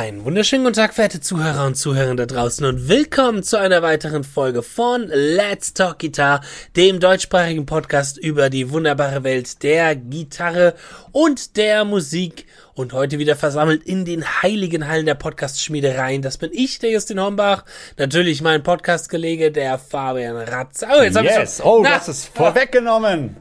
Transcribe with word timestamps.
Einen 0.00 0.24
wunderschönen 0.24 0.64
guten 0.64 0.76
Tag, 0.76 0.94
verehrte 0.94 1.20
Zuhörer 1.20 1.66
und 1.66 1.74
Zuhörer 1.74 2.14
da 2.14 2.24
draußen 2.24 2.64
und 2.64 2.88
willkommen 2.88 3.42
zu 3.42 3.58
einer 3.58 3.82
weiteren 3.82 4.24
Folge 4.24 4.62
von 4.62 5.08
Let's 5.08 5.74
Talk 5.74 5.98
Guitar, 5.98 6.40
dem 6.74 7.00
deutschsprachigen 7.00 7.66
Podcast 7.66 8.16
über 8.16 8.48
die 8.48 8.70
wunderbare 8.70 9.24
Welt 9.24 9.62
der 9.62 9.94
Gitarre 9.96 10.74
und 11.12 11.58
der 11.58 11.84
Musik 11.84 12.46
und 12.80 12.94
heute 12.94 13.18
wieder 13.18 13.36
versammelt 13.36 13.84
in 13.84 14.06
den 14.06 14.24
heiligen 14.42 14.88
Hallen 14.88 15.04
der 15.04 15.14
Podcast-Schmiedereien. 15.14 16.22
Das 16.22 16.38
bin 16.38 16.50
ich, 16.52 16.78
der 16.78 16.90
Justin 16.90 17.20
Hombach. 17.20 17.64
Natürlich 17.98 18.40
mein 18.40 18.62
Podcast-Kollege, 18.62 19.52
der 19.52 19.78
Fabian 19.78 20.36
Ratz. 20.36 20.82
Oh, 20.82 21.02
jetzt 21.02 21.14
yes. 21.16 21.34
hab 21.36 21.44
ich 21.44 21.50
schon, 21.56 21.66
Oh, 21.66 21.80
na, 21.82 21.90
hast 21.90 22.08
es 22.08 22.24
vorweggenommen. 22.24 23.36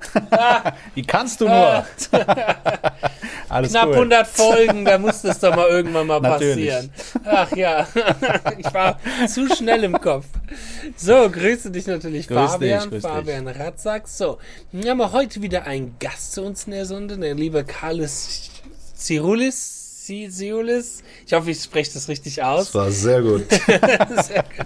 Wie 0.93 1.03
kannst 1.03 1.39
du 1.39 1.47
nur? 1.47 1.85
Alles 3.49 3.71
Knapp 3.71 3.87
cool. 3.87 3.93
100 3.93 4.27
Folgen, 4.27 4.85
da 4.85 4.97
musste 4.97 5.29
es 5.29 5.39
doch 5.39 5.55
mal 5.55 5.67
irgendwann 5.69 6.07
mal 6.07 6.21
passieren. 6.21 6.91
Ach 7.23 7.55
ja, 7.55 7.87
ich 8.57 8.73
war 8.73 8.99
zu 9.25 9.47
schnell 9.55 9.85
im 9.85 9.99
Kopf. 9.99 10.25
So, 10.97 11.29
grüße 11.29 11.71
dich 11.71 11.87
natürlich, 11.87 12.27
grüß 12.27 12.51
Fabian, 12.51 12.91
dich, 12.91 13.01
Fabian 13.01 13.47
Ratzak. 13.47 14.07
So, 14.07 14.37
wir 14.73 14.91
haben 14.91 15.11
heute 15.13 15.41
wieder 15.41 15.63
einen 15.63 15.95
Gast 15.97 16.33
zu 16.33 16.43
uns 16.43 16.65
in 16.65 16.73
der 16.73 16.85
Sonde, 16.85 17.17
der 17.17 17.33
liebe 17.35 17.63
Carlos 17.63 18.51
Cirulis. 18.99 20.03
Cirulis. 20.05 21.03
Ich 21.25 21.33
hoffe, 21.33 21.51
ich 21.51 21.63
spreche 21.63 21.93
das 21.93 22.07
richtig 22.09 22.43
aus. 22.43 22.65
Das 22.65 22.75
war 22.75 22.91
sehr 22.91 23.21
gut. 23.21 23.45
sehr 24.23 24.43
gut. 24.43 24.65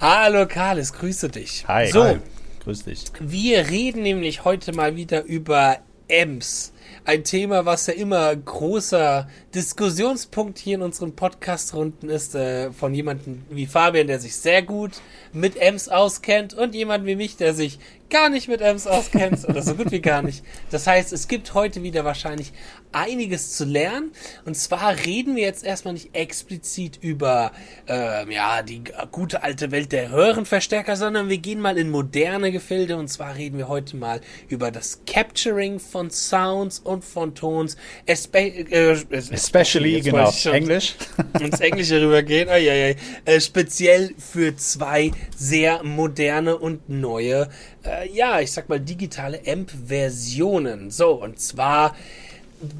Hallo 0.00 0.46
Carlos, 0.46 0.92
grüße 0.92 1.28
dich. 1.28 1.64
Hi. 1.68 1.90
So, 1.90 2.04
Hi. 2.04 2.18
grüß 2.64 2.84
dich. 2.84 3.04
Wir 3.20 3.68
reden 3.68 4.02
nämlich 4.02 4.44
heute 4.44 4.72
mal 4.72 4.96
wieder 4.96 5.24
über 5.24 5.78
Ems 6.08 6.72
ein 7.04 7.22
Thema, 7.22 7.66
was 7.66 7.86
ja 7.86 7.94
immer 7.94 8.34
großer 8.34 9.28
Diskussionspunkt 9.54 10.58
hier 10.58 10.76
in 10.76 10.82
unseren 10.82 11.14
Podcast-Runden 11.14 12.08
ist, 12.08 12.34
äh, 12.34 12.72
von 12.72 12.94
jemandem 12.94 13.42
wie 13.50 13.66
Fabian, 13.66 14.06
der 14.06 14.20
sich 14.20 14.36
sehr 14.36 14.62
gut 14.62 14.92
mit 15.32 15.56
Ems 15.56 15.88
auskennt 15.88 16.54
und 16.54 16.74
jemand 16.74 17.04
wie 17.04 17.16
mich, 17.16 17.36
der 17.36 17.52
sich 17.52 17.78
gar 18.14 18.28
nicht 18.28 18.46
mit 18.46 18.60
Ems 18.60 18.86
auskennt 18.86 19.44
oder 19.48 19.60
so 19.60 19.74
gut 19.74 19.90
wie 19.90 20.00
gar 20.00 20.22
nicht. 20.22 20.44
Das 20.70 20.86
heißt, 20.86 21.12
es 21.12 21.26
gibt 21.26 21.52
heute 21.52 21.82
wieder 21.82 22.04
wahrscheinlich 22.04 22.52
einiges 22.92 23.56
zu 23.56 23.64
lernen. 23.64 24.12
Und 24.44 24.56
zwar 24.56 24.96
reden 25.04 25.34
wir 25.34 25.42
jetzt 25.42 25.64
erstmal 25.64 25.94
nicht 25.94 26.14
explizit 26.14 26.96
über 27.00 27.50
äh, 27.88 28.32
ja 28.32 28.62
die 28.62 28.84
gute 29.10 29.42
alte 29.42 29.72
Welt 29.72 29.90
der 29.90 30.12
Röhrenverstärker, 30.12 30.94
sondern 30.94 31.28
wir 31.28 31.38
gehen 31.38 31.58
mal 31.58 31.76
in 31.76 31.90
moderne 31.90 32.52
Gefilde. 32.52 32.96
Und 32.96 33.08
zwar 33.08 33.34
reden 33.34 33.58
wir 33.58 33.66
heute 33.66 33.96
mal 33.96 34.20
über 34.48 34.70
das 34.70 35.00
Capturing 35.08 35.80
von 35.80 36.12
Sounds 36.12 36.78
und 36.78 37.04
von 37.04 37.34
Tons. 37.34 37.76
Espe 38.06 38.38
äh, 38.38 38.96
Especially, 39.10 40.00
genau. 40.00 40.32
Englisch. 40.52 40.94
Ins 41.40 41.58
Englische 41.58 42.00
rübergehen. 42.00 42.48
Äh, 42.48 42.94
speziell 43.40 44.14
für 44.18 44.54
zwei 44.56 45.10
sehr 45.36 45.82
moderne 45.82 46.56
und 46.56 46.88
neue 46.88 47.48
äh, 47.86 48.10
ja, 48.10 48.40
ich 48.40 48.52
sag 48.52 48.68
mal, 48.68 48.80
digitale 48.80 49.40
AMP-Versionen. 49.46 50.90
So, 50.90 51.12
und 51.12 51.38
zwar 51.38 51.94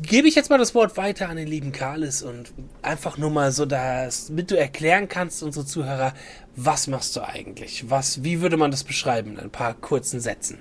gebe 0.02 0.28
ich 0.28 0.34
jetzt 0.34 0.50
mal 0.50 0.58
das 0.58 0.74
Wort 0.74 0.96
weiter 0.96 1.28
an 1.28 1.36
den 1.36 1.48
lieben 1.48 1.72
Carlis 1.72 2.22
und 2.22 2.52
einfach 2.82 3.18
nur 3.18 3.30
mal 3.30 3.52
so, 3.52 3.66
dass, 3.66 4.28
damit 4.28 4.50
du 4.50 4.58
erklären 4.58 5.08
kannst, 5.08 5.42
unsere 5.42 5.66
Zuhörer, 5.66 6.14
was 6.56 6.86
machst 6.86 7.16
du 7.16 7.22
eigentlich? 7.22 7.90
Was, 7.90 8.22
wie 8.22 8.40
würde 8.40 8.56
man 8.56 8.70
das 8.70 8.84
beschreiben 8.84 9.32
in 9.32 9.40
ein 9.40 9.50
paar 9.50 9.74
kurzen 9.74 10.20
Sätzen? 10.20 10.58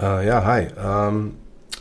Äh, 0.00 0.26
ja, 0.26 0.44
hi. 0.44 0.68
Ähm, 0.76 1.36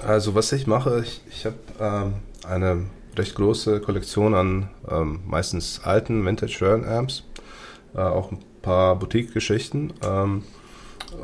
also 0.05 0.35
was 0.35 0.51
ich 0.51 0.67
mache, 0.67 1.01
ich, 1.03 1.21
ich 1.29 1.45
habe 1.45 1.55
ähm, 1.79 2.13
eine 2.45 2.85
recht 3.17 3.35
große 3.35 3.81
Kollektion 3.81 4.33
an 4.33 4.69
ähm, 4.89 5.21
meistens 5.27 5.81
alten 5.83 6.25
Vintage 6.25 6.57
Röhren 6.61 6.85
Amps, 6.85 7.23
äh, 7.93 7.99
auch 7.99 8.31
ein 8.31 8.39
paar 8.61 8.95
Boutique-Geschichten. 8.97 9.93
Ähm, 10.03 10.43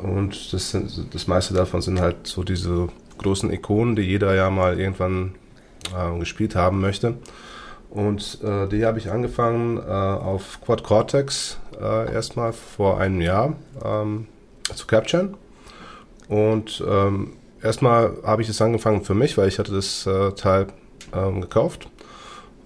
und 0.02 0.52
das, 0.52 0.70
sind, 0.70 1.14
das 1.14 1.26
meiste 1.26 1.54
davon 1.54 1.82
sind 1.82 2.00
halt 2.00 2.26
so 2.26 2.42
diese 2.42 2.88
großen 3.18 3.50
Ikonen, 3.50 3.96
die 3.96 4.02
jeder 4.02 4.34
ja 4.34 4.50
mal 4.50 4.78
irgendwann 4.78 5.34
äh, 5.96 6.18
gespielt 6.18 6.54
haben 6.54 6.80
möchte. 6.80 7.14
Und 7.90 8.38
äh, 8.42 8.68
die 8.68 8.84
habe 8.84 8.98
ich 8.98 9.10
angefangen 9.10 9.78
äh, 9.78 9.80
auf 9.90 10.60
Quad 10.60 10.82
Cortex 10.84 11.58
äh, 11.80 12.12
erstmal 12.12 12.52
vor 12.52 13.00
einem 13.00 13.20
Jahr 13.20 13.56
ähm, 13.84 14.26
zu 14.74 14.86
capturen. 14.86 15.36
Und 16.28 16.84
ähm, 16.86 17.32
erstmal 17.62 18.12
habe 18.22 18.42
ich 18.42 18.48
es 18.48 18.60
angefangen 18.60 19.04
für 19.04 19.14
mich, 19.14 19.38
weil 19.38 19.48
ich 19.48 19.58
hatte 19.58 19.72
das 19.72 20.06
äh, 20.06 20.32
Teil 20.32 20.66
ähm, 21.14 21.40
gekauft 21.40 21.88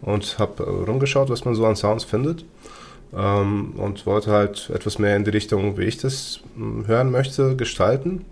und 0.00 0.38
habe 0.40 0.64
äh, 0.64 0.90
rumgeschaut, 0.90 1.30
was 1.30 1.44
man 1.44 1.54
so 1.54 1.64
an 1.66 1.76
Sounds 1.76 2.02
findet 2.02 2.44
ähm, 3.16 3.74
und 3.76 4.06
wollte 4.06 4.30
halt 4.30 4.70
etwas 4.70 4.98
mehr 4.98 5.16
in 5.16 5.24
die 5.24 5.30
Richtung, 5.30 5.76
wie 5.76 5.84
ich 5.84 5.98
das 5.98 6.40
hm, 6.56 6.86
hören 6.86 7.10
möchte, 7.10 7.56
gestalten. 7.56 8.24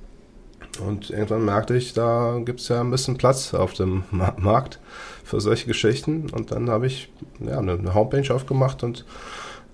Und 0.84 1.10
irgendwann 1.10 1.44
merkte 1.44 1.76
ich, 1.76 1.92
da 1.92 2.41
gibt 2.44 2.60
es 2.60 2.68
ja 2.68 2.80
ein 2.80 2.90
bisschen 2.90 3.16
Platz 3.16 3.54
auf 3.54 3.74
dem 3.74 4.04
Ma 4.10 4.34
Markt 4.38 4.78
für 5.24 5.40
solche 5.40 5.66
Geschichten. 5.66 6.30
Und 6.30 6.52
dann 6.52 6.70
habe 6.70 6.86
ich 6.86 7.12
ja, 7.40 7.58
eine, 7.58 7.72
eine, 7.72 7.94
Homepage 7.94 8.34
aufgemacht 8.34 8.82
und 8.82 9.04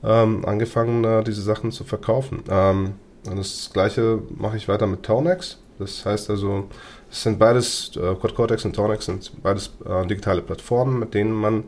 ähm, 0.03 0.45
angefangen, 0.45 1.05
äh, 1.05 1.23
diese 1.23 1.43
Sachen 1.43 1.71
zu 1.71 1.85
verkaufen. 1.85 2.43
Ähm, 2.49 2.95
und 3.29 3.39
das 3.39 3.71
gleiche 3.73 4.21
mache 4.37 4.57
ich 4.57 4.69
weiter 4.69 4.87
mit 4.87 5.03
Tonex. 5.03 5.59
Das 5.79 6.05
heißt 6.07 6.31
also, 6.31 6.69
es 7.11 7.23
sind 7.23 7.39
beides, 7.39 7.93
äh, 7.97 8.15
Quad 8.15 8.35
Cortex 8.35 8.65
und 8.65 8.75
Tonex 8.75 9.07
sind 9.07 9.31
beides 9.43 9.73
äh, 9.85 10.07
digitale 10.07 10.43
Plattformen, 10.43 10.99
mit 10.99 11.15
denen 11.15 11.33
man 11.33 11.65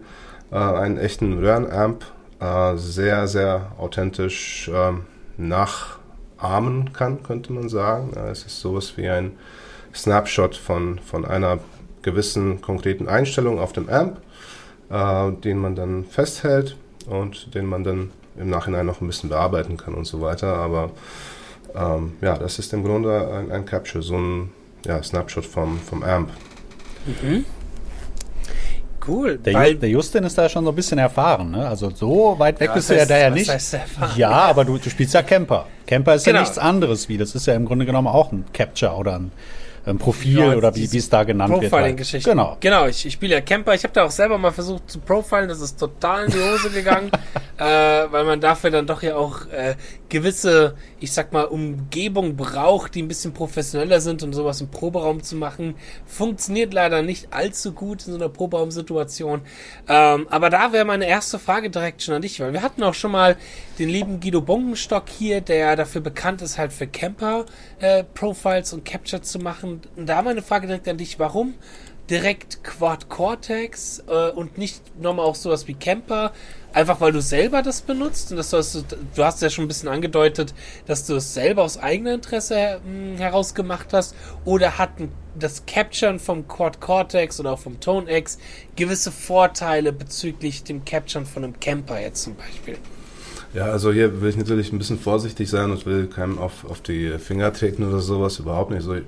äh, 0.50 0.56
einen 0.56 0.98
echten 0.98 1.38
Röhrenamp 1.38 2.04
äh, 2.40 2.76
sehr, 2.76 3.26
sehr 3.26 3.72
authentisch 3.78 4.68
äh, 4.68 4.92
nachahmen 5.36 6.92
kann, 6.92 7.22
könnte 7.22 7.52
man 7.52 7.68
sagen. 7.68 8.12
Ja, 8.14 8.28
es 8.28 8.44
ist 8.44 8.60
sowas 8.60 8.96
wie 8.96 9.08
ein 9.08 9.32
Snapshot 9.94 10.56
von, 10.56 10.98
von 10.98 11.24
einer 11.24 11.58
gewissen 12.02 12.60
konkreten 12.60 13.08
Einstellung 13.08 13.58
auf 13.58 13.72
dem 13.72 13.88
Amp, 13.88 14.20
äh, 14.90 15.32
den 15.32 15.58
man 15.58 15.74
dann 15.74 16.04
festhält 16.04 16.76
und 17.06 17.54
den 17.54 17.66
man 17.66 17.84
dann 17.84 18.10
im 18.36 18.50
Nachhinein 18.50 18.86
noch 18.86 19.00
ein 19.00 19.06
bisschen 19.06 19.30
bearbeiten 19.30 19.76
kann 19.76 19.94
und 19.94 20.06
so 20.06 20.20
weiter. 20.20 20.56
Aber 20.56 20.90
ähm, 21.74 22.12
ja, 22.20 22.36
das 22.38 22.58
ist 22.58 22.72
im 22.72 22.84
Grunde 22.84 23.30
ein, 23.32 23.50
ein 23.50 23.64
Capture, 23.64 24.02
so 24.02 24.16
ein 24.16 24.50
ja, 24.84 25.02
Snapshot 25.02 25.44
vom, 25.44 25.78
vom 25.78 26.02
Amp. 26.02 26.30
Mhm. 27.06 27.44
Cool. 29.06 29.38
Der, 29.38 29.74
der, 29.74 29.88
Justin 29.88 30.24
ist 30.24 30.36
da 30.36 30.48
schon 30.48 30.64
so 30.64 30.70
ein 30.70 30.76
bisschen 30.76 30.98
erfahren, 30.98 31.50
ne? 31.50 31.68
Also 31.68 31.90
so 31.90 32.34
weit 32.38 32.60
weg 32.60 32.68
ja, 32.68 32.74
bist 32.74 32.90
du 32.90 32.96
ja 32.96 33.06
da 33.06 33.18
ja 33.18 33.30
nicht. 33.30 33.50
Ja, 34.16 34.30
aber 34.30 34.64
du, 34.64 34.78
du 34.78 34.90
spielst 34.90 35.14
ja 35.14 35.22
Camper. 35.22 35.66
Camper 35.86 36.14
ist 36.14 36.24
genau. 36.24 36.38
ja 36.38 36.42
nichts 36.42 36.58
anderes 36.58 37.08
wie. 37.08 37.16
Das 37.16 37.34
ist 37.34 37.46
ja 37.46 37.54
im 37.54 37.64
Grunde 37.64 37.86
genommen 37.86 38.08
auch 38.08 38.32
ein 38.32 38.44
Capture 38.52 38.92
oder 38.92 39.18
ein 39.18 39.32
ein 39.88 39.98
Profil 39.98 40.38
ja, 40.38 40.54
oder 40.54 40.74
wie 40.74 40.84
es 40.84 41.08
da 41.08 41.24
genannt 41.24 41.50
Profiling 41.50 41.62
wird. 41.62 41.72
Profiling-Geschichte. 41.72 42.30
Genau. 42.30 42.56
Genau, 42.60 42.86
ich, 42.86 43.06
ich 43.06 43.12
spiele 43.12 43.34
ja 43.34 43.40
Camper. 43.40 43.74
Ich 43.74 43.84
habe 43.84 43.94
da 43.94 44.04
auch 44.04 44.10
selber 44.10 44.38
mal 44.38 44.52
versucht 44.52 44.90
zu 44.90 44.98
profilen. 45.00 45.48
Das 45.48 45.60
ist 45.60 45.78
total 45.78 46.26
in 46.26 46.32
die 46.32 46.38
Hose 46.38 46.70
gegangen, 46.70 47.10
äh, 47.58 47.64
weil 47.64 48.24
man 48.24 48.40
dafür 48.40 48.70
dann 48.70 48.86
doch 48.86 49.02
ja 49.02 49.16
auch 49.16 49.46
äh, 49.46 49.74
gewisse, 50.08 50.74
ich 51.00 51.12
sag 51.12 51.32
mal, 51.32 51.44
Umgebung 51.44 52.36
braucht, 52.36 52.94
die 52.94 53.02
ein 53.02 53.08
bisschen 53.08 53.34
professioneller 53.34 54.00
sind 54.00 54.22
und 54.22 54.32
sowas 54.32 54.60
im 54.60 54.68
Proberaum 54.68 55.22
zu 55.22 55.36
machen. 55.36 55.74
Funktioniert 56.06 56.72
leider 56.72 57.02
nicht 57.02 57.32
allzu 57.32 57.72
gut 57.72 58.06
in 58.06 58.12
so 58.12 58.18
einer 58.18 58.28
Proberaumsituation. 58.28 59.42
Ähm, 59.88 60.26
aber 60.30 60.50
da 60.50 60.72
wäre 60.72 60.84
meine 60.84 61.06
erste 61.06 61.38
Frage 61.38 61.70
direkt 61.70 62.02
schon 62.02 62.14
an 62.14 62.22
dich, 62.22 62.40
weil 62.40 62.52
wir 62.52 62.62
hatten 62.62 62.82
auch 62.82 62.94
schon 62.94 63.12
mal 63.12 63.36
den 63.78 63.88
lieben 63.88 64.20
Guido 64.20 64.40
Bongenstock 64.40 65.08
hier, 65.08 65.40
der 65.40 65.76
dafür 65.76 66.00
bekannt 66.00 66.42
ist, 66.42 66.58
halt 66.58 66.72
für 66.72 66.86
Camper 66.86 67.46
äh, 67.80 68.04
und 68.72 68.84
Capture 68.84 69.22
zu 69.22 69.38
machen 69.38 69.82
und 69.96 70.06
da 70.08 70.22
meine 70.22 70.42
Frage 70.42 70.66
direkt 70.66 70.88
an 70.88 70.98
dich, 70.98 71.18
warum 71.18 71.54
direkt 72.10 72.64
Quad 72.64 73.08
Cortex 73.08 74.02
äh, 74.08 74.30
und 74.30 74.58
nicht 74.58 75.00
nochmal 75.00 75.26
auch 75.26 75.34
sowas 75.34 75.68
wie 75.68 75.74
Camper? 75.74 76.32
Einfach 76.72 77.00
weil 77.00 77.12
du 77.12 77.22
selber 77.22 77.62
das 77.62 77.80
benutzt 77.80 78.30
und 78.30 78.36
das 78.36 78.52
hast 78.52 78.74
du, 78.74 78.82
du 79.14 79.24
hast 79.24 79.40
ja 79.42 79.50
schon 79.50 79.64
ein 79.64 79.68
bisschen 79.68 79.88
angedeutet, 79.88 80.54
dass 80.86 81.06
du 81.06 81.16
es 81.16 81.34
selber 81.34 81.62
aus 81.62 81.78
eigenem 81.78 82.14
Interesse 82.14 82.80
hm, 82.84 83.16
heraus 83.16 83.54
gemacht 83.54 83.88
hast 83.92 84.14
oder 84.44 84.78
hat 84.78 84.90
das 85.38 85.64
Capturen 85.66 86.18
vom 86.18 86.46
Quad 86.46 86.80
Cortex 86.80 87.40
oder 87.40 87.52
auch 87.52 87.58
vom 87.58 87.80
Tone 87.80 88.14
X 88.16 88.38
gewisse 88.76 89.12
Vorteile 89.12 89.92
bezüglich 89.92 90.64
dem 90.64 90.84
Capturen 90.84 91.26
von 91.26 91.44
einem 91.44 91.60
Camper 91.60 92.00
jetzt 92.00 92.22
zum 92.22 92.34
Beispiel? 92.36 92.78
Ja, 93.54 93.64
also 93.64 93.92
hier 93.92 94.20
will 94.20 94.28
ich 94.28 94.36
natürlich 94.36 94.72
ein 94.72 94.78
bisschen 94.78 94.98
vorsichtig 94.98 95.48
sein 95.48 95.70
und 95.70 95.86
will 95.86 96.06
keinem 96.06 96.38
auf, 96.38 96.68
auf 96.68 96.82
die 96.82 97.12
Finger 97.18 97.52
treten 97.52 97.88
oder 97.88 98.00
sowas, 98.00 98.38
überhaupt 98.38 98.70
nicht. 98.70 98.82
So, 98.82 98.94
äh, 98.94 99.02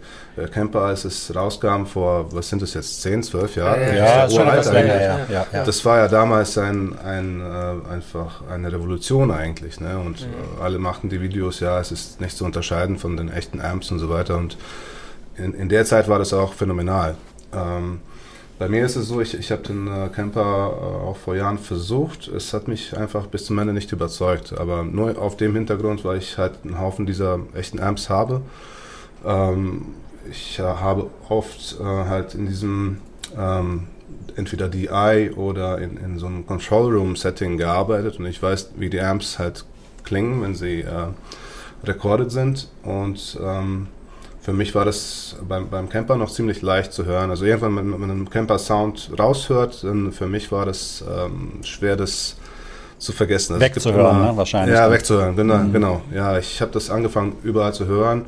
Camper, 0.50 0.82
als 0.82 1.04
es 1.04 1.34
rauskam 1.34 1.84
vor, 1.84 2.32
was 2.32 2.48
sind 2.48 2.62
das 2.62 2.72
jetzt, 2.72 3.02
10, 3.02 3.22
12 3.22 3.56
Jahren? 3.56 3.80
Ja, 3.80 3.92
ja, 3.92 4.04
ja 4.04 4.30
schon 4.30 4.48
etwas 4.48 4.72
länger, 4.72 5.00
ja, 5.02 5.18
ja, 5.30 5.46
ja. 5.52 5.64
Das 5.64 5.84
war 5.84 5.98
ja 5.98 6.08
damals 6.08 6.56
ein, 6.56 6.98
ein, 6.98 7.40
äh, 7.40 7.92
einfach 7.92 8.42
eine 8.48 8.72
Revolution 8.72 9.30
eigentlich. 9.30 9.78
Ne? 9.80 9.98
Und 9.98 10.22
mhm. 10.22 10.58
Äh, 10.58 10.62
alle 10.62 10.78
machten 10.78 11.10
die 11.10 11.20
Videos, 11.20 11.60
ja, 11.60 11.78
es 11.78 11.92
ist 11.92 12.20
nicht 12.20 12.36
zu 12.36 12.46
unterscheiden 12.46 12.96
von 12.96 13.18
den 13.18 13.30
echten 13.30 13.60
Amps 13.60 13.90
und 13.90 13.98
so 13.98 14.08
weiter. 14.08 14.38
Und 14.38 14.56
in, 15.36 15.52
in 15.52 15.68
der 15.68 15.84
Zeit 15.84 16.08
war 16.08 16.18
das 16.18 16.32
auch 16.32 16.54
phänomenal. 16.54 17.16
Ähm, 17.52 18.00
bei 18.60 18.68
mir 18.68 18.84
ist 18.84 18.94
es 18.94 19.08
so, 19.08 19.22
ich, 19.22 19.32
ich 19.32 19.50
habe 19.52 19.62
den 19.62 19.86
äh, 19.88 20.10
Camper 20.14 20.42
äh, 20.42 21.08
auch 21.08 21.16
vor 21.16 21.34
Jahren 21.34 21.56
versucht. 21.56 22.28
Es 22.28 22.52
hat 22.52 22.68
mich 22.68 22.94
einfach 22.94 23.26
bis 23.26 23.46
zum 23.46 23.58
Ende 23.58 23.72
nicht 23.72 23.90
überzeugt. 23.90 24.52
Aber 24.52 24.84
nur 24.84 25.18
auf 25.18 25.38
dem 25.38 25.54
Hintergrund, 25.54 26.04
weil 26.04 26.18
ich 26.18 26.36
halt 26.36 26.58
einen 26.62 26.78
Haufen 26.78 27.06
dieser 27.06 27.40
echten 27.54 27.80
Amps 27.80 28.10
habe. 28.10 28.42
Ähm, 29.24 29.86
ich 30.30 30.60
habe 30.60 31.08
oft 31.30 31.80
äh, 31.80 31.84
halt 31.84 32.34
in 32.34 32.48
diesem 32.48 32.98
ähm, 33.34 33.86
entweder 34.36 34.68
DI 34.68 35.30
oder 35.34 35.78
in, 35.78 35.96
in 35.96 36.18
so 36.18 36.26
einem 36.26 36.46
Control 36.46 36.92
Room 36.94 37.16
Setting 37.16 37.56
gearbeitet 37.56 38.18
und 38.18 38.26
ich 38.26 38.42
weiß, 38.42 38.72
wie 38.76 38.90
die 38.90 39.00
Amps 39.00 39.38
halt 39.38 39.64
klingen, 40.04 40.42
wenn 40.42 40.54
sie 40.54 40.82
äh, 40.82 41.06
recorded 41.82 42.30
sind 42.30 42.68
und 42.82 43.38
ähm, 43.42 43.86
für 44.42 44.52
mich 44.52 44.74
war 44.74 44.84
das 44.84 45.36
beim, 45.46 45.68
beim 45.68 45.88
Camper 45.88 46.16
noch 46.16 46.30
ziemlich 46.30 46.62
leicht 46.62 46.92
zu 46.92 47.04
hören. 47.04 47.30
Also 47.30 47.44
irgendwann, 47.44 47.76
wenn 47.76 48.00
man 48.00 48.10
einen 48.10 48.30
Camper-Sound 48.30 49.10
raushört, 49.18 49.84
dann 49.84 50.12
für 50.12 50.26
mich 50.26 50.50
war 50.50 50.64
das 50.64 51.04
ähm, 51.08 51.62
schwer, 51.62 51.96
das 51.96 52.36
zu 52.98 53.12
vergessen. 53.12 53.54
Also 53.54 53.64
wegzuhören, 53.64 54.16
immer, 54.16 54.32
ne? 54.32 54.36
wahrscheinlich. 54.36 54.74
Ja, 54.74 54.90
wegzuhören, 54.90 55.36
genau. 55.36 55.58
Mhm. 55.58 55.72
genau. 55.72 56.02
Ja, 56.14 56.38
ich 56.38 56.60
habe 56.62 56.72
das 56.72 56.90
angefangen 56.90 57.36
überall 57.42 57.74
zu 57.74 57.86
hören 57.86 58.26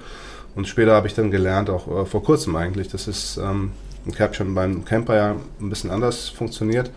und 0.54 0.68
später 0.68 0.92
habe 0.92 1.06
ich 1.06 1.14
dann 1.14 1.30
gelernt, 1.30 1.70
auch 1.70 2.02
äh, 2.02 2.04
vor 2.04 2.22
kurzem 2.22 2.56
eigentlich, 2.56 2.88
dass 2.88 3.06
es 3.06 3.38
ähm, 3.38 3.72
im 4.04 4.12
Caption 4.12 4.54
beim 4.54 4.84
Camper 4.84 5.16
ja 5.16 5.36
ein 5.60 5.70
bisschen 5.70 5.90
anders 5.90 6.28
funktioniert. 6.28 6.90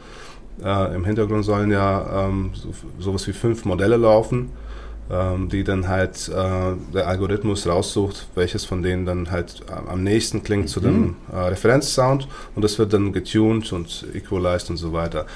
Äh, 0.63 0.95
Im 0.95 1.06
Hintergrund 1.06 1.45
sollen 1.45 1.71
ja 1.71 2.27
ähm, 2.27 2.51
so, 2.53 2.69
sowas 3.00 3.27
wie 3.27 3.33
fünf 3.33 3.65
Modelle 3.65 3.97
laufen 3.97 4.51
die 5.52 5.63
dann 5.63 5.88
halt 5.88 6.30
äh, 6.30 6.74
der 6.92 7.07
Algorithmus 7.07 7.68
raussucht, 7.68 8.25
welches 8.34 8.66
von 8.66 8.81
denen 8.81 9.06
dann 9.06 9.30
halt 9.30 9.62
am 9.88 10.04
nächsten 10.04 10.42
klingt 10.42 10.63
mhm. 10.63 10.68
zu 10.68 10.80
dem 10.80 11.00
mhm. 11.02 11.16
äh, 11.31 11.38
Referenzsound 11.38 12.28
und 12.56 12.63
das 12.63 12.80
wird 12.80 12.92
dann 12.92 13.13
getuned 13.13 13.72
und 13.72 14.07
equalized 14.16 14.72
und 14.72 14.78
so 14.78 14.94
weiter. 14.94 15.28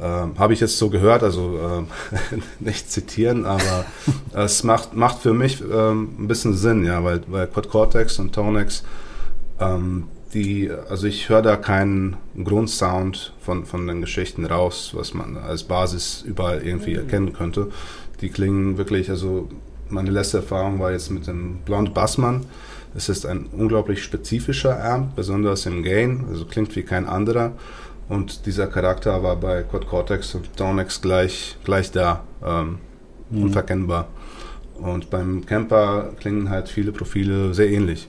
Ähm, 0.00 0.38
Habe 0.38 0.54
ich 0.54 0.60
jetzt 0.60 0.78
so 0.78 0.88
gehört, 0.88 1.22
also 1.22 1.58
äh, 1.58 2.36
nicht 2.58 2.90
zitieren, 2.90 3.44
aber 3.44 3.84
es 4.32 4.64
macht, 4.64 4.94
macht 4.94 5.18
für 5.18 5.34
mich 5.34 5.60
ähm, 5.60 6.08
ein 6.18 6.26
bisschen 6.26 6.54
Sinn, 6.54 6.84
ja, 6.84 7.04
weil, 7.04 7.20
weil 7.26 7.48
Quad 7.48 7.68
Cortex 7.68 8.18
und 8.18 8.34
Tonex 8.34 8.82
ähm, 9.60 10.04
die, 10.34 10.70
also 10.70 11.06
ich 11.06 11.28
höre 11.28 11.42
da 11.42 11.56
keinen 11.56 12.16
Grundsound 12.42 13.32
von, 13.40 13.64
von 13.64 13.86
den 13.86 14.00
Geschichten 14.00 14.44
raus, 14.44 14.92
was 14.94 15.14
man 15.14 15.36
als 15.36 15.64
Basis 15.64 16.22
überall 16.26 16.62
irgendwie 16.62 16.92
mhm. 16.92 16.98
erkennen 16.98 17.32
könnte. 17.32 17.68
Die 18.20 18.28
klingen 18.28 18.78
wirklich, 18.78 19.10
also 19.10 19.48
meine 19.88 20.10
letzte 20.10 20.38
Erfahrung 20.38 20.78
war 20.80 20.92
jetzt 20.92 21.10
mit 21.10 21.26
dem 21.26 21.58
Blond 21.64 21.94
Bassmann. 21.94 22.44
Es 22.94 23.08
ist 23.08 23.26
ein 23.26 23.46
unglaublich 23.46 24.02
spezifischer 24.02 24.82
Amp, 24.82 25.14
besonders 25.14 25.66
im 25.66 25.82
Gain, 25.82 26.24
also 26.30 26.44
klingt 26.44 26.74
wie 26.76 26.82
kein 26.82 27.06
anderer. 27.06 27.52
Und 28.08 28.46
dieser 28.46 28.66
Charakter 28.66 29.22
war 29.22 29.36
bei 29.36 29.62
Quad 29.62 29.86
Cortex 29.86 30.34
und 30.34 30.56
Tonex 30.56 31.00
gleich, 31.00 31.56
gleich 31.64 31.90
da, 31.90 32.24
ähm, 32.44 32.78
mhm. 33.30 33.44
unverkennbar. 33.44 34.08
Und 34.74 35.10
beim 35.10 35.44
Camper 35.44 36.12
klingen 36.18 36.48
halt 36.50 36.68
viele 36.68 36.92
Profile 36.92 37.52
sehr 37.52 37.70
ähnlich. 37.70 38.08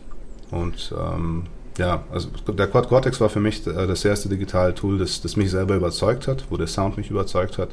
Und 0.52 0.94
ähm, 0.98 1.44
ja, 1.80 2.04
also 2.12 2.30
der 2.48 2.68
Quad 2.68 2.90
Cortex 2.90 3.22
war 3.22 3.30
für 3.30 3.40
mich 3.40 3.66
äh, 3.66 3.88
das 3.88 4.04
erste 4.04 4.28
digitale 4.28 4.76
Tool, 4.76 4.98
das, 4.98 5.22
das 5.22 5.38
mich 5.38 5.50
selber 5.50 5.76
überzeugt 5.76 6.28
hat, 6.28 6.44
wo 6.50 6.58
der 6.58 6.68
Sound 6.68 6.98
mich 6.98 7.10
überzeugt 7.10 7.58
hat. 7.58 7.70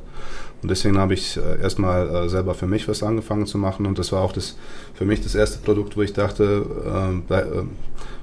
Und 0.62 0.70
deswegen 0.70 0.96
habe 0.96 1.14
ich 1.14 1.36
äh, 1.36 1.60
erstmal 1.60 2.08
äh, 2.08 2.28
selber 2.28 2.54
für 2.54 2.68
mich 2.68 2.88
was 2.88 3.02
angefangen 3.02 3.46
zu 3.46 3.58
machen. 3.58 3.84
Und 3.84 3.98
das 3.98 4.12
war 4.12 4.22
auch 4.22 4.32
das, 4.32 4.56
für 4.94 5.04
mich 5.04 5.20
das 5.22 5.34
erste 5.34 5.58
Produkt, 5.58 5.96
wo 5.96 6.02
ich 6.02 6.12
dachte, 6.12 6.64
ähm, 6.86 7.24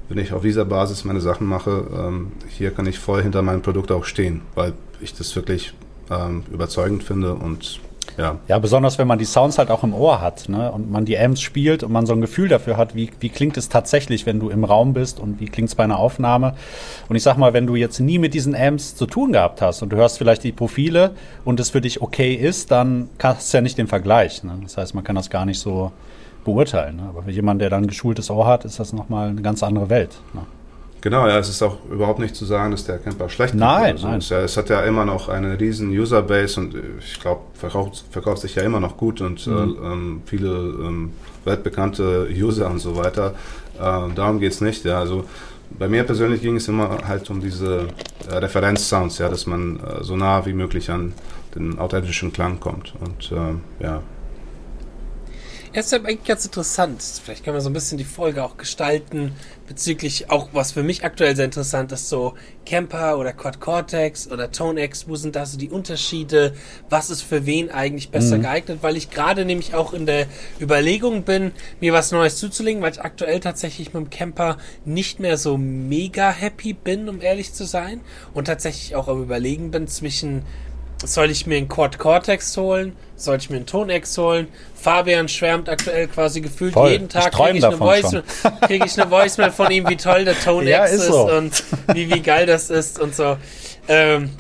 wenn 0.10 0.18
ich 0.18 0.32
auf 0.32 0.42
dieser 0.42 0.66
Basis 0.66 1.04
meine 1.04 1.22
Sachen 1.22 1.48
mache, 1.48 1.86
ähm, 1.94 2.32
hier 2.48 2.72
kann 2.72 2.86
ich 2.86 2.98
voll 2.98 3.22
hinter 3.22 3.42
meinem 3.42 3.62
Produkt 3.62 3.92
auch 3.92 4.06
stehen, 4.06 4.42
weil 4.56 4.74
ich 5.02 5.14
das 5.14 5.36
wirklich 5.36 5.74
ähm, 6.10 6.44
überzeugend 6.52 7.04
finde 7.04 7.34
und 7.34 7.82
ja. 8.18 8.38
ja, 8.48 8.60
besonders 8.60 8.98
wenn 8.98 9.08
man 9.08 9.20
die 9.20 9.26
Sounds 9.26 9.58
halt 9.58 9.70
auch 9.72 9.84
im 9.84 9.94
Ohr 9.94 10.22
hat 10.22 10.50
ne? 10.50 10.72
und 10.72 10.92
man 10.92 11.06
die 11.06 11.18
Amps 11.18 11.42
spielt 11.42 11.84
und 11.84 11.92
man 11.92 12.06
so 12.06 12.14
ein 12.14 12.22
Gefühl 12.22 12.48
dafür 12.48 12.78
hat, 12.78 12.96
wie, 12.96 13.10
wie 13.20 13.30
klingt 13.30 13.58
es 13.58 13.70
tatsächlich, 13.70 14.26
wenn 14.26 14.40
du 14.40 14.50
im 14.50 14.64
Raum 14.64 14.94
bist 14.94 15.20
und 15.20 15.40
wie 15.40 15.46
klingt 15.46 15.70
es 15.70 15.76
bei 15.76 15.84
einer 15.84 16.00
Aufnahme. 16.00 16.56
Und 17.10 17.16
ich 17.16 17.24
sag 17.24 17.38
mal, 17.38 17.54
wenn 17.54 17.68
du 17.68 17.76
jetzt 17.76 18.00
nie 18.00 18.20
mit 18.20 18.34
diesen 18.34 18.56
Amps 18.56 18.96
zu 18.96 19.06
tun 19.06 19.34
gehabt 19.34 19.62
hast 19.62 19.82
und 19.82 19.90
du 19.90 19.98
hörst 19.98 20.18
vielleicht 20.18 20.44
die 20.44 20.52
Profile 20.52 21.12
und 21.46 21.60
es 21.60 21.72
für 21.72 21.82
dich 21.82 22.02
okay 22.02 22.34
ist, 22.34 22.72
dann 22.72 23.10
hast 23.22 23.54
du 23.54 23.58
ja 23.58 23.62
nicht 23.62 23.78
den 23.78 23.88
Vergleich. 23.88 24.44
Ne? 24.44 24.58
Das 24.64 24.78
heißt, 24.78 24.96
man 24.96 25.04
kann 25.04 25.16
das 25.16 25.30
gar 25.30 25.46
nicht 25.46 25.60
so 25.60 25.92
beurteilen. 26.44 26.98
Ne? 26.98 27.04
Aber 27.10 27.24
für 27.24 27.32
jemanden, 27.32 27.60
der 27.60 27.70
dann 27.70 27.84
ein 27.84 27.88
geschultes 27.88 28.30
Ohr 28.30 28.48
hat, 28.48 28.66
ist 28.66 28.80
das 28.80 28.94
nochmal 28.94 29.30
eine 29.30 29.42
ganz 29.42 29.64
andere 29.64 29.90
Welt. 29.90 30.12
Ne? 30.34 30.42
Genau, 31.04 31.28
ja, 31.28 31.38
es 31.38 31.50
ist 31.50 31.62
auch 31.62 31.84
überhaupt 31.92 32.20
nicht 32.20 32.34
zu 32.34 32.46
sagen, 32.46 32.72
dass 32.72 32.86
der 32.86 32.98
Camper 32.98 33.28
schlecht 33.28 33.56
nein, 33.56 33.98
so. 33.98 34.08
nein. 34.08 34.22
Ja, 34.22 34.40
es 34.40 34.56
hat 34.56 34.70
ja 34.70 34.84
immer 34.84 35.04
noch 35.04 35.28
eine 35.28 35.60
riesen 35.60 35.90
Userbase 35.90 36.58
und 36.62 36.76
ich 36.98 37.20
glaube, 37.20 37.42
verkauft, 37.56 38.06
verkauft 38.10 38.42
sich 38.42 38.56
ja 38.56 38.64
immer 38.64 38.80
noch 38.80 38.96
gut 38.96 39.20
und 39.20 39.46
mhm. 39.46 39.54
äh, 39.54 39.86
ähm, 39.86 40.22
viele 40.26 40.48
ähm, 40.48 41.12
weltbekannte 41.44 42.30
User 42.34 42.70
und 42.70 42.80
so 42.80 42.96
weiter. 42.96 43.36
Äh, 43.78 44.14
darum 44.16 44.40
geht 44.40 44.54
es 44.54 44.62
nicht. 44.62 44.86
Ja. 44.86 45.02
Also 45.02 45.26
bei 45.78 45.90
mir 45.90 46.06
persönlich 46.06 46.42
ging 46.42 46.56
es 46.56 46.70
immer 46.70 46.98
halt 47.06 47.30
um 47.30 47.42
diese 47.42 47.88
äh, 48.30 48.36
Referenzsounds, 48.36 49.18
ja, 49.18 49.28
dass 49.28 49.46
man 49.46 49.82
äh, 49.82 50.06
so 50.06 50.16
nah 50.16 50.46
wie 50.46 50.54
möglich 50.54 50.90
an 50.90 51.12
den 51.54 51.80
authentischen 51.80 52.32
Klang 52.32 52.62
kommt. 52.62 52.94
Und 53.02 53.30
äh, 53.30 53.84
ja, 53.84 54.02
es 55.76 55.88
ist 55.88 55.94
eigentlich 55.94 56.24
ganz 56.24 56.46
interessant. 56.46 57.02
Vielleicht 57.02 57.44
können 57.44 57.58
wir 57.58 57.62
so 57.62 57.70
ein 57.70 57.74
bisschen 57.74 57.98
die 57.98 58.04
Folge 58.04 58.44
auch 58.44 58.58
gestalten 58.58 59.34
bezüglich 59.68 60.30
auch, 60.30 60.50
was 60.54 60.74
für 60.74 60.84
mich 60.84 61.04
aktuell 61.04 61.36
sehr 61.36 61.46
interessant 61.46 61.92
ist, 61.92 62.10
so 62.10 62.36
Camper 62.66 63.18
oder 63.18 63.34
Quad 63.34 63.60
Cortex 63.60 64.30
oder 64.30 64.52
Tone 64.52 64.84
X, 64.84 65.08
wo 65.08 65.16
sind 65.16 65.36
da 65.36 65.48
so 65.48 65.58
die 65.58 65.70
Unterschiede? 65.70 66.54
Was 66.90 67.10
ist 67.10 67.24
für 67.24 67.48
wen 67.48 67.72
eigentlich 67.72 68.12
besser 68.12 68.38
mhm. 68.38 68.44
geeignet? 68.44 68.80
Weil 68.82 68.98
ich 68.98 69.10
gerade 69.10 69.46
nämlich 69.46 69.74
auch 69.74 69.94
in 69.94 70.06
der 70.06 70.28
Überlegung 70.62 71.24
bin, 71.24 71.52
mir 71.80 71.92
was 71.92 72.12
Neues 72.12 72.38
zuzulegen, 72.38 72.84
weil 72.84 72.92
ich 72.92 73.02
aktuell 73.02 73.40
tatsächlich 73.40 73.94
mit 73.94 74.04
dem 74.04 74.10
Camper 74.12 74.58
nicht 74.86 75.20
mehr 75.20 75.38
so 75.38 75.58
mega 75.58 76.30
happy 76.30 76.74
bin, 76.74 77.10
um 77.10 77.20
ehrlich 77.20 77.54
zu 77.54 77.66
sein. 77.66 78.02
Und 78.34 78.46
tatsächlich 78.46 78.96
auch 78.96 79.08
am 79.08 79.24
Überlegen 79.24 79.72
bin 79.72 79.88
zwischen 79.88 80.44
soll 81.04 81.30
ich 81.30 81.48
mir 81.48 81.58
einen 81.58 81.68
Quad 81.68 81.98
Cortex 81.98 82.56
holen? 82.58 82.96
Soll 83.16 83.38
ich 83.38 83.50
mir 83.50 83.58
einen 83.58 83.66
Tonex 83.66 84.18
holen? 84.18 84.48
Fabian 84.76 85.30
schwärmt 85.30 85.70
aktuell 85.70 86.08
quasi 86.08 86.42
gefühlt 86.42 86.74
Voll. 86.74 86.92
jeden 86.92 87.10
Tag 87.10 87.32
kriege 87.32 87.58
ich, 87.58 87.64
krieg 88.62 88.86
ich 88.86 89.00
eine 89.00 89.10
Voicemail 89.10 89.52
von 89.52 89.72
ihm, 89.72 89.88
wie 89.88 89.96
toll 89.96 90.26
der 90.26 90.40
Tonex 90.44 90.70
ja, 90.70 90.86
ist, 90.86 91.02
ist 91.04 91.08
so. 91.08 91.32
und 91.32 91.64
wie, 91.94 92.14
wie 92.14 92.20
geil 92.22 92.46
das 92.46 92.70
ist 92.70 93.00
und 93.00 93.16
so. 93.16 93.38
Ähm, 93.88 94.32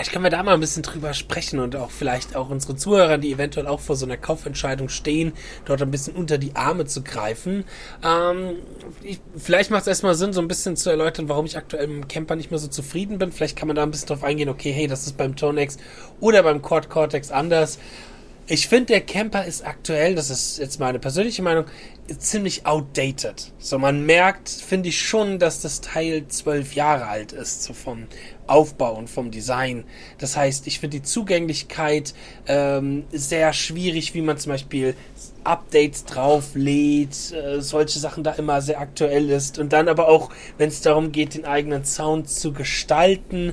ich 0.00 0.12
kann 0.12 0.22
mir 0.22 0.30
da 0.30 0.42
mal 0.42 0.54
ein 0.54 0.60
bisschen 0.60 0.84
drüber 0.84 1.14
sprechen 1.14 1.58
und 1.58 1.74
auch 1.74 1.90
vielleicht 1.90 2.36
auch 2.36 2.48
unsere 2.48 2.76
Zuhörer, 2.76 3.18
die 3.18 3.32
eventuell 3.32 3.66
auch 3.66 3.80
vor 3.80 3.96
so 3.96 4.06
einer 4.06 4.16
Kaufentscheidung 4.16 4.88
stehen, 4.88 5.32
dort 5.64 5.82
ein 5.82 5.90
bisschen 5.90 6.14
unter 6.14 6.38
die 6.38 6.54
Arme 6.54 6.84
zu 6.84 7.02
greifen. 7.02 7.64
Ähm, 8.04 8.56
ich, 9.02 9.20
vielleicht 9.36 9.72
macht 9.72 9.82
es 9.82 9.88
erstmal 9.88 10.14
Sinn, 10.14 10.32
so 10.32 10.40
ein 10.40 10.46
bisschen 10.46 10.76
zu 10.76 10.90
erläutern, 10.90 11.28
warum 11.28 11.44
ich 11.44 11.56
aktuell 11.56 11.88
dem 11.88 12.06
Camper 12.06 12.36
nicht 12.36 12.50
mehr 12.50 12.60
so 12.60 12.68
zufrieden 12.68 13.18
bin. 13.18 13.32
Vielleicht 13.32 13.56
kann 13.56 13.66
man 13.66 13.74
da 13.74 13.82
ein 13.82 13.90
bisschen 13.90 14.08
drauf 14.08 14.22
eingehen, 14.22 14.48
okay, 14.48 14.70
hey, 14.70 14.86
das 14.86 15.06
ist 15.06 15.16
beim 15.16 15.34
Tonex 15.34 15.76
oder 16.20 16.44
beim 16.44 16.62
Quad 16.62 16.88
Cortex 16.88 17.32
anders. 17.32 17.78
Ich 18.52 18.66
finde, 18.66 18.86
der 18.86 19.02
Camper 19.02 19.44
ist 19.44 19.64
aktuell, 19.64 20.16
das 20.16 20.28
ist 20.28 20.58
jetzt 20.58 20.80
meine 20.80 20.98
persönliche 20.98 21.40
Meinung, 21.40 21.66
ziemlich 22.18 22.66
outdated. 22.66 23.52
So, 23.60 23.78
man 23.78 24.04
merkt, 24.04 24.48
finde 24.48 24.88
ich 24.88 25.00
schon, 25.00 25.38
dass 25.38 25.60
das 25.60 25.80
Teil 25.80 26.26
zwölf 26.26 26.74
Jahre 26.74 27.06
alt 27.06 27.30
ist, 27.30 27.62
so 27.62 27.74
vom 27.74 28.08
Aufbau 28.48 28.96
und 28.96 29.08
vom 29.08 29.30
Design. 29.30 29.84
Das 30.18 30.36
heißt, 30.36 30.66
ich 30.66 30.80
finde 30.80 30.96
die 30.96 31.04
Zugänglichkeit 31.04 32.12
ähm, 32.48 33.04
sehr 33.12 33.52
schwierig, 33.52 34.14
wie 34.14 34.20
man 34.20 34.36
zum 34.36 34.50
Beispiel 34.50 34.96
Updates 35.44 36.04
drauflädt, 36.06 37.32
äh, 37.32 37.60
solche 37.60 38.00
Sachen 38.00 38.24
da 38.24 38.32
immer 38.32 38.62
sehr 38.62 38.80
aktuell 38.80 39.30
ist. 39.30 39.60
Und 39.60 39.72
dann 39.72 39.86
aber 39.86 40.08
auch, 40.08 40.30
wenn 40.58 40.70
es 40.70 40.80
darum 40.80 41.12
geht, 41.12 41.34
den 41.34 41.44
eigenen 41.44 41.84
Sound 41.84 42.28
zu 42.28 42.52
gestalten, 42.52 43.52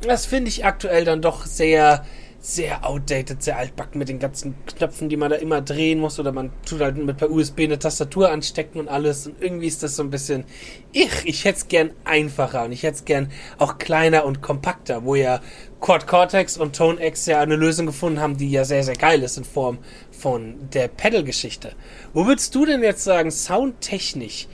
das 0.00 0.24
finde 0.24 0.48
ich 0.48 0.64
aktuell 0.64 1.04
dann 1.04 1.20
doch 1.20 1.44
sehr 1.44 2.06
sehr 2.42 2.86
outdated, 2.86 3.42
sehr 3.42 3.58
altbacken 3.58 3.98
mit 3.98 4.08
den 4.08 4.18
ganzen 4.18 4.54
Knöpfen, 4.64 5.10
die 5.10 5.18
man 5.18 5.30
da 5.30 5.36
immer 5.36 5.60
drehen 5.60 6.00
muss 6.00 6.18
oder 6.18 6.32
man 6.32 6.50
tut 6.64 6.80
halt 6.80 6.96
mit 6.96 7.18
per 7.18 7.30
USB 7.30 7.60
eine 7.60 7.78
Tastatur 7.78 8.30
anstecken 8.30 8.80
und 8.80 8.88
alles 8.88 9.26
und 9.26 9.42
irgendwie 9.42 9.66
ist 9.66 9.82
das 9.82 9.96
so 9.96 10.02
ein 10.02 10.10
bisschen, 10.10 10.44
ich, 10.92 11.10
ich 11.24 11.44
hätte 11.44 11.58
es 11.58 11.68
gern 11.68 11.90
einfacher 12.04 12.64
und 12.64 12.72
ich 12.72 12.82
hätte 12.82 12.96
es 12.96 13.04
gern 13.04 13.30
auch 13.58 13.76
kleiner 13.76 14.24
und 14.24 14.40
kompakter, 14.40 15.04
wo 15.04 15.16
ja 15.16 15.40
Quad 15.82 16.06
Cortex 16.06 16.56
und 16.56 16.74
Tone 16.74 17.04
X 17.06 17.26
ja 17.26 17.40
eine 17.40 17.56
Lösung 17.56 17.84
gefunden 17.84 18.20
haben, 18.20 18.38
die 18.38 18.50
ja 18.50 18.64
sehr, 18.64 18.84
sehr 18.84 18.96
geil 18.96 19.22
ist 19.22 19.36
in 19.36 19.44
Form 19.44 19.78
von 20.10 20.70
der 20.72 20.88
Pedal-Geschichte. 20.88 21.72
Wo 22.14 22.26
würdest 22.26 22.54
du 22.54 22.64
denn 22.64 22.82
jetzt 22.82 23.04
sagen, 23.04 23.30
soundtechnisch, 23.30 24.48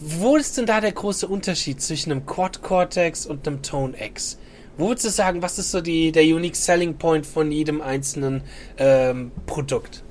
wo 0.00 0.36
ist 0.36 0.58
denn 0.58 0.66
da 0.66 0.82
der 0.82 0.92
große 0.92 1.26
Unterschied 1.26 1.80
zwischen 1.80 2.12
einem 2.12 2.26
Quad 2.26 2.60
Cortex 2.60 3.24
und 3.24 3.46
einem 3.46 3.62
Tone 3.62 3.94
X? 3.98 4.38
Wo 4.80 4.88
würdest 4.88 5.04
du 5.04 5.10
sagen, 5.10 5.42
was 5.42 5.58
ist 5.58 5.72
so 5.72 5.82
die, 5.82 6.10
der 6.10 6.22
Unique 6.22 6.56
Selling 6.56 6.94
Point 6.96 7.26
von 7.26 7.52
jedem 7.52 7.82
einzelnen 7.82 8.40
ähm, 8.78 9.30
Produkt? 9.44 10.02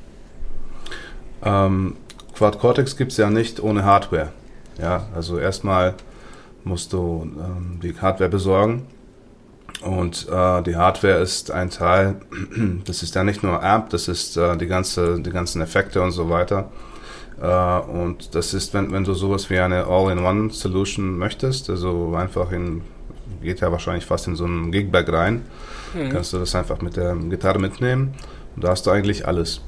Ähm, 1.43 1.95
Quad 2.35 2.59
Cortex 2.59 2.95
gibt 2.95 3.11
es 3.11 3.17
ja 3.17 3.31
nicht 3.31 3.59
ohne 3.63 3.83
Hardware. 3.83 4.31
Ja, 4.79 5.07
also 5.15 5.39
erstmal 5.39 5.95
musst 6.63 6.93
du 6.93 7.23
ähm, 7.23 7.79
die 7.81 7.99
Hardware 7.99 8.29
besorgen. 8.29 8.85
Und 9.81 10.27
äh, 10.29 10.61
die 10.61 10.75
Hardware 10.75 11.17
ist 11.17 11.49
ein 11.49 11.71
Teil, 11.71 12.21
das 12.85 13.01
ist 13.01 13.15
ja 13.15 13.23
nicht 13.23 13.41
nur 13.41 13.63
Amp, 13.63 13.89
das 13.89 14.07
ist 14.07 14.37
äh, 14.37 14.55
die, 14.55 14.67
ganze, 14.67 15.19
die 15.19 15.31
ganzen 15.31 15.63
Effekte 15.63 15.99
und 16.03 16.11
so 16.11 16.29
weiter. 16.29 16.69
Äh, 17.41 17.79
und 17.89 18.35
das 18.35 18.53
ist, 18.53 18.75
wenn, 18.75 18.91
wenn 18.91 19.03
du 19.03 19.15
sowas 19.15 19.49
wie 19.49 19.57
eine 19.57 19.87
All-in-One-Solution 19.87 21.17
möchtest, 21.17 21.71
also 21.71 22.13
einfach 22.13 22.51
in, 22.51 22.83
geht 23.41 23.59
ja 23.61 23.71
wahrscheinlich 23.71 24.05
fast 24.05 24.27
in 24.27 24.35
so 24.35 24.45
einen 24.45 24.71
Gigbag 24.71 25.11
rein, 25.11 25.45
mhm. 25.93 26.09
kannst 26.09 26.33
du 26.33 26.37
das 26.37 26.55
einfach 26.55 26.81
mit 26.81 26.97
der 26.97 27.15
Gitarre 27.15 27.59
mitnehmen 27.59 28.13
und 28.55 28.63
da 28.63 28.69
hast 28.69 28.85
du 28.85 28.91
eigentlich 28.91 29.27
alles. 29.27 29.61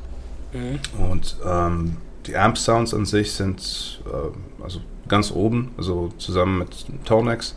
Mhm. 0.53 0.80
Und 1.10 1.38
ähm, 1.46 1.98
die 2.25 2.38
Amp-Sounds 2.38 2.94
an 2.94 3.06
sich 3.06 3.34
sind 3.34 4.01
äh, 4.06 4.63
also 4.63 4.80
ganz 5.08 5.32
oben, 5.32 5.72
also 5.77 6.10
zusammen 6.18 6.60
mit 6.60 6.86
Tonex. 7.06 7.56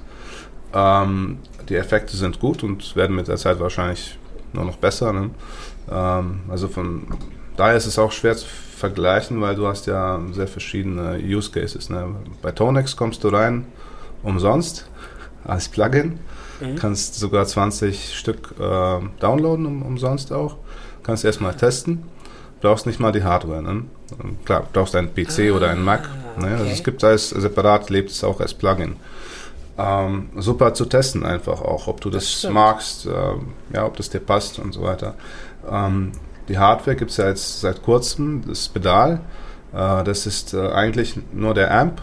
Ähm, 0.72 1.38
die 1.68 1.76
Effekte 1.76 2.16
sind 2.16 2.40
gut 2.40 2.62
und 2.62 2.96
werden 2.96 3.14
mit 3.16 3.28
der 3.28 3.36
Zeit 3.36 3.60
wahrscheinlich 3.60 4.18
nur 4.52 4.64
noch 4.64 4.76
besser. 4.76 5.12
Ne? 5.12 5.30
Ähm, 5.90 6.40
also 6.48 6.68
von 6.68 7.06
daher 7.56 7.76
ist 7.76 7.86
es 7.86 7.98
auch 7.98 8.12
schwer 8.12 8.36
zu 8.36 8.46
vergleichen, 8.46 9.40
weil 9.40 9.54
du 9.54 9.66
hast 9.66 9.86
ja 9.86 10.20
sehr 10.32 10.48
verschiedene 10.48 11.18
Use 11.18 11.50
Cases. 11.50 11.88
Ne? 11.90 12.14
Bei 12.42 12.52
Tonex 12.52 12.96
kommst 12.96 13.22
du 13.24 13.28
rein 13.28 13.66
umsonst 14.22 14.88
als 15.44 15.68
Plugin, 15.68 16.18
mhm. 16.60 16.76
kannst 16.76 17.14
sogar 17.16 17.46
20 17.46 18.16
Stück 18.16 18.54
äh, 18.58 18.98
downloaden 19.20 19.66
um, 19.66 19.82
umsonst 19.82 20.32
auch, 20.32 20.56
kannst 21.02 21.24
erstmal 21.24 21.54
testen, 21.54 22.04
brauchst 22.60 22.86
nicht 22.86 23.00
mal 23.00 23.12
die 23.12 23.22
Hardware. 23.22 23.62
Ne? 23.62 23.84
Klar, 24.44 24.66
brauchst 24.72 24.94
einen 24.94 25.14
PC 25.14 25.50
ah, 25.50 25.56
oder 25.56 25.70
einen 25.70 25.84
Mac. 25.84 26.08
Ne? 26.38 26.46
Okay. 26.46 26.54
Also 26.54 26.64
es 26.66 26.84
gibt 26.84 27.02
es 27.02 27.30
separat, 27.30 27.90
lebt 27.90 28.10
es 28.10 28.24
auch 28.24 28.40
als 28.40 28.54
Plugin. 28.54 28.96
Ähm, 29.76 30.30
super 30.36 30.72
zu 30.74 30.84
testen 30.84 31.24
einfach 31.24 31.60
auch, 31.60 31.88
ob 31.88 32.00
du 32.00 32.08
das, 32.08 32.42
das 32.42 32.50
magst, 32.50 33.06
ähm, 33.06 33.54
ja, 33.72 33.84
ob 33.84 33.96
das 33.96 34.08
dir 34.08 34.20
passt 34.20 34.58
und 34.58 34.72
so 34.72 34.82
weiter. 34.82 35.14
Ähm, 35.68 36.12
die 36.48 36.58
Hardware 36.58 36.96
gibt 36.96 37.10
es 37.10 37.16
ja 37.16 37.28
jetzt 37.28 37.60
seit 37.60 37.82
kurzem, 37.82 38.44
das 38.46 38.68
Pedal. 38.68 39.20
Äh, 39.72 40.04
das 40.04 40.26
ist 40.26 40.54
äh, 40.54 40.68
eigentlich 40.68 41.18
nur 41.32 41.54
der 41.54 41.72
Amp. 41.72 42.02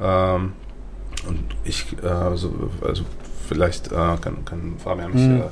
Ähm, 0.00 0.54
und 1.28 1.40
ich, 1.64 1.86
äh, 2.02 2.06
also, 2.06 2.52
also 2.86 3.04
vielleicht 3.48 3.88
äh, 3.88 4.16
kann, 4.20 4.44
kann 4.44 4.74
Fabian 4.78 5.12
mich 5.12 5.22
mhm. 5.22 5.42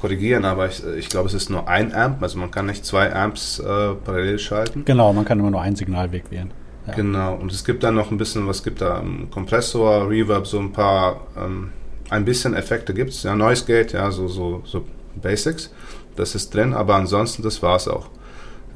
korrigieren, 0.00 0.44
aber 0.44 0.68
ich, 0.68 0.82
ich 0.98 1.08
glaube, 1.08 1.28
es 1.28 1.34
ist 1.34 1.50
nur 1.50 1.68
ein 1.68 1.94
Amp, 1.94 2.22
also 2.22 2.38
man 2.38 2.50
kann 2.50 2.66
nicht 2.66 2.84
zwei 2.84 3.14
Amps 3.14 3.58
äh, 3.58 3.94
parallel 3.94 4.38
schalten. 4.38 4.84
Genau, 4.84 5.12
man 5.12 5.24
kann 5.24 5.38
immer 5.38 5.50
nur 5.50 5.62
einen 5.62 5.76
Signalweg 5.76 6.30
wählen. 6.30 6.52
Ja. 6.86 6.94
Genau, 6.94 7.34
und 7.34 7.50
es 7.52 7.64
gibt 7.64 7.82
dann 7.82 7.96
noch 7.96 8.10
ein 8.10 8.16
bisschen, 8.16 8.46
was 8.46 8.62
gibt 8.62 8.80
da? 8.80 9.02
Kompressor, 9.30 10.08
Reverb, 10.08 10.46
so 10.46 10.60
ein 10.60 10.72
paar, 10.72 11.26
ähm, 11.36 11.70
ein 12.10 12.24
bisschen 12.24 12.54
Effekte 12.54 12.94
gibt 12.94 13.10
es, 13.10 13.24
ja, 13.24 13.34
Noise 13.34 13.64
Gate, 13.64 13.92
ja, 13.92 14.10
so, 14.10 14.28
so, 14.28 14.62
so 14.64 14.84
Basics 15.20 15.70
das 16.16 16.34
ist 16.34 16.54
drin, 16.54 16.74
aber 16.74 16.96
ansonsten, 16.96 17.42
das 17.42 17.62
war 17.62 17.76
es 17.76 17.88
auch. 17.88 18.08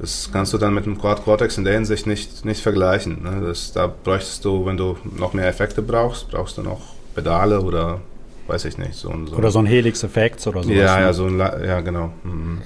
Das 0.01 0.31
kannst 0.33 0.51
du 0.51 0.57
dann 0.57 0.73
mit 0.73 0.87
dem 0.87 0.99
Quad 0.99 1.23
Cortex 1.23 1.59
in 1.59 1.63
der 1.63 1.75
Hinsicht 1.75 2.07
nicht, 2.07 2.43
nicht 2.43 2.63
vergleichen. 2.63 3.21
Ne? 3.21 3.45
Das, 3.45 3.71
da 3.71 3.85
bräuchtest 3.85 4.43
du, 4.43 4.65
wenn 4.65 4.75
du 4.75 4.97
noch 5.15 5.33
mehr 5.33 5.47
Effekte 5.47 5.83
brauchst, 5.83 6.31
brauchst 6.31 6.57
du 6.57 6.63
noch 6.63 6.81
Pedale 7.13 7.61
oder 7.61 8.01
weiß 8.47 8.65
ich 8.65 8.79
nicht. 8.79 8.95
So, 8.95 9.13
so 9.27 9.35
oder 9.35 9.51
so 9.51 9.59
ein 9.59 9.67
Helix-Effekt 9.67 10.47
oder 10.47 10.63
so. 10.63 10.71
Ja, 10.71 10.95
ne? 10.95 11.01
ja, 11.03 11.13
so 11.13 11.27
ein, 11.27 11.37
ja, 11.37 11.81
genau. 11.81 12.11
Mhm. 12.23 12.63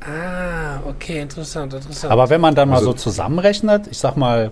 Ah, 0.00 0.80
okay, 0.84 1.20
interessant, 1.20 1.72
interessant. 1.72 2.12
Aber 2.12 2.28
wenn 2.30 2.40
man 2.40 2.56
dann 2.56 2.68
mal 2.68 2.78
also, 2.78 2.90
so 2.90 2.94
zusammenrechnet, 2.94 3.86
ich 3.88 3.98
sag 3.98 4.16
mal, 4.16 4.50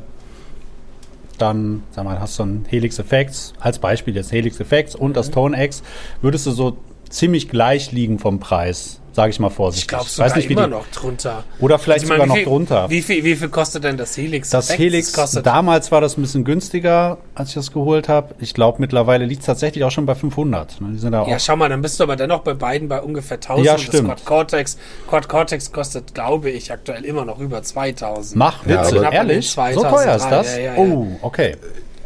dann, 1.37 1.82
sag 1.90 2.04
mal, 2.04 2.20
hast 2.20 2.38
du 2.38 2.44
ein 2.44 2.64
Helix 2.68 3.00
Effects, 3.00 3.54
als 3.58 3.80
Beispiel 3.80 4.14
jetzt 4.14 4.30
Helix 4.30 4.60
Effects 4.60 4.94
und 4.94 5.10
mhm. 5.10 5.14
das 5.14 5.32
Tone 5.32 5.60
X, 5.64 5.82
würdest 6.22 6.46
du 6.46 6.52
so 6.52 6.76
ziemlich 7.08 7.49
gleich 7.49 7.90
liegen 7.90 8.20
vom 8.20 8.38
Preis 8.38 9.00
sage 9.12 9.31
ich 9.31 9.40
mal 9.40 9.50
vorsichtig. 9.50 9.85
Ich 9.85 9.88
glaube 9.88 10.09
sogar 10.09 10.37
nicht, 10.37 10.50
immer 10.50 10.67
noch 10.67 10.87
drunter. 10.88 11.45
Oder 11.59 11.79
vielleicht 11.79 12.02
also 12.02 12.14
sogar 12.14 12.26
noch 12.26 12.37
viel, 12.37 12.45
drunter. 12.45 12.90
Wie 12.90 13.02
viel, 13.02 13.25
wie 13.25 13.37
viel 13.37 13.49
kostet 13.49 13.85
denn 13.85 13.97
das 13.97 14.17
Helix? 14.17 14.50
Das 14.50 14.76
Helix, 14.76 15.12
kostet 15.12 15.47
damals 15.47 15.90
war 15.93 16.00
das 16.00 16.17
ein 16.17 16.23
bisschen 16.23 16.45
günstiger, 16.45 17.19
als 17.35 17.50
ich 17.50 17.55
das 17.55 17.73
geholt 17.73 18.09
habe. 18.09 18.35
Ich 18.38 18.55
glaube, 18.55 18.79
mittlerweile 18.81 19.25
liegt 19.25 19.40
es 19.40 19.47
tatsächlich 19.47 19.85
auch 19.85 19.90
schon 19.90 20.07
bei 20.07 20.14
500. 20.14 20.81
Ne? 20.81 20.88
Die 20.93 20.99
sind 20.99 21.12
da 21.12 21.26
ja, 21.26 21.38
schau 21.38 21.57
mal, 21.57 21.69
dann 21.69 21.83
bist 21.83 21.99
du 21.99 22.05
aber 22.05 22.17
dennoch 22.17 22.40
bei 22.40 22.55
beiden 22.55 22.88
bei 22.88 23.00
ungefähr 23.00 23.37
1000. 23.37 23.67
Ja, 23.67 23.79
stimmt. 23.79 23.95
Das 24.11 24.17
Quad 24.17 24.25
Cortex, 24.25 24.79
Quad 25.09 25.29
Cortex 25.29 25.73
kostet, 25.73 26.14
glaube 26.14 26.50
ich, 26.50 26.73
aktuell 26.73 27.05
immer 27.05 27.25
noch 27.25 27.38
über 27.38 27.62
2000. 27.62 28.37
Mach 28.37 28.67
Witze, 28.67 28.97
ja, 28.97 29.11
ehrlich? 29.11 29.50
So 29.50 29.83
teuer 29.83 30.17
ist 30.17 30.29
das? 30.29 30.57
Ja, 30.57 30.62
ja, 30.62 30.76
oh, 30.76 31.07
okay. 31.23 31.57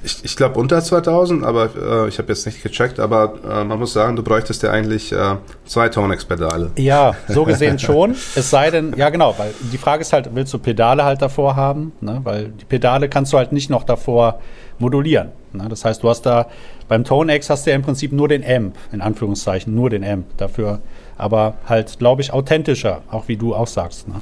Ich, 0.04 0.25
ich 0.25 0.37
glaube 0.37 0.61
unter 0.61 0.82
2000, 0.82 1.44
aber 1.44 1.70
äh, 2.04 2.08
ich 2.08 2.18
habe 2.18 2.28
jetzt 2.28 2.44
nicht 2.44 2.62
gecheckt, 2.62 3.00
aber 3.00 3.34
äh, 3.42 3.64
man 3.64 3.78
muss 3.78 3.94
sagen, 3.94 4.16
du 4.16 4.23
bräuchtest 4.23 4.62
ja 4.62 4.70
eigentlich 4.70 5.12
äh, 5.12 5.37
zwei 5.64 5.88
Tonex-Pedale. 5.88 6.73
Ja, 6.76 7.14
so 7.26 7.44
gesehen 7.44 7.78
schon. 7.78 8.12
es 8.12 8.50
sei 8.50 8.70
denn, 8.70 8.94
ja 8.96 9.08
genau, 9.08 9.34
weil 9.38 9.54
die 9.73 9.78
Frage 9.78 10.02
ist 10.02 10.12
halt, 10.12 10.28
willst 10.34 10.52
du 10.52 10.58
Pedale 10.58 11.04
halt 11.04 11.23
davor 11.23 11.56
haben? 11.56 11.92
Ne? 12.00 12.20
Weil 12.23 12.49
die 12.49 12.66
Pedale 12.66 13.08
kannst 13.08 13.32
du 13.32 13.38
halt 13.38 13.52
nicht 13.52 13.70
noch 13.70 13.84
davor 13.84 14.40
modulieren. 14.78 15.30
Ne? 15.52 15.66
Das 15.68 15.84
heißt, 15.84 16.02
du 16.02 16.11
hast 16.11 16.23
da 16.23 16.49
beim 16.87 17.04
Tonex 17.04 17.49
hast 17.49 17.64
du 17.64 17.70
ja 17.70 17.76
im 17.76 17.82
Prinzip 17.82 18.12
nur 18.12 18.28
den 18.28 18.44
Amp, 18.44 18.76
in 18.92 19.00
Anführungszeichen, 19.00 19.75
nur 19.75 19.88
den 19.88 20.04
Amp. 20.04 20.26
Dafür 20.37 20.80
aber 21.16 21.54
halt, 21.66 21.99
glaube 21.99 22.23
ich, 22.23 22.32
authentischer, 22.32 23.02
auch 23.11 23.28
wie 23.28 23.37
du 23.37 23.54
auch 23.54 23.68
sagst. 23.68 24.08
Ne? 24.08 24.20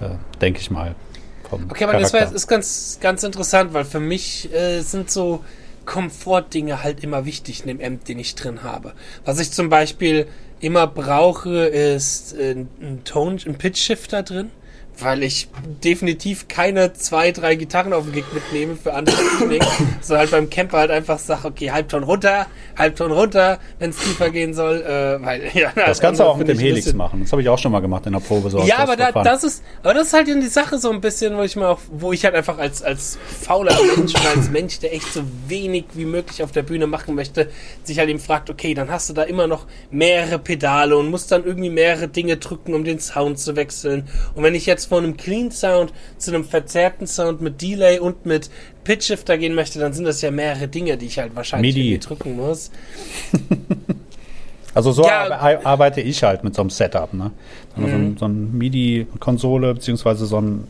Äh, 0.00 0.38
Denke 0.40 0.60
ich 0.60 0.70
mal 0.70 0.94
Okay, 1.50 1.84
aber 1.84 1.92
Charakter. 1.92 2.20
das 2.20 2.32
ist 2.32 2.46
ganz, 2.46 2.98
ganz 3.00 3.22
interessant, 3.22 3.74
weil 3.74 3.84
für 3.84 4.00
mich 4.00 4.52
äh, 4.52 4.80
sind 4.80 5.10
so 5.10 5.44
Komfortdinge 5.84 6.82
halt 6.82 7.02
immer 7.04 7.24
wichtig 7.24 7.60
in 7.60 7.68
dem 7.68 7.80
Amp, 7.80 8.04
den 8.04 8.18
ich 8.18 8.34
drin 8.34 8.62
habe. 8.62 8.94
Was 9.24 9.38
ich 9.38 9.52
zum 9.52 9.68
Beispiel 9.68 10.26
immer 10.60 10.86
brauche, 10.86 11.66
ist 11.66 12.34
äh, 12.34 12.52
ein 12.52 13.02
Tone, 13.04 13.38
ein 13.46 13.56
Pitch 13.56 13.78
Shifter 13.78 14.22
drin 14.22 14.50
weil 14.98 15.22
ich 15.22 15.48
definitiv 15.82 16.48
keine 16.48 16.92
zwei, 16.92 17.32
drei 17.32 17.54
Gitarren 17.56 17.92
auf 17.92 18.04
dem 18.04 18.12
Gig 18.12 18.24
mitnehme 18.32 18.76
für 18.76 18.94
andere 18.94 19.16
Tuning, 19.38 19.62
so 20.00 20.16
halt 20.16 20.30
beim 20.30 20.50
Camper 20.50 20.78
halt 20.78 20.90
einfach 20.90 21.18
sage, 21.18 21.48
okay, 21.48 21.70
Halbton 21.70 22.04
runter, 22.04 22.46
Halbton 22.76 23.12
runter, 23.12 23.58
wenn 23.78 23.90
es 23.90 23.96
tiefer 23.96 24.30
gehen 24.30 24.54
soll, 24.54 24.82
äh, 24.82 25.24
weil 25.24 25.50
ja, 25.54 25.72
Das 25.74 26.00
kannst 26.00 26.20
du 26.20 26.24
auch 26.24 26.36
mit 26.36 26.48
dem 26.48 26.58
Helix 26.58 26.92
machen. 26.92 27.20
Das 27.22 27.32
habe 27.32 27.42
ich 27.42 27.48
auch 27.48 27.58
schon 27.58 27.72
mal 27.72 27.80
gemacht 27.80 28.06
in 28.06 28.12
der 28.12 28.20
Probe. 28.20 28.50
So 28.50 28.62
ja, 28.62 28.78
aber 28.78 28.96
da, 28.96 29.12
das 29.12 29.44
ist, 29.44 29.62
aber 29.82 29.94
das 29.94 30.08
ist 30.08 30.12
halt 30.12 30.28
die 30.28 30.46
Sache 30.46 30.78
so 30.78 30.90
ein 30.90 31.00
bisschen, 31.00 31.36
wo 31.36 31.42
ich 31.42 31.56
mal 31.56 31.68
auch, 31.68 31.80
wo 31.90 32.12
ich 32.12 32.24
halt 32.24 32.34
einfach 32.34 32.58
als 32.58 32.82
als 32.82 33.18
fauler 33.42 33.76
Mensch 33.96 34.14
als 34.14 34.50
Mensch, 34.50 34.78
der 34.80 34.94
echt 34.94 35.12
so 35.12 35.22
wenig 35.48 35.84
wie 35.94 36.04
möglich 36.04 36.42
auf 36.42 36.52
der 36.52 36.62
Bühne 36.62 36.86
machen 36.86 37.14
möchte, 37.14 37.50
sich 37.82 37.98
halt 37.98 38.08
eben 38.08 38.18
fragt, 38.20 38.50
okay, 38.50 38.74
dann 38.74 38.90
hast 38.90 39.08
du 39.08 39.12
da 39.12 39.22
immer 39.22 39.46
noch 39.46 39.66
mehrere 39.90 40.38
Pedale 40.38 40.96
und 40.96 41.10
musst 41.10 41.32
dann 41.32 41.44
irgendwie 41.44 41.70
mehrere 41.70 42.08
Dinge 42.08 42.36
drücken, 42.36 42.74
um 42.74 42.84
den 42.84 43.00
Sound 43.00 43.38
zu 43.38 43.56
wechseln. 43.56 44.08
Und 44.34 44.42
wenn 44.42 44.54
ich 44.54 44.66
jetzt 44.66 44.83
jetzt 44.84 44.88
von 44.88 45.04
einem 45.04 45.16
Clean 45.16 45.50
Sound 45.50 45.92
zu 46.18 46.32
einem 46.32 46.44
verzerrten 46.44 47.06
Sound 47.06 47.40
mit 47.40 47.60
Delay 47.62 47.98
und 47.98 48.26
mit 48.26 48.50
Pitch 48.84 49.06
Shifter 49.06 49.38
gehen 49.38 49.54
möchte, 49.54 49.78
dann 49.78 49.92
sind 49.92 50.04
das 50.04 50.20
ja 50.22 50.30
mehrere 50.30 50.68
Dinge, 50.68 50.96
die 50.96 51.06
ich 51.06 51.18
halt 51.18 51.34
wahrscheinlich 51.34 52.00
drücken 52.00 52.36
muss. 52.36 52.70
Also 54.76 54.90
so 54.90 55.04
ja, 55.04 55.60
arbeite 55.62 56.00
ich 56.00 56.24
halt 56.24 56.42
mit 56.42 56.56
so 56.56 56.62
einem 56.62 56.70
Setup. 56.70 57.14
Ne? 57.14 57.30
Mhm. 57.76 57.80
So, 57.80 57.94
ein, 57.94 58.16
so 58.18 58.24
ein 58.24 58.58
MIDI-Konsole 58.58 59.74
beziehungsweise 59.74 60.26
so 60.26 60.40
ein 60.40 60.64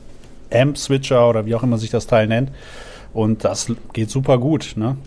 Amp-Switcher 0.53 1.27
oder 1.27 1.47
wie 1.47 1.55
auch 1.55 1.63
immer 1.63 1.79
sich 1.79 1.89
das 1.89 2.07
Teil 2.07 2.27
nennt. 2.27 2.51
Und 3.15 3.47
das 3.47 3.73
geht 3.95 4.11
super 4.11 4.37
gut. 4.37 4.75
Ne? 4.77 4.99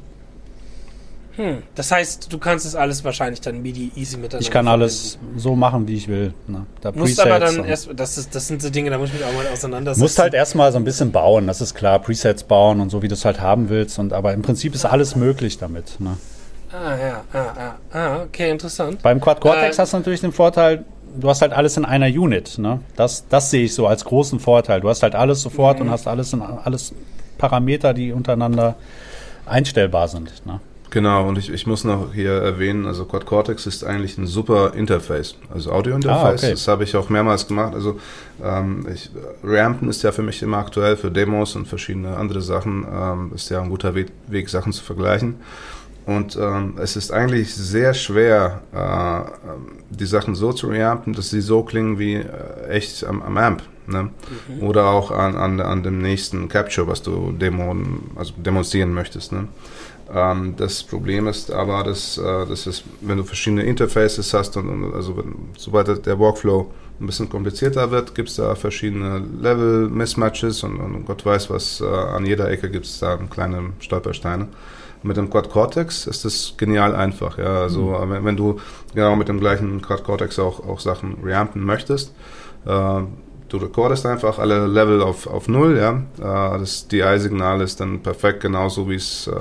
Hm. 1.37 1.61
Das 1.75 1.91
heißt, 1.91 2.33
du 2.33 2.39
kannst 2.39 2.65
es 2.65 2.75
alles 2.75 3.03
wahrscheinlich 3.03 3.41
dann 3.41 3.61
MIDI 3.61 3.91
easy 3.95 4.17
miteinander 4.17 4.41
Ich 4.41 4.51
kann 4.51 4.67
alles 4.67 5.19
so 5.35 5.55
machen, 5.55 5.87
wie 5.87 5.95
ich 5.95 6.07
will. 6.07 6.33
Ne? 6.47 6.65
Da 6.81 6.91
musst 6.91 7.19
aber 7.19 7.39
dann 7.39 7.63
erst, 7.63 7.89
das, 7.95 8.17
ist, 8.17 8.33
das 8.33 8.47
sind 8.47 8.61
so 8.61 8.71
Dinge, 8.71 8.89
da 8.89 8.97
muss 8.97 9.09
ich 9.09 9.15
mich 9.15 9.23
auch 9.23 9.33
mal 9.33 9.45
auseinandersetzen. 9.47 10.01
Musst 10.01 10.17
halt 10.17 10.33
erstmal 10.33 10.71
so 10.71 10.79
ein 10.79 10.83
bisschen 10.83 11.11
bauen, 11.11 11.45
das 11.45 11.61
ist 11.61 11.75
klar. 11.75 11.99
Presets 11.99 12.43
bauen 12.43 12.81
und 12.81 12.89
so, 12.89 13.03
wie 13.03 13.07
du 13.07 13.13
es 13.13 13.23
halt 13.23 13.39
haben 13.39 13.69
willst. 13.69 13.99
Und, 13.99 14.13
aber 14.13 14.33
im 14.33 14.41
Prinzip 14.41 14.73
ist 14.73 14.85
alles 14.85 15.15
möglich 15.15 15.59
damit. 15.59 15.99
Ne? 15.99 16.17
Ah, 16.71 16.97
ja, 16.97 17.23
ah, 17.33 17.53
ah, 17.57 17.97
ah, 17.97 18.23
okay, 18.23 18.49
interessant. 18.49 19.01
Beim 19.03 19.21
Quad 19.21 19.39
Cortex 19.39 19.77
äh, 19.77 19.81
hast 19.81 19.93
du 19.93 19.97
natürlich 19.97 20.21
den 20.21 20.33
Vorteil, 20.33 20.85
du 21.15 21.29
hast 21.29 21.41
halt 21.41 21.53
alles 21.53 21.77
in 21.77 21.85
einer 21.85 22.07
Unit. 22.07 22.57
Ne? 22.57 22.79
Das, 22.95 23.27
das 23.29 23.51
sehe 23.51 23.65
ich 23.65 23.75
so 23.75 23.85
als 23.85 24.05
großen 24.05 24.39
Vorteil. 24.39 24.81
Du 24.81 24.89
hast 24.89 25.03
halt 25.03 25.13
alles 25.13 25.41
sofort 25.41 25.79
mhm. 25.79 25.85
und 25.85 25.91
hast 25.91 26.07
alles 26.07 26.33
in 26.33 26.41
alles 26.41 26.93
Parameter, 27.37 27.93
die 27.93 28.11
untereinander 28.11 28.75
einstellbar 29.45 30.07
sind. 30.07 30.45
Ne? 30.45 30.59
Genau, 30.89 31.27
und 31.27 31.37
ich, 31.37 31.51
ich 31.51 31.67
muss 31.67 31.83
noch 31.83 32.13
hier 32.13 32.31
erwähnen, 32.31 32.85
also 32.85 33.05
Quad 33.05 33.25
Cortex 33.25 33.65
ist 33.65 33.83
eigentlich 33.83 34.17
ein 34.17 34.25
super 34.25 34.73
Interface, 34.73 35.35
also 35.53 35.71
Audio-Interface. 35.71 36.43
Ah, 36.43 36.45
okay. 36.45 36.51
Das 36.51 36.67
habe 36.67 36.85
ich 36.85 36.95
auch 36.95 37.09
mehrmals 37.09 37.47
gemacht. 37.47 37.73
Also 37.73 37.99
ähm, 38.43 38.87
ich, 38.93 39.11
Rampen 39.43 39.89
ist 39.89 40.03
ja 40.03 40.11
für 40.11 40.23
mich 40.23 40.41
immer 40.41 40.57
aktuell 40.57 40.95
für 40.95 41.11
Demos 41.11 41.55
und 41.55 41.67
verschiedene 41.67 42.15
andere 42.15 42.41
Sachen. 42.41 42.85
Ähm, 42.89 43.31
ist 43.35 43.49
ja 43.49 43.61
ein 43.61 43.69
guter 43.69 43.95
Weg, 43.95 44.07
Weg 44.27 44.49
Sachen 44.49 44.71
zu 44.71 44.83
vergleichen. 44.83 45.35
Und 46.05 46.37
ähm, 46.37 46.75
es 46.81 46.95
ist 46.95 47.11
eigentlich 47.11 47.53
sehr 47.53 47.93
schwer, 47.93 48.61
äh, 48.73 49.29
die 49.89 50.05
Sachen 50.05 50.35
so 50.35 50.53
zu 50.53 50.67
reampen, 50.67 51.11
dass 51.11 51.31
sie 51.31 51.41
so 51.41 51.63
klingen 51.63 51.99
wie 51.99 52.15
äh, 52.15 52.69
echt 52.69 53.03
am, 53.03 53.21
am 53.21 53.37
Amp. 53.37 53.61
Ne? 53.87 54.03
Mhm. 54.03 54.63
Oder 54.63 54.87
auch 54.87 55.11
an, 55.11 55.35
an, 55.35 55.59
an 55.59 55.83
dem 55.83 56.01
nächsten 56.01 56.47
Capture, 56.47 56.87
was 56.87 57.01
du 57.01 57.33
demon, 57.33 58.09
also 58.15 58.33
demonstrieren 58.37 58.93
möchtest. 58.93 59.33
Ne? 59.33 59.49
Ähm, 60.13 60.55
das 60.55 60.83
Problem 60.83 61.27
ist 61.27 61.51
aber, 61.51 61.83
dass, 61.83 62.17
äh, 62.17 62.45
dass 62.45 62.65
es, 62.65 62.83
wenn 63.01 63.17
du 63.17 63.23
verschiedene 63.23 63.63
Interfaces 63.63 64.33
hast 64.33 64.55
und, 64.57 64.69
und 64.69 64.93
also 64.93 65.17
wenn, 65.17 65.49
sobald 65.57 66.05
der 66.05 66.19
Workflow 66.19 66.71
ein 66.99 67.05
bisschen 67.05 67.29
komplizierter 67.29 67.91
wird, 67.91 68.15
gibt 68.15 68.29
es 68.29 68.35
da 68.35 68.55
verschiedene 68.55 69.21
Level-Mismatches 69.41 70.63
und, 70.63 70.79
und, 70.79 71.05
Gott 71.05 71.25
weiß 71.25 71.49
was, 71.49 71.81
äh, 71.81 71.85
an 71.85 72.25
jeder 72.25 72.49
Ecke 72.49 72.69
gibt 72.69 72.85
es 72.85 72.99
da 72.99 73.17
kleine 73.17 73.73
Stolpersteine. 73.79 74.47
Mit 75.03 75.17
dem 75.17 75.29
Quad 75.29 75.49
Cortex 75.49 76.07
ist 76.07 76.25
das 76.25 76.55
genial 76.57 76.95
einfach. 76.95 77.37
Ja, 77.37 77.61
also 77.61 77.89
mhm. 77.89 78.09
wenn, 78.09 78.25
wenn, 78.25 78.37
du 78.37 78.59
genau 78.95 79.15
mit 79.15 79.27
dem 79.27 79.39
gleichen 79.39 79.81
Quad 79.81 80.03
Cortex 80.03 80.39
auch, 80.39 80.65
auch 80.67 80.79
Sachen 80.79 81.17
reampen 81.23 81.63
möchtest, 81.63 82.15
äh, 82.65 83.01
du 83.49 83.57
recordest 83.57 84.05
einfach 84.05 84.39
alle 84.39 84.67
Level 84.67 85.01
auf, 85.01 85.27
auf 85.27 85.47
Null, 85.47 85.77
ja. 85.77 86.03
Äh, 86.17 86.59
das 86.59 86.87
DI-Signal 86.87 87.61
ist 87.61 87.79
dann 87.79 88.01
perfekt 88.01 88.41
genauso, 88.41 88.89
wie 88.89 88.95
es 88.95 89.27
äh, 89.27 89.33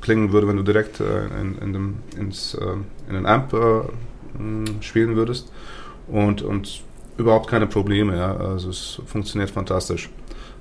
klingen 0.00 0.32
würde, 0.32 0.48
wenn 0.48 0.56
du 0.56 0.62
direkt 0.62 1.00
äh, 1.00 1.26
in, 1.40 1.58
in, 1.58 1.72
dem, 1.72 1.94
ins, 2.18 2.54
äh, 2.54 2.66
in 3.08 3.14
den 3.14 3.26
Amp 3.26 3.52
äh, 3.52 4.82
spielen 4.82 5.16
würdest. 5.16 5.52
Und, 6.08 6.42
und 6.42 6.82
überhaupt 7.16 7.48
keine 7.48 7.66
Probleme, 7.66 8.16
ja. 8.16 8.36
Also 8.36 8.70
es 8.70 9.00
funktioniert 9.06 9.50
fantastisch. 9.50 10.10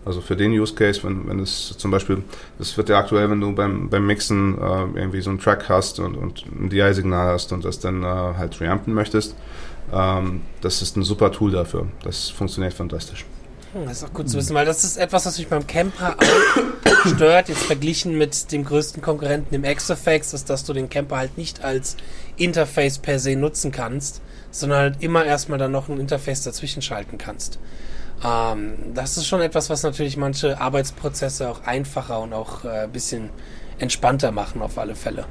Also 0.03 0.19
für 0.19 0.35
den 0.35 0.51
Use 0.51 0.73
Case, 0.73 1.03
wenn, 1.03 1.27
wenn 1.27 1.39
es 1.39 1.77
zum 1.77 1.91
Beispiel, 1.91 2.23
das 2.57 2.75
wird 2.75 2.89
ja 2.89 2.97
aktuell, 2.97 3.29
wenn 3.29 3.39
du 3.39 3.53
beim, 3.53 3.87
beim 3.87 4.07
Mixen 4.07 4.57
äh, 4.57 4.99
irgendwie 4.99 5.21
so 5.21 5.29
einen 5.29 5.39
Track 5.39 5.69
hast 5.69 5.99
und, 5.99 6.17
und 6.17 6.43
ein 6.59 6.69
DI-Signal 6.69 7.33
hast 7.33 7.53
und 7.53 7.63
das 7.63 7.79
dann 7.79 8.03
halt 8.03 8.59
reampen 8.59 8.95
möchtest, 8.95 9.35
ähm, 9.91 10.41
das 10.61 10.81
ist 10.81 10.95
ein 10.95 11.03
super 11.03 11.31
Tool 11.31 11.51
dafür. 11.51 11.87
Das 12.03 12.29
funktioniert 12.29 12.73
fantastisch. 12.73 13.25
Hm, 13.73 13.85
das 13.85 13.97
ist 13.97 14.03
auch 14.03 14.13
gut 14.13 14.29
zu 14.29 14.37
wissen, 14.37 14.53
weil 14.53 14.65
das 14.65 14.83
ist 14.83 14.97
etwas, 14.97 15.25
was 15.25 15.37
mich 15.37 15.47
beim 15.47 15.65
Camper 15.67 16.15
auch 16.17 17.07
stört, 17.07 17.49
jetzt 17.49 17.63
verglichen 17.63 18.17
mit 18.17 18.51
dem 18.51 18.63
größten 18.63 19.01
Konkurrenten 19.01 19.55
im 19.55 19.63
Exafx, 19.63 20.33
ist, 20.33 20.49
dass 20.49 20.63
du 20.65 20.73
den 20.73 20.89
Camper 20.89 21.17
halt 21.17 21.37
nicht 21.37 21.63
als 21.63 21.97
Interface 22.37 22.99
per 22.99 23.19
se 23.19 23.35
nutzen 23.35 23.71
kannst, 23.71 24.21
sondern 24.51 24.79
halt 24.79 25.03
immer 25.03 25.25
erstmal 25.25 25.57
dann 25.57 25.71
noch 25.71 25.89
ein 25.89 25.99
Interface 25.99 26.43
dazwischen 26.43 26.81
schalten 26.81 27.17
kannst. 27.17 27.59
Ähm, 28.23 28.93
das 28.93 29.17
ist 29.17 29.27
schon 29.27 29.41
etwas, 29.41 29.69
was 29.69 29.83
natürlich 29.83 30.17
manche 30.17 30.59
Arbeitsprozesse 30.59 31.49
auch 31.49 31.63
einfacher 31.63 32.19
und 32.21 32.33
auch 32.33 32.63
äh, 32.65 32.83
ein 32.83 32.91
bisschen 32.91 33.29
entspannter 33.79 34.31
machen, 34.31 34.61
auf 34.61 34.77
alle 34.77 34.95
Fälle. 34.95 35.25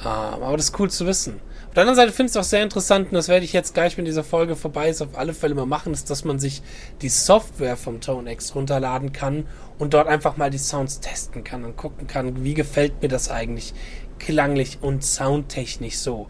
Ähm, 0.00 0.06
aber 0.42 0.56
das 0.56 0.66
ist 0.66 0.78
cool 0.78 0.90
zu 0.90 1.06
wissen 1.06 1.40
der 1.76 1.82
anderen 1.82 1.96
Seite 1.96 2.12
finde 2.12 2.30
ich 2.30 2.36
es 2.36 2.36
auch 2.38 2.48
sehr 2.48 2.62
interessant, 2.62 3.08
und 3.08 3.14
das 3.14 3.28
werde 3.28 3.44
ich 3.44 3.52
jetzt 3.52 3.74
gleich, 3.74 3.98
wenn 3.98 4.06
diese 4.06 4.24
Folge 4.24 4.56
vorbei 4.56 4.88
ist, 4.88 5.02
auf 5.02 5.16
alle 5.16 5.34
Fälle 5.34 5.54
mal 5.54 5.66
machen, 5.66 5.92
ist, 5.92 6.08
dass 6.08 6.24
man 6.24 6.38
sich 6.38 6.62
die 7.02 7.10
Software 7.10 7.76
vom 7.76 8.00
ToneX 8.00 8.54
runterladen 8.54 9.12
kann 9.12 9.46
und 9.78 9.92
dort 9.92 10.08
einfach 10.08 10.38
mal 10.38 10.50
die 10.50 10.58
Sounds 10.58 11.00
testen 11.00 11.44
kann 11.44 11.64
und 11.64 11.76
gucken 11.76 12.06
kann, 12.06 12.42
wie 12.44 12.54
gefällt 12.54 13.02
mir 13.02 13.08
das 13.08 13.30
eigentlich 13.30 13.74
klanglich 14.18 14.78
und 14.80 15.04
soundtechnisch 15.04 15.98
so. 15.98 16.28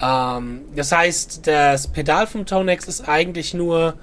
Ähm, 0.00 0.62
das 0.74 0.92
heißt, 0.92 1.46
das 1.46 1.88
Pedal 1.88 2.26
vom 2.26 2.46
ToneX 2.46 2.88
ist 2.88 3.06
eigentlich 3.06 3.52
nur 3.52 3.94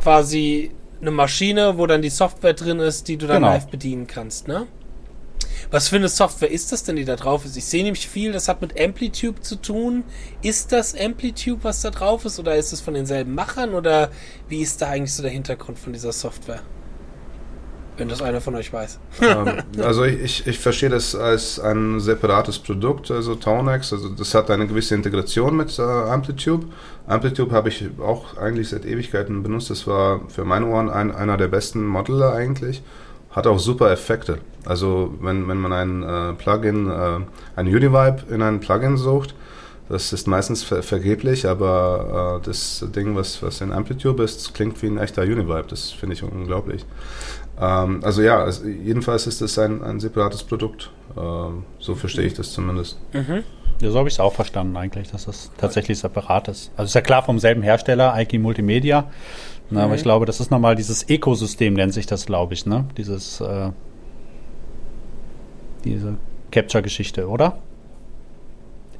quasi 0.00 0.70
eine 1.00 1.10
Maschine, 1.10 1.78
wo 1.78 1.86
dann 1.86 2.02
die 2.02 2.10
Software 2.10 2.54
drin 2.54 2.80
ist, 2.80 3.08
die 3.08 3.16
du 3.16 3.26
dann 3.26 3.42
genau. 3.42 3.54
live 3.54 3.66
bedienen 3.66 4.06
kannst, 4.06 4.48
ne? 4.48 4.66
Was 5.70 5.88
für 5.88 5.96
eine 5.96 6.08
Software 6.08 6.50
ist 6.50 6.72
das 6.72 6.84
denn, 6.84 6.96
die 6.96 7.04
da 7.04 7.16
drauf 7.16 7.44
ist? 7.44 7.56
Ich 7.56 7.64
sehe 7.64 7.82
nämlich 7.82 8.08
viel, 8.08 8.32
das 8.32 8.48
hat 8.48 8.60
mit 8.60 8.78
Amplitude 8.80 9.40
zu 9.40 9.56
tun. 9.56 10.04
Ist 10.42 10.72
das 10.72 10.94
Amplitude, 10.98 11.64
was 11.64 11.82
da 11.82 11.90
drauf 11.90 12.24
ist, 12.24 12.38
oder 12.38 12.56
ist 12.56 12.72
es 12.72 12.80
von 12.80 12.94
denselben 12.94 13.34
Machern, 13.34 13.74
oder 13.74 14.10
wie 14.48 14.60
ist 14.60 14.82
da 14.82 14.88
eigentlich 14.88 15.14
so 15.14 15.22
der 15.22 15.32
Hintergrund 15.32 15.78
von 15.78 15.92
dieser 15.92 16.12
Software? 16.12 16.60
Wenn 17.98 18.08
das 18.08 18.22
einer 18.22 18.40
von 18.40 18.54
euch 18.54 18.72
weiß. 18.72 19.00
Ähm, 19.22 19.62
also 19.82 20.04
ich, 20.04 20.46
ich 20.46 20.60
verstehe 20.60 20.88
das 20.88 21.16
als 21.16 21.58
ein 21.58 21.98
separates 21.98 22.60
Produkt, 22.60 23.10
also 23.10 23.34
Tonex. 23.34 23.92
Also 23.92 24.08
das 24.10 24.34
hat 24.34 24.52
eine 24.52 24.68
gewisse 24.68 24.94
Integration 24.94 25.56
mit 25.56 25.76
äh, 25.80 25.82
Amplitude. 25.82 26.68
Amplitude 27.08 27.50
habe 27.50 27.70
ich 27.70 27.84
auch 28.00 28.36
eigentlich 28.36 28.68
seit 28.68 28.86
Ewigkeiten 28.86 29.42
benutzt. 29.42 29.70
Das 29.70 29.88
war 29.88 30.20
für 30.28 30.44
meine 30.44 30.66
Ohren 30.66 30.88
ein, 30.88 31.10
einer 31.10 31.36
der 31.36 31.48
besten 31.48 31.84
Modeller 31.84 32.32
eigentlich 32.32 32.82
hat 33.38 33.46
auch 33.46 33.58
super 33.58 33.90
Effekte. 33.90 34.38
Also 34.66 35.14
wenn, 35.20 35.48
wenn 35.48 35.58
man 35.58 35.72
ein 35.72 36.02
äh, 36.02 36.32
Plugin, 36.34 36.90
äh, 36.90 37.20
ein 37.56 37.66
Univibe 37.66 38.24
in 38.30 38.42
ein 38.42 38.60
Plugin 38.60 38.96
sucht, 38.96 39.34
das 39.88 40.12
ist 40.12 40.26
meistens 40.26 40.62
ver 40.62 40.82
vergeblich, 40.82 41.46
aber 41.46 42.40
äh, 42.42 42.44
das 42.44 42.84
Ding, 42.94 43.16
was, 43.16 43.42
was 43.42 43.62
in 43.62 43.72
Amplitude 43.72 44.22
ist, 44.22 44.52
klingt 44.52 44.82
wie 44.82 44.88
ein 44.88 44.98
echter 44.98 45.22
Univibe. 45.22 45.64
Das 45.68 45.90
finde 45.90 46.14
ich 46.14 46.22
unglaublich. 46.22 46.84
Ähm, 47.58 48.00
also 48.02 48.20
ja, 48.22 48.38
also 48.42 48.66
jedenfalls 48.66 49.26
ist 49.26 49.40
das 49.40 49.58
ein, 49.58 49.82
ein 49.82 50.00
separates 50.00 50.42
Produkt. 50.42 50.90
Ähm, 51.16 51.64
so 51.78 51.94
verstehe 51.94 52.26
ich 52.26 52.34
das 52.34 52.52
zumindest. 52.52 52.98
Mhm. 53.12 53.44
Ja, 53.80 53.90
so 53.90 53.98
habe 53.98 54.08
ich 54.08 54.14
es 54.14 54.20
auch 54.20 54.34
verstanden 54.34 54.76
eigentlich, 54.76 55.10
dass 55.12 55.26
das 55.26 55.52
tatsächlich 55.56 55.98
separat 56.00 56.48
ist. 56.48 56.72
Also 56.76 56.88
ist 56.88 56.94
ja 56.94 57.00
klar 57.00 57.22
vom 57.22 57.38
selben 57.38 57.62
Hersteller, 57.62 58.14
IK 58.18 58.40
Multimedia. 58.40 59.08
Na, 59.70 59.80
mhm. 59.80 59.84
Aber 59.86 59.94
ich 59.94 60.02
glaube, 60.02 60.26
das 60.26 60.40
ist 60.40 60.50
nochmal 60.50 60.74
dieses 60.76 61.08
Ökosystem, 61.08 61.74
nennt 61.74 61.92
sich 61.92 62.06
das, 62.06 62.26
glaube 62.26 62.54
ich, 62.54 62.64
ne? 62.66 62.86
Dieses, 62.96 63.40
äh, 63.40 63.70
diese 65.84 66.16
Capture-Geschichte, 66.50 67.28
oder? 67.28 67.58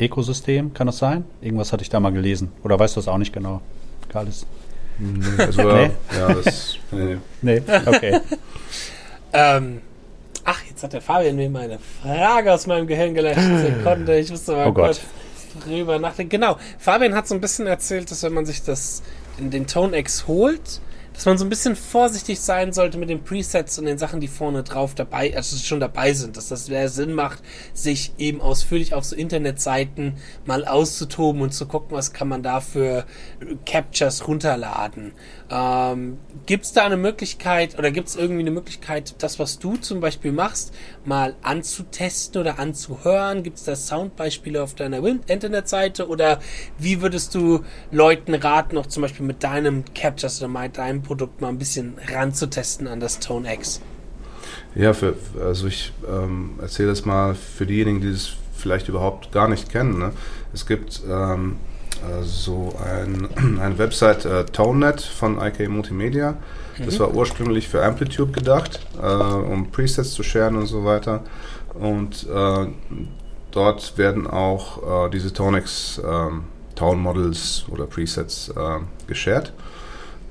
Ökosystem, 0.01 0.75
kann 0.75 0.87
das 0.87 0.99
sein? 0.99 1.25
Irgendwas 1.41 1.73
hatte 1.73 1.83
ich 1.83 1.89
da 1.89 2.01
mal 2.01 2.13
gelesen. 2.13 2.53
Oder 2.63 2.79
weißt 2.79 2.97
du 2.97 3.01
das 3.01 3.09
auch 3.09 3.19
nicht 3.19 3.33
genau, 3.33 3.61
Carlis? 4.09 4.47
Nee, 4.99 5.25
also, 5.39 5.63
nee? 5.63 5.91
ja, 6.17 6.35
das, 6.35 6.79
nee. 6.91 7.17
nee, 7.43 7.63
okay. 7.87 8.21
ähm, 9.33 9.81
ach, 10.45 10.63
jetzt 10.69 10.83
hat 10.83 10.93
der 10.93 11.01
Fabian 11.01 11.37
mir 11.37 11.51
meine 11.51 11.79
Frage 12.03 12.53
aus 12.53 12.67
meinem 12.67 12.87
Gehirn 12.87 13.15
gelöscht. 13.15 13.41
Sekunde, 13.41 14.19
ich 14.19 14.31
musste 14.31 14.53
mal 14.53 14.69
oh 14.69 14.73
kurz 14.73 15.01
Gott. 15.55 15.65
drüber 15.67 15.99
nachdenken. 15.99 16.31
Genau, 16.31 16.57
Fabian 16.79 17.15
hat 17.15 17.27
so 17.27 17.35
ein 17.35 17.41
bisschen 17.41 17.67
erzählt, 17.67 18.11
dass 18.11 18.23
wenn 18.23 18.35
man 18.35 18.47
sich 18.47 18.63
das 18.63 19.03
in 19.39 19.51
den 19.51 19.67
ToneX 19.67 20.27
holt, 20.27 20.81
dass 21.19 21.27
man 21.27 21.37
so 21.37 21.45
ein 21.45 21.49
bisschen 21.49 21.75
vorsichtig 21.75 22.39
sein 22.39 22.73
sollte 22.73 22.97
mit 22.97 23.11
den 23.11 23.25
Presets 23.25 23.77
und 23.77 23.87
den 23.87 23.99
Sachen, 23.99 24.21
die 24.21 24.29
vorne 24.29 24.63
drauf 24.63 24.95
dabei, 24.95 25.35
also 25.35 25.57
schon 25.57 25.81
dabei 25.81 26.13
sind, 26.13 26.37
dass 26.37 26.47
das 26.47 26.69
mehr 26.69 26.89
Sinn 26.89 27.13
macht, 27.13 27.43
sich 27.75 28.13
eben 28.19 28.41
ausführlich 28.41 28.95
auf 28.95 29.05
so 29.05 29.17
Internetseiten 29.17 30.15
mal 30.47 30.65
auszutoben 30.65 31.43
und 31.43 31.53
zu 31.53 31.67
gucken, 31.67 31.97
was 31.97 32.13
kann 32.13 32.29
man 32.29 32.45
da 32.45 32.61
für 32.61 33.05
Captures 33.67 34.29
runterladen. 34.29 35.13
Ähm, 35.51 36.19
gibt 36.45 36.65
es 36.65 36.73
da 36.73 36.85
eine 36.85 36.99
Möglichkeit 36.99 37.79
oder 37.79 37.91
gibt 37.91 38.09
es 38.09 38.17
irgendwie 38.17 38.43
eine 38.43 38.51
Möglichkeit, 38.51 39.15
das, 39.23 39.39
was 39.39 39.59
du 39.59 39.77
zum 39.77 40.01
Beispiel 40.01 40.31
machst, 40.31 40.75
mal 41.07 41.37
anzutesten 41.43 42.41
oder 42.41 42.59
anzuhören? 42.59 43.43
Gibt 43.43 43.57
es 43.57 43.65
da 43.65 43.75
Soundbeispiele 43.75 44.63
auf 44.63 44.75
deiner 44.75 45.03
Internetseite 45.05 46.09
oder 46.09 46.41
wie 46.79 47.01
würdest 47.01 47.35
du 47.35 47.65
Leuten 47.91 48.35
raten, 48.35 48.77
auch 48.77 48.87
zum 48.87 49.03
Beispiel 49.03 49.25
mit 49.25 49.43
deinem 49.43 49.85
Captures 49.95 50.43
oder 50.43 50.49
mit 50.49 50.77
deinem 50.77 51.03
Produkt 51.03 51.41
mal 51.41 51.49
ein 51.49 51.59
bisschen 51.59 51.95
ranzutesten 52.13 52.87
an 52.87 53.01
das 53.01 53.19
Tone 53.19 53.53
X? 53.55 53.81
Ja, 54.75 54.93
für, 54.93 55.17
also 55.43 55.67
ich 55.67 55.93
ähm, 56.07 56.59
erzähle 56.61 56.91
das 56.91 57.07
mal 57.07 57.35
für 57.35 57.65
diejenigen, 57.65 58.03
die 58.03 58.13
das 58.13 58.33
vielleicht 58.55 58.89
überhaupt 58.89 59.33
gar 59.33 59.49
nicht 59.49 59.71
kennen. 59.71 59.99
Ne? 59.99 60.13
Es 60.53 60.67
gibt 60.67 61.01
ähm, 61.09 61.57
äh, 61.57 61.68
so 62.23 62.75
ein, 62.85 63.29
eine 63.61 63.79
Website 63.79 64.25
äh, 64.25 64.45
ToneNet 64.45 65.01
von 65.01 65.41
IK 65.41 65.69
Multimedia. 65.69 66.37
Das 66.79 66.95
mhm. 66.95 67.01
war 67.01 67.15
ursprünglich 67.15 67.69
für 67.69 67.85
Amplitude 67.85 68.33
gedacht, 68.33 68.81
äh, 69.01 69.07
um 69.07 69.71
Presets 69.71 70.13
zu 70.13 70.23
sharen 70.23 70.57
und 70.57 70.67
so 70.67 70.85
weiter. 70.85 71.23
Und 71.75 72.27
äh, 72.29 72.67
dort 73.51 73.99
werden 73.99 74.27
auch 74.27 75.07
äh, 75.07 75.11
diese 75.11 75.33
Tonex 75.33 76.01
ähm, 76.05 76.45
Tone 76.75 77.01
Models 77.01 77.65
oder 77.71 77.87
Presets 77.87 78.51
äh, 78.51 78.79
geshared. 79.09 79.53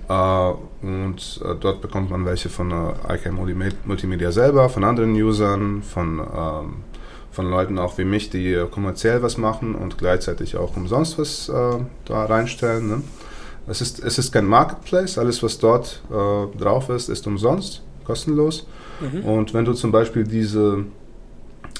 und 0.07 1.41
dort 1.59 1.81
bekommt 1.81 2.09
man 2.09 2.25
welche 2.25 2.47
von 2.47 2.71
IK 3.09 3.33
Multimedia 3.85 4.31
selber, 4.31 4.69
von 4.69 4.85
anderen 4.85 5.11
Usern, 5.11 5.83
von 5.83 6.19
ähm, 6.19 6.75
von 7.37 7.51
Leuten 7.51 7.77
auch 7.77 7.99
wie 7.99 8.03
mich, 8.03 8.31
die 8.31 8.51
äh, 8.51 8.67
kommerziell 8.67 9.21
was 9.21 9.37
machen 9.37 9.75
und 9.75 9.99
gleichzeitig 9.99 10.57
auch 10.57 10.75
umsonst 10.75 11.19
was 11.19 11.49
äh, 11.49 11.53
da 12.05 12.25
reinstellen. 12.25 12.87
Ne? 12.89 13.03
Es, 13.67 13.79
ist, 13.79 14.03
es 14.03 14.17
ist 14.17 14.31
kein 14.31 14.47
Marketplace, 14.47 15.19
alles 15.19 15.43
was 15.43 15.59
dort 15.59 16.01
äh, 16.09 16.57
drauf 16.57 16.89
ist, 16.89 17.09
ist 17.09 17.27
umsonst, 17.27 17.83
kostenlos. 18.05 18.65
Mhm. 18.99 19.23
Und 19.23 19.53
wenn 19.53 19.65
du 19.65 19.73
zum 19.73 19.91
Beispiel 19.91 20.23
diese 20.23 20.85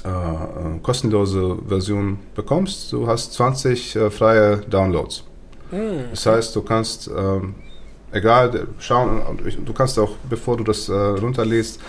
äh, 0.06 0.10
äh 0.10 0.80
kostenlose 0.84 1.58
Version 1.68 2.20
bekommst, 2.36 2.94
du 2.94 3.08
hast 3.08 3.34
20 3.34 3.96
äh, 3.96 4.12
freie 4.12 4.58
Downloads. 4.58 5.24
Mhm. 5.72 6.12
Das 6.12 6.24
heißt, 6.28 6.56
du 6.56 6.62
kannst 6.62 7.10
ähm, 7.10 7.56
egal, 8.12 8.68
schauen, 8.78 9.22
du 9.66 9.74
kannst 9.74 9.98
auch, 9.98 10.12
bevor 10.30 10.56
du 10.56 10.64
das 10.64 10.88
runterlädst, 10.88 11.80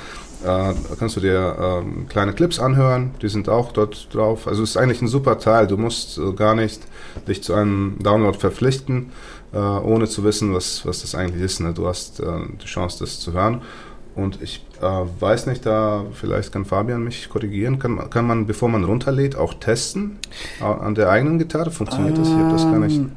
äh, 0.45 0.75
kannst 0.99 1.17
du 1.17 1.21
dir 1.21 1.83
äh, 1.85 2.09
kleine 2.09 2.33
Clips 2.33 2.59
anhören, 2.59 3.13
die 3.23 3.29
sind 3.29 3.49
auch 3.49 3.73
dort 3.73 4.13
drauf. 4.15 4.47
Also 4.47 4.63
es 4.63 4.71
ist 4.71 4.77
eigentlich 4.77 5.03
ein 5.03 5.09
super 5.09 5.39
Teil. 5.39 5.67
Du 5.67 5.77
musst 5.77 6.19
äh, 6.19 6.33
gar 6.33 6.55
nicht 6.55 6.83
dich 7.27 7.43
zu 7.43 7.55
einem 7.55 7.97
Download 8.01 8.39
verpflichten, 8.39 9.11
äh, 9.53 9.59
ohne 9.59 10.07
zu 10.09 10.25
wissen, 10.25 10.55
was, 10.55 10.87
was 10.87 11.03
das 11.03 11.15
eigentlich 11.15 11.43
ist. 11.43 11.61
Ne? 11.61 11.73
Du 11.73 11.87
hast 11.87 12.21
äh, 12.21 12.25
die 12.63 12.67
Chance, 12.67 12.99
das 13.01 13.21
zu 13.21 13.33
hören. 13.33 13.63
Und 14.15 14.43
ich 14.43 14.65
äh, 14.81 14.85
weiß 14.85 15.47
nicht, 15.47 15.65
da 15.65 16.05
vielleicht 16.13 16.53
kann 16.53 16.65
Fabian 16.65 17.05
mich 17.05 17.29
korrigieren. 17.29 17.79
Kann, 17.79 18.11
kann 18.11 18.27
man, 18.27 18.47
bevor 18.47 18.69
man 18.69 18.85
runterlädt, 18.85 19.37
auch 19.37 19.55
testen 19.55 20.19
an 20.61 20.95
der 20.95 21.11
eigenen 21.11 21.39
Gitarre? 21.39 21.71
Funktioniert 21.71 22.19
das? 22.19 22.29
Ich 22.29 22.35
habe 22.35 22.51
das 22.51 22.63
gar 22.63 22.79
nicht. 22.79 22.97
Ähm, 22.97 23.13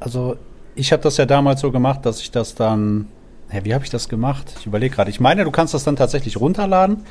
also 0.00 0.36
ich 0.74 0.92
habe 0.92 1.02
das 1.02 1.16
ja 1.16 1.26
damals 1.26 1.60
so 1.60 1.70
gemacht, 1.70 2.04
dass 2.04 2.20
ich 2.20 2.30
das 2.30 2.54
dann 2.54 3.06
ja, 3.52 3.64
wie 3.64 3.74
habe 3.74 3.84
ich 3.84 3.90
das 3.90 4.08
gemacht? 4.08 4.54
Ich 4.58 4.66
überlege 4.66 4.94
gerade. 4.94 5.10
Ich 5.10 5.20
meine, 5.20 5.44
du 5.44 5.50
kannst 5.50 5.74
das 5.74 5.84
dann 5.84 5.96
tatsächlich 5.96 6.38
runterladen 6.38 7.04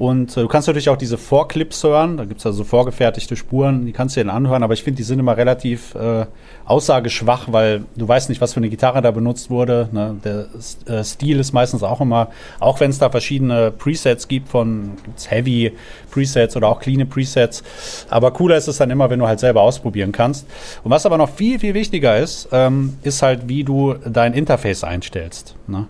und 0.00 0.34
äh, 0.34 0.40
du 0.40 0.48
kannst 0.48 0.66
natürlich 0.66 0.88
auch 0.88 0.96
diese 0.96 1.18
Vorclips 1.18 1.84
hören. 1.84 2.16
Da 2.16 2.24
gibt 2.24 2.40
es 2.40 2.46
also 2.46 2.64
vorgefertigte 2.64 3.36
Spuren, 3.36 3.84
die 3.84 3.92
kannst 3.92 4.16
du 4.16 4.20
dir 4.20 4.28
dann 4.28 4.34
anhören, 4.34 4.62
aber 4.62 4.72
ich 4.72 4.82
finde, 4.82 4.96
die 4.96 5.02
sind 5.02 5.18
immer 5.18 5.36
relativ 5.36 5.94
äh, 5.94 6.24
aussageschwach, 6.64 7.48
weil 7.52 7.84
du 7.96 8.08
weißt 8.08 8.30
nicht, 8.30 8.40
was 8.40 8.54
für 8.54 8.60
eine 8.60 8.70
Gitarre 8.70 9.02
da 9.02 9.10
benutzt 9.10 9.50
wurde. 9.50 9.90
Ne? 9.92 10.16
Der 10.24 10.46
äh, 10.90 11.04
Stil 11.04 11.38
ist 11.38 11.52
meistens 11.52 11.82
auch 11.82 12.00
immer, 12.00 12.30
auch 12.60 12.80
wenn 12.80 12.88
es 12.88 12.98
da 12.98 13.10
verschiedene 13.10 13.72
Presets 13.72 14.26
gibt 14.26 14.48
von 14.48 14.92
Heavy 15.28 15.72
Presets 16.10 16.56
oder 16.56 16.68
auch 16.68 16.80
clean 16.80 17.06
Presets. 17.06 17.62
Aber 18.08 18.30
cooler 18.30 18.56
ist 18.56 18.68
es 18.68 18.78
dann 18.78 18.88
immer, 18.88 19.10
wenn 19.10 19.18
du 19.18 19.26
halt 19.26 19.40
selber 19.40 19.60
ausprobieren 19.60 20.12
kannst. 20.12 20.46
Und 20.82 20.90
was 20.90 21.04
aber 21.04 21.18
noch 21.18 21.28
viel, 21.28 21.58
viel 21.58 21.74
wichtiger 21.74 22.16
ist, 22.18 22.48
ähm, 22.52 22.96
ist 23.02 23.20
halt, 23.20 23.48
wie 23.48 23.64
du 23.64 23.96
dein 24.06 24.32
Interface 24.32 24.82
einstellst. 24.82 25.56
Ne? 25.66 25.88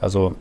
Also 0.00 0.36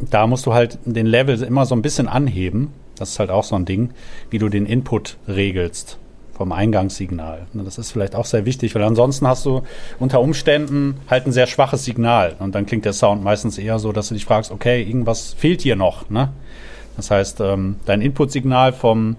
da 0.00 0.26
musst 0.26 0.46
du 0.46 0.54
halt 0.54 0.78
den 0.84 1.06
Level 1.06 1.42
immer 1.42 1.66
so 1.66 1.74
ein 1.74 1.82
bisschen 1.82 2.08
anheben. 2.08 2.72
Das 2.96 3.10
ist 3.10 3.18
halt 3.18 3.30
auch 3.30 3.44
so 3.44 3.56
ein 3.56 3.64
Ding, 3.64 3.90
wie 4.30 4.38
du 4.38 4.48
den 4.48 4.66
Input 4.66 5.16
regelst 5.26 5.98
vom 6.34 6.52
Eingangssignal. 6.52 7.46
Ne, 7.52 7.62
das 7.62 7.78
ist 7.78 7.92
vielleicht 7.92 8.14
auch 8.14 8.24
sehr 8.24 8.44
wichtig, 8.44 8.74
weil 8.74 8.82
ansonsten 8.82 9.26
hast 9.26 9.46
du 9.46 9.62
unter 9.98 10.20
Umständen 10.20 10.96
halt 11.08 11.26
ein 11.26 11.32
sehr 11.32 11.46
schwaches 11.46 11.84
Signal 11.84 12.34
und 12.38 12.54
dann 12.54 12.66
klingt 12.66 12.84
der 12.84 12.92
Sound 12.92 13.22
meistens 13.22 13.56
eher 13.56 13.78
so, 13.78 13.92
dass 13.92 14.08
du 14.08 14.14
dich 14.14 14.24
fragst, 14.24 14.50
okay, 14.50 14.82
irgendwas 14.82 15.32
fehlt 15.34 15.62
hier 15.62 15.76
noch. 15.76 16.10
Ne? 16.10 16.32
Das 16.96 17.10
heißt, 17.10 17.40
ähm, 17.40 17.76
dein 17.86 18.00
Inputsignal 18.00 18.72
vom 18.72 19.16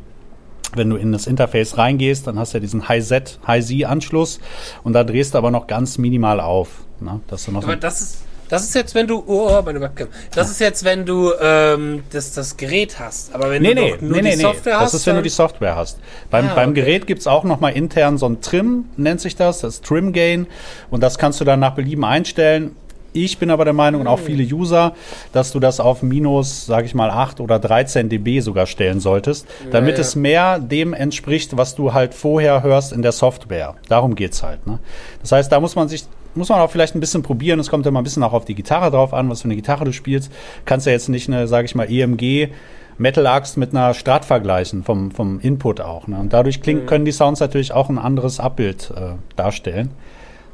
wenn 0.74 0.90
du 0.90 0.98
in 0.98 1.14
das 1.14 1.26
Interface 1.28 1.78
reingehst, 1.78 2.28
dann 2.28 2.38
hast 2.38 2.54
du 2.54 2.58
ja 2.58 2.60
diesen 2.60 2.90
High-Z, 2.90 3.40
High-Z-Anschluss 3.48 4.40
und 4.84 4.92
da 4.92 5.06
drehst 5.06 5.34
du 5.34 5.38
aber 5.38 5.50
noch 5.50 5.68
ganz 5.68 5.98
minimal 5.98 6.42
auf. 6.42 6.84
Ne? 7.00 7.22
Dass 7.28 7.46
du 7.46 7.52
noch 7.52 7.64
aber 7.64 7.78
das 7.78 8.02
ist, 8.02 8.18
das 8.50 8.64
ist 8.64 8.76
jetzt, 8.76 8.94
wenn 8.96 9.08
du. 9.08 9.24
Oh, 9.26 9.50
oh, 9.50 9.62
meine 9.64 9.82
Webcam. 9.82 10.08
Das 10.34 10.50
ist 10.50 10.60
jetzt, 10.60 10.84
wenn 10.84 11.06
du 11.06 11.32
ähm, 11.42 12.04
das, 12.12 12.34
das 12.34 12.58
Gerät 12.58 13.00
hast. 13.00 13.34
Aber 13.34 13.50
wenn 13.50 13.62
nee, 13.62 13.74
du 13.74 13.82
nee, 13.82 13.98
nur 14.02 14.22
nee, 14.22 14.36
die 14.36 14.42
Software 14.42 14.76
nee. 14.76 14.84
hast. 14.84 14.94
Das 14.94 15.02
ist, 15.02 15.08
wenn 15.08 15.16
du 15.16 15.22
die 15.22 15.30
Software 15.30 15.76
hast. 15.76 16.00
Beim, 16.30 16.50
ah, 16.50 16.54
beim 16.54 16.72
okay. 16.72 16.82
Gerät 16.82 17.08
gibt's 17.08 17.28
auch 17.28 17.44
nochmal 17.44 17.74
intern 17.74 18.18
so 18.18 18.28
ein 18.28 18.42
Trim, 18.42 18.86
nennt 18.98 19.22
sich 19.22 19.36
das. 19.36 19.60
Das 19.60 19.82
Trim 19.82 20.14
Gain. 20.14 20.48
Und 20.92 21.02
das 21.02 21.18
kannst 21.18 21.42
du 21.42 21.46
dann 21.46 21.60
nach 21.60 21.76
Belieben 21.76 22.06
einstellen. 22.06 22.76
Ich 23.14 23.38
bin 23.38 23.50
aber 23.50 23.64
der 23.64 23.74
Meinung, 23.74 24.02
und 24.02 24.08
auch 24.08 24.20
hm. 24.20 24.26
viele 24.26 24.44
User, 24.44 24.94
dass 25.32 25.54
du 25.54 25.62
das 25.62 25.80
auf 25.80 26.04
minus, 26.04 26.66
sage 26.66 26.86
ich 26.86 26.94
mal, 26.94 27.10
8 27.10 27.40
oder 27.40 27.60
13 27.60 28.10
dB 28.10 28.42
sogar 28.42 28.66
stellen 28.66 29.00
solltest, 29.00 29.48
damit 29.72 29.92
ja, 29.92 29.96
ja. 29.96 30.02
es 30.02 30.16
mehr 30.18 30.60
dem 30.60 30.94
entspricht, 30.94 31.56
was 31.56 31.76
du 31.76 31.94
halt 31.94 32.14
vorher 32.14 32.62
hörst 32.62 32.92
in 32.92 33.02
der 33.02 33.14
Software. 33.14 33.76
Darum 33.88 34.16
geht's 34.16 34.44
halt. 34.44 34.68
Ne? 34.68 34.80
Das 35.22 35.32
heißt, 35.32 35.50
da 35.50 35.62
muss 35.62 35.78
man 35.78 35.88
sich 35.88 36.04
muss 36.36 36.50
man 36.50 36.60
auch 36.60 36.72
vielleicht 36.72 36.96
ein 36.96 37.00
bisschen 37.00 37.24
probieren. 37.24 37.60
Es 37.60 37.70
kommt 37.70 37.86
ja 37.86 37.92
mal 37.92 38.02
ein 38.02 38.04
bisschen 38.04 38.24
auch 38.24 38.34
auf 38.34 38.46
die 38.46 38.56
Gitarre 38.56 38.92
drauf 38.92 39.14
an, 39.14 39.30
was 39.30 39.42
für 39.42 39.46
eine 39.46 39.56
Gitarre 39.56 39.86
du 39.86 39.94
spielst. 39.94 40.32
Kannst 40.66 40.86
ja 40.86 40.92
jetzt 40.92 41.10
nicht 41.10 41.28
eine, 41.28 41.48
sage 41.48 41.66
ich 41.66 41.76
mal, 41.76 41.90
EMG 41.90 42.50
Metal 42.98 43.28
Axt 43.28 43.58
mit 43.58 43.72
einer 43.72 43.94
Strat 43.94 44.24
vergleichen, 44.24 44.84
vom, 44.84 45.12
vom 45.12 45.40
Input 45.40 45.82
auch. 45.82 46.08
Ne? 46.08 46.18
Und 46.18 46.32
dadurch 46.32 46.62
klingt, 46.62 46.84
mhm. 46.84 46.88
können 46.88 47.06
die 47.06 47.12
Sounds 47.12 47.40
natürlich 47.40 47.74
auch 47.74 47.90
ein 47.90 47.98
anderes 47.98 48.40
Abbild 48.40 48.92
äh, 48.96 49.16
darstellen. 49.36 49.92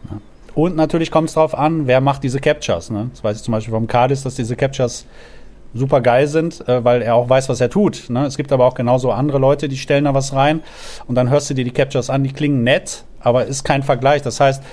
Ne? 0.09 0.21
Und 0.55 0.75
natürlich 0.75 1.11
kommt 1.11 1.29
es 1.29 1.35
darauf 1.35 1.57
an, 1.57 1.87
wer 1.87 2.01
macht 2.01 2.23
diese 2.23 2.39
Captures. 2.39 2.89
Ne? 2.89 3.09
Das 3.11 3.23
weiß 3.23 3.37
ich 3.37 3.43
zum 3.43 3.51
Beispiel 3.51 3.73
vom 3.73 3.87
Cardis, 3.87 4.23
dass 4.23 4.35
diese 4.35 4.55
Captures 4.55 5.05
super 5.73 6.01
geil 6.01 6.27
sind, 6.27 6.67
äh, 6.67 6.83
weil 6.83 7.01
er 7.01 7.15
auch 7.15 7.29
weiß, 7.29 7.47
was 7.47 7.61
er 7.61 7.69
tut. 7.69 8.09
Ne? 8.09 8.25
Es 8.25 8.37
gibt 8.37 8.51
aber 8.51 8.65
auch 8.65 8.73
genauso 8.73 9.11
andere 9.11 9.37
Leute, 9.37 9.69
die 9.69 9.77
stellen 9.77 10.05
da 10.05 10.13
was 10.13 10.33
rein 10.33 10.61
und 11.07 11.15
dann 11.15 11.29
hörst 11.29 11.49
du 11.49 11.53
dir 11.53 11.63
die 11.63 11.71
Captures 11.71 12.09
an, 12.09 12.23
die 12.23 12.33
klingen 12.33 12.63
nett, 12.63 13.05
aber 13.19 13.45
ist 13.45 13.63
kein 13.63 13.83
Vergleich. 13.83 14.21
Das 14.23 14.39
heißt, 14.39 14.63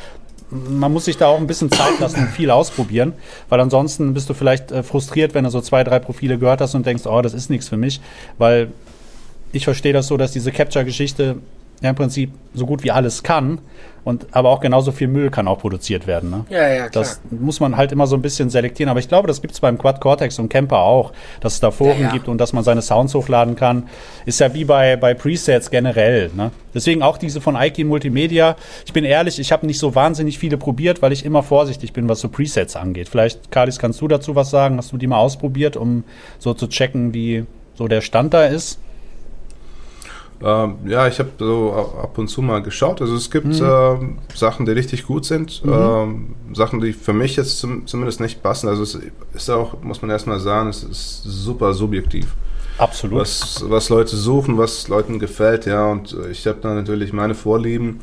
man 0.51 0.93
muss 0.93 1.05
sich 1.05 1.17
da 1.17 1.27
auch 1.27 1.39
ein 1.39 1.47
bisschen 1.47 1.71
Zeit 1.71 1.99
lassen 2.01 2.21
und 2.21 2.29
viel 2.29 2.51
ausprobieren, 2.51 3.13
weil 3.49 3.61
ansonsten 3.61 4.15
bist 4.15 4.29
du 4.31 4.35
vielleicht 4.35 4.73
äh, 4.73 4.83
frustriert, 4.83 5.35
wenn 5.35 5.45
du 5.45 5.51
so 5.51 5.61
zwei, 5.61 5.85
drei 5.85 5.99
Profile 5.99 6.39
gehört 6.39 6.61
hast 6.61 6.75
und 6.75 6.87
denkst, 6.87 7.07
oh, 7.07 7.21
das 7.21 7.35
ist 7.35 7.51
nichts 7.51 7.69
für 7.69 7.77
mich, 7.77 8.01
weil 8.39 8.73
ich 9.53 9.65
verstehe 9.65 9.93
das 9.93 10.07
so, 10.07 10.17
dass 10.17 10.33
diese 10.33 10.53
Capture-Geschichte 10.53 11.37
ja 11.83 11.91
im 11.91 11.97
Prinzip 11.97 12.33
so 12.55 12.67
gut 12.67 12.83
wie 12.85 12.91
alles 12.91 13.23
kann. 13.23 13.61
Und 14.05 14.27
aber 14.31 14.49
auch 14.49 14.61
genauso 14.61 14.91
viel 14.91 15.07
Müll 15.07 15.31
kann 15.31 15.47
auch 15.49 15.59
produziert 15.59 16.07
werden. 16.07 16.31
Ne? 16.31 16.47
Ja, 16.49 16.67
ja, 16.67 16.89
klar. 16.89 17.05
Das 17.05 17.21
muss 17.31 17.61
man 17.61 17.77
halt 17.77 17.93
immer 17.93 18.07
so 18.07 18.17
ein 18.17 18.23
bisschen 18.23 18.49
selektieren. 18.49 18.89
Aber 18.89 19.01
ich 19.01 19.09
glaube, 19.09 19.29
das 19.29 19.43
gibt 19.43 19.53
es 19.53 19.61
beim 19.61 19.77
Quad 19.77 20.01
Cortex 20.01 20.39
und 20.39 20.49
Camper 20.49 20.79
auch, 20.79 21.13
dass 21.41 21.55
es 21.55 21.61
da 21.61 21.71
Foren 21.71 22.01
ja, 22.01 22.07
ja. 22.07 22.13
gibt 22.13 22.27
und 22.27 22.39
dass 22.39 22.55
man 22.55 22.65
seine 22.65 22.81
Sounds 22.81 23.15
hochladen 23.15 23.55
kann. 23.55 23.87
Ist 24.25 24.41
ja 24.41 24.55
wie 24.55 24.65
bei, 24.65 24.97
bei 24.97 25.13
Presets 25.13 25.71
generell. 25.71 26.31
Ne? 26.35 26.53
Deswegen 26.73 27.03
auch 27.03 27.19
diese 27.19 27.43
von 27.43 27.55
Ike 27.55 27.85
Multimedia. 27.85 28.57
Ich 28.87 28.95
bin 28.95 29.05
ehrlich, 29.05 29.39
ich 29.39 29.53
habe 29.53 29.67
nicht 29.67 29.79
so 29.79 29.95
wahnsinnig 29.95 30.39
viele 30.39 30.57
probiert, 30.57 31.03
weil 31.03 31.13
ich 31.13 31.27
immer 31.27 31.43
vorsichtig 31.43 31.93
bin, 31.93 32.09
was 32.09 32.21
so 32.21 32.31
Presets 32.31 32.77
angeht. 32.77 33.11
Vielleicht, 33.11 33.51
Kalis, 33.51 33.79
kannst 33.79 34.01
du 34.01 34.09
dazu 34.09 34.35
was 34.35 34.49
sagen? 34.49 34.79
Hast 34.79 34.91
du 34.91 34.97
die 34.97 35.07
mal 35.07 35.19
ausprobiert, 35.19 35.77
um 35.77 36.05
so 36.39 36.55
zu 36.55 36.69
checken, 36.69 37.13
wie 37.13 37.45
so 37.75 37.89
der 37.89 38.01
Stand 38.01 38.33
da 38.33 38.47
ist? 38.47 38.79
Ähm, 40.43 40.77
ja, 40.87 41.09
ich 41.09 41.19
habe 41.19 41.31
so 41.39 41.73
ab 41.73 42.17
und 42.17 42.29
zu 42.29 42.43
mal 42.43 42.63
geschaut. 42.63 43.01
Also 43.01 43.17
es 43.17 43.31
gibt 43.31 43.47
mhm. 43.47 43.63
ähm, 43.63 44.19
Sachen, 44.35 44.67
die 44.67 44.73
richtig 44.73 45.07
gut 45.07 45.25
sind, 45.25 45.65
mhm. 45.65 45.73
ähm, 45.73 46.35
Sachen, 46.55 46.81
die 46.81 46.93
für 46.93 47.13
mich 47.13 47.37
jetzt 47.37 47.59
zum, 47.59 47.87
zumindest 47.87 48.21
nicht 48.21 48.43
passen. 48.43 48.69
Also 48.69 48.83
es 48.83 48.99
ist 49.35 49.51
auch, 49.51 49.83
muss 49.83 50.01
man 50.01 50.11
erstmal 50.11 50.39
sagen, 50.39 50.69
es 50.69 50.85
ist 50.85 51.23
super 51.25 51.75
subjektiv. 51.75 52.35
Absolut. 52.79 53.21
Was, 53.21 53.65
was 53.69 53.89
Leute 53.89 54.17
suchen, 54.17 54.57
was 54.57 54.87
Leuten 54.87 55.19
gefällt, 55.19 55.67
ja. 55.67 55.91
Und 55.91 56.17
ich 56.31 56.47
habe 56.47 56.59
da 56.61 56.73
natürlich 56.75 57.13
meine 57.13 57.35
Vorlieben 57.35 57.99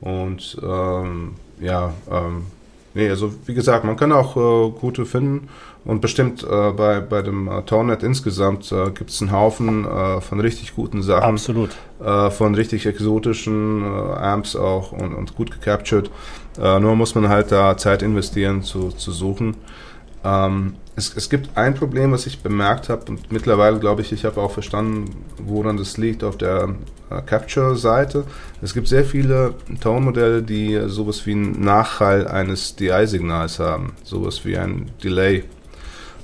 und 0.00 0.56
ähm, 0.62 1.34
ja, 1.60 1.92
ähm, 2.10 2.46
nee, 2.94 3.08
also 3.08 3.32
wie 3.44 3.54
gesagt, 3.54 3.84
man 3.84 3.96
kann 3.96 4.12
auch 4.12 4.36
äh, 4.36 4.70
gute 4.80 5.04
finden. 5.04 5.48
Und 5.84 6.00
bestimmt 6.00 6.42
äh, 6.42 6.70
bei, 6.72 7.00
bei 7.00 7.20
dem 7.20 7.46
äh, 7.46 7.62
Tornet 7.62 8.02
insgesamt 8.02 8.72
äh, 8.72 8.90
gibt 8.90 9.10
es 9.10 9.20
einen 9.20 9.32
Haufen 9.32 9.84
äh, 9.84 10.20
von 10.22 10.40
richtig 10.40 10.74
guten 10.74 11.02
Sachen. 11.02 11.24
Absolut. 11.24 11.70
Äh, 12.02 12.30
von 12.30 12.54
richtig 12.54 12.86
exotischen 12.86 13.82
äh, 13.82 14.14
Amps 14.14 14.56
auch 14.56 14.92
und, 14.92 15.14
und 15.14 15.34
gut 15.34 15.50
gecaptured. 15.50 16.10
Äh, 16.58 16.80
nur 16.80 16.96
muss 16.96 17.14
man 17.14 17.28
halt 17.28 17.52
da 17.52 17.76
Zeit 17.76 18.02
investieren 18.02 18.62
zu, 18.62 18.90
zu 18.90 19.12
suchen. 19.12 19.56
Ähm, 20.24 20.76
es, 20.96 21.14
es 21.14 21.28
gibt 21.28 21.56
ein 21.58 21.74
Problem, 21.74 22.12
was 22.12 22.26
ich 22.26 22.42
bemerkt 22.42 22.88
habe 22.88 23.04
und 23.10 23.30
mittlerweile 23.30 23.78
glaube 23.78 24.00
ich, 24.00 24.12
ich 24.12 24.24
habe 24.24 24.40
auch 24.40 24.52
verstanden, 24.52 25.10
woran 25.36 25.76
das 25.76 25.98
liegt 25.98 26.24
auf 26.24 26.38
der 26.38 26.76
Capture-Seite. 27.26 28.24
Es 28.62 28.72
gibt 28.74 28.88
sehr 28.88 29.04
viele 29.04 29.54
Tonmodelle, 29.80 30.42
die 30.42 30.80
sowas 30.86 31.26
wie 31.26 31.32
einen 31.32 31.60
Nachhall 31.60 32.26
eines 32.26 32.76
DI-Signals 32.76 33.58
haben, 33.58 33.92
sowas 34.02 34.44
wie 34.44 34.56
ein 34.56 34.90
Delay 35.02 35.44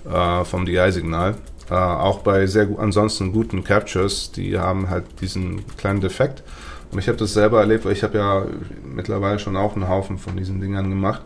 äh, 0.08 0.44
vom 0.44 0.66
DI-Signal. 0.66 1.34
Äh, 1.70 1.74
auch 1.74 2.20
bei 2.20 2.46
sehr 2.46 2.68
ansonsten 2.78 3.32
guten 3.32 3.64
Captures, 3.64 4.32
die 4.32 4.58
haben 4.58 4.90
halt 4.90 5.04
diesen 5.20 5.64
kleinen 5.76 6.00
Defekt. 6.00 6.42
Und 6.90 6.98
ich 6.98 7.08
habe 7.08 7.18
das 7.18 7.32
selber 7.32 7.60
erlebt, 7.60 7.84
weil 7.84 7.92
ich 7.92 8.02
habe 8.02 8.18
ja 8.18 8.44
mittlerweile 8.84 9.38
schon 9.38 9.56
auch 9.56 9.76
einen 9.76 9.88
Haufen 9.88 10.18
von 10.18 10.36
diesen 10.36 10.60
Dingern 10.60 10.90
gemacht. 10.90 11.22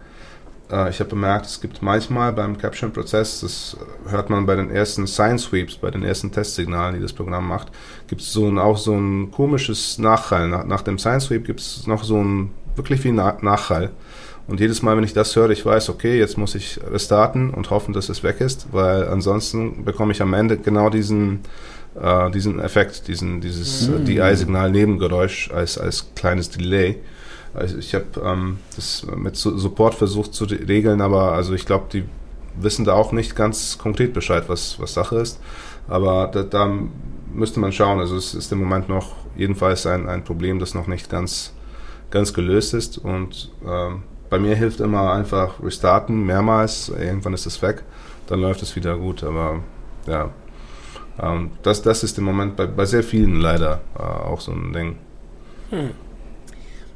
Äh, 0.71 0.91
ich 0.91 1.01
habe 1.01 1.11
bemerkt, 1.11 1.47
es 1.47 1.61
gibt 1.61 1.83
manchmal 1.83 2.33
beim 2.33 2.59
Capture-Prozess, 2.59 3.41
das 3.41 3.77
hört 4.09 4.31
man 4.31 4.47
bei 4.47 4.57
den 4.57 4.71
ersten 4.71 5.07
Sign-Sweeps, 5.07 5.77
bei 5.77 5.91
den 5.91 6.03
ersten 6.03 6.33
Testsignalen, 6.33 6.97
die 6.97 7.01
das 7.01 7.13
Programm 7.13 7.49
macht, 7.49 7.69
gibt 8.09 8.21
es 8.21 8.33
so 8.33 8.47
ein, 8.47 8.59
auch 8.59 8.77
so 8.77 8.95
ein 8.95 9.31
komisches 9.31 9.99
Nachhall. 9.99 10.49
Nach, 10.49 10.65
nach 10.65 10.83
dem 10.83 10.99
Sign-Sweep 10.99 11.47
gibt 11.47 11.61
es 11.61 11.87
noch 11.87 12.05
so 12.05 12.23
ein 12.23 12.51
wirklich 12.77 13.03
wie 13.05 13.13
Nachhall. 13.13 13.91
Und 14.47 14.61
jedes 14.61 14.83
Mal, 14.83 14.97
wenn 14.97 15.05
ich 15.05 15.15
das 15.15 15.35
höre, 15.37 15.51
ich 15.51 15.65
weiß, 15.65 15.89
okay, 15.89 16.19
jetzt 16.19 16.37
muss 16.37 16.55
ich 16.55 16.79
restarten 16.91 17.51
und 17.51 17.71
hoffen, 17.71 17.95
dass 17.95 18.09
es 18.11 18.23
weg 18.23 18.41
ist, 18.41 18.69
weil 18.73 19.09
ansonsten 19.09 19.85
bekomme 19.85 20.13
ich 20.13 20.21
am 20.21 20.35
Ende 20.35 20.59
genau 20.59 20.91
diesen, 20.91 21.41
äh, 22.01 22.31
diesen 22.31 22.61
Effekt, 22.61 23.09
diesen, 23.09 23.41
dieses 23.41 23.89
mm. 23.89 24.05
DI-Signal-Nebengeräusch 24.05 25.51
als, 25.51 25.79
als 25.79 26.15
kleines 26.15 26.51
Delay. 26.51 26.97
Also 27.55 27.79
ich 27.79 27.95
habe 27.95 28.07
ähm, 28.23 28.59
das 28.77 29.07
mit 29.17 29.37
Support 29.37 29.95
versucht 29.95 30.35
zu 30.35 30.45
regeln, 30.45 31.01
aber 31.01 31.33
also 31.33 31.55
ich 31.55 31.65
glaube, 31.65 31.87
die 31.93 32.05
wissen 32.57 32.85
da 32.85 32.93
auch 32.93 33.13
nicht 33.13 33.37
ganz 33.37 33.79
konkret 33.79 34.13
Bescheid, 34.13 34.45
was, 34.49 34.79
was 34.79 34.93
Sache 34.93 35.17
ist. 35.17 35.41
Aber 35.89 36.29
da, 36.29 36.43
da 36.43 36.71
müsste 37.33 37.61
man 37.61 37.73
schauen. 37.73 37.99
Also 37.99 38.17
es 38.17 38.35
ist 38.35 38.53
im 38.53 38.59
Moment 38.59 38.89
noch 38.89 39.15
jedenfalls 39.37 39.87
ein, 39.87 40.09
ein 40.09 40.25
Problem, 40.25 40.59
das 40.59 40.75
noch 40.75 40.87
nicht 40.87 41.09
ganz, 41.09 41.53
ganz 42.11 42.33
gelöst 42.35 42.75
ist. 42.75 42.99
Und 42.99 43.51
ähm, 43.67 44.03
bei 44.31 44.39
mir 44.39 44.57
hilft 44.57 44.81
immer 44.81 45.13
einfach 45.13 45.63
restarten, 45.63 46.25
mehrmals, 46.25 46.89
irgendwann 46.89 47.35
ist 47.35 47.47
es 47.47 47.63
weg, 47.63 47.83
dann 48.27 48.41
läuft 48.41 48.63
es 48.63 48.77
wieder 48.77 48.97
gut, 48.97 49.23
aber 49.23 49.61
ja. 50.07 50.31
Ähm, 51.21 51.53
das, 51.63 51.83
das 51.83 52.03
ist 52.03 52.19
im 52.19 52.25
Moment 52.25 52.57
bei, 52.57 52.67
bei 52.67 52.85
sehr 52.87 53.05
vielen 53.05 53.41
leider 53.41 53.81
äh, 53.97 54.03
auch 54.03 54.41
so 54.41 54.53
ein 54.53 54.73
Ding. 54.73 54.99
Hm. 55.71 55.91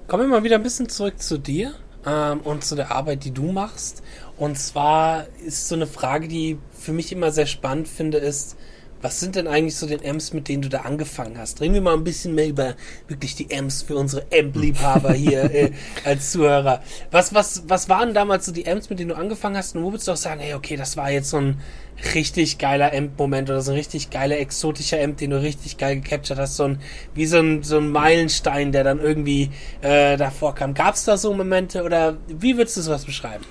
Kommen 0.09 0.25
wir 0.25 0.29
mal 0.29 0.45
wieder 0.45 0.57
ein 0.57 0.63
bisschen 0.63 0.89
zurück 0.89 1.21
zu 1.21 1.39
dir 1.39 1.75
ähm, 2.07 2.41
und 2.41 2.65
zu 2.65 2.75
der 2.75 2.91
Arbeit, 2.91 3.25
die 3.25 3.31
du 3.31 3.53
machst. 3.53 4.03
Und 4.37 4.59
zwar 4.59 5.27
ist 5.45 5.69
so 5.69 5.75
eine 5.75 5.87
Frage, 5.87 6.29
die 6.29 6.59
für 6.73 6.93
mich 6.93 7.13
immer 7.13 7.31
sehr 7.31 7.47
spannend 7.47 7.89
finde, 7.89 8.19
ist, 8.19 8.57
was 9.01 9.21
sind 9.21 9.37
denn 9.37 9.47
eigentlich 9.47 9.77
so 9.77 9.87
den 9.87 10.05
Amps, 10.05 10.33
mit 10.33 10.49
denen 10.49 10.63
du 10.63 10.69
da 10.69 10.81
angefangen 10.81 11.39
hast? 11.39 11.61
Reden 11.61 11.75
wir 11.75 11.81
mal 11.81 11.95
ein 11.95 12.05
bisschen 12.05 12.35
mehr 12.35 12.49
über 12.49 12.75
wirklich 13.07 13.37
die 13.37 13.55
Amps 13.57 13.83
für 13.83 13.97
unsere 13.97 14.27
Amp-Liebhaber 14.33 15.13
hier 15.15 15.45
äh, 15.55 15.73
als 16.05 16.33
Zuhörer. 16.33 16.83
Was, 17.11 17.35
was, 17.35 17.65
was 17.69 17.89
waren 17.89 18.15
damals 18.15 18.47
so 18.47 18.53
die 18.53 18.67
Amps, 18.69 18.91
mit 18.91 18.99
denen 18.99 19.11
du 19.11 19.17
angefangen 19.17 19.57
hast? 19.57 19.77
Und 19.77 19.83
wo 19.83 19.93
würdest 19.93 20.09
du 20.09 20.13
auch 20.13 20.17
sagen, 20.17 20.41
hey, 20.41 20.55
okay, 20.55 20.77
das 20.77 20.97
war 20.97 21.11
jetzt 21.11 21.31
so 21.31 21.39
ein 21.39 21.61
richtig 22.15 22.59
geiler 22.59 22.93
Amp-Moment 22.93 23.51
oder 23.51 23.61
so 23.61 23.73
ein 23.73 23.77
richtig 23.77 24.11
geiler 24.11 24.39
exotischer 24.39 25.03
Amp, 25.03 25.19
den 25.19 25.31
du 25.31 25.41
richtig 25.41 25.79
geil 25.79 26.01
gecaptured 26.01 26.39
hast? 26.39 26.57
So 26.57 26.65
ein, 26.65 26.81
wie 27.15 27.27
so 27.27 27.39
ein, 27.39 27.63
so 27.63 27.79
ein 27.79 27.91
Meilenstein, 27.91 28.73
der 28.73 28.85
dann 28.85 29.01
irgendwie 29.01 29.51
äh, 29.81 30.17
davor 30.17 30.55
kam. 30.55 30.75
Gab 30.75 30.95
es 30.95 31.05
da 31.05 31.17
so 31.17 31.33
Momente 31.33 31.85
oder 31.85 32.17
wie 32.27 32.57
würdest 32.57 32.77
du 32.77 32.83
sowas 32.83 33.05
beschreiben? 33.05 33.45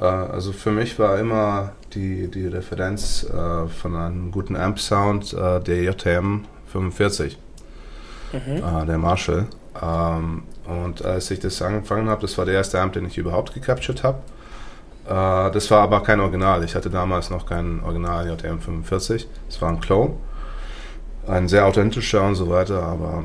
Äh, 0.00 0.04
also 0.04 0.52
für 0.52 0.70
mich 0.70 0.98
war 0.98 1.18
immer 1.18 1.72
die, 1.94 2.28
die 2.28 2.46
Referenz 2.46 3.24
äh, 3.24 3.68
von 3.68 3.96
einem 3.96 4.30
guten 4.30 4.56
Amp-Sound 4.56 5.34
äh, 5.34 5.60
der 5.60 5.82
JTM 5.82 6.44
45, 6.66 7.38
mhm. 8.32 8.86
der 8.86 8.98
Marshall. 8.98 9.46
Ähm, 9.82 10.44
und 10.66 11.04
als 11.04 11.30
ich 11.30 11.40
das 11.40 11.60
angefangen 11.62 12.08
habe, 12.08 12.22
das 12.22 12.38
war 12.38 12.44
der 12.44 12.54
erste 12.54 12.80
Amp, 12.80 12.92
den 12.92 13.06
ich 13.06 13.18
überhaupt 13.18 13.54
gecaptured 13.54 14.04
habe. 14.04 14.18
das 15.04 15.68
war 15.72 15.80
aber 15.80 16.04
kein 16.04 16.20
Original. 16.20 16.62
Ich 16.62 16.76
hatte 16.76 16.90
damals 16.90 17.30
noch 17.30 17.44
kein 17.44 17.82
Original 17.82 18.28
JTM 18.28 18.60
45. 18.60 19.26
Es 19.48 19.60
war 19.60 19.70
ein 19.70 19.80
Clone. 19.80 20.12
Ein 21.26 21.48
sehr 21.48 21.66
authentischer 21.66 22.22
und 22.22 22.36
so 22.36 22.48
weiter. 22.48 22.80
Aber, 22.84 23.24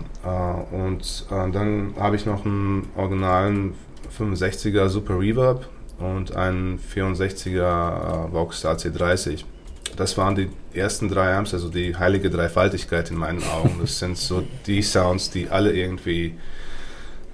und 0.71 1.27
dann 1.29 1.93
habe 1.99 2.15
ich 2.15 2.25
noch 2.25 2.45
einen 2.45 2.89
originalen 2.95 3.75
65er 4.17 4.87
Super 4.89 5.19
Reverb 5.19 5.67
und 5.99 6.35
ein 6.35 6.79
64er 6.79 8.27
äh, 8.27 8.33
Vox 8.33 8.65
AC30. 8.65 9.43
Das 9.95 10.17
waren 10.17 10.35
die 10.35 10.49
ersten 10.73 11.07
drei 11.09 11.35
Amps, 11.35 11.53
also 11.53 11.69
die 11.69 11.95
heilige 11.95 12.29
Dreifaltigkeit 12.29 13.11
in 13.11 13.17
meinen 13.17 13.43
Augen. 13.43 13.77
Das 13.79 13.99
sind 13.99 14.17
so 14.17 14.43
die 14.65 14.81
Sounds, 14.81 15.29
die 15.29 15.49
alle 15.49 15.71
irgendwie. 15.71 16.35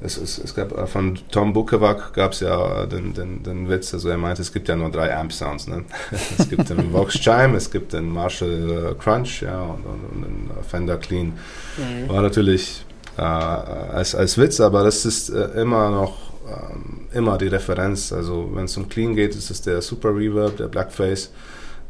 Es, 0.04 0.18
es, 0.18 0.40
es 0.40 0.56
gab 0.56 0.76
äh, 0.76 0.88
von 0.88 1.20
Tom 1.30 1.54
Bukovac 1.54 2.14
gab 2.14 2.32
es 2.32 2.40
ja 2.40 2.88
den, 2.88 3.14
den, 3.14 3.44
den 3.44 3.70
Witz, 3.70 3.94
also 3.94 4.10
er 4.10 4.18
meinte, 4.18 4.42
es 4.42 4.52
gibt 4.52 4.68
ja 4.68 4.76
nur 4.76 4.90
drei 4.90 5.16
Amp-Sounds. 5.16 5.68
Ne? 5.68 5.86
Es 6.40 6.50
gibt 6.50 6.70
den 6.70 6.92
Vox 6.92 7.20
Chime, 7.20 7.56
es 7.56 7.70
gibt 7.70 7.94
den 7.94 8.10
Marshall 8.10 8.94
äh, 8.94 8.96
Crunch 8.96 9.44
ja, 9.44 9.62
und, 9.62 9.86
und, 9.86 10.04
und 10.12 10.24
den 10.24 10.50
Fender 10.68 10.98
Clean. 10.98 11.34
Mhm. 11.78 12.10
War 12.10 12.24
natürlich 12.24 12.84
äh, 13.18 13.22
als, 13.22 14.16
als 14.16 14.40
Witz, 14.40 14.60
aber 14.60 14.84
das 14.84 15.06
ist 15.06 15.30
äh, 15.30 15.62
immer 15.62 15.92
noch 15.92 16.31
ähm, 16.52 17.08
immer 17.14 17.38
die 17.38 17.48
Referenz. 17.48 18.12
Also 18.12 18.50
wenn 18.54 18.66
es 18.66 18.78
um 18.78 18.90
Clean 18.90 19.16
geht, 19.16 19.36
ist 19.36 19.50
es 19.50 19.62
der 19.62 19.82
Super 19.82 20.16
Reverb, 20.16 20.58
der 20.58 20.68
Blackface. 20.68 21.32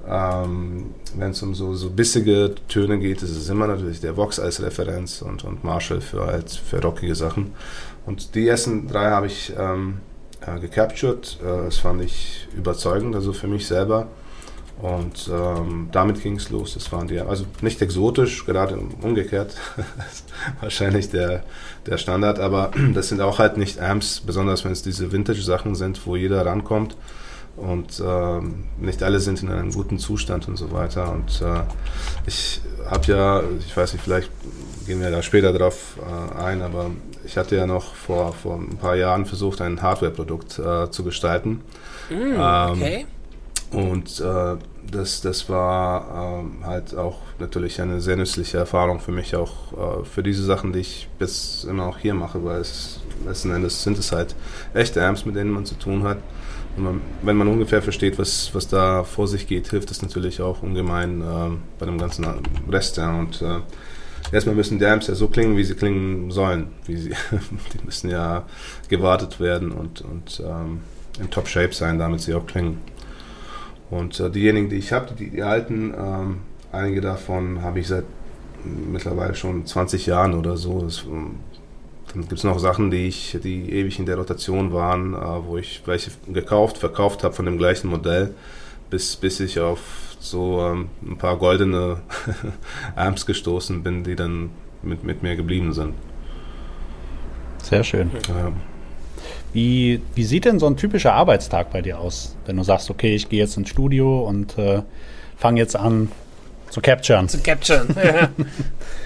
Ähm, 0.07 0.95
wenn 1.15 1.31
es 1.31 1.43
um 1.43 1.53
so, 1.53 1.75
so 1.75 1.89
bissige 1.91 2.55
Töne 2.67 2.97
geht, 2.99 3.21
ist 3.21 3.35
es 3.35 3.49
immer 3.49 3.67
natürlich 3.67 4.01
der 4.01 4.17
Vox 4.17 4.39
als 4.39 4.61
Referenz 4.61 5.21
und, 5.21 5.43
und 5.43 5.63
Marshall 5.63 6.01
für, 6.01 6.25
halt, 6.25 6.49
für 6.51 6.81
rockige 6.81 7.15
Sachen. 7.15 7.53
Und 8.05 8.33
die 8.33 8.47
ersten 8.47 8.87
drei 8.87 9.11
habe 9.11 9.27
ich 9.27 9.53
ähm, 9.57 9.99
äh, 10.41 10.59
gecaptured. 10.59 11.37
Äh, 11.41 11.65
das 11.65 11.77
fand 11.77 12.03
ich 12.03 12.47
überzeugend, 12.55 13.15
also 13.15 13.33
für 13.33 13.47
mich 13.47 13.67
selber. 13.67 14.07
Und 14.81 15.29
ähm, 15.31 15.89
damit 15.91 16.23
ging 16.23 16.37
es 16.37 16.49
los. 16.49 16.73
Das 16.73 16.91
waren 16.91 17.07
die, 17.07 17.19
also 17.19 17.45
nicht 17.61 17.81
exotisch, 17.81 18.45
gerade 18.47 18.79
umgekehrt, 19.01 19.55
wahrscheinlich 20.61 21.11
der, 21.11 21.43
der 21.85 21.97
Standard, 21.97 22.39
aber 22.39 22.71
das 22.93 23.09
sind 23.09 23.21
auch 23.21 23.39
halt 23.39 23.57
nicht 23.57 23.79
Amps, 23.79 24.21
besonders 24.21 24.65
wenn 24.65 24.71
es 24.71 24.81
diese 24.81 25.11
Vintage-Sachen 25.11 25.75
sind, 25.75 26.05
wo 26.05 26.15
jeder 26.15 26.45
rankommt. 26.45 26.95
Und 27.57 28.01
ähm, 28.03 28.63
nicht 28.79 29.03
alle 29.03 29.19
sind 29.19 29.43
in 29.43 29.49
einem 29.49 29.71
guten 29.71 29.99
Zustand 29.99 30.47
und 30.47 30.55
so 30.55 30.71
weiter. 30.71 31.11
Und 31.11 31.41
äh, 31.41 31.61
ich 32.25 32.61
habe 32.89 33.05
ja, 33.07 33.43
ich 33.59 33.75
weiß 33.75 33.93
nicht, 33.93 34.03
vielleicht 34.03 34.31
gehen 34.87 35.01
wir 35.01 35.11
da 35.11 35.21
später 35.21 35.51
drauf 35.51 35.97
äh, 35.99 36.41
ein, 36.41 36.61
aber 36.61 36.91
ich 37.25 37.37
hatte 37.37 37.55
ja 37.57 37.67
noch 37.67 37.93
vor, 37.93 38.33
vor 38.33 38.55
ein 38.55 38.77
paar 38.77 38.95
Jahren 38.95 39.25
versucht, 39.25 39.61
ein 39.61 39.81
Hardware-Produkt 39.81 40.59
äh, 40.59 40.89
zu 40.89 41.03
gestalten. 41.03 41.61
Mm, 42.09 42.39
okay. 42.39 43.05
Ähm, 43.73 43.89
und 43.89 44.19
äh, 44.19 44.55
das, 44.89 45.21
das 45.21 45.49
war 45.49 46.41
ähm, 46.41 46.65
halt 46.65 46.95
auch 46.95 47.19
natürlich 47.39 47.81
eine 47.81 48.01
sehr 48.01 48.17
nützliche 48.17 48.57
Erfahrung 48.57 48.99
für 48.99 49.11
mich, 49.11 49.35
auch 49.35 50.01
äh, 50.01 50.05
für 50.05 50.23
diese 50.23 50.43
Sachen, 50.43 50.73
die 50.73 50.79
ich 50.79 51.09
bis 51.19 51.63
immer 51.63 51.85
auch 51.85 51.97
hier 51.97 52.13
mache, 52.13 52.43
weil 52.43 52.61
es 52.61 52.99
letzten 53.25 53.51
Endes 53.51 53.83
sind 53.83 53.97
es 53.97 54.11
halt 54.11 54.35
echte 54.73 55.05
Amps, 55.05 55.25
mit 55.25 55.35
denen 55.35 55.51
man 55.51 55.65
zu 55.65 55.75
tun 55.75 56.03
hat. 56.03 56.17
Und 56.77 56.83
man, 56.83 57.01
wenn 57.21 57.35
man 57.35 57.47
ungefähr 57.47 57.81
versteht, 57.81 58.17
was, 58.17 58.53
was 58.53 58.67
da 58.67 59.03
vor 59.03 59.27
sich 59.27 59.47
geht, 59.47 59.69
hilft 59.69 59.89
das 59.89 60.01
natürlich 60.01 60.41
auch 60.41 60.63
ungemein 60.63 61.21
äh, 61.21 61.49
bei 61.79 61.85
dem 61.85 61.97
ganzen 61.97 62.25
Rest. 62.69 62.97
Ja. 62.97 63.17
Und 63.17 63.41
äh, 63.41 63.59
erstmal 64.31 64.55
müssen 64.55 64.79
die 64.79 64.85
Amps 64.85 65.07
ja 65.07 65.15
so 65.15 65.27
klingen, 65.27 65.57
wie 65.57 65.63
sie 65.63 65.75
klingen 65.75 66.31
sollen. 66.31 66.67
Wie 66.85 66.95
sie, 66.95 67.09
die 67.73 67.85
müssen 67.85 68.09
ja 68.09 68.45
gewartet 68.87 69.39
werden 69.39 69.71
und, 69.71 70.01
und 70.01 70.41
ähm, 70.45 70.81
in 71.19 71.29
Top-Shape 71.29 71.73
sein, 71.73 71.99
damit 71.99 72.21
sie 72.21 72.33
auch 72.33 72.45
klingen. 72.45 72.79
Und 73.91 74.19
äh, 74.19 74.31
diejenigen, 74.31 74.69
die 74.69 74.77
ich 74.77 74.93
habe, 74.93 75.13
die, 75.13 75.29
die 75.29 75.43
alten, 75.43 75.93
ähm, 75.95 76.37
einige 76.71 77.01
davon 77.01 77.61
habe 77.61 77.79
ich 77.79 77.87
seit 77.87 78.05
mittlerweile 78.63 79.35
schon 79.35 79.65
20 79.65 80.05
Jahren 80.05 80.33
oder 80.33 80.57
so. 80.57 80.81
Das, 80.81 81.03
ähm, 81.03 81.35
dann 82.13 82.21
gibt 82.21 82.33
es 82.33 82.43
noch 82.43 82.57
Sachen, 82.57 82.89
die 82.89 83.07
ich, 83.07 83.37
die 83.43 83.71
ewig 83.71 83.99
in 83.99 84.05
der 84.05 84.17
Rotation 84.17 84.73
waren, 84.73 85.13
äh, 85.13 85.17
wo 85.45 85.57
ich 85.57 85.83
welche 85.85 86.11
gekauft, 86.31 86.77
verkauft 86.77 87.23
habe 87.23 87.33
von 87.33 87.45
dem 87.45 87.57
gleichen 87.57 87.89
Modell, 87.89 88.33
bis, 88.89 89.17
bis 89.17 89.39
ich 89.41 89.59
auf 89.59 90.15
so 90.19 90.61
ähm, 90.61 90.89
ein 91.05 91.17
paar 91.17 91.37
goldene 91.37 91.97
Amps 92.95 93.25
gestoßen 93.25 93.83
bin, 93.83 94.05
die 94.05 94.15
dann 94.15 94.51
mit, 94.83 95.03
mit 95.03 95.21
mir 95.21 95.35
geblieben 95.35 95.73
sind. 95.73 95.93
Sehr 97.61 97.83
schön. 97.83 98.09
Ja. 98.27 98.53
Wie, 99.53 100.01
wie 100.15 100.23
sieht 100.23 100.45
denn 100.45 100.59
so 100.59 100.67
ein 100.67 100.77
typischer 100.77 101.13
Arbeitstag 101.13 101.71
bei 101.71 101.81
dir 101.81 101.99
aus, 101.99 102.35
wenn 102.45 102.55
du 102.57 102.63
sagst, 102.63 102.89
okay, 102.89 103.15
ich 103.15 103.27
gehe 103.27 103.39
jetzt 103.39 103.57
ins 103.57 103.69
Studio 103.69 104.25
und 104.27 104.57
äh, 104.57 104.81
fange 105.37 105.59
jetzt 105.59 105.75
an 105.75 106.09
zu 106.69 106.79
capturen? 106.79 107.27
Zu 107.27 107.39
capturen, 107.39 107.93
ja. 108.01 108.29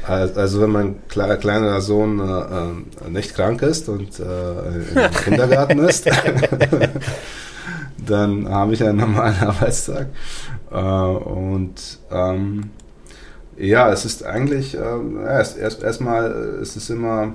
Also 0.07 0.61
wenn 0.61 0.69
mein 0.69 0.95
kle 1.07 1.35
kleiner 1.39 1.81
Sohn 1.81 2.19
äh, 2.19 3.07
äh, 3.07 3.09
nicht 3.09 3.33
krank 3.33 3.63
ist 3.63 3.89
und 3.89 4.19
äh, 4.19 4.23
im 4.23 5.11
Kindergarten 5.23 5.79
ist, 5.79 6.07
dann 8.05 8.47
habe 8.47 8.73
ich 8.73 8.83
einen 8.83 8.99
normalen 8.99 9.39
Arbeitstag. 9.39 10.09
Äh, 10.71 10.75
und 10.75 11.99
ähm, 12.11 12.69
ja, 13.57 13.91
es 13.91 14.05
ist 14.05 14.23
eigentlich, 14.23 14.75
ähm, 14.75 15.21
erst, 15.25 15.57
erst, 15.57 15.81
erstmal 15.81 16.59
ist 16.61 16.75
es 16.75 16.91
immer, 16.91 17.33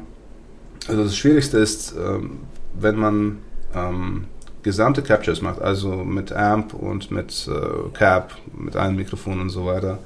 also 0.86 1.02
das 1.02 1.16
Schwierigste 1.16 1.58
ist, 1.58 1.94
ähm, 1.98 2.38
wenn 2.82 2.96
man 2.96 3.38
ähm, 3.74 4.24
gesamte 4.62 5.02
Captures 5.02 5.42
macht, 5.42 5.60
also 5.60 5.88
mit 5.88 6.32
Amp 6.32 6.74
und 6.74 7.10
mit 7.10 7.48
äh, 7.48 7.88
Cap, 7.96 8.34
mit 8.56 8.76
allen 8.76 8.96
Mikrofonen 8.96 9.40
und 9.40 9.50
so 9.50 9.66
weiter, 9.66 9.98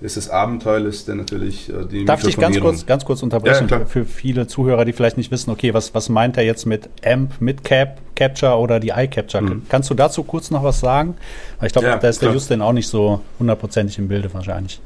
ist 0.00 0.16
das 0.16 0.30
Abenteuerlichste 0.30 1.14
natürlich 1.14 1.68
äh, 1.68 1.84
die 1.84 2.04
Darf 2.04 2.24
ich 2.24 2.36
ganz 2.36 2.58
kurz, 2.58 2.86
ganz 2.86 3.04
kurz 3.04 3.22
unterbrechen 3.22 3.68
ja, 3.68 3.84
für 3.84 4.04
viele 4.04 4.46
Zuhörer, 4.46 4.84
die 4.84 4.92
vielleicht 4.92 5.16
nicht 5.16 5.30
wissen, 5.30 5.50
okay, 5.50 5.74
was, 5.74 5.94
was 5.94 6.08
meint 6.08 6.36
er 6.36 6.44
jetzt 6.44 6.66
mit 6.66 6.90
Amp, 7.04 7.40
mit 7.40 7.62
Cap, 7.62 7.98
Capture 8.16 8.58
oder 8.58 8.80
die 8.80 8.88
iCapture? 8.88 9.42
Mhm. 9.42 9.62
Kannst 9.68 9.90
du 9.90 9.94
dazu 9.94 10.24
kurz 10.24 10.50
noch 10.50 10.64
was 10.64 10.80
sagen? 10.80 11.14
Weil 11.58 11.68
ich 11.68 11.72
glaube, 11.72 11.88
ja, 11.88 11.96
da 11.96 12.08
ist 12.08 12.18
klar. 12.18 12.30
der 12.30 12.34
Justin 12.34 12.62
auch 12.62 12.72
nicht 12.72 12.88
so 12.88 13.20
hundertprozentig 13.38 13.98
im 13.98 14.08
Bilde 14.08 14.32
wahrscheinlich. 14.34 14.80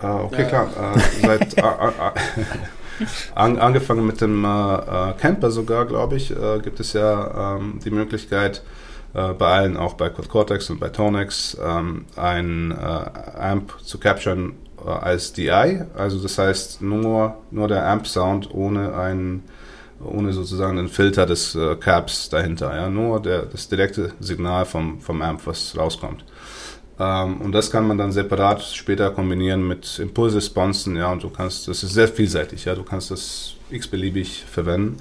Ah, 0.00 0.22
okay, 0.22 0.42
ja. 0.42 0.48
klar. 0.48 0.68
Äh, 0.96 1.26
seit, 1.26 1.56
An, 3.34 3.58
angefangen 3.58 4.06
mit 4.06 4.20
dem 4.20 4.44
äh, 4.44 4.48
äh, 4.48 5.12
Camper 5.14 5.50
sogar, 5.50 5.86
glaube 5.86 6.16
ich, 6.16 6.30
äh, 6.30 6.60
gibt 6.60 6.80
es 6.80 6.92
ja 6.92 7.56
ähm, 7.56 7.80
die 7.84 7.90
Möglichkeit, 7.90 8.62
äh, 9.14 9.32
bei 9.32 9.46
allen, 9.46 9.76
auch 9.76 9.94
bei 9.94 10.08
Cortex 10.10 10.70
und 10.70 10.80
bei 10.80 10.88
Tonex, 10.88 11.56
ähm, 11.64 12.04
ein 12.16 12.72
äh, 12.72 13.38
Amp 13.38 13.74
zu 13.82 13.98
capturen 13.98 14.54
äh, 14.84 14.88
als 14.88 15.32
DI. 15.32 15.82
Also 15.96 16.20
das 16.20 16.36
heißt 16.36 16.82
nur, 16.82 17.36
nur 17.52 17.68
der 17.68 17.86
Amp-Sound 17.88 18.52
ohne 18.52 18.94
ein 18.94 19.44
ohne 20.04 20.32
sozusagen 20.32 20.76
den 20.76 20.88
Filter 20.88 21.24
des 21.24 21.56
Caps 21.80 22.28
dahinter. 22.28 22.76
Ja? 22.76 22.90
Nur 22.90 23.22
der, 23.22 23.46
das 23.46 23.68
direkte 23.68 24.12
Signal 24.20 24.66
vom, 24.66 25.00
vom 25.00 25.22
Amp, 25.22 25.46
was 25.46 25.78
rauskommt. 25.78 26.24
Ähm, 26.98 27.40
und 27.40 27.52
das 27.52 27.70
kann 27.70 27.86
man 27.86 27.98
dann 27.98 28.12
separat 28.12 28.62
später 28.62 29.10
kombinieren 29.10 29.66
mit 29.66 29.98
Impulsresponsen, 29.98 30.96
ja, 30.96 31.10
und 31.10 31.22
du 31.22 31.30
kannst, 31.30 31.66
das 31.66 31.82
ist 31.82 31.92
sehr 31.92 32.08
vielseitig, 32.08 32.64
ja, 32.64 32.74
du 32.74 32.84
kannst 32.84 33.10
das 33.10 33.54
x-beliebig 33.70 34.44
verwenden. 34.44 34.98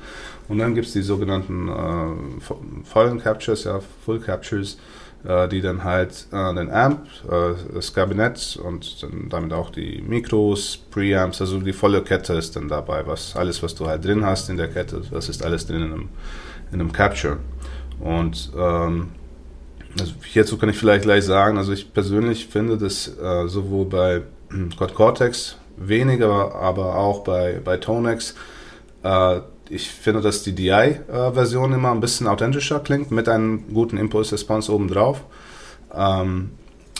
Und 0.47 0.57
dann 0.57 0.73
gibt 0.75 0.87
es 0.87 0.93
die 0.93 1.01
sogenannten 1.01 1.69
äh, 1.69 2.83
vollen 2.83 3.19
Captures, 3.19 3.63
ja, 3.65 3.79
Full 4.05 4.19
Captures, 4.19 4.77
äh, 5.23 5.47
die 5.47 5.61
dann 5.61 5.83
halt 5.83 6.27
äh, 6.31 6.53
den 6.55 6.69
Amp, 6.71 7.07
äh, 7.29 7.53
das 7.73 7.93
Kabinett 7.93 8.59
und 8.61 9.03
dann 9.03 9.29
damit 9.29 9.53
auch 9.53 9.69
die 9.69 10.01
Mikros, 10.01 10.77
Preamps, 10.91 11.41
also 11.41 11.59
die 11.59 11.73
volle 11.73 12.01
Kette 12.01 12.33
ist 12.33 12.55
dann 12.55 12.67
dabei, 12.67 13.05
was 13.07 13.35
alles, 13.35 13.61
was 13.63 13.75
du 13.75 13.87
halt 13.87 14.03
drin 14.03 14.25
hast 14.25 14.49
in 14.49 14.57
der 14.57 14.67
Kette, 14.67 15.01
das 15.11 15.29
ist 15.29 15.43
alles 15.43 15.65
drin 15.65 15.83
in 15.83 15.93
einem, 15.93 16.09
in 16.71 16.81
einem 16.81 16.91
Capture. 16.91 17.37
Und 17.99 18.51
ähm, 18.57 19.09
also 19.99 20.13
hierzu 20.25 20.57
kann 20.57 20.69
ich 20.69 20.77
vielleicht 20.77 21.03
gleich 21.03 21.23
sagen, 21.23 21.57
also 21.57 21.71
ich 21.71 21.93
persönlich 21.93 22.47
finde, 22.47 22.77
dass 22.77 23.07
äh, 23.07 23.47
sowohl 23.47 23.85
bei 23.85 24.21
Quad 24.77 24.95
Cortex 24.95 25.57
weniger, 25.77 26.55
aber 26.55 26.95
auch 26.95 27.23
bei, 27.23 27.59
bei 27.63 27.77
Tonex 27.77 28.35
äh, 29.03 29.41
ich 29.69 29.89
finde, 29.89 30.21
dass 30.21 30.43
die 30.43 30.53
DI-Version 30.53 31.73
immer 31.73 31.91
ein 31.91 31.99
bisschen 31.99 32.27
authentischer 32.27 32.79
klingt, 32.79 33.11
mit 33.11 33.29
einem 33.29 33.73
guten 33.73 33.97
Impulse-Response 33.97 34.71
obendrauf. 34.71 35.21
Ähm, 35.93 36.51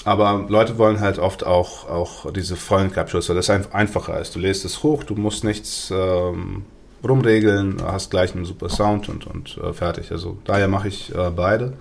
aber 0.05 0.45
Leute 0.49 0.77
wollen 0.77 0.99
halt 0.99 1.19
oft 1.19 1.45
auch, 1.45 1.89
auch 1.89 2.31
diese 2.31 2.55
vollen 2.55 2.91
Captures, 2.91 3.29
weil 3.29 3.35
das 3.35 3.49
einfacher 3.49 4.19
ist. 4.19 4.35
Du 4.35 4.39
lässt 4.39 4.65
es 4.65 4.83
hoch, 4.83 5.03
du 5.03 5.15
musst 5.15 5.43
nichts 5.43 5.91
ähm, 5.95 6.63
rumregeln, 7.07 7.81
hast 7.83 8.11
gleich 8.11 8.35
einen 8.35 8.45
super 8.45 8.69
Sound 8.69 9.07
und, 9.07 9.27
und 9.27 9.57
äh, 9.57 9.73
fertig. 9.73 10.11
Also 10.11 10.37
daher 10.43 10.67
mache 10.67 10.87
ich 10.87 11.13
äh, 11.15 11.29
beide. 11.29 11.73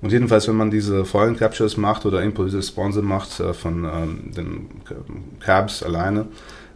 Und 0.00 0.12
jedenfalls, 0.12 0.46
wenn 0.48 0.56
man 0.56 0.70
diese 0.70 1.04
vollen 1.04 1.36
Captures 1.36 1.76
macht 1.76 2.06
oder 2.06 2.22
Impulse 2.22 2.58
Response 2.58 3.02
macht 3.02 3.40
äh, 3.40 3.52
von 3.52 3.84
ähm, 3.84 4.32
den 4.32 4.68
Cabs 5.40 5.82
alleine, 5.82 6.26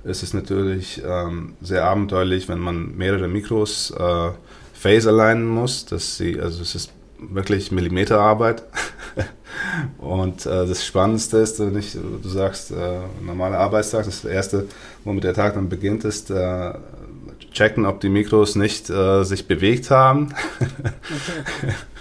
ist 0.05 0.23
es 0.23 0.35
natürlich 0.35 1.01
ähm, 1.07 1.55
sehr 1.61 1.85
abenteuerlich, 1.85 2.49
wenn 2.49 2.59
man 2.59 2.97
mehrere 2.97 3.29
Mikros 3.29 3.93
äh, 3.93 4.31
phase 4.73 5.11
alignen 5.11 5.47
muss. 5.47 5.87
Dass 5.87 6.17
sie, 6.17 6.41
also 6.41 6.63
es 6.63 6.75
ist 6.75 6.93
wirklich 7.19 7.71
Millimeterarbeit. 7.71 8.65
und 9.99 10.45
äh, 10.45 10.67
das 10.67 10.85
Spannendste 10.85 11.39
ist, 11.39 11.61
wenn 11.61 11.77
ich, 11.79 11.93
du 11.93 12.29
sagst, 12.29 12.73
äh, 12.73 12.99
normaler 13.25 13.59
Arbeitstag, 13.59 14.05
das 14.07 14.25
erste, 14.25 14.67
womit 15.05 15.23
der 15.23 15.35
Tag 15.35 15.55
dann 15.55 15.69
beginnt, 15.69 16.05
ist 16.05 16.31
äh, 16.31 16.73
checken, 17.53 17.87
ob 17.87 18.01
die 18.01 18.09
Mikros 18.09 18.57
nicht 18.57 18.91
äh, 18.91 19.23
sich 19.23 19.47
bewegt 19.47 19.91
haben. 19.91 20.35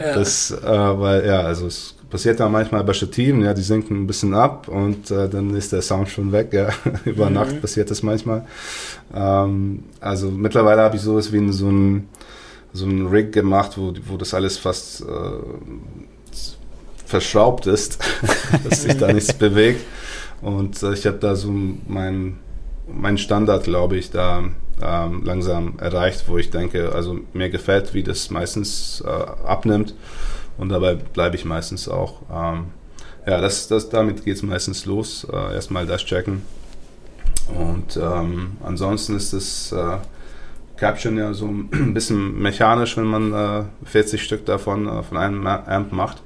ja. 0.00 0.14
Das, 0.14 0.50
äh, 0.50 0.64
weil, 0.66 1.26
ja, 1.26 1.40
also 1.40 1.66
es 1.66 1.94
passiert 2.10 2.40
da 2.40 2.48
manchmal 2.48 2.84
bei 2.84 2.92
Stativen, 2.92 3.42
ja, 3.42 3.54
die 3.54 3.62
sinken 3.62 4.02
ein 4.02 4.06
bisschen 4.06 4.34
ab 4.34 4.68
und 4.68 5.10
äh, 5.10 5.28
dann 5.28 5.54
ist 5.56 5.72
der 5.72 5.80
Sound 5.82 6.10
schon 6.10 6.30
weg, 6.30 6.52
ja. 6.52 6.68
Über 7.04 7.28
mhm. 7.28 7.34
Nacht 7.34 7.60
passiert 7.60 7.90
das 7.90 8.02
manchmal. 8.02 8.46
Ähm, 9.14 9.84
also 10.00 10.30
mittlerweile 10.30 10.82
habe 10.82 10.96
ich 10.96 11.02
sowas 11.02 11.32
wie 11.32 11.52
so 11.52 11.70
ein, 11.70 12.08
so 12.72 12.86
ein 12.86 13.06
Rig 13.06 13.32
gemacht, 13.32 13.72
wo, 13.76 13.94
wo 14.06 14.16
das 14.16 14.34
alles 14.34 14.58
fast 14.58 15.00
äh, 15.00 15.04
verschraubt 17.06 17.66
ist, 17.66 17.98
dass 18.68 18.82
sich 18.82 18.96
da 18.96 19.12
nichts 19.12 19.32
bewegt. 19.44 19.84
Und 20.42 20.82
äh, 20.82 20.92
ich 20.92 21.06
habe 21.06 21.18
da 21.18 21.34
so 21.36 21.50
mein, 21.86 22.38
mein 22.94 23.18
Standard, 23.18 23.64
glaube 23.64 23.96
ich, 23.96 24.10
da 24.10 24.44
ähm, 24.82 25.22
langsam 25.24 25.74
erreicht, 25.78 26.24
wo 26.26 26.38
ich 26.38 26.50
denke, 26.50 26.92
also 26.92 27.18
mir 27.32 27.50
gefällt, 27.50 27.94
wie 27.94 28.02
das 28.02 28.30
meistens 28.30 29.02
äh, 29.06 29.10
abnimmt 29.46 29.94
und 30.58 30.68
dabei 30.68 30.94
bleibe 30.94 31.36
ich 31.36 31.44
meistens 31.44 31.88
auch. 31.88 32.20
Ähm, 32.32 32.66
ja, 33.26 33.40
das, 33.40 33.68
das, 33.68 33.88
damit 33.88 34.24
geht 34.24 34.36
es 34.36 34.42
meistens 34.42 34.84
los. 34.84 35.26
Äh, 35.32 35.54
erstmal 35.54 35.86
das 35.86 36.04
checken. 36.04 36.42
Und 37.56 37.96
ähm, 37.96 38.56
ansonsten 38.62 39.16
ist 39.16 39.32
das 39.32 39.72
äh, 39.72 39.98
Caption 40.76 41.16
ja 41.16 41.32
so 41.32 41.46
ein 41.46 41.94
bisschen 41.94 42.40
mechanisch, 42.40 42.96
wenn 42.96 43.06
man 43.06 43.32
äh, 43.32 43.64
40 43.84 44.22
Stück 44.22 44.46
davon 44.46 44.88
äh, 44.88 45.02
von 45.02 45.16
einem 45.16 45.46
Amp 45.46 45.92
macht. 45.92 46.22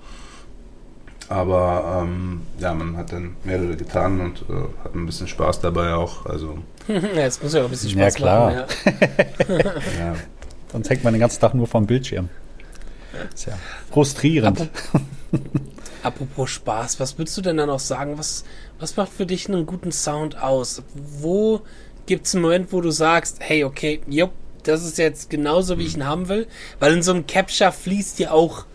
Aber 1.28 2.04
ähm, 2.04 2.42
ja, 2.58 2.72
man 2.72 2.96
hat 2.96 3.12
dann 3.12 3.36
mehrere 3.44 3.76
getan 3.76 4.20
und 4.20 4.42
äh, 4.48 4.84
hat 4.84 4.94
ein 4.94 5.06
bisschen 5.06 5.26
Spaß 5.26 5.60
dabei 5.60 5.94
auch. 5.94 6.26
Also, 6.26 6.58
ja, 6.88 7.00
jetzt 7.00 7.42
muss 7.42 7.52
ja 7.54 7.60
auch 7.60 7.64
ein 7.64 7.70
bisschen 7.70 7.90
Spaß 7.90 8.14
ja, 8.14 8.18
klar. 8.18 8.50
machen. 8.52 8.66
Ja. 9.48 9.56
ja. 9.56 10.14
Sonst 10.72 10.90
hängt 10.90 11.04
man 11.04 11.14
den 11.14 11.20
ganzen 11.20 11.40
Tag 11.40 11.54
nur 11.54 11.66
vom 11.66 11.86
Bildschirm. 11.86 12.28
Ist 13.34 13.46
ja 13.46 13.58
frustrierend. 13.90 14.60
Apropos, 14.60 15.00
apropos 16.02 16.50
Spaß, 16.50 17.00
was 17.00 17.18
würdest 17.18 17.36
du 17.36 17.42
denn 17.42 17.56
dann 17.56 17.70
auch 17.70 17.80
sagen? 17.80 18.18
Was, 18.18 18.44
was 18.78 18.96
macht 18.96 19.12
für 19.12 19.26
dich 19.26 19.48
einen 19.48 19.66
guten 19.66 19.92
Sound 19.92 20.40
aus? 20.40 20.82
Wo 20.94 21.62
gibt 22.06 22.26
es 22.26 22.34
einen 22.34 22.42
Moment, 22.42 22.72
wo 22.72 22.80
du 22.80 22.90
sagst, 22.90 23.38
hey, 23.40 23.64
okay, 23.64 24.00
jupp, 24.06 24.32
das 24.62 24.84
ist 24.84 24.98
jetzt 24.98 25.30
genauso, 25.30 25.78
wie 25.78 25.86
ich 25.86 25.96
ihn 25.96 26.06
haben 26.06 26.28
will? 26.28 26.46
Weil 26.78 26.92
in 26.92 27.02
so 27.02 27.12
einem 27.12 27.26
Capture 27.26 27.72
fließt 27.72 28.18
ja 28.18 28.32
auch 28.32 28.66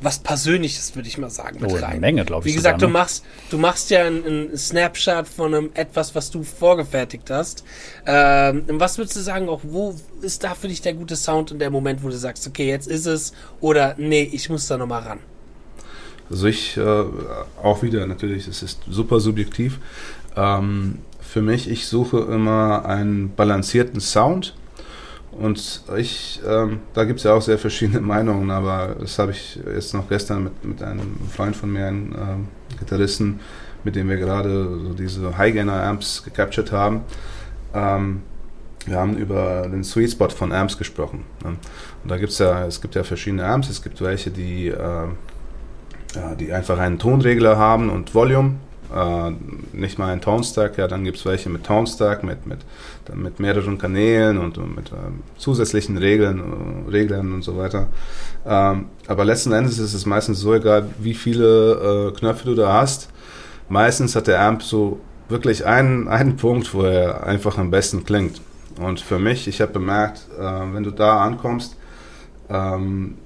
was 0.00 0.18
Persönliches, 0.18 0.94
würde 0.94 1.08
ich 1.08 1.16
mal 1.16 1.30
sagen, 1.30 1.58
mit 1.60 1.70
oh, 1.70 1.74
rein. 1.74 1.84
Eine 1.84 2.00
Menge, 2.00 2.24
glaube 2.24 2.46
ich. 2.46 2.52
Wie 2.52 2.56
gesagt, 2.56 2.80
sogar, 2.80 2.88
ne? 2.88 2.92
du 2.92 2.98
machst, 2.98 3.24
du 3.50 3.58
machst 3.58 3.90
ja 3.90 4.04
einen, 4.04 4.56
Snapshot 4.56 5.26
von 5.26 5.54
einem 5.54 5.70
etwas, 5.74 6.14
was 6.14 6.30
du 6.30 6.42
vorgefertigt 6.42 7.30
hast. 7.30 7.64
Ähm, 8.06 8.64
was 8.68 8.98
würdest 8.98 9.16
du 9.16 9.20
sagen, 9.20 9.48
auch 9.48 9.60
wo 9.62 9.94
ist 10.20 10.44
da 10.44 10.54
für 10.54 10.68
dich 10.68 10.82
der 10.82 10.94
gute 10.94 11.16
Sound 11.16 11.50
in 11.50 11.58
der 11.58 11.70
Moment, 11.70 12.02
wo 12.02 12.08
du 12.08 12.16
sagst, 12.16 12.46
okay, 12.46 12.68
jetzt 12.68 12.88
ist 12.88 13.06
es 13.06 13.32
oder 13.60 13.94
nee, 13.96 14.28
ich 14.30 14.50
muss 14.50 14.66
da 14.66 14.76
nochmal 14.76 15.02
ran? 15.02 15.18
Also 16.28 16.46
ich 16.46 16.76
äh, 16.76 17.04
auch 17.62 17.82
wieder 17.82 18.06
natürlich, 18.06 18.48
es 18.48 18.62
ist 18.62 18.80
super 18.90 19.20
subjektiv. 19.20 19.78
Ähm, 20.36 20.98
für 21.20 21.40
mich, 21.40 21.70
ich 21.70 21.86
suche 21.86 22.18
immer 22.18 22.84
einen 22.84 23.34
balancierten 23.34 24.00
Sound 24.00 24.54
und 25.38 25.82
ich, 25.96 26.40
ähm, 26.46 26.80
da 26.94 27.04
gibt 27.04 27.18
es 27.18 27.24
ja 27.24 27.34
auch 27.34 27.42
sehr 27.42 27.58
verschiedene 27.58 28.00
Meinungen, 28.02 28.50
aber 28.50 28.96
das 28.98 29.18
habe 29.18 29.32
ich 29.32 29.58
jetzt 29.74 29.94
noch 29.94 30.08
gestern 30.08 30.44
mit, 30.44 30.64
mit 30.64 30.82
einem 30.82 31.18
Freund 31.34 31.54
von 31.54 31.72
mir, 31.72 31.86
einem 31.86 32.14
ähm, 32.14 32.48
Gitarristen, 32.78 33.40
mit 33.84 33.96
dem 33.96 34.08
wir 34.08 34.16
gerade 34.16 34.78
so 34.82 34.94
diese 34.94 35.36
High-Gainer-Amps 35.36 36.24
gecaptured 36.24 36.72
haben. 36.72 37.02
Ähm, 37.74 38.22
wir 38.86 38.98
haben 38.98 39.16
über 39.16 39.66
den 39.68 39.84
Sweet 39.84 40.12
Spot 40.12 40.28
von 40.28 40.52
Amps 40.52 40.78
gesprochen. 40.78 41.24
Ne? 41.42 41.56
Und 42.02 42.10
da 42.10 42.16
gibt 42.18 42.32
es 42.32 42.38
ja, 42.38 42.66
es 42.66 42.80
gibt 42.80 42.94
ja 42.94 43.02
verschiedene 43.02 43.44
Amps. 43.44 43.68
Es 43.68 43.82
gibt 43.82 44.00
welche, 44.00 44.30
die, 44.30 44.68
äh, 44.68 45.08
ja, 46.14 46.34
die 46.38 46.52
einfach 46.52 46.78
einen 46.78 46.98
Tonregler 46.98 47.58
haben 47.58 47.90
und 47.90 48.14
Volume 48.14 48.56
äh, 48.94 49.30
nicht 49.72 49.98
mal 49.98 50.12
ein 50.12 50.20
Tone 50.20 50.44
Stack, 50.44 50.78
ja, 50.78 50.88
dann 50.88 51.04
gibt 51.04 51.18
es 51.18 51.24
welche 51.24 51.50
mit 51.50 51.64
Tone 51.64 51.86
Stack, 51.86 52.22
mit, 52.22 52.46
mit, 52.46 52.58
dann 53.08 53.22
mit 53.22 53.40
mehreren 53.40 53.78
Kanälen 53.78 54.38
und, 54.38 54.56
mit 54.74 54.92
äh, 54.92 54.96
zusätzlichen 55.38 55.96
Regeln, 55.96 56.86
äh, 56.86 56.90
Reglern 56.90 57.32
und 57.32 57.42
so 57.42 57.56
weiter. 57.56 57.88
Ähm, 58.46 58.86
aber 59.06 59.24
letzten 59.24 59.52
Endes 59.52 59.78
ist 59.78 59.94
es 59.94 60.06
meistens 60.06 60.40
so 60.40 60.54
egal, 60.54 60.90
wie 60.98 61.14
viele 61.14 62.12
äh, 62.12 62.18
Knöpfe 62.18 62.46
du 62.46 62.54
da 62.54 62.72
hast. 62.72 63.08
Meistens 63.68 64.14
hat 64.14 64.26
der 64.26 64.40
Amp 64.40 64.62
so 64.62 65.00
wirklich 65.28 65.66
einen, 65.66 66.08
einen 66.08 66.36
Punkt, 66.36 66.72
wo 66.74 66.82
er 66.82 67.26
einfach 67.26 67.58
am 67.58 67.70
besten 67.70 68.04
klingt. 68.04 68.40
Und 68.80 69.00
für 69.00 69.18
mich, 69.18 69.48
ich 69.48 69.60
habe 69.60 69.72
bemerkt, 69.72 70.26
äh, 70.38 70.42
wenn 70.42 70.82
du 70.82 70.90
da 70.90 71.24
ankommst, 71.24 71.76
ähm, 72.48 73.16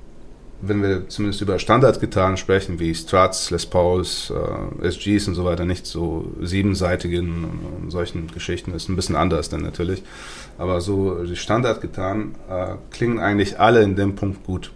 wenn 0.62 0.82
wir 0.82 1.08
zumindest 1.08 1.40
über 1.40 1.58
Standardgitarren 1.58 2.36
sprechen, 2.36 2.78
wie 2.78 2.94
Struts, 2.94 3.50
Les 3.50 3.66
Pauls, 3.66 4.32
äh, 4.82 4.86
SGs 4.86 5.28
und 5.28 5.34
so 5.34 5.44
weiter, 5.44 5.64
nicht 5.64 5.86
so 5.86 6.30
siebenseitigen 6.40 7.44
und, 7.44 7.84
und, 7.84 7.90
solchen 7.90 8.28
Geschichten, 8.28 8.74
ist 8.74 8.88
ein 8.88 8.96
bisschen 8.96 9.16
anders 9.16 9.48
dann 9.48 9.62
natürlich. 9.62 10.02
Aber 10.58 10.80
so 10.80 11.24
die 11.24 11.36
Standardgitarren 11.36 12.34
äh, 12.48 12.74
klingen 12.90 13.18
eigentlich 13.18 13.58
alle 13.58 13.82
in 13.82 13.96
dem 13.96 14.14
Punkt 14.14 14.44
gut. 14.44 14.70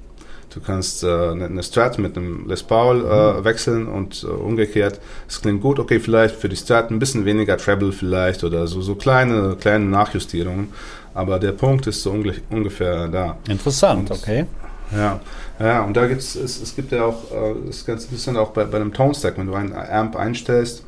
Du 0.55 0.61
kannst 0.61 1.03
äh, 1.03 1.09
eine 1.09 1.63
Strat 1.65 1.99
mit 1.99 2.17
einem 2.17 2.49
Les 2.49 2.63
Paul 2.63 3.05
äh, 3.05 3.41
mhm. 3.41 3.45
wechseln 3.45 3.87
und 3.89 4.23
äh, 4.23 4.27
umgekehrt. 4.29 5.01
Es 5.29 5.43
klingt 5.43 5.61
gut, 5.61 5.81
okay, 5.81 5.99
vielleicht 5.99 6.37
für 6.37 6.49
die 6.49 6.57
Strat 6.57 6.91
ein 6.91 7.01
bisschen 7.01 7.25
weniger 7.25 7.57
Treble 7.57 7.91
vielleicht 7.91 8.45
oder 8.45 8.69
so, 8.69 8.81
so 8.81 8.95
kleine, 8.95 9.57
kleine 9.61 9.85
Nachjustierungen. 9.87 10.69
Aber 11.13 11.41
der 11.41 11.53
Punkt 11.53 11.89
ist 11.89 12.03
so 12.03 12.15
ungefähr 12.51 13.09
da. 13.09 13.37
Interessant, 13.49 14.11
und, 14.11 14.17
okay. 14.17 14.47
Ja, 14.93 15.21
ja 15.59 15.83
und 15.83 15.97
da 15.97 16.07
gibt 16.07 16.21
es, 16.21 16.37
es 16.37 16.75
gibt 16.75 16.93
ja 16.93 17.05
auch, 17.05 17.31
äh, 17.31 17.55
das 17.67 17.85
ganz 17.85 18.05
interessant 18.05 18.39
auch 18.39 18.51
bei, 18.51 18.65
bei 18.65 18.77
einem 18.77 18.93
Tone 18.93 19.15
Stack, 19.15 19.39
wenn 19.39 19.47
du 19.47 19.55
einen 19.55 19.73
Amp 19.73 20.17
einstellst, 20.17 20.85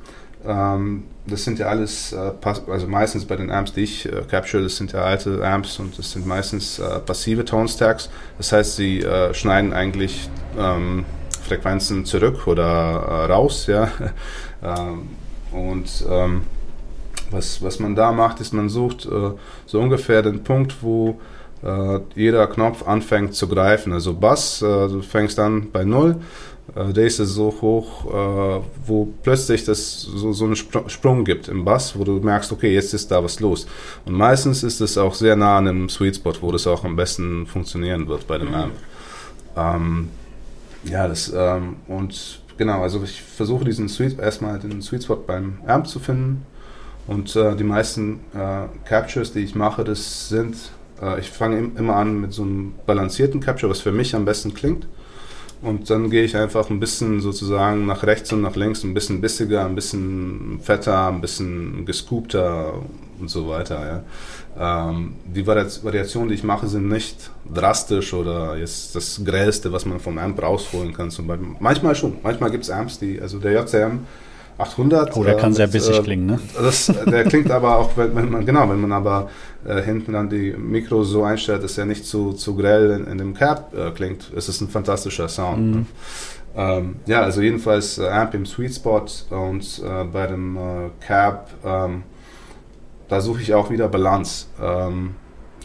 ähm, 0.47 1.05
das 1.27 1.45
sind 1.45 1.59
ja 1.59 1.67
alles, 1.67 2.13
äh, 2.13 2.33
also 2.69 2.87
meistens 2.87 3.25
bei 3.25 3.37
den 3.37 3.51
Amps, 3.51 3.73
die 3.73 3.83
ich 3.83 4.07
äh, 4.07 4.23
capture, 4.31 4.63
das 4.63 4.77
sind 4.77 4.93
ja 4.93 5.01
alte 5.01 5.45
Amps 5.45 5.79
und 5.79 5.99
das 5.99 6.13
sind 6.13 6.27
meistens 6.27 6.79
äh, 6.79 7.01
passive 7.01 7.45
Tone 7.45 7.69
Stacks. 7.69 8.09
Das 8.39 8.53
heißt, 8.53 8.77
sie 8.77 9.01
äh, 9.01 9.35
schneiden 9.35 9.73
eigentlich 9.73 10.29
ähm, 10.57 11.05
Frequenzen 11.47 12.05
zurück 12.05 12.47
oder 12.47 12.63
äh, 12.63 13.33
raus, 13.33 13.67
ja. 13.67 13.91
ähm, 14.63 15.09
und 15.53 16.05
ähm, 16.09 16.43
was, 17.31 17.61
was 17.63 17.81
man 17.81 17.97
da 17.97 18.13
macht, 18.13 18.41
ist, 18.41 18.53
man 18.53 18.69
sucht 18.69 19.07
äh, 19.07 19.31
so 19.67 19.81
ungefähr 19.81 20.23
den 20.23 20.45
Punkt, 20.45 20.77
wo 20.81 21.21
jeder 22.15 22.47
Knopf 22.47 22.87
anfängt 22.87 23.35
zu 23.35 23.49
greifen. 23.49 23.93
Also 23.93 24.15
Bass, 24.15 24.63
äh, 24.63 24.65
du 24.65 25.03
fängst 25.03 25.39
an 25.39 25.69
bei 25.73 25.85
Null, 25.85 26.17
äh, 26.75 26.93
der 26.93 27.07
ist 27.07 27.17
so 27.17 27.55
hoch, 27.61 28.07
äh, 28.07 28.63
wo 28.87 29.13
plötzlich 29.23 29.65
das 29.65 30.03
so, 30.03 30.33
so 30.33 30.45
einen 30.45 30.57
Spr 30.57 30.89
Sprung 30.89 31.25
gibt 31.25 31.49
im 31.49 31.65
Bass, 31.65 31.99
wo 31.99 32.05
du 32.05 32.21
merkst, 32.21 32.53
okay, 32.53 32.73
jetzt 32.75 32.95
ist 32.95 33.11
da 33.11 33.23
was 33.23 33.41
los. 33.41 33.67
Und 34.05 34.15
meistens 34.15 34.63
ist 34.63 34.81
es 34.81 34.99
auch 34.99 35.15
sehr 35.15 35.37
nah 35.37 35.59
an 35.59 35.69
einem 35.69 35.89
Sweet 35.89 36.17
Spot, 36.17 36.35
wo 36.41 36.53
das 36.53 36.67
auch 36.67 36.85
am 36.85 36.97
besten 36.97 37.47
funktionieren 37.47 38.09
wird 38.09 38.27
bei 38.27 38.39
dem 38.39 38.49
mhm. 38.49 38.55
Amp. 38.55 38.73
Ähm, 39.57 40.09
ja, 40.85 41.09
das, 41.09 41.33
ähm, 41.35 41.77
und 41.89 42.41
genau, 42.59 42.83
also 42.83 43.03
ich 43.03 43.23
versuche 43.23 43.65
diesen 43.65 43.89
Sweet, 43.89 44.19
erstmal 44.19 44.59
den 44.59 44.83
Sweet 44.83 45.05
Spot 45.05 45.17
beim 45.17 45.59
Amp 45.67 45.87
zu 45.87 45.99
finden. 45.99 46.45
Und 47.07 47.37
äh, 47.37 47.55
die 47.55 47.65
meisten 47.65 48.21
äh, 48.35 48.67
Captures, 48.85 49.33
die 49.33 49.41
ich 49.41 49.55
mache, 49.55 49.85
das 49.85 50.29
sind, 50.29 50.57
äh, 51.03 51.21
ich 51.21 51.31
fange 51.31 51.71
immer 51.77 51.97
an 51.97 52.21
mit 52.21 52.33
so 52.33 52.43
einem 52.43 52.75
balancierten 52.87 53.41
Capture, 53.41 53.71
was 53.71 53.81
für 53.81 53.93
mich 53.93 54.15
am 54.15 54.25
besten 54.25 54.55
klingt. 54.55 54.87
Und 55.63 55.89
dann 55.89 56.11
gehe 56.11 56.23
ich 56.23 56.37
einfach 56.37 56.69
ein 56.69 56.81
bisschen 56.81 57.21
sozusagen 57.21 57.87
nach 57.87 58.03
rechts 58.03 58.33
und 58.33 58.43
nach 58.43 58.57
links, 58.57 58.85
ein 58.85 58.93
bisschen 58.93 59.21
bissiger, 59.23 59.65
ein 59.65 59.75
bisschen 59.75 60.61
fetter, 60.63 61.09
ein 61.09 61.23
bisschen 61.23 61.87
gescoopter 61.87 62.75
und 63.19 63.31
so 63.31 63.49
weiter. 63.49 64.05
Ja. 64.59 64.91
Ähm, 64.91 65.15
die 65.25 65.47
Variationen, 65.47 66.29
die 66.29 66.35
ich 66.35 66.45
mache, 66.45 66.67
sind 66.67 66.89
nicht 66.89 67.31
drastisch 67.53 68.13
oder 68.13 68.57
jetzt 68.57 68.95
das 68.95 69.23
Grellste, 69.25 69.73
was 69.73 69.87
man 69.87 69.99
vom 69.99 70.19
Amp 70.19 70.43
rausholen 70.43 70.93
kann. 70.93 71.11
Zum 71.11 71.27
Beispiel. 71.27 71.49
Manchmal 71.59 71.95
schon. 71.95 72.19
Manchmal 72.23 72.51
gibt 72.51 72.65
es 72.65 72.71
Amps, 72.71 72.99
die, 72.99 73.21
also 73.21 73.39
der 73.39 73.53
JCM 73.53 74.01
800. 74.59 75.17
Oh, 75.17 75.25
der 75.25 75.37
äh, 75.37 75.41
kann 75.41 75.53
sehr 75.53 75.67
bissig 75.67 75.99
äh, 75.99 76.03
klingen, 76.03 76.27
ne? 76.27 76.41
Das, 76.55 76.87
der 77.07 77.25
klingt 77.25 77.51
aber 77.51 77.77
auch, 77.77 77.91
wenn 77.97 78.31
man, 78.31 78.47
genau, 78.47 78.69
wenn 78.71 78.81
man 78.81 78.93
aber 78.93 79.29
äh, 79.67 79.83
hinten 79.83 80.15
dann 80.15 80.31
die 80.31 80.53
Mikros 80.53 81.11
so 81.11 81.25
einstellt, 81.25 81.63
dass 81.63 81.77
er 81.77 81.85
nicht 81.85 82.07
zu, 82.07 82.33
zu 82.33 82.57
grell 82.57 82.91
in, 82.91 83.07
in 83.07 83.19
dem 83.19 83.35
Cap 83.35 83.75
äh, 83.75 83.91
klingt, 83.91 84.31
ist 84.31 84.49
es 84.49 84.61
ein 84.61 84.69
fantastischer 84.69 85.29
Sound. 85.29 85.59
Mhm. 85.59 85.73
Ne? 85.73 85.87
Ähm, 86.57 86.97
ja, 87.05 87.21
also 87.21 87.43
jedenfalls 87.43 87.99
äh, 87.99 88.09
Amp 88.09 88.33
im 88.33 88.47
Sweet 88.47 88.75
Spot 88.75 89.05
und 89.29 89.83
äh, 89.85 90.05
bei 90.05 90.27
dem 90.27 90.59
Cap, 91.01 91.51
ähm, 91.63 92.05
da 93.09 93.21
suche 93.21 93.43
ich 93.43 93.53
auch 93.53 93.71
wieder 93.71 93.89
Balance. 93.89 94.47
Ähm, 94.61 95.17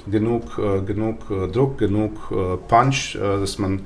genug, 0.10 0.56
genug 0.88 1.28
Druck, 1.54 1.78
genug 1.78 2.34
Punch, 2.68 3.16
dass 3.20 3.60
man 3.60 3.82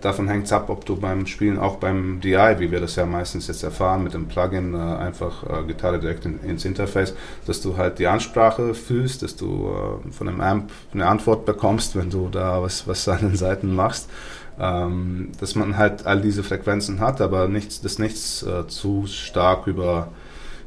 Davon 0.00 0.28
hängt 0.28 0.46
es 0.46 0.52
ab, 0.52 0.70
ob 0.70 0.84
du 0.84 0.96
beim 0.96 1.26
Spielen 1.26 1.58
auch 1.58 1.76
beim 1.76 2.20
DI, 2.20 2.56
wie 2.58 2.70
wir 2.70 2.80
das 2.80 2.94
ja 2.96 3.04
meistens 3.04 3.48
jetzt 3.48 3.64
erfahren, 3.64 4.04
mit 4.04 4.14
dem 4.14 4.28
Plugin 4.28 4.74
äh, 4.74 4.78
einfach 4.78 5.42
äh, 5.42 5.64
Gitarre 5.64 5.98
direkt 5.98 6.24
in, 6.24 6.40
ins 6.40 6.64
Interface, 6.64 7.14
dass 7.46 7.60
du 7.60 7.76
halt 7.76 7.98
die 7.98 8.06
Ansprache 8.06 8.74
fühlst, 8.74 9.22
dass 9.22 9.34
du 9.34 9.70
äh, 10.06 10.12
von 10.12 10.28
einem 10.28 10.40
Amp 10.40 10.70
eine 10.94 11.06
Antwort 11.06 11.44
bekommst, 11.46 11.96
wenn 11.96 12.10
du 12.10 12.28
da 12.28 12.62
was, 12.62 12.86
was 12.86 13.08
an 13.08 13.20
den 13.20 13.36
Seiten 13.36 13.74
machst. 13.74 14.08
Ähm, 14.60 15.32
dass 15.40 15.54
man 15.54 15.78
halt 15.78 16.06
all 16.06 16.20
diese 16.20 16.42
Frequenzen 16.42 17.00
hat, 17.00 17.20
aber 17.20 17.48
nichts, 17.48 17.80
dass 17.80 17.98
nichts 17.98 18.42
äh, 18.42 18.66
zu 18.68 19.06
stark 19.06 19.66
über, 19.66 20.08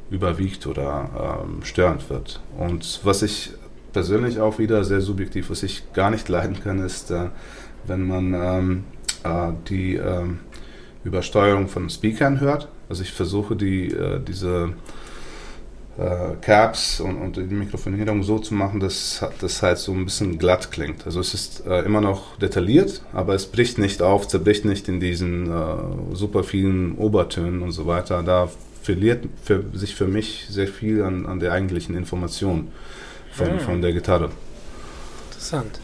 überwiegt 0.09 0.65
oder 0.65 1.43
ähm, 1.45 1.63
störend 1.63 2.09
wird. 2.09 2.41
Und 2.57 3.01
was 3.03 3.21
ich 3.21 3.53
persönlich 3.93 4.41
auch 4.41 4.57
wieder 4.57 4.83
sehr 4.83 5.01
subjektiv, 5.01 5.51
was 5.51 5.63
ich 5.63 5.93
gar 5.93 6.09
nicht 6.09 6.27
leiden 6.35 6.59
kann, 6.61 6.79
ist, 6.79 7.11
äh, 7.11 7.27
wenn 7.85 8.07
man 8.07 8.33
ähm, 8.33 8.83
äh, 9.25 9.53
die 9.69 9.95
äh, 9.95 10.23
Übersteuerung 11.03 11.67
von 11.67 11.89
Speakern 11.89 12.39
hört. 12.39 12.67
Also 12.89 13.03
ich 13.03 13.11
versuche 13.11 13.55
die, 13.55 13.91
äh, 13.91 14.19
diese 14.19 14.73
äh, 15.97 16.35
Caps 16.41 16.99
und, 16.99 17.17
und, 17.17 17.37
die 17.37 17.41
Mikrofonierung 17.41 18.23
so 18.23 18.39
zu 18.39 18.53
machen, 18.53 18.79
dass 18.79 19.25
das 19.39 19.61
halt 19.61 19.77
so 19.77 19.93
ein 19.93 20.05
bisschen 20.05 20.37
glatt 20.37 20.71
klingt. 20.71 21.05
Also 21.05 21.19
es 21.19 21.33
ist 21.33 21.65
äh, 21.65 21.81
immer 21.83 22.01
noch 22.01 22.37
detailliert, 22.37 23.01
aber 23.13 23.33
es 23.33 23.45
bricht 23.45 23.77
nicht 23.77 24.01
auf, 24.01 24.27
zerbricht 24.27 24.65
nicht 24.65 24.87
in 24.87 24.99
diesen 24.99 25.49
äh, 25.49 25.75
super 26.13 26.43
vielen 26.43 26.97
Obertönen 26.97 27.61
und 27.61 27.71
so 27.71 27.87
weiter. 27.87 28.23
Da 28.23 28.49
verliert 28.81 29.25
für, 29.43 29.63
sich 29.73 29.95
für 29.95 30.07
mich 30.07 30.47
sehr 30.49 30.67
viel 30.67 31.03
an, 31.03 31.25
an 31.25 31.39
der 31.39 31.53
eigentlichen 31.53 31.95
Information 31.95 32.67
von, 33.31 33.51
hm. 33.51 33.59
von 33.59 33.81
der 33.81 33.93
Gitarre. 33.93 34.29
Interessant 35.29 35.79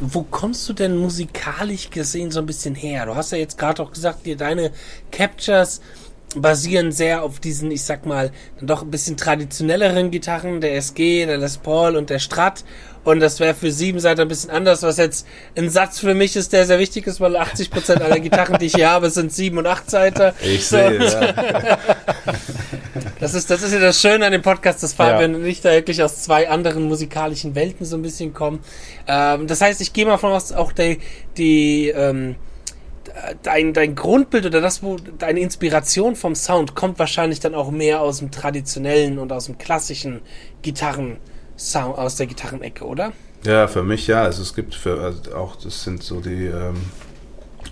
wo 0.00 0.22
kommst 0.22 0.68
du 0.68 0.72
denn 0.72 0.96
musikalisch 0.96 1.90
gesehen 1.90 2.30
so 2.30 2.40
ein 2.40 2.46
bisschen 2.46 2.74
her? 2.74 3.06
Du 3.06 3.14
hast 3.14 3.32
ja 3.32 3.38
jetzt 3.38 3.58
gerade 3.58 3.82
auch 3.82 3.92
gesagt, 3.92 4.26
dir 4.26 4.36
deine 4.36 4.72
Captures 5.10 5.80
basieren 6.40 6.92
sehr 6.92 7.22
auf 7.22 7.40
diesen, 7.40 7.70
ich 7.70 7.82
sag 7.82 8.06
mal, 8.06 8.30
dann 8.58 8.66
doch 8.66 8.82
ein 8.82 8.90
bisschen 8.90 9.16
traditionelleren 9.16 10.10
Gitarren, 10.10 10.60
der 10.60 10.76
SG, 10.76 11.26
der 11.26 11.38
Les 11.38 11.58
Paul 11.58 11.96
und 11.96 12.10
der 12.10 12.18
Strat. 12.18 12.64
Und 13.04 13.20
das 13.20 13.38
wäre 13.38 13.54
für 13.54 13.70
sieben 13.70 14.00
Seiten 14.00 14.22
ein 14.22 14.28
bisschen 14.28 14.50
anders, 14.50 14.82
was 14.82 14.96
jetzt 14.96 15.26
ein 15.56 15.70
Satz 15.70 16.00
für 16.00 16.14
mich 16.14 16.34
ist, 16.34 16.52
der 16.52 16.66
sehr 16.66 16.80
wichtig 16.80 17.06
ist, 17.06 17.20
weil 17.20 17.36
80 17.36 17.70
Prozent 17.70 18.02
aller 18.02 18.18
Gitarren, 18.18 18.58
die 18.58 18.66
ich 18.66 18.74
hier 18.74 18.90
habe, 18.90 19.10
sind 19.10 19.32
sieben 19.32 19.58
und 19.58 19.66
acht 19.66 19.88
Seiten. 19.88 20.32
Ich 20.42 20.66
sehe, 20.66 21.04
ja. 21.04 21.78
Das 23.18 23.32
ist, 23.34 23.50
das 23.50 23.62
ist 23.62 23.72
ja 23.72 23.80
das 23.80 24.00
Schöne 24.00 24.26
an 24.26 24.32
dem 24.32 24.42
Podcast, 24.42 24.82
dass 24.82 24.92
Fabian 24.92 25.32
ja. 25.32 25.38
und 25.38 25.44
ich 25.46 25.62
da 25.62 25.70
wirklich 25.70 26.02
aus 26.02 26.22
zwei 26.22 26.50
anderen 26.50 26.84
musikalischen 26.84 27.54
Welten 27.54 27.86
so 27.86 27.96
ein 27.96 28.02
bisschen 28.02 28.34
kommen. 28.34 28.60
Ähm, 29.06 29.46
das 29.46 29.62
heißt, 29.62 29.80
ich 29.80 29.92
gehe 29.92 30.04
mal 30.04 30.18
von 30.18 30.32
aus, 30.32 30.52
auch 30.52 30.72
die, 30.72 30.98
die 31.38 31.88
ähm, 31.88 32.36
dein, 33.42 33.72
dein 33.72 33.94
Grundbild 33.94 34.46
oder 34.46 34.60
das, 34.60 34.82
wo 34.82 34.96
deine 34.96 35.40
Inspiration 35.40 36.16
vom 36.16 36.34
Sound 36.34 36.74
kommt 36.74 36.98
wahrscheinlich 36.98 37.40
dann 37.40 37.54
auch 37.54 37.70
mehr 37.70 38.00
aus 38.00 38.18
dem 38.18 38.30
traditionellen 38.30 39.18
und 39.18 39.32
aus 39.32 39.46
dem 39.46 39.58
klassischen 39.58 40.20
Gitarren 40.62 41.18
Sound, 41.56 41.98
aus 41.98 42.16
der 42.16 42.26
Gitarrenecke, 42.26 42.84
oder? 42.84 43.12
Ja, 43.44 43.68
für 43.68 43.82
mich 43.82 44.06
ja. 44.06 44.22
Also 44.22 44.42
es 44.42 44.54
gibt 44.54 44.74
für 44.74 45.00
also 45.00 45.34
auch, 45.34 45.56
das 45.56 45.84
sind 45.84 46.02
so 46.02 46.20
die 46.20 46.46
ähm, 46.46 46.76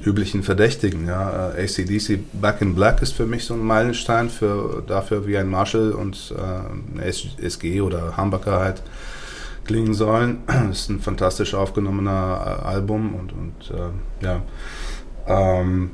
üblichen 0.05 0.43
Verdächtigen. 0.43 1.07
Ja, 1.07 1.53
äh, 1.53 1.65
ACDC 1.65 2.21
Back 2.33 2.61
in 2.61 2.75
Black 2.75 3.03
ist 3.03 3.13
für 3.13 3.27
mich 3.27 3.45
so 3.45 3.55
ein 3.55 3.61
Meilenstein 3.61 4.31
für 4.31 4.83
dafür, 4.87 5.27
wie 5.27 5.37
ein 5.37 5.49
Marshall 5.49 5.93
und 5.93 6.35
äh, 6.99 7.09
SG 7.43 7.81
oder 7.81 8.17
Humbucker 8.17 8.61
halt 8.61 8.83
klingen 9.65 9.95
sollen. 9.95 10.43
Das 10.47 10.81
ist 10.81 10.91
ein 10.91 11.01
fantastisch 11.01 11.55
aufgenommener 11.55 12.61
äh, 12.63 12.67
Album 12.67 13.15
und, 13.15 13.33
und 13.33 13.71
äh, 13.71 14.25
ja. 14.25 14.43
Ähm, 15.27 15.91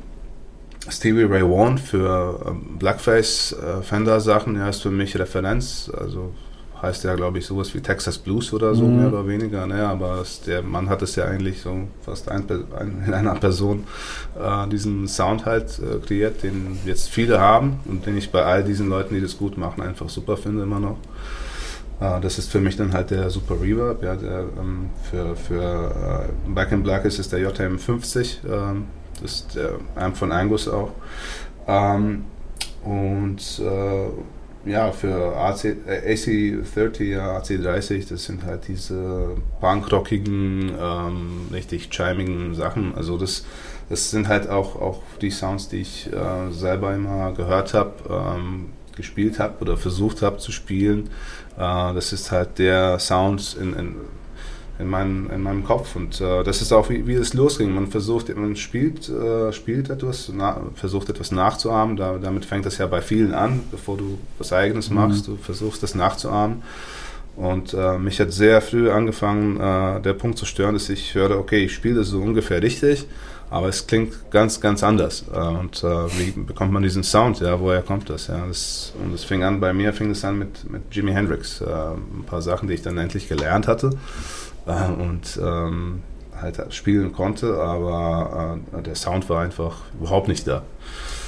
Stevie 0.89 1.23
Ray 1.23 1.43
Vaughan 1.43 1.77
für 1.77 2.39
ähm, 2.47 2.77
Blackface 2.79 3.53
äh, 3.53 3.81
Fender 3.83 4.19
Sachen, 4.19 4.55
ja, 4.55 4.69
ist 4.69 4.81
für 4.81 4.89
mich 4.89 5.17
Referenz. 5.17 5.91
Also 5.95 6.33
heißt 6.81 7.03
ja, 7.03 7.15
glaube 7.15 7.37
ich, 7.37 7.45
sowas 7.45 7.73
wie 7.75 7.79
Texas 7.79 8.17
Blues 8.17 8.51
oder 8.53 8.73
so, 8.73 8.85
mhm. 8.85 8.97
mehr 8.97 9.07
oder 9.09 9.27
weniger. 9.27 9.67
Ne? 9.67 9.87
Aber 9.87 10.21
es, 10.21 10.41
der 10.41 10.63
Mann 10.63 10.89
hat 10.89 11.01
es 11.01 11.15
ja 11.15 11.25
eigentlich 11.25 11.61
so 11.61 11.87
fast 12.01 12.29
ein, 12.29 12.45
ein, 12.49 13.03
in 13.05 13.13
einer 13.13 13.35
Person 13.35 13.83
äh, 14.39 14.67
diesen 14.67 15.07
Sound 15.07 15.45
halt 15.45 15.79
äh, 15.79 15.99
kreiert, 16.05 16.43
den 16.43 16.79
jetzt 16.85 17.09
viele 17.09 17.39
haben 17.39 17.79
und 17.85 18.05
den 18.05 18.17
ich 18.17 18.31
bei 18.31 18.43
all 18.43 18.63
diesen 18.63 18.89
Leuten, 18.89 19.13
die 19.13 19.21
das 19.21 19.37
gut 19.37 19.57
machen, 19.57 19.83
einfach 19.83 20.09
super 20.09 20.37
finde 20.37 20.63
immer 20.63 20.79
noch. 20.79 20.97
Äh, 21.99 22.19
das 22.21 22.39
ist 22.39 22.51
für 22.51 22.59
mich 22.59 22.75
dann 22.75 22.93
halt 22.93 23.11
der 23.11 23.29
Super 23.29 23.61
Reverb. 23.61 24.01
Ja, 24.03 24.15
der, 24.15 24.45
ähm, 24.59 24.89
für 25.09 25.35
für 25.35 26.25
äh, 26.25 26.51
Back 26.51 26.71
in 26.71 26.81
Black 26.81 27.05
ist 27.05 27.19
es 27.19 27.29
der 27.29 27.39
JM50. 27.39 28.37
Ähm, 28.49 28.85
das 29.21 29.31
ist 29.31 29.55
der 29.55 29.75
Amp 29.95 30.17
von 30.17 30.31
Angus 30.31 30.67
auch. 30.67 30.91
Ähm, 31.67 32.25
und 32.83 33.59
äh, 33.59 34.69
ja, 34.69 34.91
für 34.91 35.35
AC, 35.35 35.65
äh, 35.65 36.13
AC30, 36.13 37.03
ja, 37.03 37.39
AC30, 37.39 38.09
das 38.09 38.25
sind 38.25 38.45
halt 38.45 38.67
diese 38.67 39.35
punkrockigen, 39.59 40.71
ähm, 40.79 41.47
richtig 41.51 41.89
chimigen 41.89 42.53
Sachen. 42.53 42.93
Also 42.95 43.17
das, 43.17 43.43
das 43.89 44.11
sind 44.11 44.27
halt 44.27 44.49
auch, 44.49 44.75
auch 44.75 45.01
die 45.21 45.31
Sounds, 45.31 45.69
die 45.69 45.81
ich 45.81 46.11
äh, 46.13 46.51
selber 46.51 46.93
immer 46.93 47.31
gehört 47.33 47.73
habe, 47.73 47.93
ähm, 48.09 48.69
gespielt 48.95 49.39
habe 49.39 49.61
oder 49.61 49.77
versucht 49.77 50.21
habe 50.21 50.37
zu 50.37 50.51
spielen. 50.51 51.09
Äh, 51.57 51.93
das 51.93 52.13
ist 52.13 52.31
halt 52.31 52.59
der 52.59 52.99
Sound 52.99 53.57
in, 53.59 53.73
in 53.73 53.95
in, 54.79 54.87
mein, 54.87 55.29
in 55.33 55.41
meinem 55.41 55.63
Kopf. 55.63 55.95
Und 55.95 56.19
äh, 56.21 56.43
das 56.43 56.61
ist 56.61 56.71
auch, 56.71 56.89
wie, 56.89 57.05
wie 57.07 57.13
es 57.13 57.33
losging. 57.33 57.73
Man 57.73 57.87
versucht, 57.87 58.35
man 58.35 58.55
spielt, 58.55 59.09
äh, 59.09 59.51
spielt 59.53 59.89
etwas, 59.89 60.31
na, 60.33 60.61
versucht 60.75 61.09
etwas 61.09 61.31
nachzuahmen. 61.31 61.95
Da, 61.95 62.17
damit 62.17 62.45
fängt 62.45 62.65
das 62.65 62.77
ja 62.77 62.87
bei 62.87 63.01
vielen 63.01 63.33
an, 63.33 63.61
bevor 63.71 63.97
du 63.97 64.17
was 64.37 64.51
Eigenes 64.53 64.89
mhm. 64.89 64.95
machst. 64.95 65.27
Du 65.27 65.37
versuchst 65.37 65.83
das 65.83 65.95
nachzuahmen. 65.95 66.63
Und 67.35 67.73
äh, 67.73 67.97
mich 67.97 68.19
hat 68.19 68.31
sehr 68.33 68.61
früh 68.61 68.91
angefangen, 68.91 69.59
äh, 69.59 70.01
der 70.01 70.13
Punkt 70.13 70.37
zu 70.37 70.45
stören, 70.45 70.73
dass 70.73 70.89
ich 70.89 71.15
höre, 71.15 71.37
okay, 71.37 71.63
ich 71.65 71.73
spiele 71.73 71.95
das 71.95 72.07
so 72.07 72.19
ungefähr 72.19 72.61
richtig, 72.61 73.07
aber 73.49 73.69
es 73.69 73.87
klingt 73.87 74.31
ganz, 74.31 74.59
ganz 74.59 74.83
anders. 74.83 75.25
Äh, 75.33 75.37
und 75.37 75.81
äh, 75.81 75.87
wie 76.19 76.31
bekommt 76.31 76.73
man 76.73 76.83
diesen 76.83 77.03
Sound? 77.03 77.39
Ja, 77.39 77.59
woher 77.59 77.83
kommt 77.83 78.09
das? 78.09 78.27
Ja, 78.27 78.45
das, 78.47 78.91
und 79.01 79.13
es 79.13 79.23
fing 79.23 79.43
an, 79.43 79.61
bei 79.61 79.71
mir 79.71 79.93
fing 79.93 80.11
es 80.11 80.25
an 80.25 80.39
mit, 80.39 80.69
mit 80.69 80.83
Jimi 80.91 81.13
Hendrix. 81.13 81.61
Ein 81.61 82.25
paar 82.25 82.41
Sachen, 82.41 82.67
die 82.67 82.73
ich 82.73 82.81
dann 82.81 82.97
endlich 82.97 83.29
gelernt 83.29 83.67
hatte 83.67 83.91
und 84.65 85.39
ähm, 85.41 86.03
halt 86.41 86.73
spielen 86.73 87.13
konnte, 87.13 87.59
aber 87.61 88.59
äh, 88.77 88.81
der 88.81 88.95
Sound 88.95 89.29
war 89.29 89.41
einfach 89.41 89.77
überhaupt 89.99 90.27
nicht 90.27 90.47
da. 90.47 90.63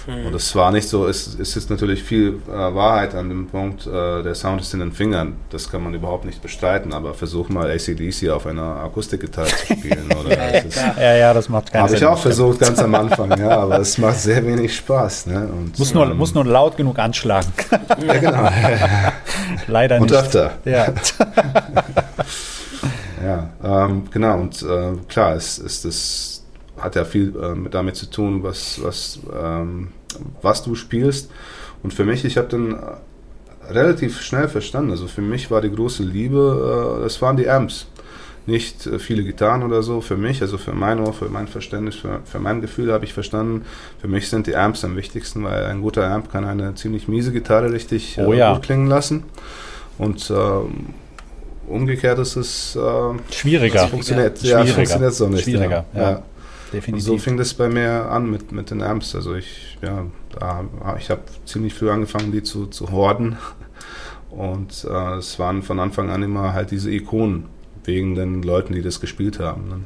Mhm. 0.07 0.27
Und 0.27 0.35
es 0.35 0.53
war 0.55 0.71
nicht 0.71 0.89
so, 0.89 1.07
es, 1.07 1.37
es 1.39 1.55
ist 1.55 1.69
natürlich 1.69 2.03
viel 2.03 2.41
äh, 2.49 2.51
Wahrheit 2.51 3.15
an 3.15 3.29
dem 3.29 3.47
Punkt, 3.47 3.87
äh, 3.87 4.21
der 4.21 4.35
Sound 4.35 4.61
ist 4.61 4.73
in 4.73 4.81
den 4.81 4.91
Fingern, 4.91 5.37
das 5.49 5.71
kann 5.71 5.83
man 5.83 5.93
überhaupt 5.93 6.25
nicht 6.25 6.41
bestreiten, 6.41 6.93
aber 6.93 7.13
versuch 7.13 7.49
mal 7.49 7.71
ACDC 7.71 8.29
auf 8.29 8.45
einer 8.45 8.81
Akustikgitarre 8.83 9.47
zu 9.47 9.73
spielen. 9.73 10.09
Oder? 10.19 10.37
ja, 10.37 10.59
ist, 10.59 10.75
ja, 10.75 11.15
ja, 11.15 11.33
das 11.33 11.47
macht 11.47 11.71
keinen 11.71 11.87
Sinn. 11.87 11.95
Habe 11.95 12.05
ich 12.05 12.05
auch 12.05 12.21
versucht 12.21 12.59
ganz 12.59 12.79
am 12.79 12.93
Anfang, 12.95 13.37
ja, 13.39 13.59
aber 13.59 13.79
es 13.79 13.97
macht 13.97 14.19
sehr 14.19 14.45
wenig 14.45 14.75
Spaß. 14.75 15.27
Ne? 15.27 15.47
Und, 15.47 15.79
muss, 15.79 15.93
nur, 15.93 16.05
ähm, 16.09 16.17
muss 16.17 16.33
nur 16.33 16.45
laut 16.45 16.75
genug 16.75 16.99
anschlagen. 16.99 17.51
ja, 18.05 18.17
genau. 18.17 18.49
Leider 19.67 19.99
nicht. 19.99 20.11
Und 20.11 20.17
öfter. 20.17 20.51
Ja. 20.65 20.87
ja, 23.23 23.49
ähm, 23.63 24.03
genau. 24.11 24.39
Und 24.39 24.61
äh, 24.63 24.93
klar, 25.07 25.35
es 25.35 25.57
ist 25.57 25.85
das 25.85 26.43
hat 26.79 26.95
ja 26.95 27.05
viel 27.05 27.35
äh, 27.35 27.69
damit 27.69 27.95
zu 27.95 28.09
tun, 28.09 28.43
was, 28.43 28.81
was, 28.83 29.19
ähm, 29.33 29.89
was 30.41 30.63
du 30.63 30.75
spielst. 30.75 31.31
Und 31.81 31.93
für 31.93 32.05
mich, 32.05 32.25
ich 32.25 32.37
habe 32.37 32.47
dann 32.47 32.77
relativ 33.69 34.21
schnell 34.21 34.47
verstanden. 34.47 34.91
Also 34.91 35.07
für 35.07 35.21
mich 35.21 35.51
war 35.51 35.61
die 35.61 35.71
große 35.71 36.03
Liebe, 36.03 36.97
äh, 36.99 37.03
das 37.03 37.21
waren 37.21 37.37
die 37.37 37.49
Amps. 37.49 37.87
Nicht 38.45 38.85
äh, 38.87 38.99
viele 38.99 39.23
Gitarren 39.23 39.63
oder 39.63 39.83
so. 39.83 40.01
Für 40.01 40.17
mich, 40.17 40.41
also 40.41 40.57
für 40.57 40.73
mein 40.73 40.99
Ohr, 40.99 41.13
für 41.13 41.29
mein 41.29 41.47
Verständnis, 41.47 41.95
für, 41.95 42.21
für 42.25 42.39
mein 42.39 42.61
Gefühl 42.61 42.91
habe 42.91 43.05
ich 43.05 43.13
verstanden, 43.13 43.63
für 44.01 44.07
mich 44.07 44.29
sind 44.29 44.47
die 44.47 44.55
Amps 44.55 44.83
am 44.83 44.97
wichtigsten, 44.97 45.43
weil 45.43 45.65
ein 45.65 45.81
guter 45.81 46.09
Amp 46.09 46.31
kann 46.31 46.43
eine 46.43 46.75
ziemlich 46.75 47.07
miese 47.07 47.31
Gitarre 47.31 47.71
richtig 47.71 48.17
oh, 48.19 48.33
äh, 48.33 48.37
ja. 48.37 48.53
gut 48.53 48.63
klingen 48.63 48.87
lassen. 48.87 49.23
Und 49.97 50.29
ähm, 50.31 50.87
umgekehrt 51.67 52.19
ist 52.19 52.35
es 52.35 52.75
äh, 52.75 52.79
schwieriger. 53.31 53.87
Funktioniert, 53.87 54.41
ja, 54.41 54.59
schwieriger. 54.59 54.73
funktioniert 54.73 55.13
so 55.13 55.27
nicht. 55.27 55.43
Schwieriger, 55.43 55.85
ja. 55.93 56.01
ja. 56.01 56.23
Definitiv. 56.73 57.05
So 57.05 57.17
fing 57.17 57.37
das 57.37 57.53
bei 57.53 57.69
mir 57.69 58.09
an 58.09 58.29
mit, 58.29 58.51
mit 58.51 58.71
den 58.71 58.81
Amps. 58.81 59.15
Also 59.15 59.35
ich, 59.35 59.77
ja, 59.81 60.05
da, 60.31 60.65
ich 60.97 61.09
habe 61.11 61.21
ziemlich 61.45 61.73
früh 61.73 61.91
angefangen, 61.91 62.31
die 62.31 62.41
zu, 62.41 62.65
zu 62.65 62.91
horden. 62.91 63.37
Und 64.31 64.87
äh, 64.89 65.17
es 65.17 65.37
waren 65.37 65.61
von 65.61 65.79
Anfang 65.79 66.09
an 66.09 66.23
immer 66.23 66.53
halt 66.53 66.71
diese 66.71 66.89
Ikonen, 66.89 67.45
wegen 67.83 68.15
den 68.15 68.41
Leuten, 68.41 68.73
die 68.73 68.81
das 68.81 68.99
gespielt 68.99 69.39
haben. 69.39 69.85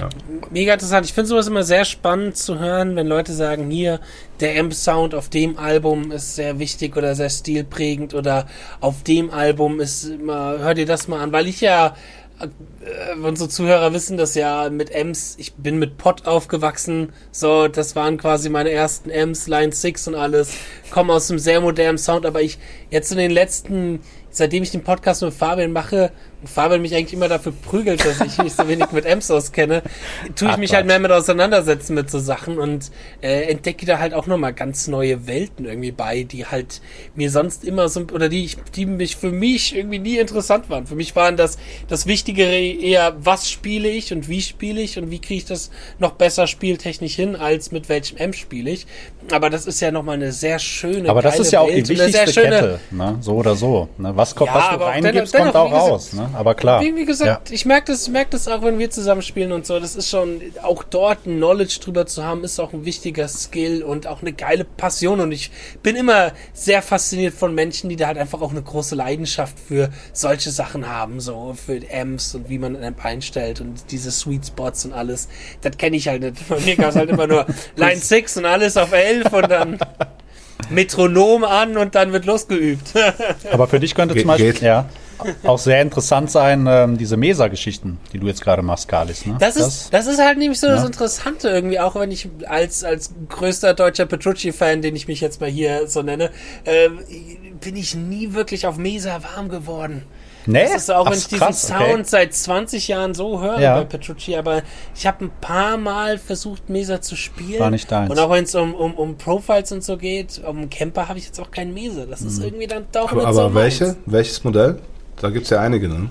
Ja. 0.00 0.08
Mega 0.50 0.72
interessant. 0.72 1.06
Ich 1.06 1.12
finde 1.12 1.28
sowas 1.28 1.46
immer 1.46 1.62
sehr 1.62 1.84
spannend 1.84 2.36
zu 2.36 2.58
hören, 2.58 2.96
wenn 2.96 3.06
Leute 3.06 3.32
sagen, 3.32 3.70
hier, 3.70 4.00
der 4.40 4.58
Amp-Sound 4.58 5.14
auf 5.14 5.28
dem 5.28 5.58
Album 5.58 6.10
ist 6.12 6.34
sehr 6.34 6.58
wichtig 6.58 6.96
oder 6.96 7.14
sehr 7.14 7.30
stilprägend 7.30 8.14
oder 8.14 8.46
auf 8.80 9.02
dem 9.02 9.30
Album 9.30 9.80
ist 9.80 10.04
immer, 10.04 10.58
hör 10.58 10.74
dir 10.74 10.86
das 10.86 11.08
mal 11.08 11.20
an, 11.20 11.32
weil 11.32 11.46
ich 11.46 11.60
ja 11.60 11.94
äh, 12.40 13.18
unsere 13.22 13.48
Zuhörer 13.48 13.92
wissen 13.92 14.16
das 14.16 14.34
ja 14.34 14.70
mit 14.70 14.90
Ems, 14.90 15.36
ich 15.38 15.54
bin 15.54 15.78
mit 15.78 15.98
Pot 15.98 16.26
aufgewachsen, 16.26 17.12
so, 17.30 17.68
das 17.68 17.94
waren 17.96 18.16
quasi 18.16 18.48
meine 18.48 18.70
ersten 18.70 19.10
Ems, 19.10 19.46
Line 19.46 19.72
6 19.72 20.08
und 20.08 20.14
alles, 20.14 20.52
komme 20.90 21.12
aus 21.12 21.30
einem 21.30 21.38
sehr 21.38 21.60
modernen 21.60 21.98
Sound, 21.98 22.24
aber 22.24 22.40
ich 22.40 22.58
jetzt 22.90 23.12
in 23.12 23.18
den 23.18 23.30
letzten, 23.30 24.00
seitdem 24.30 24.62
ich 24.62 24.70
den 24.70 24.82
Podcast 24.82 25.22
mit 25.22 25.34
Fabian 25.34 25.72
mache, 25.72 26.12
Fabian 26.44 26.80
mich 26.80 26.94
eigentlich 26.94 27.12
immer 27.12 27.28
dafür 27.28 27.52
prügelt, 27.52 28.04
dass 28.04 28.20
ich 28.20 28.38
mich 28.38 28.54
so 28.54 28.66
wenig 28.66 28.90
mit 28.92 29.06
Amps 29.06 29.30
auskenne, 29.30 29.82
tue 30.36 30.50
ich 30.50 30.56
mich 30.56 30.74
halt 30.74 30.86
mehr 30.86 30.98
mit 30.98 31.12
auseinandersetzen 31.12 31.94
mit 31.94 32.10
so 32.10 32.18
Sachen 32.18 32.58
und 32.58 32.90
äh, 33.20 33.42
entdecke 33.50 33.84
da 33.84 33.98
halt 33.98 34.14
auch 34.14 34.26
nochmal 34.26 34.54
ganz 34.54 34.88
neue 34.88 35.26
Welten 35.26 35.66
irgendwie 35.66 35.92
bei, 35.92 36.22
die 36.22 36.46
halt 36.46 36.80
mir 37.14 37.30
sonst 37.30 37.64
immer 37.64 37.88
so, 37.88 38.00
oder 38.12 38.28
die, 38.28 38.44
ich, 38.44 38.56
die 38.74 38.86
mich 38.86 39.16
für 39.16 39.30
mich 39.30 39.76
irgendwie 39.76 39.98
nie 39.98 40.16
interessant 40.18 40.70
waren. 40.70 40.86
Für 40.86 40.94
mich 40.94 41.14
waren 41.14 41.36
das, 41.36 41.58
das 41.88 42.06
Wichtigere 42.06 42.58
eher, 42.58 43.16
was 43.20 43.50
spiele 43.50 43.88
ich 43.88 44.12
und 44.12 44.28
wie 44.28 44.40
spiele 44.40 44.80
ich 44.80 44.98
und 44.98 45.10
wie 45.10 45.20
kriege 45.20 45.38
ich 45.38 45.44
das 45.44 45.70
noch 45.98 46.12
besser 46.12 46.46
spieltechnisch 46.46 47.14
hin, 47.14 47.36
als 47.36 47.70
mit 47.70 47.88
welchem 47.88 48.18
Amp 48.18 48.34
spiele 48.34 48.70
ich. 48.70 48.86
Aber 49.30 49.50
das 49.50 49.66
ist 49.66 49.80
ja 49.80 49.90
nochmal 49.90 50.14
eine 50.14 50.32
sehr 50.32 50.58
schöne 50.58 51.10
Aber 51.10 51.22
das 51.22 51.38
ist 51.38 51.52
ja 51.52 51.60
auch 51.60 51.68
Welt 51.68 51.88
die 51.88 51.98
wichtigste 51.98 52.32
schöne, 52.32 52.50
Kette, 52.50 52.80
ne? 52.90 53.18
so 53.20 53.34
oder 53.34 53.54
so. 53.54 53.88
Ne? 53.98 54.16
Was, 54.16 54.34
kommt, 54.34 54.48
ja, 54.48 54.54
was 54.54 54.78
du 54.78 54.84
reingibst, 54.84 55.34
kommt 55.34 55.54
auch 55.54 55.70
raus. 55.70 56.12
Ne? 56.14 56.29
Aber 56.34 56.54
klar. 56.54 56.80
Wie, 56.82 56.94
wie 56.96 57.04
gesagt, 57.04 57.48
ja. 57.48 57.54
ich 57.54 57.66
merke 57.66 57.92
das, 57.92 58.08
merk 58.08 58.30
das 58.30 58.48
auch, 58.48 58.62
wenn 58.62 58.78
wir 58.78 58.90
zusammenspielen 58.90 59.52
und 59.52 59.66
so. 59.66 59.78
Das 59.78 59.96
ist 59.96 60.08
schon, 60.08 60.40
auch 60.62 60.82
dort 60.82 61.26
ein 61.26 61.36
Knowledge 61.36 61.78
drüber 61.82 62.06
zu 62.06 62.24
haben, 62.24 62.44
ist 62.44 62.58
auch 62.58 62.72
ein 62.72 62.84
wichtiger 62.84 63.28
Skill 63.28 63.82
und 63.82 64.06
auch 64.06 64.22
eine 64.22 64.32
geile 64.32 64.64
Passion. 64.64 65.20
Und 65.20 65.32
ich 65.32 65.50
bin 65.82 65.96
immer 65.96 66.32
sehr 66.52 66.82
fasziniert 66.82 67.34
von 67.34 67.54
Menschen, 67.54 67.88
die 67.88 67.96
da 67.96 68.08
halt 68.08 68.18
einfach 68.18 68.40
auch 68.40 68.50
eine 68.50 68.62
große 68.62 68.94
Leidenschaft 68.94 69.58
für 69.58 69.90
solche 70.12 70.50
Sachen 70.50 70.88
haben, 70.88 71.20
so 71.20 71.54
für 71.54 71.80
Amps 71.92 72.34
und 72.34 72.48
wie 72.48 72.58
man 72.58 72.76
ein 72.76 72.84
Amp 72.84 73.04
einstellt 73.04 73.60
und 73.60 73.90
diese 73.90 74.10
Sweet 74.10 74.46
Spots 74.46 74.84
und 74.84 74.92
alles. 74.92 75.28
Das 75.60 75.76
kenne 75.76 75.96
ich 75.96 76.08
halt 76.08 76.22
nicht. 76.22 76.48
Bei 76.48 76.60
mir 76.60 76.76
gab 76.76 76.90
es 76.90 76.96
halt 76.96 77.10
immer 77.10 77.26
nur 77.26 77.46
Line 77.76 78.00
6 78.00 78.38
und 78.38 78.46
alles 78.46 78.76
auf 78.76 78.92
11 78.92 79.32
und 79.32 79.50
dann. 79.50 79.78
Metronom 80.68 81.42
an 81.42 81.76
und 81.76 81.94
dann 81.94 82.12
wird 82.12 82.26
losgeübt. 82.26 82.92
Aber 83.50 83.66
für 83.66 83.80
dich 83.80 83.94
könnte 83.94 84.14
Ge 84.14 84.22
zum 84.22 84.28
Beispiel, 84.28 84.54
ja 84.60 84.88
auch 85.44 85.58
sehr 85.58 85.82
interessant 85.82 86.30
sein, 86.30 86.66
ähm, 86.68 86.98
diese 86.98 87.16
Mesa-Geschichten, 87.16 87.98
die 88.12 88.18
du 88.18 88.26
jetzt 88.26 88.42
gerade 88.42 88.62
machst, 88.62 88.88
Kalis. 88.88 89.26
Ne? 89.26 89.36
Das, 89.38 89.56
ist, 89.56 89.92
das, 89.92 90.06
ist 90.06 90.20
halt 90.20 90.38
nämlich 90.38 90.60
so 90.60 90.66
ja. 90.66 90.74
das 90.74 90.84
Interessante 90.84 91.48
irgendwie, 91.48 91.80
auch 91.80 91.94
wenn 91.94 92.10
ich 92.10 92.28
als, 92.48 92.84
als 92.84 93.12
größter 93.28 93.74
deutscher 93.74 94.06
Petrucci-Fan, 94.06 94.82
den 94.82 94.96
ich 94.96 95.08
mich 95.08 95.20
jetzt 95.20 95.40
mal 95.40 95.50
hier 95.50 95.86
so 95.86 96.02
nenne, 96.02 96.30
äh, 96.64 96.88
bin 97.60 97.76
ich 97.76 97.94
nie 97.94 98.32
wirklich 98.32 98.66
auf 98.66 98.76
Mesa 98.76 99.22
warm 99.22 99.48
geworden. 99.48 100.04
Nee? 100.46 100.64
Das 100.64 100.82
ist 100.82 100.90
auch, 100.90 101.06
Ach, 101.06 101.10
wenn 101.10 101.18
ich 101.18 101.28
diesen 101.28 101.38
krass, 101.38 101.66
Sound 101.66 101.82
okay. 101.82 102.04
seit 102.04 102.34
20 102.34 102.88
Jahren 102.88 103.14
so 103.14 103.40
höre 103.40 103.60
ja. 103.60 103.76
bei 103.78 103.84
Petrucci, 103.84 104.36
aber 104.36 104.62
ich 104.94 105.06
habe 105.06 105.26
ein 105.26 105.30
paar 105.40 105.76
Mal 105.76 106.18
versucht, 106.18 106.68
Mesa 106.70 107.00
zu 107.00 107.16
spielen. 107.16 107.60
War 107.60 107.70
nicht 107.70 107.90
deins. 107.90 108.10
Und 108.10 108.18
auch 108.18 108.30
wenn 108.30 108.44
es 108.44 108.54
um, 108.54 108.74
um, 108.74 108.94
um 108.94 109.16
Profiles 109.18 109.70
und 109.72 109.84
so 109.84 109.96
geht, 109.96 110.40
um 110.44 110.70
Camper 110.70 111.08
habe 111.08 111.18
ich 111.18 111.26
jetzt 111.26 111.40
auch 111.40 111.50
keinen 111.50 111.74
Mesa. 111.74 112.06
Das 112.06 112.22
ist 112.22 112.38
mhm. 112.38 112.44
irgendwie 112.44 112.66
dann 112.66 112.86
doch 112.92 113.10
aber, 113.10 113.16
nicht 113.16 113.24
aber 113.26 113.34
so 113.34 113.40
Aber 113.42 113.54
welche? 113.54 113.96
Welches 114.06 114.42
Modell? 114.42 114.78
Da 115.20 115.30
gibt 115.30 115.44
es 115.44 115.50
ja 115.50 115.60
einige, 115.60 115.88
ne? 115.88 116.08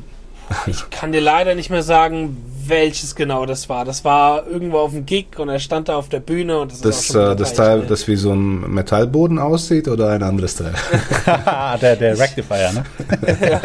Ich 0.65 0.89
kann 0.89 1.11
dir 1.11 1.21
leider 1.21 1.53
nicht 1.53 1.69
mehr 1.69 1.83
sagen, 1.83 2.37
welches 2.65 3.15
genau 3.15 3.45
das 3.45 3.69
war. 3.69 3.85
Das 3.85 4.03
war 4.03 4.47
irgendwo 4.47 4.79
auf 4.79 4.91
dem 4.91 5.05
Gig 5.05 5.37
und 5.37 5.49
er 5.49 5.59
stand 5.59 5.89
da 5.89 5.95
auf 5.95 6.09
der 6.09 6.19
Bühne 6.19 6.59
und 6.59 6.71
das, 6.71 6.81
das 6.81 7.09
ist 7.09 7.15
äh, 7.15 7.35
das 7.35 7.53
Teil, 7.53 7.85
das 7.87 8.07
wie 8.07 8.15
so 8.15 8.33
ein 8.33 8.71
Metallboden 8.73 9.37
aussieht 9.37 9.87
oder 9.87 10.09
ein 10.09 10.23
anderes 10.23 10.55
Teil? 10.55 10.73
der, 11.81 11.95
der 11.95 12.17
Rectifier, 12.17 12.71
ne? 12.71 12.83
ja 13.41 13.61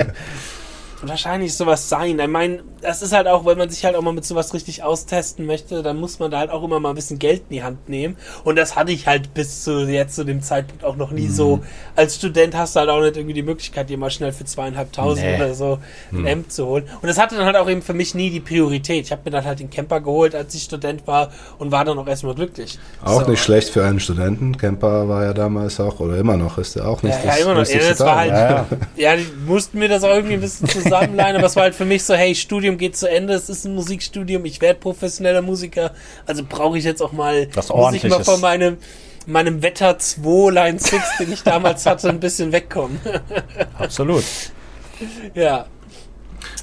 wahrscheinlich 1.08 1.54
sowas 1.54 1.88
sein. 1.88 2.18
Ich 2.18 2.28
meine, 2.28 2.62
das 2.80 3.02
ist 3.02 3.12
halt 3.12 3.26
auch, 3.26 3.46
wenn 3.46 3.58
man 3.58 3.70
sich 3.70 3.84
halt 3.84 3.96
auch 3.96 4.02
mal 4.02 4.12
mit 4.12 4.24
sowas 4.24 4.52
richtig 4.54 4.82
austesten 4.82 5.46
möchte, 5.46 5.82
dann 5.82 5.98
muss 5.98 6.18
man 6.18 6.30
da 6.30 6.38
halt 6.38 6.50
auch 6.50 6.62
immer 6.62 6.80
mal 6.80 6.90
ein 6.90 6.94
bisschen 6.94 7.18
Geld 7.18 7.42
in 7.48 7.56
die 7.56 7.62
Hand 7.62 7.88
nehmen. 7.88 8.16
Und 8.44 8.56
das 8.56 8.76
hatte 8.76 8.92
ich 8.92 9.06
halt 9.06 9.34
bis 9.34 9.64
zu 9.64 9.86
jetzt 9.86 10.14
zu 10.14 10.24
dem 10.24 10.42
Zeitpunkt 10.42 10.84
auch 10.84 10.96
noch 10.96 11.10
nie 11.10 11.28
mhm. 11.28 11.32
so. 11.32 11.60
Als 11.96 12.16
Student 12.16 12.56
hast 12.56 12.76
du 12.76 12.80
halt 12.80 12.90
auch 12.90 13.00
nicht 13.00 13.16
irgendwie 13.16 13.34
die 13.34 13.42
Möglichkeit, 13.42 13.90
dir 13.90 13.98
mal 13.98 14.10
schnell 14.10 14.32
für 14.32 14.44
zweieinhalbtausend 14.44 15.26
nee. 15.26 15.36
oder 15.36 15.54
so 15.54 15.78
ein 16.12 16.20
mhm. 16.20 16.26
Amp 16.26 16.50
zu 16.50 16.66
holen. 16.66 16.84
Und 17.00 17.08
das 17.08 17.18
hatte 17.18 17.36
dann 17.36 17.46
halt 17.46 17.56
auch 17.56 17.68
eben 17.68 17.82
für 17.82 17.94
mich 17.94 18.14
nie 18.14 18.30
die 18.30 18.40
Priorität. 18.40 19.06
Ich 19.06 19.12
habe 19.12 19.22
mir 19.24 19.30
dann 19.30 19.44
halt 19.44 19.60
den 19.60 19.70
Camper 19.70 20.00
geholt, 20.00 20.34
als 20.34 20.54
ich 20.54 20.62
Student 20.64 21.06
war 21.06 21.30
und 21.58 21.72
war 21.72 21.84
dann 21.84 21.98
auch 21.98 22.06
erstmal 22.06 22.34
glücklich. 22.34 22.78
Auch 23.02 23.24
so. 23.24 23.30
nicht 23.30 23.42
schlecht 23.42 23.70
für 23.70 23.84
einen 23.84 24.00
Studenten. 24.00 24.56
Camper 24.56 25.08
war 25.08 25.24
ja 25.24 25.32
damals 25.32 25.80
auch, 25.80 26.00
oder 26.00 26.16
immer 26.18 26.36
noch, 26.36 26.58
ist 26.58 26.76
der 26.76 26.86
auch 26.86 27.02
nicht 27.02 27.14
ja, 27.14 27.22
das, 27.22 27.38
ja, 27.38 27.44
immer 27.44 27.54
noch. 27.54 27.66
Ja, 27.66 27.78
das 27.78 28.00
war 28.00 28.16
halt, 28.16 28.30
ja, 28.30 28.50
ja. 28.50 28.66
ja, 28.96 29.16
die 29.16 29.26
mussten 29.46 29.78
mir 29.78 29.88
das 29.88 30.02
auch 30.04 30.14
irgendwie 30.14 30.34
ein 30.34 30.40
bisschen 30.40 30.68
zusammenleihen, 30.94 31.36
aber 31.36 31.46
es 31.46 31.56
war 31.56 31.64
halt 31.64 31.74
für 31.74 31.84
mich 31.84 32.04
so, 32.04 32.14
hey, 32.14 32.34
Studium 32.34 32.78
geht 32.78 32.96
zu 32.96 33.08
Ende, 33.08 33.34
es 33.34 33.48
ist 33.48 33.64
ein 33.64 33.74
Musikstudium, 33.74 34.44
ich 34.44 34.60
werde 34.60 34.78
professioneller 34.80 35.42
Musiker, 35.42 35.92
also 36.26 36.42
brauche 36.48 36.78
ich 36.78 36.84
jetzt 36.84 37.02
auch 37.02 37.12
mal, 37.12 37.48
Was 37.54 37.68
muss 37.68 37.94
ich 37.94 38.04
mal 38.04 38.24
von 38.24 38.40
meinem 38.40 38.78
meinem 39.26 39.62
Wetter 39.62 39.98
2 39.98 40.50
Line 40.50 40.78
6, 40.78 41.18
den 41.18 41.32
ich 41.32 41.42
damals 41.42 41.86
hatte, 41.86 42.10
ein 42.10 42.20
bisschen 42.20 42.52
wegkommen. 42.52 43.00
Absolut. 43.78 44.24
Ja. 45.34 45.66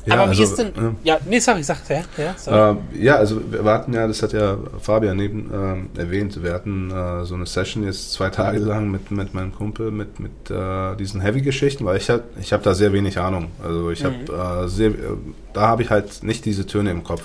Ja, 0.06 0.16
Aber 0.16 0.26
wie 0.26 0.30
also, 0.30 0.44
ist 0.44 0.56
denn. 0.58 0.68
Äh, 0.68 0.92
ja, 1.04 1.20
nee, 1.26 1.40
sorry, 1.40 1.64
sag 1.64 1.78
ja. 1.90 2.02
Ja, 2.18 2.72
äh, 2.72 2.76
ja, 3.00 3.16
also 3.18 3.40
wir 3.52 3.64
hatten 3.64 3.94
ja, 3.94 4.08
das 4.08 4.24
hat 4.24 4.34
ja 4.34 4.58
Fabian 4.80 5.18
neben 5.18 5.90
äh, 5.96 6.00
erwähnt, 6.00 6.42
wir 6.44 6.54
hatten 6.54 6.90
äh, 6.90 7.24
so 7.26 7.36
eine 7.36 7.46
Session 7.46 7.84
jetzt 7.84 8.14
zwei 8.14 8.30
Tage 8.30 8.60
lang 8.60 8.90
mit, 8.90 9.12
mit 9.12 9.34
meinem 9.34 9.54
Kumpel 9.54 9.92
mit, 9.92 10.20
mit 10.20 10.50
äh, 10.50 10.96
diesen 10.96 11.22
Heavy-Geschichten, 11.22 11.86
weil 11.86 11.98
ich 11.98 12.10
hab, 12.10 12.24
ich 12.40 12.52
habe 12.52 12.64
da 12.64 12.74
sehr 12.74 12.94
wenig 12.94 13.20
Ahnung. 13.20 13.52
Also 13.64 13.92
ich 13.92 14.04
habe 14.04 14.16
mhm. 14.16 14.66
Äh, 14.66 14.68
sehr, 14.68 14.92
da 15.54 15.62
habe 15.68 15.84
ich 15.84 15.90
halt 15.90 16.24
nicht 16.24 16.46
diese 16.46 16.66
Töne 16.66 16.92
im 16.92 17.04
Kopf. 17.04 17.22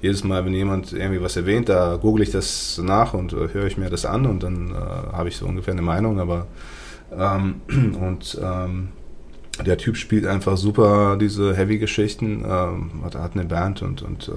Jedes 0.00 0.24
Mal, 0.24 0.44
wenn 0.44 0.52
jemand 0.52 0.92
irgendwie 0.92 1.22
was 1.22 1.36
erwähnt, 1.36 1.68
da 1.68 1.96
google 1.96 2.22
ich 2.22 2.30
das 2.30 2.78
nach 2.82 3.14
und 3.14 3.32
höre 3.32 3.66
ich 3.66 3.78
mir 3.78 3.88
das 3.88 4.04
an 4.04 4.26
und 4.26 4.42
dann 4.42 4.74
habe 4.74 5.30
ich 5.30 5.36
so 5.38 5.46
ungefähr 5.46 5.72
eine 5.72 5.80
Meinung, 5.80 6.20
aber 6.20 6.46
ähm, 7.16 7.62
und 8.00 8.38
ähm, 8.42 8.88
der 9.62 9.78
Typ 9.78 9.96
spielt 9.96 10.26
einfach 10.26 10.56
super 10.56 11.16
diese 11.20 11.54
Heavy-Geschichten, 11.54 12.44
ähm, 12.46 12.90
hat, 13.04 13.14
hat 13.14 13.32
eine 13.34 13.44
Band 13.44 13.82
und, 13.82 14.02
und 14.02 14.28
äh, 14.28 14.32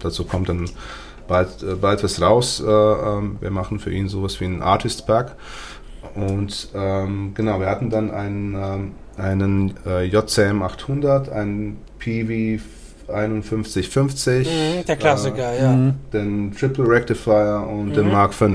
dazu 0.00 0.24
kommt 0.24 0.48
dann 0.48 0.68
bald, 1.28 1.62
äh, 1.62 1.74
bald 1.74 2.02
was 2.02 2.20
raus. 2.20 2.62
Äh, 2.64 2.70
ähm, 2.70 3.36
wir 3.40 3.50
machen 3.50 3.78
für 3.78 3.92
ihn 3.92 4.08
sowas 4.08 4.40
wie 4.40 4.46
ein 4.46 4.62
Artist 4.62 5.06
Pack. 5.06 5.36
Und 6.14 6.68
ähm, 6.74 7.32
genau, 7.34 7.60
wir 7.60 7.66
hatten 7.66 7.90
dann 7.90 8.10
einen, 8.10 8.54
ähm, 8.54 8.92
einen 9.16 9.74
äh, 9.86 10.04
JCM 10.04 10.62
800, 10.62 11.28
einen 11.28 11.78
PV 11.98 12.62
5150. 13.06 14.48
Mhm, 14.48 14.84
der 14.86 14.96
Klassiker, 14.96 15.52
äh, 15.52 15.62
ja. 15.62 15.94
Den 16.12 16.52
Triple 16.52 16.88
Rectifier 16.88 17.66
und 17.68 17.90
mhm. 17.90 17.94
den 17.94 18.08
Mark 18.10 18.34
V. 18.34 18.54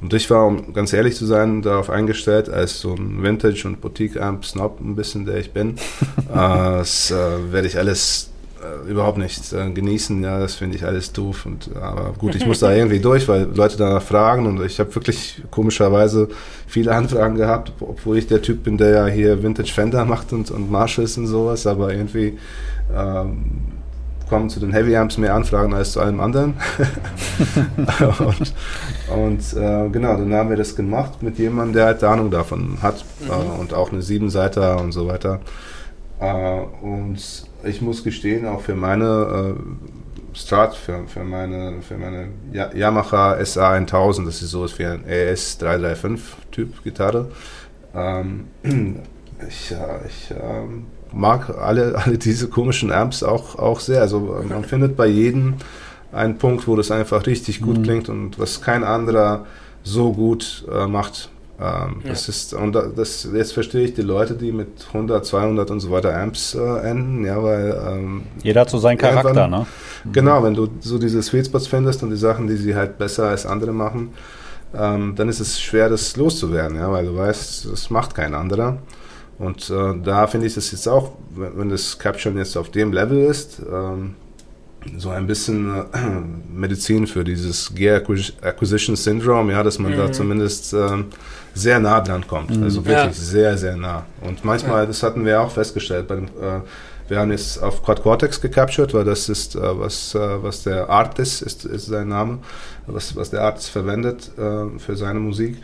Und 0.00 0.14
ich 0.14 0.30
war, 0.30 0.46
um 0.46 0.72
ganz 0.72 0.92
ehrlich 0.92 1.16
zu 1.16 1.26
sein, 1.26 1.62
darauf 1.62 1.90
eingestellt, 1.90 2.48
als 2.48 2.80
so 2.80 2.94
ein 2.94 3.22
Vintage- 3.22 3.66
und 3.66 3.80
Boutique-Amp-Snob 3.80 4.80
ein 4.80 4.94
bisschen, 4.94 5.26
der 5.26 5.38
ich 5.38 5.52
bin, 5.52 5.70
äh, 6.30 6.34
das 6.34 7.10
äh, 7.10 7.52
werde 7.52 7.66
ich 7.66 7.76
alles 7.78 8.30
äh, 8.62 8.90
überhaupt 8.90 9.18
nicht 9.18 9.52
äh, 9.52 9.70
genießen. 9.70 10.22
Ja, 10.22 10.38
das 10.38 10.54
finde 10.54 10.76
ich 10.76 10.84
alles 10.84 11.12
doof. 11.12 11.46
Und, 11.46 11.70
aber 11.76 12.12
gut, 12.18 12.34
ich 12.34 12.46
muss 12.46 12.60
da 12.60 12.72
irgendwie 12.74 13.00
durch, 13.00 13.28
weil 13.28 13.48
Leute 13.54 13.76
danach 13.76 14.02
fragen 14.02 14.46
und 14.46 14.64
ich 14.64 14.78
habe 14.80 14.94
wirklich 14.94 15.42
komischerweise 15.50 16.28
viele 16.66 16.94
Anfragen 16.94 17.36
gehabt, 17.36 17.72
obwohl 17.80 18.18
ich 18.18 18.26
der 18.26 18.42
Typ 18.42 18.64
bin, 18.64 18.76
der 18.76 18.90
ja 18.90 19.06
hier 19.06 19.42
Vintage 19.42 19.72
Fender 19.72 20.04
macht 20.04 20.32
und, 20.32 20.50
und 20.50 20.70
Marshalls 20.70 21.16
und 21.18 21.26
sowas, 21.26 21.66
aber 21.66 21.92
irgendwie 21.92 22.38
ähm, 22.94 23.77
kommen 24.28 24.50
zu 24.50 24.60
den 24.60 24.72
Heavy 24.72 24.96
Amps 24.96 25.18
mehr 25.18 25.34
Anfragen 25.34 25.74
als 25.74 25.92
zu 25.92 26.00
allem 26.00 26.20
anderen. 26.20 26.54
und, 28.18 28.54
und 29.08 29.56
äh, 29.56 29.88
genau, 29.90 30.16
dann 30.16 30.32
haben 30.34 30.50
wir 30.50 30.56
das 30.56 30.76
gemacht 30.76 31.22
mit 31.22 31.38
jemandem, 31.38 31.74
der 31.74 31.86
halt 31.86 32.04
Ahnung 32.04 32.30
davon 32.30 32.78
hat 32.82 33.04
mhm. 33.20 33.30
äh, 33.30 33.60
und 33.60 33.74
auch 33.74 33.92
eine 33.92 34.02
Siebenseiter 34.02 34.80
und 34.80 34.92
so 34.92 35.06
weiter. 35.06 35.40
Äh, 36.20 36.60
und 36.82 37.18
ich 37.64 37.80
muss 37.80 38.04
gestehen, 38.04 38.46
auch 38.46 38.60
für 38.60 38.74
meine 38.74 39.56
äh, 39.56 40.36
Strat, 40.36 40.76
für, 40.76 41.06
für 41.06 41.24
meine, 41.24 41.82
für 41.82 41.96
meine 41.96 42.28
Yamaha 42.52 43.44
SA 43.44 43.72
1000, 43.72 44.28
das 44.28 44.42
ist 44.42 44.50
so 44.50 44.66
wie 44.78 44.84
ein 44.84 45.06
ES 45.06 45.58
335 45.58 46.50
Typ 46.52 46.84
Gitarre. 46.84 47.30
Ähm, 47.94 48.46
ich, 49.48 49.74
ich 50.06 50.30
ähm, 50.30 50.86
mag 51.12 51.50
alle, 51.58 51.94
alle 51.96 52.18
diese 52.18 52.48
komischen 52.48 52.92
Amps 52.92 53.22
auch, 53.22 53.58
auch 53.58 53.80
sehr. 53.80 54.00
Also 54.00 54.38
man 54.48 54.64
findet 54.64 54.96
bei 54.96 55.06
jedem 55.06 55.54
einen 56.12 56.38
Punkt, 56.38 56.66
wo 56.66 56.76
das 56.76 56.90
einfach 56.90 57.26
richtig 57.26 57.60
gut 57.60 57.78
mhm. 57.78 57.82
klingt 57.82 58.08
und 58.08 58.38
was 58.38 58.60
kein 58.60 58.84
anderer 58.84 59.46
so 59.82 60.12
gut 60.12 60.64
äh, 60.72 60.86
macht. 60.86 61.30
Ähm, 61.60 62.02
ja. 62.04 62.10
Das 62.10 62.28
ist, 62.28 62.54
und 62.54 62.72
das, 62.72 63.28
jetzt 63.34 63.52
verstehe 63.52 63.84
ich 63.84 63.94
die 63.94 64.02
Leute, 64.02 64.34
die 64.34 64.52
mit 64.52 64.86
100, 64.88 65.26
200 65.26 65.70
und 65.72 65.80
so 65.80 65.90
weiter 65.90 66.16
Amps 66.16 66.54
äh, 66.54 66.88
enden, 66.88 67.24
ja, 67.24 67.42
weil. 67.42 67.76
Ähm, 67.84 68.22
Jeder 68.44 68.60
hat 68.60 68.70
so 68.70 68.78
seinen 68.78 68.96
Charakter, 68.96 69.48
ne? 69.48 69.66
Genau, 70.12 70.42
wenn 70.44 70.54
du 70.54 70.68
so 70.80 70.98
diese 70.98 71.20
Sweet 71.20 71.46
Spots 71.46 71.66
findest 71.66 72.02
und 72.04 72.10
die 72.10 72.16
Sachen, 72.16 72.46
die 72.46 72.56
sie 72.56 72.76
halt 72.76 72.96
besser 72.96 73.28
als 73.28 73.44
andere 73.44 73.72
machen, 73.72 74.12
ähm, 74.72 75.14
dann 75.16 75.28
ist 75.28 75.40
es 75.40 75.60
schwer, 75.60 75.88
das 75.88 76.16
loszuwerden, 76.16 76.76
ja, 76.76 76.92
weil 76.92 77.06
du 77.06 77.16
weißt, 77.16 77.72
das 77.72 77.90
macht 77.90 78.14
kein 78.14 78.34
anderer. 78.34 78.78
Und 79.38 79.70
äh, 79.70 79.94
da 80.02 80.26
finde 80.26 80.46
ich 80.46 80.54
das 80.54 80.72
jetzt 80.72 80.88
auch, 80.88 81.12
wenn, 81.30 81.58
wenn 81.58 81.68
das 81.68 81.98
Caption 81.98 82.36
jetzt 82.36 82.56
auf 82.56 82.70
dem 82.70 82.92
Level 82.92 83.18
ist, 83.24 83.60
ähm, 83.70 84.14
so 84.96 85.10
ein 85.10 85.26
bisschen 85.26 85.74
äh, 85.76 85.84
Medizin 86.52 87.06
für 87.06 87.24
dieses 87.24 87.74
Gear 87.74 88.02
Acquisition 88.42 88.96
Syndrome, 88.96 89.52
ja, 89.52 89.62
dass 89.62 89.78
man 89.78 89.92
mhm. 89.92 89.96
da 89.96 90.12
zumindest 90.12 90.72
äh, 90.72 91.04
sehr 91.54 91.78
nah 91.80 92.00
dran 92.00 92.26
kommt. 92.26 92.56
Mhm. 92.56 92.62
Also 92.64 92.84
wirklich 92.84 93.04
ja. 93.04 93.12
sehr, 93.12 93.58
sehr 93.58 93.76
nah. 93.76 94.06
Und 94.20 94.44
manchmal, 94.44 94.80
ja. 94.80 94.86
das 94.86 95.02
hatten 95.02 95.24
wir 95.24 95.40
auch 95.40 95.50
festgestellt, 95.50 96.08
bei 96.08 96.16
dem, 96.16 96.24
äh, 96.26 96.60
wir 97.08 97.18
haben 97.18 97.30
jetzt 97.30 97.62
auf 97.62 97.82
Quad 97.82 98.02
Cortex 98.02 98.40
gecaptured, 98.40 98.92
weil 98.92 99.04
das 99.04 99.28
ist, 99.28 99.56
äh, 99.56 99.60
was, 99.60 100.14
äh, 100.14 100.42
was 100.42 100.62
der 100.62 100.90
Artist 100.90 101.42
ist, 101.42 101.64
ist 101.64 101.86
sein 101.86 102.08
Name, 102.08 102.38
was, 102.86 103.16
was 103.16 103.30
der 103.30 103.42
Artist 103.42 103.70
verwendet 103.70 104.30
äh, 104.36 104.78
für 104.78 104.96
seine 104.96 105.18
Musik. 105.18 105.56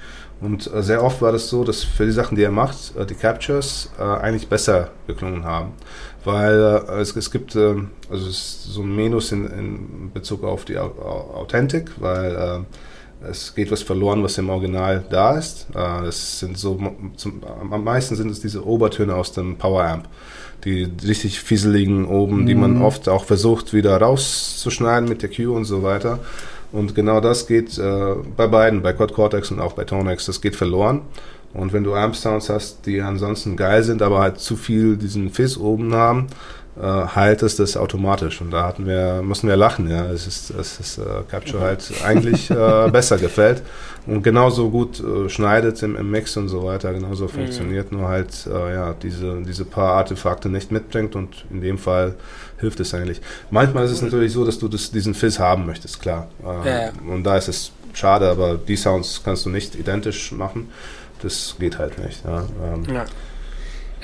Und 0.45 0.72
äh, 0.72 0.82
sehr 0.82 1.03
oft 1.03 1.22
war 1.22 1.32
das 1.32 1.49
so, 1.49 1.64
dass 1.64 1.82
für 1.82 2.05
die 2.05 2.12
Sachen, 2.12 2.36
die 2.36 2.42
er 2.42 2.51
macht, 2.51 2.95
äh, 2.97 3.07
die 3.07 3.14
Captures 3.14 3.90
äh, 3.99 4.03
eigentlich 4.03 4.47
besser 4.49 4.90
geklungen 5.07 5.45
haben. 5.45 5.72
Weil 6.22 6.84
äh, 6.86 7.01
es, 7.01 7.16
es 7.16 7.30
gibt 7.30 7.57
ähm, 7.57 7.88
also 8.11 8.28
es 8.28 8.64
so 8.64 8.82
ein 8.82 8.95
Minus 8.95 9.32
in, 9.32 9.47
in 9.47 10.11
Bezug 10.12 10.45
auf 10.45 10.66
die 10.66 10.78
Authentik, 10.78 11.92
weil 11.99 12.34
äh, 13.22 13.28
es 13.30 13.55
geht 13.55 13.70
was 13.70 13.82
verloren, 13.82 14.22
was 14.22 14.36
im 14.36 14.51
Original 14.51 15.03
da 15.09 15.38
ist. 15.38 15.66
Äh, 15.70 16.05
das 16.05 16.40
sind 16.40 16.59
so, 16.59 16.78
zum, 17.16 17.40
am 17.70 17.82
meisten 17.82 18.14
sind 18.14 18.30
es 18.30 18.40
diese 18.40 18.66
Obertöne 18.66 19.14
aus 19.14 19.32
dem 19.32 19.57
Power 19.57 19.84
Amp 19.84 20.09
die 20.64 20.90
richtig 21.07 21.40
fieseligen 21.40 22.07
oben, 22.07 22.42
mhm. 22.42 22.47
die 22.47 22.55
man 22.55 22.74
mhm. 22.76 22.82
oft 22.82 23.09
auch 23.09 23.24
versucht 23.24 23.72
wieder 23.72 23.97
rauszuschneiden 24.01 25.09
mit 25.09 25.22
der 25.22 25.30
Q 25.30 25.55
und 25.55 25.64
so 25.64 25.82
weiter. 25.82 26.20
Und 26.75 26.97
genau 26.97 27.20
das 27.20 27.47
geht 27.47 27.79
äh, 27.79 28.14
bei 28.37 28.49
beiden, 28.49 28.83
bei 28.83 28.93
Quad 28.93 29.12
Cortex 29.12 29.53
und 29.53 29.61
auch 29.61 29.75
bei 29.75 29.85
Tonex, 29.85 30.27
das 30.27 30.41
geht 30.41 30.57
verloren. 30.57 31.03
Und 31.53 31.72
wenn 31.72 31.85
du 31.85 31.95
Amp-Sounds 31.95 32.51
hast, 32.51 32.85
die 32.87 33.01
ansonsten 33.01 33.57
geil 33.57 33.85
sind, 33.85 34.03
aber 34.03 34.18
halt 34.18 34.41
zu 34.41 34.57
viel 34.57 34.97
diesen 34.97 35.31
Fizz 35.31 35.57
oben 35.57 35.95
haben, 35.95 36.27
äh, 36.81 36.83
heilt 36.83 37.43
es 37.43 37.57
das 37.57 37.77
automatisch. 37.77 38.41
Und 38.41 38.51
da 38.51 38.64
hatten 38.66 38.87
wir, 38.87 39.22
mussten 39.22 39.49
wir 39.49 39.57
lachen, 39.57 39.89
ja. 39.89 40.07
Es 40.07 40.27
ist, 40.27 40.51
es 40.51 40.81
ist 40.81 40.99
äh, 40.99 41.03
Capture 41.31 41.62
halt 41.62 41.93
eigentlich 42.05 42.51
äh, 42.51 42.89
besser 42.93 43.18
gefällt 43.18 43.62
und 44.07 44.22
genauso 44.22 44.70
gut 44.70 45.01
äh, 45.01 45.29
schneidet 45.29 45.83
im, 45.83 45.97
im, 45.97 46.11
Mix 46.11 46.37
und 46.37 46.49
so 46.49 46.64
weiter, 46.64 46.93
genauso 46.93 47.25
mhm. 47.25 47.31
funktioniert, 47.31 47.93
nur 47.93 48.09
halt 48.09 48.47
äh, 48.47 48.75
ja, 48.75 48.95
diese, 48.95 49.41
diese 49.43 49.64
paar 49.64 49.93
Artefakte 49.95 50.49
nicht 50.49 50.72
mitbringt 50.72 51.16
und 51.16 51.45
in 51.51 51.61
dem 51.61 51.79
Fall 51.79 52.14
hilft 52.59 52.81
es 52.81 52.93
eigentlich. 52.93 53.20
Manchmal 53.51 53.85
ist 53.85 53.93
es 53.93 54.03
natürlich 54.03 54.33
so, 54.33 54.45
dass 54.45 54.59
du 54.59 54.68
das, 54.68 54.91
diesen 54.91 55.14
Fizz 55.14 55.39
haben 55.39 55.66
möchtest, 55.66 56.01
klar. 56.01 56.29
Äh, 56.43 56.68
ja. 56.68 56.91
Und 57.09 57.25
da 57.25 57.37
ist 57.37 57.49
es 57.49 57.72
schade, 57.93 58.29
aber 58.29 58.57
die 58.57 58.77
Sounds 58.77 59.22
kannst 59.25 59.47
du 59.47 59.51
nicht 59.51 59.75
identisch 59.75 60.33
machen. 60.33 60.68
Das 61.22 61.57
geht 61.59 61.79
halt 61.79 61.99
nicht. 61.99 62.25
Ja, 62.25 62.45
ähm. 62.62 62.85
ja. 62.93 63.05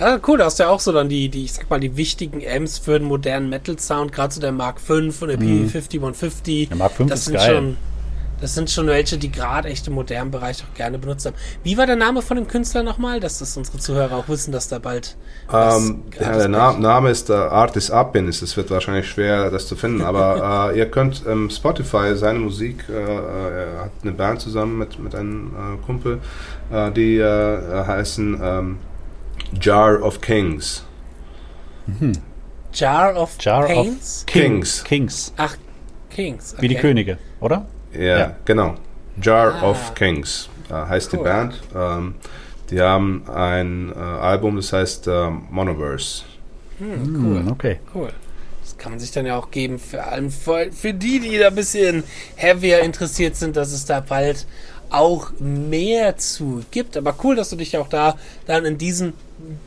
Ja, 0.00 0.18
cool, 0.26 0.38
da 0.38 0.46
hast 0.46 0.58
du 0.58 0.62
ja 0.62 0.70
auch 0.70 0.80
so 0.80 0.92
dann 0.92 1.10
die, 1.10 1.28
die, 1.28 1.44
ich 1.44 1.52
sag 1.52 1.68
mal, 1.68 1.78
die 1.78 1.94
wichtigen 1.94 2.42
Amps 2.48 2.78
für 2.78 2.98
den 2.98 3.06
modernen 3.06 3.50
Metal-Sound, 3.50 4.12
gerade 4.12 4.32
so 4.32 4.40
der 4.40 4.50
Mark 4.50 4.80
V 4.80 4.94
und 4.94 5.28
der 5.28 5.38
mhm. 5.38 5.68
P5150. 5.68 6.68
Der 6.68 6.76
Mark 6.78 6.92
V 6.92 7.04
das 7.04 7.20
ist 7.20 7.24
sind 7.26 7.34
geil. 7.34 7.54
Schon, 7.54 7.76
das 8.40 8.54
sind 8.54 8.70
schon 8.70 8.86
welche, 8.86 9.18
die 9.18 9.30
gerade 9.30 9.68
echt 9.68 9.86
im 9.88 9.92
modernen 9.92 10.30
Bereich 10.30 10.64
auch 10.64 10.74
gerne 10.74 10.98
benutzt 10.98 11.26
haben. 11.26 11.36
Wie 11.62 11.76
war 11.76 11.84
der 11.84 11.96
Name 11.96 12.22
von 12.22 12.38
dem 12.38 12.48
Künstler 12.48 12.82
nochmal, 12.82 13.20
dass 13.20 13.40
das 13.40 13.54
unsere 13.58 13.76
Zuhörer 13.76 14.16
auch 14.16 14.28
wissen, 14.30 14.52
dass 14.52 14.68
da 14.68 14.78
bald. 14.78 15.18
Ähm, 15.52 16.04
ja, 16.18 16.34
der 16.34 16.48
Na 16.48 16.72
Name 16.72 17.10
ist 17.10 17.28
äh, 17.28 17.34
Artist 17.34 17.90
Abin. 17.90 18.26
Es 18.26 18.56
wird 18.56 18.70
wahrscheinlich 18.70 19.06
schwer, 19.06 19.50
das 19.50 19.66
zu 19.66 19.76
finden, 19.76 20.00
aber 20.00 20.70
äh, 20.74 20.78
ihr 20.78 20.90
könnt 20.90 21.24
ähm, 21.28 21.50
Spotify 21.50 22.16
seine 22.16 22.38
Musik, 22.38 22.86
äh, 22.88 22.94
er 22.94 23.82
hat 23.84 23.90
eine 24.00 24.12
Band 24.12 24.40
zusammen 24.40 24.78
mit, 24.78 24.98
mit 24.98 25.14
einem 25.14 25.48
äh, 25.48 25.84
Kumpel, 25.84 26.20
äh, 26.72 26.90
die 26.90 27.18
äh, 27.18 27.84
heißen 27.86 28.40
ähm, 28.42 28.78
Jar 29.58 30.02
of 30.02 30.20
Kings. 30.20 30.84
Mhm. 31.86 32.12
Jar 32.72 33.16
of 33.16 33.36
Jar 33.38 33.66
Kings? 33.66 34.22
Of 34.22 34.26
Kings. 34.26 34.84
Kings. 34.84 35.32
Ach, 35.36 35.56
Kings. 36.10 36.52
Okay. 36.52 36.62
Wie 36.62 36.68
die 36.68 36.76
Könige, 36.76 37.18
oder? 37.40 37.66
Ja, 37.92 38.18
ja. 38.18 38.36
genau. 38.44 38.76
Jar 39.20 39.54
ah. 39.54 39.70
of 39.70 39.94
Kings 39.94 40.48
äh, 40.68 40.74
heißt 40.74 41.12
cool. 41.12 41.18
die 41.18 41.24
Band. 41.24 41.60
Ähm, 41.74 42.14
die 42.70 42.80
haben 42.80 43.24
ein 43.28 43.92
äh, 43.92 43.98
Album, 43.98 44.56
das 44.56 44.72
heißt 44.72 45.08
äh, 45.08 45.30
Monoverse. 45.50 46.24
Hm, 46.78 47.24
cool. 47.24 47.38
Hm, 47.40 47.48
okay. 47.50 47.80
Cool. 47.94 48.12
Das 48.62 48.78
kann 48.78 48.92
man 48.92 49.00
sich 49.00 49.10
dann 49.10 49.26
ja 49.26 49.36
auch 49.36 49.50
geben, 49.50 49.78
vor 49.78 50.04
allem 50.04 50.30
für, 50.30 50.70
für 50.72 50.94
die, 50.94 51.18
die 51.18 51.38
da 51.38 51.48
ein 51.48 51.54
bisschen 51.54 52.04
heavier 52.36 52.80
interessiert 52.80 53.36
sind, 53.36 53.56
dass 53.56 53.72
es 53.72 53.84
da 53.84 54.00
bald 54.00 54.46
auch 54.90 55.32
mehr 55.38 56.16
zu 56.16 56.62
gibt. 56.70 56.96
Aber 56.96 57.14
cool, 57.24 57.36
dass 57.36 57.50
du 57.50 57.56
dich 57.56 57.76
auch 57.76 57.88
da 57.88 58.16
dann 58.46 58.64
in 58.64 58.78
diesen 58.78 59.14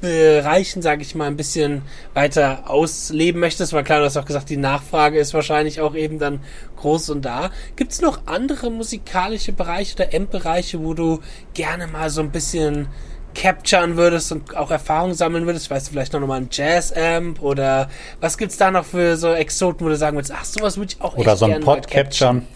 Bereichen, 0.01 0.81
sage 0.81 1.01
ich 1.01 1.15
mal, 1.15 1.27
ein 1.27 1.37
bisschen 1.37 1.81
weiter 2.13 2.63
ausleben 2.69 3.39
möchtest, 3.39 3.73
weil 3.73 3.83
klar, 3.83 3.99
du 3.99 4.05
hast 4.05 4.17
auch 4.17 4.25
gesagt, 4.25 4.49
die 4.49 4.57
Nachfrage 4.57 5.19
ist 5.19 5.33
wahrscheinlich 5.33 5.81
auch 5.81 5.95
eben 5.95 6.19
dann 6.19 6.41
groß 6.77 7.09
und 7.09 7.23
da. 7.23 7.51
Gibt 7.75 7.91
es 7.91 8.01
noch 8.01 8.27
andere 8.27 8.69
musikalische 8.69 9.53
Bereiche 9.53 9.95
oder 9.95 10.09
Amp-Bereiche, 10.13 10.83
wo 10.83 10.93
du 10.93 11.21
gerne 11.53 11.87
mal 11.87 12.09
so 12.09 12.21
ein 12.21 12.31
bisschen 12.31 12.87
capturen 13.33 13.97
würdest 13.97 14.31
und 14.31 14.55
auch 14.55 14.71
Erfahrung 14.71 15.13
sammeln 15.13 15.45
würdest? 15.45 15.69
Weißt 15.69 15.87
du, 15.87 15.91
vielleicht 15.91 16.13
noch 16.13 16.19
mal 16.25 16.41
ein 16.41 16.49
Jazz-Amp 16.51 17.41
oder 17.41 17.89
was 18.19 18.37
gibt's 18.37 18.57
da 18.57 18.71
noch 18.71 18.85
für 18.85 19.17
so 19.17 19.31
Exoten, 19.31 19.85
wo 19.85 19.89
du 19.89 19.97
sagen 19.97 20.17
würdest, 20.17 20.33
ach, 20.35 20.45
sowas 20.45 20.77
würde 20.77 20.93
ich 20.93 21.01
auch 21.01 21.15
Oder 21.15 21.35
so 21.35 21.45
ein 21.45 21.61
Pod 21.61 21.87
capturen. 21.87 22.47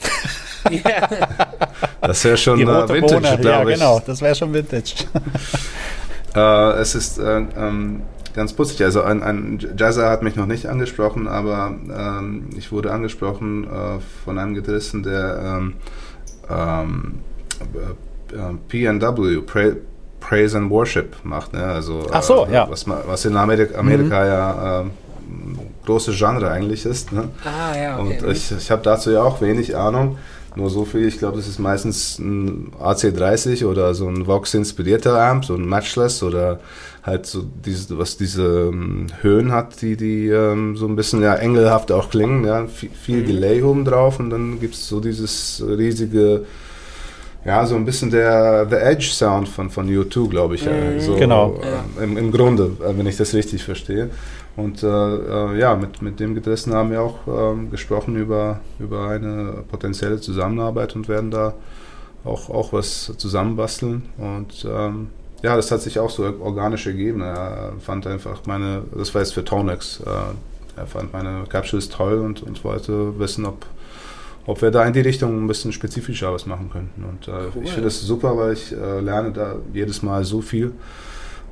ja. 0.69 1.07
Das 2.01 2.23
wäre 2.23 2.37
schon 2.37 2.59
äh, 2.61 2.89
Vintage, 2.89 3.37
glaube 3.37 3.43
ja, 3.43 3.61
ich. 3.63 3.73
genau, 3.75 4.01
das 4.05 4.21
wäre 4.21 4.35
schon 4.35 4.53
Vintage. 4.53 4.93
äh, 6.35 6.71
es 6.79 6.95
ist 6.95 7.19
äh, 7.19 7.43
ähm, 7.57 8.01
ganz 8.33 8.53
putzig. 8.53 8.83
Also 8.83 9.01
ein, 9.01 9.23
ein 9.23 9.59
Jazzer 9.77 10.09
hat 10.09 10.23
mich 10.23 10.35
noch 10.35 10.45
nicht 10.45 10.67
angesprochen, 10.67 11.27
aber 11.27 11.75
ähm, 11.89 12.49
ich 12.55 12.71
wurde 12.71 12.91
angesprochen 12.91 13.65
äh, 13.65 13.99
von 14.23 14.37
einem 14.37 14.53
Gitarristen, 14.53 15.03
der 15.03 15.59
ähm, 15.59 15.73
ähm 16.49 17.13
äh, 17.73 18.35
äh, 18.35 18.53
PNW, 18.67 19.41
Praise 20.19 20.57
and 20.57 20.69
Worship 20.69 21.15
macht. 21.23 21.53
Ne? 21.53 21.63
Also, 21.63 22.05
Ach 22.11 22.21
so, 22.21 22.45
äh, 22.45 22.53
ja. 22.53 22.69
Was, 22.69 22.87
was 22.87 23.25
in 23.25 23.35
Amerika, 23.37 23.79
Amerika 23.79 24.19
mhm. 24.19 24.27
ja 24.27 24.81
äh, 24.81 24.85
großes 25.85 26.17
Genre 26.17 26.51
eigentlich 26.51 26.85
ist. 26.85 27.11
Ne? 27.11 27.29
Ah, 27.43 27.77
ja, 27.77 27.99
okay. 27.99 28.19
Und 28.21 28.31
ich, 28.31 28.51
ich 28.51 28.71
habe 28.71 28.81
dazu 28.81 29.11
ja 29.11 29.23
auch 29.23 29.41
wenig 29.41 29.75
Ahnung. 29.75 30.17
Nur 30.57 30.71
so 30.71 30.85
viel, 30.85 31.07
ich 31.07 31.19
glaube, 31.19 31.37
das 31.37 31.47
ist 31.47 31.59
meistens 31.59 32.17
ein 32.17 32.71
AC30 32.81 33.63
oder 33.67 33.93
so 33.93 34.07
ein 34.07 34.25
Vox-inspirierter 34.25 35.21
Amp, 35.21 35.45
so 35.45 35.53
ein 35.53 35.67
Matchless 35.67 36.23
oder 36.23 36.59
halt 37.03 37.27
so 37.27 37.43
diese, 37.63 37.95
was 37.99 38.17
diese 38.17 38.71
ähm, 38.73 39.05
Höhen 39.21 39.51
hat, 39.51 39.83
die, 39.83 39.95
die 39.95 40.29
ähm, 40.29 40.75
so 40.75 40.87
ein 40.87 40.95
bisschen 40.95 41.21
ja 41.21 41.35
engelhaft 41.35 41.91
auch 41.91 42.09
klingen, 42.09 42.43
ja, 42.43 42.65
viel, 42.65 42.89
viel 42.89 43.21
mhm. 43.21 43.25
Delay 43.27 43.61
oben 43.61 43.85
drauf 43.85 44.19
und 44.19 44.31
dann 44.31 44.59
gibt 44.59 44.73
es 44.73 44.87
so 44.87 44.99
dieses 44.99 45.63
riesige 45.65 46.45
ja, 47.45 47.65
so 47.65 47.75
ein 47.75 47.85
bisschen 47.85 48.09
der 48.09 48.67
The 48.67 48.77
Edge 48.77 49.05
Sound 49.05 49.47
von, 49.47 49.69
von 49.69 49.87
U2, 49.87 50.27
glaube 50.27 50.55
ich. 50.55 50.65
Mhm. 50.65 50.99
So, 50.99 51.15
genau. 51.15 51.61
Äh, 51.61 52.03
im, 52.03 52.17
Im 52.17 52.31
Grunde, 52.31 52.71
äh, 52.83 52.97
wenn 52.97 53.05
ich 53.05 53.15
das 53.15 53.33
richtig 53.33 53.63
verstehe. 53.63 54.09
Und 54.57 54.81
äh, 54.81 54.87
äh, 54.87 55.59
ja, 55.59 55.75
mit, 55.75 56.01
mit 56.01 56.19
dem 56.19 56.33
Gitarristen 56.33 56.73
haben 56.73 56.89
wir 56.89 57.01
auch 57.01 57.19
ähm, 57.27 57.69
gesprochen 57.69 58.15
über, 58.15 58.59
über 58.79 59.07
eine 59.09 59.63
potenzielle 59.69 60.19
Zusammenarbeit 60.19 60.95
und 60.95 61.07
werden 61.07 61.29
da 61.29 61.53
auch, 62.25 62.49
auch 62.49 62.73
was 62.73 63.13
zusammenbasteln. 63.17 64.09
Und 64.17 64.67
ähm, 64.67 65.09
ja, 65.43 65.55
das 65.55 65.71
hat 65.71 65.81
sich 65.81 65.99
auch 65.99 66.09
so 66.09 66.23
organisch 66.41 66.87
ergeben. 66.87 67.21
Er 67.21 67.73
fand 67.79 68.07
einfach 68.07 68.47
meine, 68.47 68.81
das 68.97 69.13
war 69.13 69.21
jetzt 69.21 69.35
für 69.35 69.45
Tonex, 69.45 69.99
äh, 69.99 70.79
er 70.79 70.87
fand 70.87 71.13
meine 71.13 71.45
Capsules 71.47 71.89
toll 71.89 72.17
und, 72.17 72.41
und 72.41 72.63
wollte 72.63 73.19
wissen, 73.19 73.45
ob, 73.45 73.63
ob 74.47 74.63
wir 74.63 74.71
da 74.71 74.83
in 74.85 74.93
die 74.93 75.01
Richtung 75.01 75.43
ein 75.43 75.47
bisschen 75.47 75.71
spezifischer 75.71 76.33
was 76.33 76.47
machen 76.47 76.71
könnten. 76.71 77.03
Und 77.03 77.27
äh, 77.27 77.31
cool. 77.31 77.63
ich 77.63 77.69
finde 77.69 77.85
das 77.85 78.01
super, 78.01 78.35
weil 78.35 78.53
ich 78.53 78.71
äh, 78.71 79.01
lerne 79.01 79.31
da 79.31 79.57
jedes 79.71 80.01
Mal 80.01 80.23
so 80.23 80.41
viel. 80.41 80.73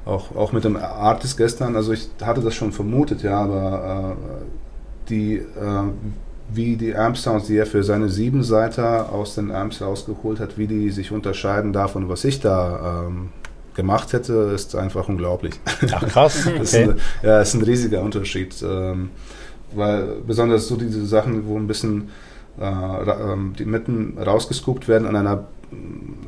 Auch, 0.06 0.36
auch 0.36 0.52
mit 0.52 0.64
dem 0.64 0.78
Artist 0.78 1.38
gestern, 1.38 1.76
also 1.76 1.92
ich 1.92 2.10
hatte 2.22 2.42
das 2.42 2.54
schon 2.54 2.72
vermutet, 2.72 3.24
ja, 3.24 3.40
aber 3.40 4.16
äh, 4.16 5.10
die, 5.10 5.36
äh, 5.38 5.44
wie 6.54 6.76
die 6.76 6.96
Amp-Sounds, 6.96 7.48
die 7.48 7.58
er 7.58 7.66
für 7.66 7.84
seine 7.84 8.10
sieben 8.10 8.44
Seiter 8.44 9.12
aus 9.12 9.34
den 9.34 9.52
Amps 9.52 9.82
rausgeholt 9.82 10.40
hat, 10.40 10.60
wie 10.60 10.68
die 10.68 10.92
sich 10.92 11.12
unterscheiden 11.12 11.74
davon, 11.74 12.08
was 12.08 12.24
ich 12.24 12.40
da 12.40 13.06
ähm, 13.08 13.30
gemacht 13.76 14.14
hätte, 14.14 14.52
ist 14.54 14.76
einfach 14.76 15.10
unglaublich. 15.10 15.60
Ach 15.92 16.08
krass. 16.08 16.46
Okay. 16.46 16.62
ist 16.62 16.76
ein, 16.76 16.96
ja, 17.24 17.42
ist 17.42 17.54
ein 17.56 17.64
riesiger 17.64 18.02
Unterschied. 18.02 18.56
Ähm, 18.64 19.10
weil 19.74 20.18
besonders 20.26 20.68
so 20.68 20.76
diese 20.76 21.06
Sachen, 21.06 21.48
wo 21.48 21.58
ein 21.58 21.68
bisschen 21.68 22.10
äh, 22.60 22.64
ähm, 22.64 23.54
die 23.58 23.66
Mitten 23.66 24.18
rausgescoopt 24.18 24.88
werden 24.88 25.08
an 25.08 25.16
einer 25.16 25.48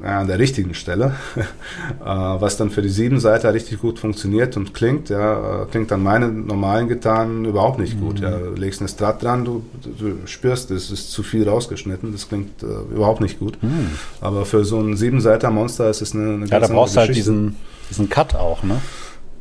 ja, 0.04 0.20
an 0.20 0.28
der 0.28 0.40
richtigen 0.40 0.74
Stelle, 0.74 1.16
äh, 1.36 2.06
was 2.06 2.58
dann 2.58 2.70
für 2.70 2.82
die 2.82 2.90
sieben 2.90 3.20
Seiten 3.20 3.48
richtig 3.48 3.80
gut 3.80 4.00
funktioniert 4.00 4.56
und 4.58 4.74
klingt, 4.74 5.10
ja, 5.10 5.64
äh, 5.64 5.66
klingt 5.66 5.92
an 5.92 6.04
meinen 6.04 6.46
normalen 6.46 6.88
Gitarren 6.88 7.46
überhaupt 7.46 7.80
nicht 7.80 7.96
mhm. 7.96 8.02
gut. 8.02 8.20
Ja. 8.20 8.38
Du 8.38 8.54
legst 8.54 8.80
eine 8.82 8.90
Strat 8.90 9.24
dran, 9.24 9.46
du, 9.46 9.64
du 9.84 10.18
spürst, 10.26 10.72
es 10.72 10.92
ist 10.92 11.12
zu 11.12 11.24
viel 11.24 11.48
rausgeschnitten, 11.48 12.12
das 12.12 12.28
klingt 12.28 12.64
äh, 12.64 12.94
überhaupt 12.94 13.22
nicht 13.22 13.40
gut. 13.40 13.62
Mhm. 13.62 13.92
Aber 14.22 14.46
für 14.46 14.64
so 14.66 14.80
ein 14.80 14.96
sieben 14.96 15.22
Seiter 15.22 15.52
Monster 15.52 15.90
ist 15.90 16.02
es 16.02 16.14
eine, 16.14 16.34
eine 16.34 16.46
Ja, 16.48 16.60
da 16.60 16.68
brauchst 16.68 16.96
du 16.96 17.00
halt 17.00 17.16
diesen, 17.16 17.56
diesen 17.90 18.10
Cut 18.10 18.36
auch, 18.36 18.64
ne? 18.64 18.80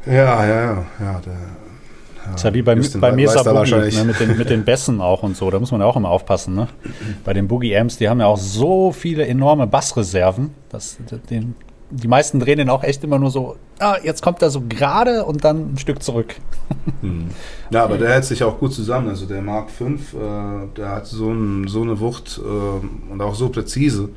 Ja, 0.06 0.46
ja, 0.46 0.46
ja, 0.46 0.86
ja. 1.00 1.20
Der, 1.26 1.36
ja, 2.28 2.34
ist 2.34 2.44
ja 2.44 2.54
wie 2.54 2.62
bei, 2.62 2.74
bei 2.74 3.12
Mesa 3.12 3.42
Boogie, 3.42 3.94
ne, 3.96 4.04
mit, 4.04 4.20
den, 4.20 4.36
mit 4.36 4.50
den 4.50 4.64
Bässen 4.64 5.00
auch 5.00 5.22
und 5.22 5.36
so. 5.36 5.50
Da 5.50 5.58
muss 5.58 5.70
man 5.70 5.80
ja 5.80 5.86
auch 5.86 5.96
immer 5.96 6.10
aufpassen. 6.10 6.54
Ne? 6.54 6.68
Bei 7.24 7.32
den 7.32 7.48
Boogie 7.48 7.76
Amps, 7.76 7.96
die 7.96 8.08
haben 8.08 8.20
ja 8.20 8.26
auch 8.26 8.38
so 8.38 8.92
viele 8.92 9.26
enorme 9.26 9.66
Bassreserven. 9.66 10.50
Dass 10.68 10.98
den, 11.30 11.54
die 11.90 12.08
meisten 12.08 12.40
drehen 12.40 12.58
den 12.58 12.70
auch 12.70 12.82
echt 12.82 13.04
immer 13.04 13.18
nur 13.18 13.30
so, 13.30 13.56
ah, 13.78 13.96
jetzt 14.02 14.22
kommt 14.22 14.42
er 14.42 14.50
so 14.50 14.62
gerade 14.68 15.24
und 15.24 15.44
dann 15.44 15.74
ein 15.74 15.78
Stück 15.78 16.02
zurück. 16.02 16.34
Hm. 17.00 17.28
Ja, 17.70 17.84
aber 17.84 17.98
der 17.98 18.10
hält 18.10 18.24
sich 18.24 18.42
auch 18.42 18.58
gut 18.58 18.72
zusammen. 18.72 19.08
Also 19.08 19.26
der 19.26 19.42
Mark 19.42 19.70
V, 19.70 19.84
äh, 19.86 19.96
der 20.76 20.90
hat 20.90 21.06
so, 21.06 21.30
ein, 21.30 21.68
so 21.68 21.82
eine 21.82 22.00
Wucht 22.00 22.40
äh, 22.42 23.12
und 23.12 23.20
auch 23.20 23.34
so 23.34 23.48
präzise. 23.48 24.08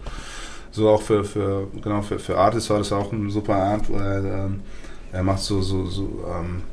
So 0.71 0.89
auch 0.89 1.01
für, 1.01 1.23
für, 1.23 1.67
genau, 1.81 2.01
für, 2.01 2.19
für 2.19 2.37
Artists 2.37 2.69
war 2.69 2.77
das 2.77 2.91
auch 2.91 3.11
ein 3.11 3.29
super 3.29 3.55
Amp, 3.55 3.89
weil 3.89 4.25
äh, 4.25 5.15
er 5.15 5.23
macht 5.23 5.39
so, 5.39 5.61
so, 5.61 5.85
so 5.85 6.03
ähm, 6.27 6.63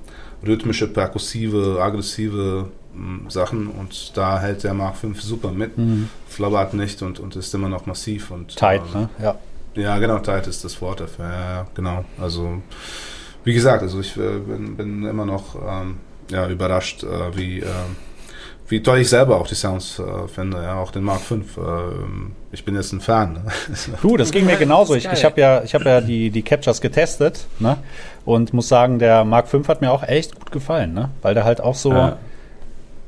rhythmische, 0.44 0.88
perkussive, 0.88 1.78
aggressive 1.80 2.68
mh, 2.94 3.30
Sachen 3.30 3.68
und 3.68 4.16
da 4.16 4.40
hält 4.40 4.64
der 4.64 4.74
Mark 4.74 4.96
5 4.96 5.22
super 5.22 5.52
mit, 5.52 5.78
mhm. 5.78 6.08
flabbert 6.28 6.74
nicht 6.74 7.02
und, 7.02 7.20
und 7.20 7.36
ist 7.36 7.54
immer 7.54 7.68
noch 7.68 7.86
massiv 7.86 8.30
und 8.30 8.56
tight, 8.56 8.82
ähm, 8.94 9.00
ne? 9.02 9.08
Ja. 9.22 9.38
Ja, 9.74 9.98
genau, 9.98 10.18
tight 10.20 10.46
ist 10.46 10.64
das 10.64 10.80
Wort 10.80 11.00
dafür. 11.00 11.26
Ja, 11.26 11.66
genau. 11.74 12.04
Also 12.18 12.62
wie 13.44 13.52
gesagt, 13.54 13.82
also 13.82 14.00
ich 14.00 14.16
äh, 14.16 14.38
bin, 14.38 14.76
bin, 14.76 15.04
immer 15.04 15.26
noch 15.26 15.54
ähm, 15.54 15.98
ja, 16.30 16.48
überrascht, 16.48 17.04
äh, 17.04 17.36
wie 17.36 17.60
äh, 17.60 17.66
wie 18.68 18.82
toll 18.82 18.98
ich 18.98 19.08
selber 19.08 19.36
auch 19.36 19.46
die 19.46 19.54
Sounds 19.54 19.98
äh, 19.98 20.28
finde, 20.28 20.62
ja, 20.62 20.80
auch 20.80 20.90
den 20.90 21.04
Mark 21.04 21.20
5. 21.20 21.56
Äh, 21.56 21.60
ich 22.50 22.64
bin 22.64 22.74
jetzt 22.74 22.92
ein 22.92 23.00
Fan. 23.00 23.34
Ne? 23.34 23.42
Du, 24.02 24.16
das 24.16 24.32
ging 24.32 24.46
mir 24.46 24.56
genauso. 24.56 24.94
Ich, 24.94 25.06
ich 25.06 25.24
habe 25.24 25.40
ja, 25.40 25.62
ich 25.62 25.74
hab 25.74 25.84
ja 25.84 26.00
die, 26.00 26.30
die 26.30 26.42
Captures 26.42 26.80
getestet 26.80 27.46
ne? 27.58 27.78
und 28.24 28.52
muss 28.52 28.68
sagen, 28.68 28.98
der 28.98 29.24
Mark 29.24 29.48
5 29.48 29.68
hat 29.68 29.80
mir 29.80 29.92
auch 29.92 30.02
echt 30.02 30.34
gut 30.34 30.50
gefallen, 30.50 30.94
ne? 30.94 31.10
weil 31.22 31.34
der 31.34 31.44
halt 31.44 31.60
auch 31.60 31.76
so 31.76 31.92
ja. 31.92 32.18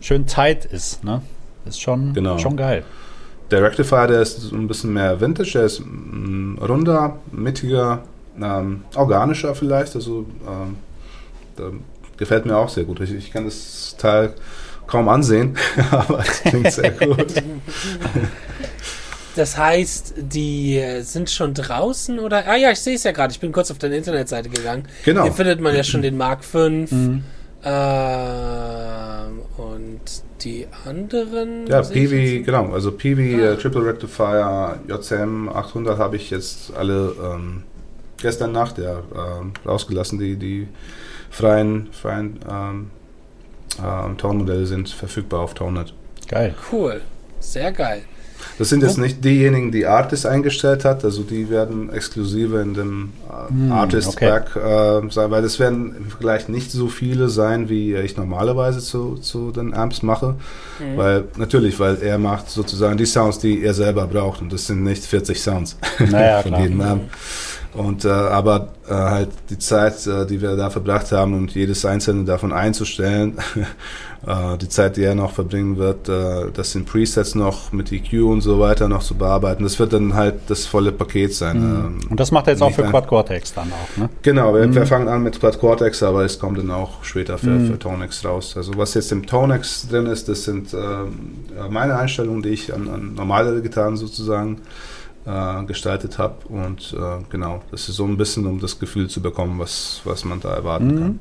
schön 0.00 0.26
tight 0.26 0.64
ist. 0.64 1.02
Ne? 1.02 1.22
Ist 1.66 1.80
schon, 1.80 2.14
genau. 2.14 2.38
schon 2.38 2.56
geil. 2.56 2.84
Der 3.50 3.62
Rectifier, 3.62 4.06
der 4.06 4.20
ist 4.20 4.52
ein 4.52 4.68
bisschen 4.68 4.92
mehr 4.92 5.20
Vintage, 5.20 5.52
der 5.54 5.64
ist 5.64 5.80
mm, 5.80 6.58
runder, 6.58 7.16
mittiger, 7.32 8.02
ähm, 8.40 8.82
organischer 8.94 9.54
vielleicht. 9.54 9.96
Also 9.96 10.26
ähm, 10.46 10.76
gefällt 12.16 12.46
mir 12.46 12.56
auch 12.56 12.68
sehr 12.68 12.84
gut. 12.84 13.00
Ich, 13.00 13.12
ich 13.12 13.32
kann 13.32 13.44
das 13.44 13.96
Teil 13.98 14.34
kaum 14.88 15.08
ansehen, 15.08 15.56
aber 15.90 16.20
es 16.20 16.40
klingt 16.42 16.72
sehr 16.72 16.90
gut. 17.06 17.34
Das 19.36 19.56
heißt, 19.56 20.14
die 20.16 20.82
sind 21.02 21.30
schon 21.30 21.54
draußen 21.54 22.18
oder? 22.18 22.48
Ah 22.48 22.56
ja, 22.56 22.72
ich 22.72 22.80
sehe 22.80 22.96
es 22.96 23.04
ja 23.04 23.12
gerade. 23.12 23.32
Ich 23.32 23.38
bin 23.38 23.52
kurz 23.52 23.70
auf 23.70 23.78
deine 23.78 23.96
Internetseite 23.96 24.48
gegangen. 24.48 24.88
Genau. 25.04 25.22
Hier 25.22 25.32
findet 25.32 25.60
man 25.60 25.76
ja 25.76 25.84
schon 25.84 26.02
den 26.02 26.16
Mark 26.16 26.44
V. 26.44 26.68
Mhm. 26.68 27.22
Äh, 27.62 27.68
und 29.60 30.00
die 30.42 30.66
anderen. 30.84 31.66
Ja, 31.66 31.82
PV, 31.82 32.44
genau. 32.44 32.72
Also 32.72 32.92
PV, 32.92 33.20
ah. 33.20 33.52
äh, 33.52 33.56
Triple 33.56 33.84
Rectifier, 33.84 34.80
JCM 34.88 35.48
800 35.48 35.98
habe 35.98 36.16
ich 36.16 36.30
jetzt 36.30 36.72
alle 36.76 37.14
ähm, 37.22 37.64
gestern 38.20 38.52
Nacht 38.52 38.78
ja, 38.78 38.98
äh, 38.98 39.68
rausgelassen, 39.68 40.18
die, 40.18 40.36
die 40.36 40.68
freien, 41.30 41.88
freien 41.92 42.38
ähm, 42.50 42.90
äh, 43.78 44.14
Tone-Modelle 44.16 44.66
sind 44.66 44.88
verfügbar 44.88 45.40
auf 45.40 45.54
ToneNet. 45.54 45.94
Geil. 46.28 46.54
Cool. 46.70 47.00
Sehr 47.40 47.72
geil. 47.72 48.02
Das 48.58 48.68
sind 48.68 48.82
jetzt 48.82 48.98
nicht 48.98 49.24
diejenigen, 49.24 49.70
die 49.70 49.86
Artist 49.86 50.26
eingestellt 50.26 50.84
hat, 50.84 51.04
also 51.04 51.22
die 51.22 51.48
werden 51.50 51.92
exklusive 51.92 52.60
in 52.60 52.74
dem 52.74 53.12
äh, 53.28 53.50
hm, 53.50 53.72
Artist 53.72 54.08
okay. 54.08 54.30
Back 54.30 54.56
äh, 54.56 55.10
sein, 55.10 55.30
weil 55.30 55.44
es 55.44 55.58
werden 55.58 55.94
im 55.96 56.06
Vergleich 56.06 56.48
nicht 56.48 56.70
so 56.70 56.88
viele 56.88 57.28
sein, 57.28 57.68
wie 57.68 57.94
ich 57.94 58.16
normalerweise 58.16 58.80
zu, 58.80 59.16
zu 59.16 59.50
den 59.52 59.74
Amps 59.74 60.02
mache. 60.02 60.34
Mhm. 60.78 60.96
Weil, 60.96 61.24
natürlich, 61.36 61.78
weil 61.78 62.02
er 62.02 62.18
macht 62.18 62.50
sozusagen 62.50 62.96
die 62.96 63.06
Sounds, 63.06 63.38
die 63.38 63.62
er 63.62 63.74
selber 63.74 64.06
braucht 64.06 64.42
und 64.42 64.52
das 64.52 64.66
sind 64.66 64.82
nicht 64.82 65.04
40 65.04 65.40
Sounds 65.40 65.76
naja, 65.98 66.42
von 66.42 66.60
jedem 66.60 66.80
Amp. 66.80 67.02
Und 67.78 68.04
äh, 68.04 68.08
aber 68.08 68.70
äh, 68.88 68.92
halt 68.92 69.28
die 69.50 69.58
Zeit, 69.58 70.04
äh, 70.06 70.26
die 70.26 70.40
wir 70.40 70.56
da 70.56 70.68
verbracht 70.68 71.12
haben 71.12 71.34
und 71.34 71.54
jedes 71.54 71.84
einzelne 71.84 72.24
davon 72.24 72.52
einzustellen, 72.52 73.38
äh, 74.26 74.58
die 74.58 74.68
Zeit, 74.68 74.96
die 74.96 75.04
er 75.04 75.14
noch 75.14 75.30
verbringen 75.30 75.76
wird, 75.76 76.08
äh, 76.08 76.50
das 76.52 76.72
sind 76.72 76.86
Presets 76.86 77.36
noch 77.36 77.70
mit 77.70 77.92
EQ 77.92 78.24
und 78.24 78.40
so 78.40 78.58
weiter 78.58 78.88
noch 78.88 79.04
zu 79.04 79.14
bearbeiten, 79.14 79.62
das 79.62 79.78
wird 79.78 79.92
dann 79.92 80.14
halt 80.14 80.34
das 80.48 80.66
volle 80.66 80.90
Paket 80.90 81.34
sein. 81.34 81.58
Mhm. 81.58 82.00
Ähm, 82.02 82.10
und 82.10 82.18
das 82.18 82.32
macht 82.32 82.48
er 82.48 82.54
jetzt 82.54 82.62
auch 82.62 82.72
für 82.72 82.82
Quad 82.82 83.06
Cortex 83.06 83.54
dann 83.54 83.70
auch, 83.72 83.96
ne? 83.96 84.08
Genau, 84.22 84.52
wir, 84.54 84.66
mhm. 84.66 84.74
wir, 84.74 84.86
fangen 84.86 85.06
an 85.06 85.22
mit 85.22 85.38
Quad 85.38 85.60
Cortex, 85.60 86.02
aber 86.02 86.24
es 86.24 86.38
kommt 86.38 86.58
dann 86.58 86.72
auch 86.72 87.04
später 87.04 87.38
für, 87.38 87.50
mhm. 87.50 87.68
für 87.68 87.78
Tonex 87.78 88.24
raus. 88.24 88.54
Also 88.56 88.72
was 88.76 88.94
jetzt 88.94 89.12
im 89.12 89.24
Tonex 89.24 89.86
drin 89.88 90.06
ist, 90.06 90.28
das 90.28 90.42
sind 90.42 90.74
äh, 90.74 90.78
meine 91.70 91.96
Einstellungen, 91.96 92.42
die 92.42 92.50
ich 92.50 92.74
an, 92.74 92.88
an 92.88 93.14
normale 93.14 93.62
Gitarren 93.62 93.96
sozusagen 93.96 94.62
äh, 95.28 95.64
gestaltet 95.64 96.18
habe. 96.18 96.36
Und 96.48 96.94
äh, 96.98 97.22
genau, 97.28 97.60
das 97.70 97.88
ist 97.88 97.96
so 97.96 98.04
ein 98.04 98.16
bisschen, 98.16 98.46
um 98.46 98.60
das 98.60 98.78
Gefühl 98.78 99.08
zu 99.08 99.20
bekommen, 99.20 99.58
was, 99.58 100.00
was 100.04 100.24
man 100.24 100.40
da 100.40 100.54
erwarten 100.54 100.86
mhm. 100.86 100.98
kann. 100.98 101.20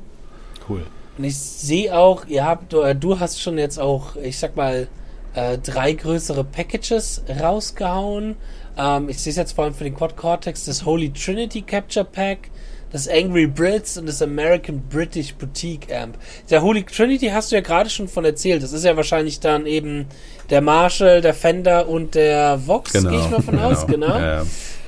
Cool. 0.68 0.82
Und 1.18 1.24
ich 1.24 1.36
sehe 1.36 1.96
auch, 1.96 2.26
ihr 2.26 2.46
habt, 2.46 2.72
du, 2.72 2.94
du 2.94 3.20
hast 3.20 3.40
schon 3.40 3.58
jetzt 3.58 3.78
auch, 3.78 4.16
ich 4.16 4.38
sag 4.38 4.56
mal, 4.56 4.88
äh, 5.34 5.58
drei 5.58 5.92
größere 5.92 6.44
Packages 6.44 7.22
rausgehauen. 7.28 8.36
Ähm, 8.78 9.08
ich 9.08 9.18
sehe 9.18 9.32
es 9.32 9.36
jetzt 9.36 9.52
vor 9.52 9.64
allem 9.64 9.74
für 9.74 9.84
den 9.84 9.94
Quad 9.94 10.16
Cortex, 10.16 10.64
das 10.64 10.84
Holy 10.84 11.12
Trinity 11.12 11.62
Capture 11.62 12.04
Pack, 12.04 12.50
das 12.92 13.08
Angry 13.08 13.46
Brits 13.46 13.98
und 13.98 14.06
das 14.06 14.22
American 14.22 14.82
British 14.88 15.34
Boutique 15.34 15.92
Amp. 15.92 16.16
Der 16.50 16.62
Holy 16.62 16.84
Trinity 16.84 17.28
hast 17.28 17.50
du 17.50 17.56
ja 17.56 17.62
gerade 17.62 17.90
schon 17.90 18.08
von 18.08 18.24
erzählt. 18.24 18.62
Das 18.62 18.72
ist 18.72 18.84
ja 18.84 18.96
wahrscheinlich 18.96 19.40
dann 19.40 19.66
eben 19.66 20.06
der 20.50 20.60
Marshall, 20.60 21.20
der 21.20 21.34
Fender 21.34 21.88
und 21.88 22.14
der 22.14 22.60
Vox, 22.66 22.92
genau. 22.92 23.10
gehe 23.10 23.20
ich 23.20 23.30
mal 23.30 23.42
von 23.42 23.56
genau. 23.56 23.70
aus, 23.70 23.86
genau. 23.86 24.18
Ja, 24.18 24.42
ja. 24.42 24.46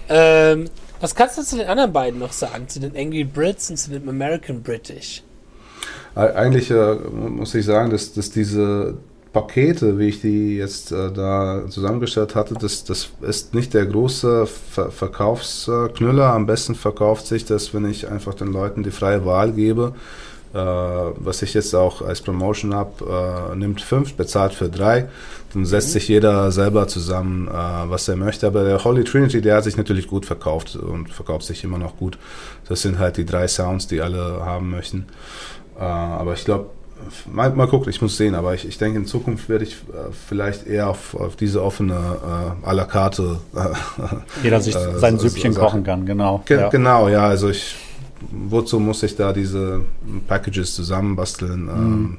Ähm, 0.08 0.70
was 1.00 1.14
kannst 1.14 1.38
du 1.38 1.42
zu 1.42 1.56
den 1.56 1.66
anderen 1.66 1.92
beiden 1.92 2.18
noch 2.18 2.32
sagen? 2.32 2.68
Zu 2.68 2.80
den 2.80 2.96
Angry 2.96 3.24
Brits 3.24 3.70
und 3.70 3.76
zu 3.76 3.90
dem 3.90 4.08
American 4.08 4.62
British? 4.62 5.22
Eigentlich 6.14 6.70
äh, 6.70 6.94
muss 6.94 7.54
ich 7.54 7.64
sagen, 7.64 7.90
dass, 7.90 8.12
dass 8.12 8.30
diese 8.30 8.98
Pakete, 9.32 9.98
wie 9.98 10.08
ich 10.08 10.20
die 10.20 10.56
jetzt 10.56 10.90
äh, 10.90 11.12
da 11.12 11.62
zusammengestellt 11.68 12.34
hatte, 12.34 12.54
das, 12.54 12.84
das 12.84 13.10
ist 13.20 13.54
nicht 13.54 13.74
der 13.74 13.86
große 13.86 14.46
Ver 14.46 14.90
Verkaufsknüller. 14.90 16.32
Am 16.32 16.46
besten 16.46 16.74
verkauft 16.74 17.26
sich 17.26 17.44
das, 17.44 17.72
wenn 17.72 17.88
ich 17.88 18.08
einfach 18.08 18.34
den 18.34 18.52
Leuten 18.52 18.82
die 18.82 18.90
freie 18.90 19.24
Wahl 19.24 19.52
gebe. 19.52 19.94
Äh, 20.52 20.56
was 20.56 21.42
ich 21.42 21.54
jetzt 21.54 21.74
auch 21.74 22.02
als 22.02 22.22
Promotion 22.22 22.74
habe, 22.74 23.52
äh, 23.52 23.56
nimmt 23.56 23.80
fünf, 23.82 24.14
bezahlt 24.14 24.52
für 24.52 24.68
drei. 24.68 25.08
Dann 25.54 25.64
setzt 25.64 25.88
mhm. 25.88 25.92
sich 25.92 26.08
jeder 26.08 26.50
selber 26.50 26.88
zusammen, 26.88 27.46
äh, 27.46 27.52
was 27.52 28.08
er 28.08 28.16
möchte. 28.16 28.48
Aber 28.48 28.64
der 28.64 28.82
Holy 28.82 29.04
Trinity, 29.04 29.40
der 29.40 29.56
hat 29.56 29.64
sich 29.64 29.76
natürlich 29.76 30.08
gut 30.08 30.26
verkauft 30.26 30.74
und 30.74 31.08
verkauft 31.12 31.44
sich 31.44 31.62
immer 31.62 31.78
noch 31.78 31.96
gut. 31.96 32.18
Das 32.68 32.82
sind 32.82 32.98
halt 32.98 33.16
die 33.16 33.24
drei 33.24 33.46
Sounds, 33.46 33.86
die 33.86 34.00
alle 34.00 34.44
haben 34.44 34.70
möchten. 34.70 35.06
Äh, 35.78 35.82
aber 35.82 36.32
ich 36.32 36.44
glaube, 36.44 36.70
mal, 37.30 37.50
mal 37.52 37.66
gucken, 37.66 37.90
ich 37.90 38.00
muss 38.00 38.16
sehen, 38.16 38.34
aber 38.34 38.54
ich, 38.54 38.66
ich 38.66 38.78
denke, 38.78 38.98
in 38.98 39.06
Zukunft 39.06 39.48
werde 39.48 39.64
ich 39.64 39.74
äh, 39.74 40.12
vielleicht 40.28 40.66
eher 40.66 40.88
auf, 40.88 41.14
auf 41.14 41.36
diese 41.36 41.62
offene 41.62 41.94
äh, 41.94 42.66
à 42.66 42.72
la 42.72 42.84
carte. 42.84 43.38
Äh, 43.54 43.68
Jeder 44.42 44.60
sich 44.60 44.74
äh, 44.76 44.98
sein 44.98 45.18
Süppchen 45.18 45.52
so, 45.52 45.60
kochen 45.60 45.84
kann, 45.84 46.06
genau. 46.06 46.42
Ge 46.46 46.60
ja. 46.60 46.68
Genau, 46.68 47.08
ja, 47.08 47.26
also 47.26 47.50
ich, 47.50 47.76
wozu 48.30 48.80
muss 48.80 49.02
ich 49.02 49.16
da 49.16 49.32
diese 49.32 49.82
Packages 50.26 50.74
zusammenbasteln? 50.74 51.62
Mhm. 51.62 51.70
Ähm, 51.70 52.18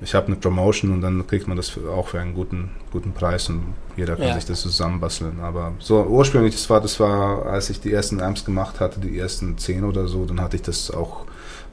ich 0.00 0.14
habe 0.14 0.28
eine 0.28 0.36
Promotion 0.36 0.92
und 0.92 1.00
dann 1.00 1.26
kriegt 1.26 1.48
man 1.48 1.56
das 1.56 1.68
für, 1.68 1.90
auch 1.90 2.08
für 2.08 2.20
einen 2.20 2.34
guten, 2.34 2.70
guten 2.92 3.12
Preis 3.12 3.48
und 3.48 3.74
jeder 3.96 4.14
kann 4.14 4.28
ja. 4.28 4.34
sich 4.34 4.44
das 4.44 4.60
zusammenbasteln. 4.60 5.40
Aber 5.40 5.72
so 5.80 6.02
ursprünglich, 6.04 6.54
das 6.54 6.70
war, 6.70 6.80
das 6.80 7.00
war, 7.00 7.46
als 7.46 7.68
ich 7.70 7.80
die 7.80 7.92
ersten 7.92 8.20
Amps 8.20 8.44
gemacht 8.44 8.78
hatte, 8.78 9.00
die 9.00 9.18
ersten 9.18 9.58
zehn 9.58 9.84
oder 9.84 10.06
so, 10.06 10.24
dann 10.24 10.40
hatte 10.40 10.56
ich 10.56 10.62
das 10.62 10.90
auch, 10.92 11.24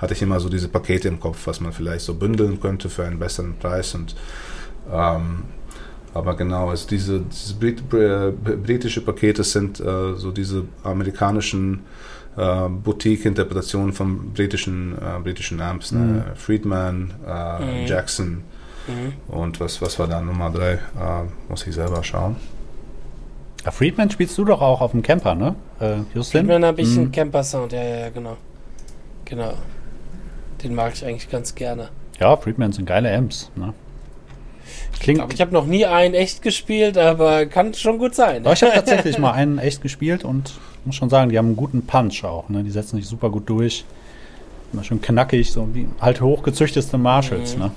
hatte 0.06 0.14
ich 0.14 0.22
immer 0.22 0.40
so 0.40 0.50
diese 0.50 0.68
Pakete 0.68 1.08
im 1.08 1.20
Kopf, 1.20 1.48
was 1.48 1.60
man 1.60 1.74
vielleicht 1.74 2.06
so 2.06 2.14
bündeln 2.14 2.62
könnte 2.62 2.90
für 2.90 3.06
einen 3.06 3.18
besseren 3.18 3.58
Preis 3.58 3.96
und 3.96 4.16
ähm, 4.92 5.44
aber 6.14 6.36
genau, 6.36 6.70
also 6.70 6.88
diese, 6.88 7.20
diese 7.20 7.56
Brit 7.56 7.90
britische 7.90 9.02
Pakete 9.02 9.44
sind 9.44 9.80
äh, 9.82 10.14
so 10.16 10.32
diese 10.32 10.64
amerikanischen 10.84 11.82
äh, 12.38 12.70
Boutique-Interpretationen 12.70 13.92
von 13.94 14.32
britischen, 14.32 14.94
äh, 14.94 15.20
britischen 15.22 15.60
Amps. 15.60 15.92
Ne? 15.92 16.00
Mhm. 16.00 16.36
Friedman, 16.36 17.14
äh, 17.28 17.82
mhm. 17.82 17.88
Jackson 17.88 18.44
mhm. 18.88 19.14
und 19.28 19.60
was, 19.60 19.82
was 19.82 19.98
war 20.00 20.08
da 20.08 20.22
Nummer 20.22 20.52
drei? 20.52 20.74
Äh, 20.74 21.24
muss 21.50 21.66
ich 21.68 21.74
selber 21.74 22.02
schauen. 22.04 22.36
Ja, 23.66 23.72
Friedman 23.72 24.12
spielst 24.12 24.38
du 24.38 24.46
doch 24.46 24.62
auch 24.62 24.82
auf 24.82 24.92
dem 24.92 25.02
Camper, 25.02 25.34
ne? 25.34 25.56
Äh, 25.80 25.98
Justin? 26.14 26.42
Friedman 26.42 26.64
habe 26.64 26.82
ich 26.82 26.96
einen 26.96 27.08
mhm. 27.08 27.12
Camper-Sound, 27.12 27.74
ja, 27.74 27.84
ja, 27.84 28.10
genau. 28.10 28.38
Genau. 29.26 29.54
Den 30.66 30.74
mag 30.74 30.94
ich 30.96 31.06
eigentlich 31.06 31.30
ganz 31.30 31.54
gerne. 31.54 31.90
Ja, 32.20 32.36
Friedman 32.38 32.72
sind 32.72 32.86
geile 32.88 33.16
Amps, 33.16 33.52
ne? 33.56 33.76
Klingt. 35.00 35.24
Ich, 35.28 35.36
ich 35.36 35.42
habe 35.42 35.54
noch 35.54 35.68
nie 35.68 35.86
einen 35.86 36.16
echt 36.16 36.42
gespielt, 36.42 36.98
aber 36.98 37.46
kann 37.46 37.76
schon 37.76 38.00
gut 38.00 38.16
sein. 38.16 38.44
Aber 38.44 38.54
ich 38.54 38.64
habe 38.64 38.74
tatsächlich 38.74 39.18
mal 39.20 39.34
einen 39.34 39.60
echt 39.60 39.84
gespielt 39.84 40.24
und 40.24 40.56
muss 40.86 40.96
schon 40.96 41.12
sagen, 41.12 41.30
die 41.30 41.38
haben 41.38 41.46
einen 41.46 41.56
guten 41.56 41.86
Punch 41.86 42.24
auch. 42.24 42.50
Ne? 42.50 42.64
Die 42.64 42.72
setzen 42.72 42.96
sich 42.96 43.06
super 43.06 43.30
gut 43.30 43.48
durch. 43.48 43.86
Immer 44.74 44.84
schön 44.84 45.00
knackig, 45.02 45.52
so 45.52 45.68
wie 45.74 45.88
halt 46.02 46.20
hochgezüchtete 46.20 46.98
Marshalls. 46.98 47.56
Mhm. 47.56 47.62
Ne? 47.62 47.72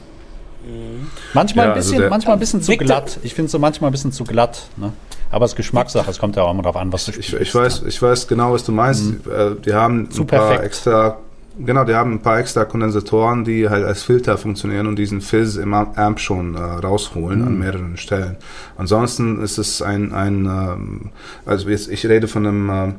Mhm. 0.66 1.07
Manchmal, 1.34 1.66
ja, 1.66 1.72
ein 1.72 1.76
also 1.76 1.91
bisschen, 1.91 2.03
also 2.05 2.11
manchmal 2.11 2.36
ein 2.36 2.41
bisschen 2.41 2.62
zu 2.62 2.74
glatt. 2.78 3.18
Ich 3.22 3.34
finde 3.34 3.51
so 3.51 3.59
manchmal 3.59 3.91
ein 3.91 3.93
bisschen 3.93 4.12
zu 4.12 4.24
glatt. 4.24 4.62
Ne? 4.78 4.95
Aber 5.30 5.45
es 5.45 5.53
ist 5.53 5.57
Geschmackssache. 5.57 6.11
Es 6.11 6.18
kommt 6.18 6.36
ja 6.36 6.43
auch 6.43 6.51
immer 6.51 6.62
darauf 6.62 6.76
an, 6.76 6.91
was 6.91 7.05
du 7.05 7.12
spielst. 7.12 7.34
Ich, 7.34 7.41
ich 7.41 7.55
weiß, 7.55 7.82
ich 7.86 8.01
weiß 8.01 8.28
genau, 8.28 8.55
was 8.55 8.64
du 8.64 8.72
meinst. 8.72 9.05
Mhm. 9.05 9.20
Äh, 9.30 9.61
die 9.62 9.74
haben 9.74 10.11
Zu 10.11 10.22
ein 10.22 10.26
paar 10.26 10.49
perfekt. 10.49 10.64
extra 10.64 11.18
Genau, 11.61 11.84
die 11.84 11.94
haben 11.94 12.12
ein 12.12 12.22
paar 12.22 12.38
extra 12.38 12.64
Kondensatoren, 12.64 13.44
die 13.44 13.68
halt 13.68 13.84
als 13.84 14.02
Filter 14.02 14.38
funktionieren 14.38 14.86
und 14.86 14.96
diesen 14.96 15.20
Fizz 15.20 15.56
im 15.56 15.74
Amp 15.74 16.20
schon 16.20 16.54
äh, 16.54 16.61
rausholen 16.61 17.40
mhm. 17.40 17.46
an 17.46 17.59
mehreren 17.59 17.96
Stellen. 17.96 18.36
Ansonsten 18.76 19.42
ist 19.42 19.59
es 19.59 19.82
ein, 19.82 20.12
ein 20.12 20.46
ähm, 20.46 21.11
also 21.44 21.68
jetzt, 21.68 21.88
ich 21.88 22.06
rede 22.06 22.28
von 22.28 22.46
einem 22.46 22.70
äh, 22.70 22.92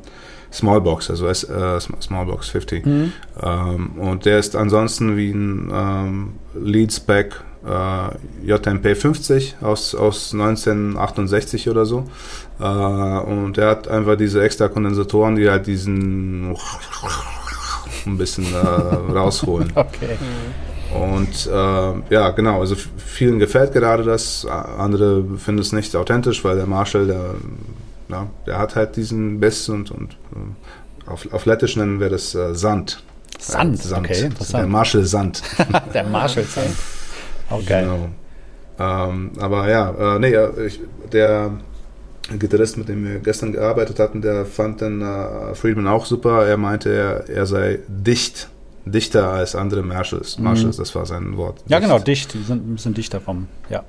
Smallbox, 0.51 1.09
also 1.09 1.27
äh, 1.27 1.79
Smallbox 1.79 2.49
50. 2.49 2.85
Mhm. 2.85 3.13
Ähm, 3.41 3.91
und 3.97 4.25
der 4.25 4.39
ist 4.39 4.55
ansonsten 4.55 5.15
wie 5.15 5.31
ein 5.31 5.71
ähm, 5.71 6.33
Lead-Spec 6.53 7.41
äh, 7.65 8.45
JMP 8.45 8.95
50 8.95 9.57
aus, 9.61 9.95
aus 9.95 10.33
1968 10.33 11.69
oder 11.69 11.85
so. 11.85 12.05
Äh, 12.59 12.63
und 12.63 13.57
der 13.57 13.69
hat 13.69 13.87
einfach 13.87 14.17
diese 14.17 14.41
extra 14.43 14.67
Kondensatoren, 14.67 15.35
die 15.35 15.49
halt 15.49 15.67
diesen 15.67 16.55
ein 18.05 18.17
bisschen 18.17 18.45
äh, 18.53 18.57
rausholen. 18.57 19.71
Okay. 19.75 20.17
Und 20.93 21.45
äh, 21.45 22.13
ja, 22.13 22.31
genau, 22.31 22.61
also 22.61 22.75
vielen 22.97 23.37
gefällt 23.37 23.73
gerade 23.73 24.03
das, 24.03 24.43
andere 24.45 25.23
finden 25.37 25.61
es 25.61 25.71
nicht 25.71 25.95
authentisch, 25.95 26.43
weil 26.43 26.55
der 26.55 26.65
Marshall, 26.65 27.05
der, 27.05 27.35
ja, 28.09 28.27
der 28.47 28.57
hat 28.57 28.75
halt 28.75 28.95
diesen 28.95 29.39
Biss 29.39 29.69
und, 29.69 29.91
und 29.91 30.13
äh, 30.13 31.09
auf, 31.09 31.31
auf 31.31 31.45
Lettisch 31.45 31.75
nennen 31.75 31.99
wir 31.99 32.09
das 32.09 32.33
äh, 32.33 32.55
Sand. 32.55 33.03
Sand, 33.37 33.81
Sand. 33.81 34.07
okay, 34.07 34.25
interessant. 34.25 34.63
Der 34.63 34.67
Marshall 34.67 35.05
Sand. 35.05 35.43
der 35.93 36.03
Marshall 36.05 36.45
Sand. 36.45 36.75
Okay. 37.51 37.81
Genau. 37.81 38.09
Ähm, 38.77 39.31
aber 39.39 39.67
ja, 39.69 40.15
äh, 40.15 40.19
nee, 40.19 40.35
ich, 40.67 40.79
der 41.11 41.49
Gitarrist, 42.37 42.77
mit 42.77 42.89
dem 42.89 43.05
wir 43.05 43.19
gestern 43.19 43.53
gearbeitet 43.53 43.99
hatten, 43.99 44.21
der 44.21 44.45
fand 44.45 44.81
dann 44.81 45.01
äh, 45.01 45.55
Friedman 45.55 45.87
auch 45.87 46.05
super. 46.05 46.45
Er 46.45 46.57
meinte, 46.57 46.89
er, 46.89 47.29
er 47.29 47.45
sei 47.45 47.79
dicht, 47.87 48.49
dichter 48.85 49.29
als 49.29 49.55
andere 49.55 49.81
Marshalls. 49.81 50.37
Mhm. 50.37 50.43
Marshalls, 50.43 50.77
das 50.77 50.93
war 50.93 51.05
sein 51.05 51.37
Wort. 51.37 51.63
Ja, 51.67 51.79
genau, 51.79 51.99
dicht. 51.99 52.33
Die 52.33 52.43
sind 52.43 52.67
ein 52.67 52.75
bisschen 52.75 52.93
dichter 52.93 53.19
vom, 53.19 53.47
ja. 53.69 53.83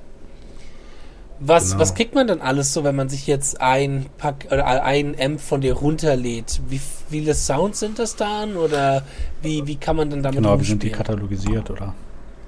Was, 1.43 1.71
genau. 1.71 1.81
was 1.81 1.95
kriegt 1.95 2.13
man 2.13 2.27
dann 2.27 2.39
alles 2.39 2.71
so, 2.71 2.83
wenn 2.83 2.95
man 2.95 3.09
sich 3.09 3.25
jetzt 3.25 3.61
ein 3.61 4.05
Pack 4.19 4.45
oder 4.51 4.83
ein 4.83 5.15
Amp 5.19 5.41
von 5.41 5.59
dir 5.59 5.73
runterlädt? 5.73 6.61
Wie 6.67 6.79
viele 7.09 7.33
Sounds 7.33 7.79
sind 7.79 7.97
das 7.97 8.15
dann 8.15 8.55
oder 8.57 9.01
wie, 9.41 9.65
wie 9.65 9.75
kann 9.75 9.95
man 9.95 10.11
dann 10.11 10.21
damit 10.21 10.37
Genau, 10.37 10.59
wie 10.59 10.65
sind 10.65 10.83
die 10.83 10.91
katalogisiert 10.91 11.71
oder? 11.71 11.95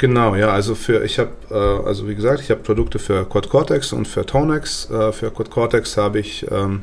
Genau, 0.04 0.36
ja, 0.36 0.50
also 0.50 0.76
für, 0.76 1.06
ich 1.06 1.18
habe, 1.18 1.32
äh, 1.50 1.88
also 1.88 2.10
wie 2.10 2.14
gesagt, 2.14 2.42
ich 2.42 2.52
habe 2.52 2.60
Produkte 2.60 3.00
für 3.00 3.24
Quad 3.24 3.48
Cortex 3.48 3.94
und 3.94 4.06
für 4.06 4.26
Tonex. 4.26 4.92
Äh, 4.92 5.14
für 5.14 5.32
Quad 5.32 5.50
Cortex 5.50 5.96
habe 5.96 6.20
ich 6.20 6.46
ähm, 6.52 6.82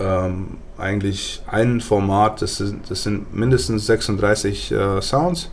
ähm, 0.00 0.56
eigentlich 0.78 1.42
ein 1.46 1.82
Format, 1.82 2.40
das 2.40 2.56
sind, 2.56 2.90
das 2.90 3.02
sind 3.02 3.34
mindestens 3.34 3.84
36 3.84 4.72
äh, 4.72 5.02
Sounds 5.02 5.50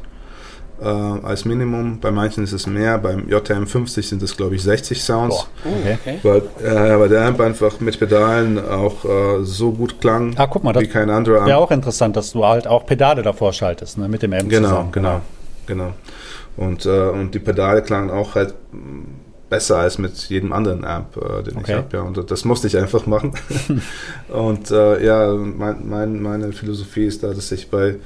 äh, 0.82 0.86
als 0.86 1.44
Minimum. 1.44 2.00
Bei 2.00 2.12
manchen 2.12 2.46
ist 2.46 2.54
es 2.54 2.66
mehr, 2.66 2.98
beim 2.98 3.28
JM50 3.28 4.02
sind 4.02 4.24
es 4.24 4.38
glaube 4.38 4.56
ich 4.56 4.64
60 4.64 5.04
Sounds. 5.04 5.46
Boah, 5.66 5.70
okay. 5.96 6.20
Weil, 6.24 6.44
äh, 6.66 6.98
weil 6.98 7.10
der 7.10 7.26
Amp 7.26 7.42
einfach 7.42 7.82
mit 7.82 8.00
Pedalen 8.00 8.58
auch 8.58 9.04
äh, 9.04 9.44
so 9.44 9.74
gut 9.74 10.00
klang 10.00 10.34
ah, 10.38 10.48
guck 10.48 10.64
mal, 10.64 10.74
wie 10.76 10.88
kein 10.88 11.10
anderer 11.10 11.40
Amp. 11.40 11.48
Wäre 11.48 11.58
auch 11.58 11.72
interessant, 11.72 12.16
dass 12.16 12.32
du 12.32 12.46
halt 12.46 12.68
auch 12.68 12.86
Pedale 12.86 13.22
davor 13.22 13.52
schaltest, 13.52 13.98
ne, 13.98 14.08
mit 14.08 14.22
dem 14.22 14.32
Amp 14.32 14.50
Genau, 14.50 14.70
zusammen. 14.70 14.92
genau, 14.94 15.22
genau. 15.68 15.94
Und, 16.56 16.86
äh, 16.86 17.10
und 17.10 17.34
die 17.34 17.40
Pedale 17.40 17.82
klangen 17.82 18.12
auch 18.12 18.36
halt 18.36 18.54
besser 19.50 19.78
als 19.78 19.98
mit 19.98 20.18
jedem 20.30 20.52
anderen 20.52 20.84
Amp, 20.84 21.16
äh, 21.18 21.44
den 21.44 21.58
okay. 21.58 21.64
ich 21.72 21.74
habe. 21.74 21.98
Ja. 21.98 22.02
Und 22.02 22.32
das 22.32 22.46
musste 22.46 22.68
ich 22.68 22.78
einfach 22.78 23.06
machen. 23.06 23.34
und 24.30 24.72
äh, 24.72 25.06
ja, 25.06 25.32
mein, 25.34 25.88
mein, 25.88 26.22
meine 26.22 26.54
Philosophie 26.54 27.06
ist 27.06 27.24
da, 27.24 27.34
dass 27.34 27.52
ich 27.52 27.70
bei 27.70 27.98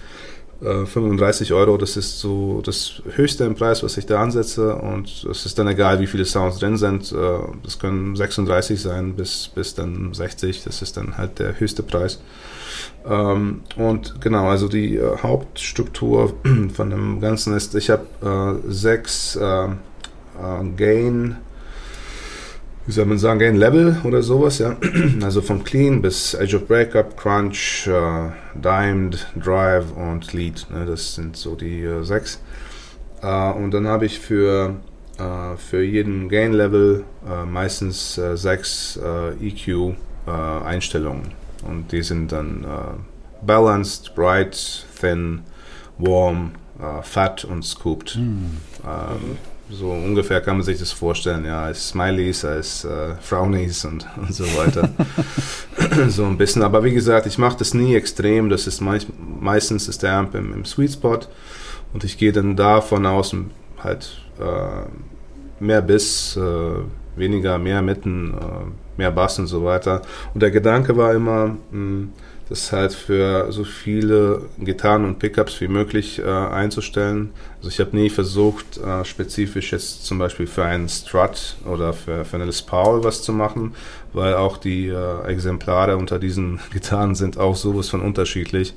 äh, 0.61 0.85
35 0.85 1.53
Euro, 1.53 1.77
das 1.77 1.97
ist 1.97 2.19
so 2.19 2.61
das 2.65 3.01
höchste 3.15 3.43
im 3.43 3.55
Preis, 3.55 3.83
was 3.83 3.97
ich 3.97 4.05
da 4.05 4.21
ansetze. 4.21 4.75
Und 4.75 5.25
es 5.29 5.45
ist 5.45 5.57
dann 5.59 5.67
egal, 5.67 5.99
wie 5.99 6.07
viele 6.07 6.25
Sounds 6.25 6.59
drin 6.59 6.77
sind. 6.77 7.11
Äh, 7.11 7.15
das 7.63 7.79
können 7.79 8.15
36 8.15 8.81
sein 8.81 9.15
bis, 9.15 9.49
bis 9.53 9.75
dann 9.75 10.13
60. 10.13 10.63
Das 10.63 10.81
ist 10.81 10.97
dann 10.97 11.17
halt 11.17 11.39
der 11.39 11.59
höchste 11.59 11.83
Preis. 11.83 12.19
Ähm, 13.09 13.61
und 13.77 14.19
genau, 14.21 14.47
also 14.47 14.67
die 14.67 14.97
äh, 14.97 15.17
Hauptstruktur 15.21 16.33
von 16.73 16.89
dem 16.89 17.21
Ganzen 17.21 17.55
ist, 17.55 17.75
ich 17.75 17.89
habe 17.89 18.61
äh, 18.65 18.71
sechs 18.71 19.35
äh, 19.35 19.65
äh, 19.65 19.69
Gain, 20.75 21.37
wie 22.85 22.91
soll 22.91 23.05
man 23.05 23.17
sagen, 23.17 23.39
Gain 23.39 23.55
Level 23.55 23.97
oder 24.03 24.21
sowas, 24.21 24.59
ja. 24.59 24.75
Also 25.23 25.41
von 25.41 25.63
Clean 25.63 26.01
bis 26.01 26.33
Edge 26.33 26.57
of 26.57 26.67
Breakup, 26.67 27.17
Crunch, 27.17 27.87
äh, 27.87 28.29
Dimed, 28.55 29.27
Drive 29.41 29.85
und 29.95 30.33
Lead. 30.33 30.67
Ne? 30.69 30.85
Das 30.85 31.15
sind 31.15 31.37
so 31.37 31.55
die 31.55 31.83
äh, 31.83 32.03
sechs. 32.03 32.41
und 33.21 33.71
dann 33.71 33.87
habe 33.87 34.05
ich 34.05 34.19
für 34.19 34.75
für 35.57 35.81
jeden 35.81 36.29
Gain 36.29 36.53
Level 36.53 37.03
meistens 37.51 38.21
sechs 38.35 38.99
EQ 39.41 39.95
Einstellungen. 40.27 41.31
Und 41.65 41.91
die 41.91 42.03
sind 42.03 42.31
dann 42.31 42.63
äh, 42.63 43.45
balanced, 43.45 44.13
bright, 44.15 44.85
thin, 44.99 45.41
warm, 45.97 46.51
äh, 46.79 47.01
fat 47.01 47.45
und 47.45 47.63
scooped. 47.63 48.15
Mm. 48.15 48.57
Ähm, 48.85 49.37
so 49.69 49.91
ungefähr 49.91 50.39
kann 50.39 50.57
man 50.57 50.65
sich 50.65 50.79
das 50.79 50.93
vorstellen, 50.93 51.43
ja, 51.43 51.63
als 51.63 51.89
Smileys, 51.89 52.45
als 52.45 52.85
äh, 52.85 53.15
Frownies 53.19 53.83
und, 53.85 54.07
und 54.17 54.33
so 54.33 54.45
weiter. 54.57 54.89
so 56.07 56.25
ein 56.25 56.37
bisschen. 56.37 56.63
Aber 56.63 56.83
wie 56.83 56.93
gesagt, 56.93 57.25
ich 57.25 57.37
mache 57.37 57.57
das 57.57 57.73
nie 57.73 57.95
extrem. 57.95 58.49
Das 58.49 58.67
ist 58.67 58.79
meist, 58.81 59.07
meistens 59.17 59.87
ist 59.87 60.03
der 60.03 60.13
Amp 60.13 60.35
im, 60.35 60.53
im 60.53 60.65
Sweet 60.65 60.93
Spot 60.93 61.19
und 61.93 62.03
ich 62.03 62.17
gehe 62.17 62.31
dann 62.31 62.55
davon 62.55 63.05
aus 63.05 63.35
halt 63.83 64.21
äh, 64.39 65.63
mehr 65.63 65.81
Biss, 65.81 66.37
äh, 66.37 67.19
weniger, 67.19 67.57
mehr 67.57 67.81
Mitten, 67.81 68.33
äh, 68.33 68.86
mehr 68.97 69.11
Bass 69.11 69.39
und 69.39 69.47
so 69.47 69.63
weiter. 69.63 70.01
Und 70.33 70.41
der 70.41 70.51
Gedanke 70.51 70.97
war 70.97 71.13
immer, 71.13 71.55
hm, 71.71 72.09
das 72.49 72.71
halt 72.71 72.93
für 72.93 73.51
so 73.51 73.63
viele 73.63 74.43
Gitarren 74.59 75.03
und 75.03 75.19
Pickups 75.19 75.59
wie 75.59 75.67
möglich 75.67 76.19
äh, 76.19 76.25
einzustellen. 76.25 77.31
Also 77.57 77.69
ich 77.69 77.79
habe 77.79 77.95
nie 77.95 78.09
versucht, 78.09 78.77
äh, 78.77 79.03
spezifisch 79.03 79.71
jetzt 79.73 80.05
zum 80.05 80.17
Beispiel 80.17 80.47
für 80.47 80.63
einen 80.63 80.87
Strut 80.87 81.55
oder 81.65 81.93
für, 81.93 82.23
für 82.23 82.37
eine 82.37 82.45
Les 82.45 82.61
Paul 82.61 83.03
was 83.03 83.21
zu 83.21 83.33
machen, 83.33 83.75
weil 84.13 84.35
auch 84.35 84.57
die 84.57 84.87
äh, 84.87 85.23
Exemplare 85.25 85.97
unter 85.97 86.19
diesen 86.19 86.59
Gitarren 86.71 87.15
sind 87.15 87.37
auch 87.37 87.55
sowas 87.55 87.89
von 87.89 88.01
unterschiedlich. 88.01 88.73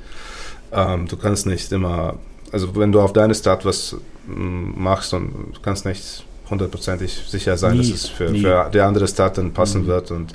Ähm, 0.72 1.06
du 1.06 1.16
kannst 1.16 1.46
nicht 1.46 1.70
immer, 1.70 2.18
also 2.50 2.74
wenn 2.76 2.92
du 2.92 3.00
auf 3.00 3.12
deine 3.12 3.34
Start 3.34 3.64
was 3.64 3.96
mm, 4.26 4.82
machst 4.82 5.14
und 5.14 5.32
du 5.54 5.60
kannst 5.62 5.84
nicht 5.84 6.24
hundertprozentig 6.51 7.12
sicher 7.28 7.57
sein, 7.57 7.78
nie, 7.78 7.78
dass 7.78 8.03
es 8.03 8.09
für, 8.09 8.28
für 8.28 8.70
die 8.72 8.80
andere 8.80 9.07
Stadt 9.09 9.38
dann 9.38 9.53
passen 9.53 9.82
mhm. 9.82 9.86
wird. 9.86 10.11
Und 10.11 10.34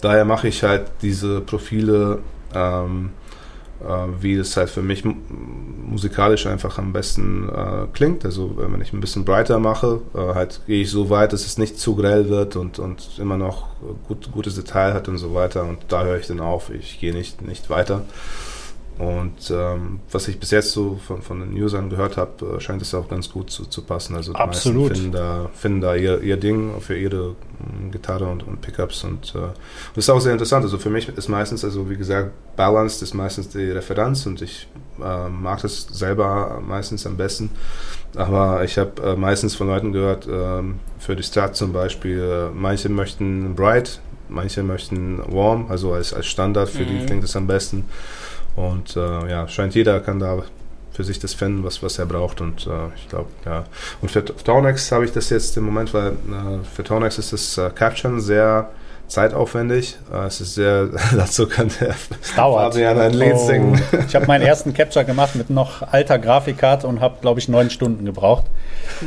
daher 0.00 0.24
mache 0.24 0.48
ich 0.48 0.62
halt 0.62 0.86
diese 1.02 1.40
Profile 1.40 2.20
ähm, 2.54 3.10
äh, 3.80 3.84
wie 4.20 4.34
es 4.34 4.56
halt 4.56 4.70
für 4.70 4.82
mich 4.82 5.04
musikalisch 5.04 6.46
einfach 6.46 6.78
am 6.78 6.92
besten 6.92 7.48
äh, 7.48 7.86
klingt. 7.92 8.24
Also 8.24 8.54
wenn 8.56 8.80
ich 8.80 8.92
ein 8.92 9.00
bisschen 9.00 9.24
breiter 9.24 9.60
mache, 9.60 10.00
äh, 10.14 10.34
halt 10.34 10.62
gehe 10.66 10.82
ich 10.82 10.90
so 10.90 11.10
weit, 11.10 11.32
dass 11.32 11.46
es 11.46 11.58
nicht 11.58 11.78
zu 11.78 11.94
grell 11.94 12.28
wird 12.28 12.56
und, 12.56 12.80
und 12.80 13.08
immer 13.18 13.36
noch 13.36 13.68
gut, 14.08 14.32
gutes 14.32 14.56
Detail 14.56 14.94
hat 14.94 15.06
und 15.06 15.18
so 15.18 15.32
weiter. 15.32 15.62
Und 15.62 15.78
da 15.88 16.02
höre 16.02 16.18
ich 16.18 16.26
dann 16.26 16.40
auf. 16.40 16.70
Ich 16.70 16.98
gehe 16.98 17.12
nicht, 17.12 17.42
nicht 17.42 17.70
weiter. 17.70 18.02
Und 18.98 19.52
ähm, 19.52 20.00
was 20.10 20.26
ich 20.26 20.40
bis 20.40 20.50
jetzt 20.50 20.72
so 20.72 20.98
von, 21.06 21.22
von 21.22 21.38
den 21.38 21.52
Usern 21.52 21.88
gehört 21.88 22.16
habe, 22.16 22.56
äh, 22.56 22.60
scheint 22.60 22.82
es 22.82 22.92
auch 22.94 23.08
ganz 23.08 23.30
gut 23.30 23.48
zu, 23.48 23.64
zu 23.66 23.82
passen. 23.82 24.16
Also 24.16 24.32
die 24.32 24.38
Absolut. 24.38 24.96
finden 24.96 25.12
da, 25.12 25.48
finden 25.54 25.80
da 25.80 25.94
ihr, 25.94 26.20
ihr 26.20 26.36
Ding 26.36 26.80
für 26.80 26.98
ihre 26.98 27.36
Gitarre 27.92 28.26
und, 28.26 28.44
und 28.44 28.60
Pickups. 28.60 29.04
Und 29.04 29.34
äh, 29.36 29.52
das 29.94 30.04
ist 30.04 30.10
auch 30.10 30.20
sehr 30.20 30.32
interessant. 30.32 30.64
Also 30.64 30.78
für 30.78 30.90
mich 30.90 31.08
ist 31.08 31.28
meistens, 31.28 31.64
also 31.64 31.88
wie 31.88 31.96
gesagt, 31.96 32.32
Balanced 32.56 33.02
ist 33.02 33.14
meistens 33.14 33.48
die 33.50 33.70
Referenz 33.70 34.26
und 34.26 34.42
ich 34.42 34.66
äh, 35.00 35.28
mag 35.28 35.62
das 35.62 35.86
selber 35.92 36.60
meistens 36.66 37.06
am 37.06 37.16
besten. 37.16 37.50
Aber 38.16 38.64
ich 38.64 38.78
habe 38.78 39.00
äh, 39.02 39.16
meistens 39.16 39.54
von 39.54 39.68
Leuten 39.68 39.92
gehört, 39.92 40.26
ähm, 40.28 40.80
für 40.98 41.14
die 41.14 41.22
Strat 41.22 41.54
zum 41.54 41.72
Beispiel, 41.72 42.18
äh, 42.20 42.50
manche 42.52 42.88
möchten 42.88 43.54
Bright, 43.54 44.00
manche 44.28 44.64
möchten 44.64 45.20
Warm, 45.32 45.66
also 45.68 45.92
als, 45.92 46.12
als 46.12 46.26
Standard 46.26 46.68
für 46.68 46.82
mhm. 46.82 46.88
die 46.88 47.06
klingt 47.06 47.24
es 47.24 47.36
am 47.36 47.46
besten. 47.46 47.84
Und 48.58 48.96
äh, 48.96 49.30
ja, 49.30 49.46
scheint 49.48 49.74
jeder 49.74 50.00
kann 50.00 50.18
da 50.18 50.42
für 50.92 51.04
sich 51.04 51.20
das 51.20 51.32
finden, 51.32 51.62
was, 51.62 51.80
was 51.82 51.98
er 51.98 52.06
braucht. 52.06 52.40
Und 52.40 52.66
äh, 52.66 52.70
ich 52.96 53.08
glaube, 53.08 53.28
ja. 53.46 53.64
Und 54.02 54.10
für 54.10 54.24
Tonex 54.24 54.90
habe 54.90 55.04
ich 55.04 55.12
das 55.12 55.30
jetzt 55.30 55.56
im 55.56 55.64
Moment, 55.64 55.94
weil 55.94 56.08
äh, 56.08 56.64
für 56.74 56.82
Tonex 56.82 57.18
ist 57.18 57.32
das 57.32 57.56
äh, 57.56 57.70
Caption 57.70 58.20
sehr 58.20 58.68
zeitaufwendig. 59.06 59.96
Äh, 60.12 60.26
es 60.26 60.40
ist 60.40 60.56
sehr, 60.56 60.88
dazu 61.16 61.46
kann 61.46 61.70
der 61.80 61.90
es 61.90 62.34
dauert. 62.34 62.74
Fabian 62.74 62.98
ein 62.98 63.12
Lied 63.12 63.34
oh. 63.34 63.46
singen. 63.46 63.80
Ich 64.08 64.16
habe 64.16 64.26
meinen 64.26 64.42
ersten 64.42 64.74
Capture 64.74 65.04
gemacht 65.04 65.36
mit 65.36 65.50
noch 65.50 65.82
alter 65.92 66.18
Grafikkarte 66.18 66.88
und 66.88 67.00
habe, 67.00 67.18
glaube 67.20 67.38
ich, 67.38 67.48
neun 67.48 67.70
Stunden 67.70 68.04
gebraucht. 68.04 68.46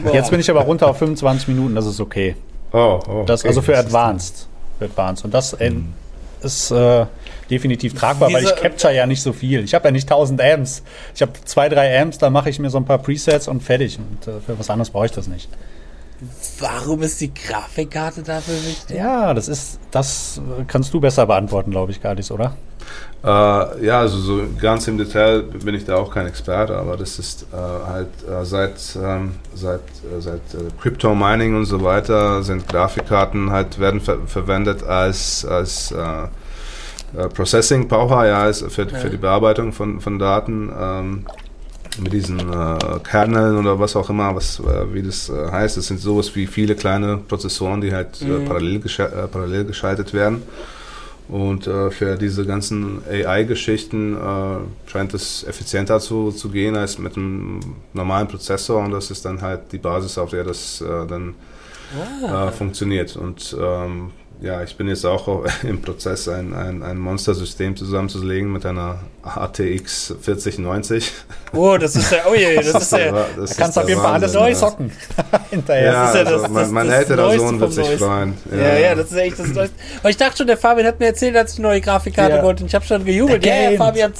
Boah. 0.01 0.13
Jetzt 0.13 0.31
bin 0.31 0.39
ich 0.39 0.49
aber 0.49 0.61
runter 0.61 0.87
auf 0.87 0.97
25 0.97 1.49
Minuten, 1.49 1.75
das 1.75 1.85
ist 1.85 1.99
okay. 1.99 2.37
Oh, 2.71 2.77
oh 3.05 3.11
okay. 3.11 3.23
Das 3.25 3.43
also 3.43 3.61
für 3.61 3.77
Advanced. 3.77 4.47
Für 4.79 4.85
Advanced. 4.85 5.25
Und 5.25 5.33
das 5.33 5.59
hm. 5.59 5.93
ist 6.41 6.71
äh, 6.71 7.05
definitiv 7.51 7.93
tragbar, 7.93 8.29
Diese, 8.29 8.39
weil 8.39 8.45
ich 8.45 8.55
capture 8.55 8.93
ja 8.93 9.05
nicht 9.05 9.21
so 9.21 9.33
viel. 9.33 9.63
Ich 9.63 9.73
habe 9.73 9.87
ja 9.87 9.91
nicht 9.91 10.09
1000 10.09 10.41
Amps. 10.41 10.83
Ich 11.13 11.21
habe 11.21 11.33
zwei, 11.45 11.69
drei 11.69 12.01
Amps, 12.01 12.17
da 12.17 12.29
mache 12.29 12.49
ich 12.49 12.59
mir 12.59 12.69
so 12.69 12.77
ein 12.77 12.85
paar 12.85 12.99
Presets 12.99 13.47
und 13.47 13.61
fertig. 13.61 13.99
Und 13.99 14.27
äh, 14.27 14.39
für 14.39 14.57
was 14.57 14.69
anderes 14.69 14.89
brauche 14.89 15.05
ich 15.05 15.11
das 15.11 15.27
nicht. 15.27 15.49
Warum 16.59 17.01
ist 17.01 17.19
die 17.19 17.33
Grafikkarte 17.33 18.21
dafür 18.21 18.53
wichtig? 18.55 18.95
Ja, 18.95 19.33
das 19.33 19.47
ist, 19.47 19.79
das 19.89 20.39
kannst 20.67 20.93
du 20.93 20.99
besser 20.99 21.25
beantworten, 21.25 21.71
glaube 21.71 21.91
ich, 21.91 22.01
Gardis, 22.01 22.29
oder? 22.29 22.55
Äh, 23.23 23.85
ja, 23.85 23.99
also 23.99 24.19
so 24.19 24.41
ganz 24.59 24.87
im 24.87 24.97
Detail 24.97 25.43
bin 25.43 25.75
ich 25.75 25.85
da 25.85 25.95
auch 25.95 26.13
kein 26.13 26.27
Experte, 26.27 26.75
aber 26.77 26.97
das 26.97 27.19
ist 27.19 27.47
äh, 27.51 27.55
halt 27.55 28.07
äh, 28.27 28.45
seit 28.45 28.97
ähm, 29.01 29.35
seit 29.53 29.79
äh, 29.79 30.19
seit 30.19 30.41
äh, 30.53 30.69
Crypto 30.79 31.13
Mining 31.13 31.55
und 31.55 31.65
so 31.65 31.83
weiter 31.83 32.41
sind 32.43 32.67
Grafikkarten 32.67 33.51
halt 33.51 33.79
werden 33.79 34.01
ver 34.01 34.17
verwendet 34.25 34.83
als 34.83 35.45
als 35.45 35.93
äh, 37.17 37.27
Processing 37.27 37.87
Power, 37.87 38.25
ja, 38.25 38.47
ist 38.47 38.69
für, 38.71 38.87
ja. 38.87 38.97
für 38.97 39.09
die 39.09 39.17
Bearbeitung 39.17 39.73
von, 39.73 39.99
von 39.99 40.19
Daten 40.19 40.71
ähm, 40.77 41.25
mit 41.99 42.13
diesen 42.13 42.39
äh, 42.39 42.77
Kerneln 43.03 43.57
oder 43.57 43.79
was 43.79 43.95
auch 43.95 44.09
immer, 44.09 44.33
was, 44.35 44.59
äh, 44.59 44.93
wie 44.93 45.03
das 45.03 45.29
äh, 45.29 45.51
heißt. 45.51 45.77
Das 45.77 45.87
sind 45.87 45.99
sowas 45.99 46.35
wie 46.35 46.47
viele 46.47 46.75
kleine 46.75 47.17
Prozessoren, 47.17 47.81
die 47.81 47.93
halt 47.93 48.21
äh, 48.21 48.25
mhm. 48.25 48.45
parallel, 48.45 48.79
gesche 48.79 49.03
äh, 49.03 49.27
parallel 49.27 49.65
geschaltet 49.65 50.13
werden. 50.13 50.43
Und 51.27 51.63
für 51.63 52.17
diese 52.17 52.45
ganzen 52.45 53.03
AI-Geschichten 53.09 54.17
scheint 54.85 55.13
es 55.13 55.45
effizienter 55.45 56.01
zu, 56.01 56.31
zu 56.31 56.49
gehen 56.49 56.75
als 56.75 56.97
mit 56.97 57.15
einem 57.15 57.61
normalen 57.93 58.27
Prozessor 58.27 58.83
und 58.83 58.91
das 58.91 59.11
ist 59.11 59.23
dann 59.23 59.41
halt 59.41 59.71
die 59.71 59.77
Basis, 59.77 60.17
auf 60.17 60.31
der 60.31 60.43
das 60.43 60.83
dann 61.07 61.35
ah. 62.27 62.51
funktioniert. 62.51 63.15
Und 63.15 63.55
ähm, 63.57 64.11
ja, 64.41 64.63
ich 64.63 64.75
bin 64.75 64.87
jetzt 64.87 65.05
auch 65.05 65.45
im 65.63 65.81
Prozess, 65.81 66.27
ein, 66.27 66.53
ein, 66.53 66.83
ein 66.83 66.97
Monstersystem 66.97 67.75
zusammenzulegen 67.75 68.51
mit 68.51 68.65
einer 68.65 68.99
ATX 69.23 70.15
4090. 70.21 71.11
Oh, 71.53 71.77
das 71.77 71.95
ist 71.95 72.11
ja, 72.11 72.19
oh 72.29 72.33
je, 72.33 72.55
das 72.55 72.67
ist 72.67 72.91
ja, 72.91 73.11
da 73.11 73.27
kannst 73.57 73.77
du 73.77 73.81
auf 73.81 73.89
jeden 73.89 74.01
Fall 74.01 74.13
alles 74.13 74.33
neu 74.33 74.53
zocken. 74.53 74.91
Hinterher. 75.49 75.83
Ja, 75.83 75.91
das 75.91 76.09
ist 76.09 76.15
ja 76.15 76.23
das, 76.23 76.33
also 76.43 76.53
mein, 76.53 76.71
mein 76.71 76.89
älterer 76.89 77.37
Sohn 77.37 77.59
wird 77.59 77.73
sich 77.73 77.87
freuen. 77.97 78.37
Ja. 78.51 78.57
ja. 78.57 78.77
ja, 78.77 78.95
das 78.95 79.11
ist 79.11 79.17
echt 79.17 79.39
das 79.39 79.47
Neueste. 79.49 79.75
Aber 79.99 80.09
ich 80.09 80.17
dachte 80.17 80.37
schon, 80.37 80.47
der 80.47 80.57
Fabian 80.57 80.87
hat 80.87 80.99
mir 80.99 81.07
erzählt, 81.07 81.35
dass 81.35 81.53
ich 81.53 81.59
eine 81.59 81.67
neue 81.67 81.81
Grafikkarte 81.81 82.37
ja. 82.37 82.43
wollte 82.43 82.63
und 82.63 82.67
ich 82.67 82.75
habe 82.75 82.85
schon 82.85 83.03
gejubelt. 83.05 83.45
Ja, 83.45 83.71
Fabian 83.77 84.13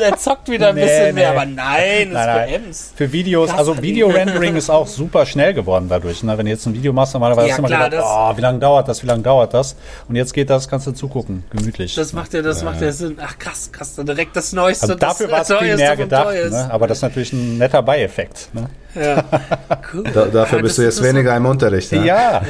er 0.00 0.16
zockt 0.16 0.48
wieder 0.48 0.68
ein 0.68 0.74
nee, 0.74 0.82
bisschen 0.82 1.06
nee. 1.06 1.12
mehr, 1.12 1.30
aber 1.30 1.44
nein, 1.44 2.12
das 2.12 2.26
nein, 2.26 2.50
nein. 2.50 2.70
ist 2.70 2.96
für 2.96 3.12
Videos, 3.12 3.50
das 3.50 3.58
also 3.58 3.80
Video-Rendering 3.80 4.56
ist 4.56 4.70
auch 4.70 4.86
super 4.86 5.26
schnell 5.26 5.54
geworden 5.54 5.86
dadurch. 5.88 6.22
Ne? 6.22 6.36
Wenn 6.36 6.46
du 6.46 6.52
jetzt 6.52 6.66
ein 6.66 6.74
Video 6.74 6.92
machst, 6.92 7.14
normalerweise 7.14 7.48
ja, 7.48 7.52
hast 7.54 7.62
du 7.62 7.66
immer 7.66 7.88
gedacht, 7.90 8.04
oh, 8.06 8.36
wie 8.36 8.40
lange 8.40 8.58
dauert 8.58 8.88
das, 8.88 9.02
wie 9.02 9.06
lange 9.06 9.22
dauert 9.22 9.54
das? 9.54 9.76
Und 10.08 10.16
jetzt 10.16 10.32
geht 10.32 10.50
das, 10.50 10.68
kannst 10.68 10.86
du 10.86 10.92
zugucken, 10.92 11.44
gemütlich. 11.50 11.94
Das 11.94 12.12
macht 12.12 12.34
ja, 12.34 12.42
das 12.42 12.62
macht 12.62 12.80
ja 12.80 12.92
Sinn. 12.92 13.16
Ach 13.20 13.38
krass, 13.38 13.70
krass, 13.72 13.94
dann 13.94 14.06
direkt 14.06 14.27
das 14.32 14.52
Neueste. 14.52 14.84
Also 14.84 14.94
dafür 14.94 15.30
war 15.30 15.42
es 15.42 15.52
viel 15.52 15.76
mehr 15.76 15.96
gedacht, 15.96 16.34
ne? 16.34 16.68
aber 16.70 16.86
das 16.86 16.98
ist 16.98 17.02
natürlich 17.02 17.32
ein 17.32 17.58
netter 17.58 17.82
Beieffekt. 17.82 18.48
Ne? 18.52 18.68
Ja, 18.94 19.24
cool. 19.92 20.04
Da, 20.04 20.26
dafür 20.26 20.58
ja, 20.58 20.62
bist 20.62 20.78
du 20.78 20.82
jetzt 20.82 21.02
weniger 21.02 21.36
im 21.36 21.46
Unterricht. 21.46 21.92
Ne? 21.92 22.06
Ja, 22.06 22.42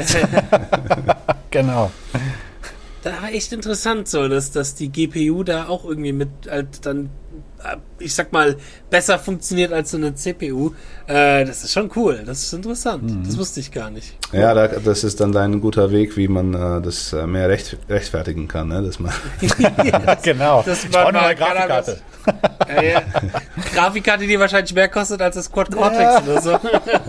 genau. 1.51 1.91
Da 3.03 3.11
war 3.23 3.31
echt 3.33 3.53
interessant 3.53 4.09
so, 4.09 4.29
dass, 4.29 4.51
dass 4.51 4.75
die 4.75 4.91
GPU 4.91 5.45
da 5.45 5.69
auch 5.69 5.85
irgendwie 5.85 6.13
mit 6.13 6.29
halt 6.49 6.85
dann 6.85 7.11
äh, 7.65 7.77
ich 8.01 8.15
sag 8.15 8.33
mal, 8.33 8.57
besser 8.91 9.19
funktioniert 9.19 9.73
als 9.73 9.91
so 9.91 9.97
eine 9.97 10.15
CPU. 10.15 10.73
Äh, 11.07 11.45
das 11.45 11.65
ist 11.65 11.73
schon 11.73 11.91
cool. 11.97 12.23
Das 12.25 12.43
ist 12.43 12.53
interessant. 12.53 13.05
Mhm. 13.05 13.25
Das 13.25 13.39
wusste 13.39 13.61
ich 13.61 13.71
gar 13.71 13.91
nicht. 13.91 14.15
Ja, 14.33 14.55
da, 14.55 14.69
das 14.69 15.05
ist 15.05 15.21
dann 15.21 15.37
ein 15.37 15.61
guter 15.61 15.91
Weg, 15.91 16.17
wie 16.17 16.29
man 16.29 16.55
äh, 16.55 16.83
das 16.83 17.13
äh, 17.13 17.27
mehr 17.27 17.49
recht, 17.49 17.77
rechtfertigen 17.89 18.49
kann. 18.49 18.69
Ne? 18.69 18.83
Dass 18.83 18.99
man 18.99 19.13
ja, 19.41 20.15
genau. 20.23 20.63
Das 20.65 20.85
ich 20.85 20.91
brauche 20.91 21.09
eine 21.09 21.35
Grafikkarte. 21.35 21.99
Ja, 22.69 22.83
ja. 22.83 23.03
Grafikkarte, 23.75 24.27
die 24.27 24.39
wahrscheinlich 24.39 24.75
mehr 24.75 24.89
kostet 24.89 25.23
als 25.23 25.37
das 25.37 25.51
Quad 25.51 25.71
Cortex 25.71 26.01
ja. 26.01 26.23
oder 26.23 26.43
so. 26.43 26.51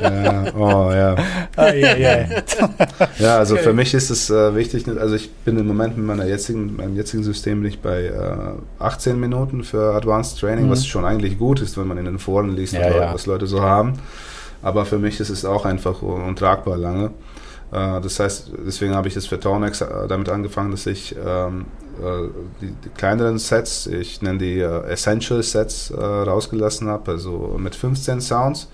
Ja, 0.02 0.56
oh 0.56 0.92
ja. 0.94 1.16
Ah, 1.56 1.74
ja, 3.20 3.38
also 3.38 3.56
okay. 3.56 3.64
für 3.64 3.74
mich 3.74 3.94
ist 3.94 4.10
es 4.10 4.30
äh, 4.30 4.56
wichtig, 4.56 4.88
also 4.88 5.16
ich 5.16 5.30
bin 5.32 5.58
im 5.58 5.68
Moment 5.68 5.98
mit 5.98 6.06
meiner 6.06 6.26
jetzigen, 6.26 6.76
meinem 6.76 6.96
jetzigen 6.96 7.24
System 7.24 7.62
bin 7.62 7.70
ich 7.70 7.82
bei 7.82 8.06
äh, 8.06 8.84
18 8.84 9.20
Minuten 9.20 9.64
für 9.64 9.94
Advanced 9.94 10.40
Training, 10.40 10.68
mhm. 10.68 10.72
was 10.72 10.79
schon 10.88 11.06
eigentlich 11.06 11.38
gut 11.38 11.62
ist, 11.62 11.78
wenn 11.78 11.88
man 11.88 11.98
in 11.98 12.06
den 12.06 12.20
Foren 12.20 12.56
liest, 12.56 12.74
was 12.76 13.26
Leute 13.26 13.48
so 13.48 13.62
haben. 13.62 13.94
Aber 14.62 14.86
für 14.86 15.00
mich 15.00 15.20
ist 15.20 15.30
es 15.30 15.46
auch 15.46 15.66
einfach 15.66 16.02
untragbar 16.02 16.78
lange. 16.78 17.12
Äh, 17.72 18.02
das 18.02 18.20
heißt, 18.20 18.52
deswegen 18.66 18.96
habe 18.96 19.08
ich 19.08 19.14
das 19.14 19.28
für 19.28 19.40
Tornex 19.40 19.82
äh, 19.82 20.08
damit 20.08 20.30
angefangen, 20.30 20.72
dass 20.72 20.86
ich 20.86 21.16
ähm, 21.16 21.66
äh, 22.00 22.28
die, 22.62 22.74
die, 22.84 22.90
kleineren 22.90 23.38
Sets, 23.38 23.88
ich 23.88 24.22
nenne 24.22 24.40
die 24.40 24.60
Essential 24.60 25.44
Sets, 25.44 25.94
rausgelassen 25.96 26.88
habe, 26.88 27.12
also 27.12 27.56
mit 27.58 27.76
15 27.76 28.22
Sounds. 28.22 28.68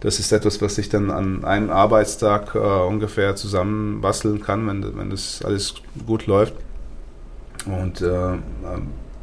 Das 0.00 0.18
ist 0.18 0.32
etwas, 0.32 0.60
was 0.60 0.78
ich 0.78 0.88
dann 0.88 1.12
an 1.12 1.44
einem 1.44 1.70
Arbeitstag 1.70 2.56
uh, 2.56 2.88
ungefähr 2.88 3.36
zusammenbasteln 3.36 4.42
kann, 4.42 4.66
wenn, 4.66 4.96
wenn 4.96 5.10
das 5.10 5.42
alles 5.44 5.74
gut 6.04 6.26
läuft. 6.26 6.54
Und 7.66 8.04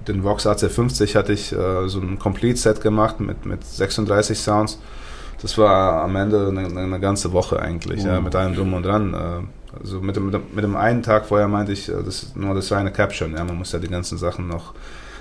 den 0.09 0.23
Vox 0.23 0.45
AC50 0.45 1.15
hatte 1.15 1.33
ich 1.33 1.49
so 1.49 1.99
ein 1.99 2.19
Complete-Set 2.19 2.81
gemacht 2.81 3.19
mit, 3.19 3.45
mit 3.45 3.63
36 3.63 4.37
Sounds. 4.37 4.79
Das 5.41 5.57
war 5.57 6.03
am 6.03 6.15
Ende 6.17 6.47
eine, 6.49 6.67
eine 6.67 6.99
ganze 6.99 7.31
Woche 7.31 7.59
eigentlich, 7.59 8.03
oh. 8.03 8.07
ja, 8.07 8.19
mit 8.19 8.35
allem 8.35 8.55
drum 8.55 8.73
und 8.73 8.83
dran. 8.83 9.47
Also 9.77 10.01
mit 10.01 10.15
dem, 10.15 10.31
mit 10.31 10.63
dem, 10.63 10.75
einen 10.75 11.03
Tag 11.03 11.25
vorher 11.25 11.47
meinte 11.47 11.71
ich, 11.71 11.89
äh, 11.89 12.03
das 12.03 12.23
ist 12.23 12.37
nur 12.37 12.55
das 12.55 12.71
reine 12.71 12.91
Caption. 12.91 13.33
Ja, 13.35 13.43
man 13.43 13.57
muss 13.57 13.71
ja 13.71 13.79
die 13.79 13.87
ganzen 13.87 14.17
Sachen 14.17 14.47
noch 14.47 14.73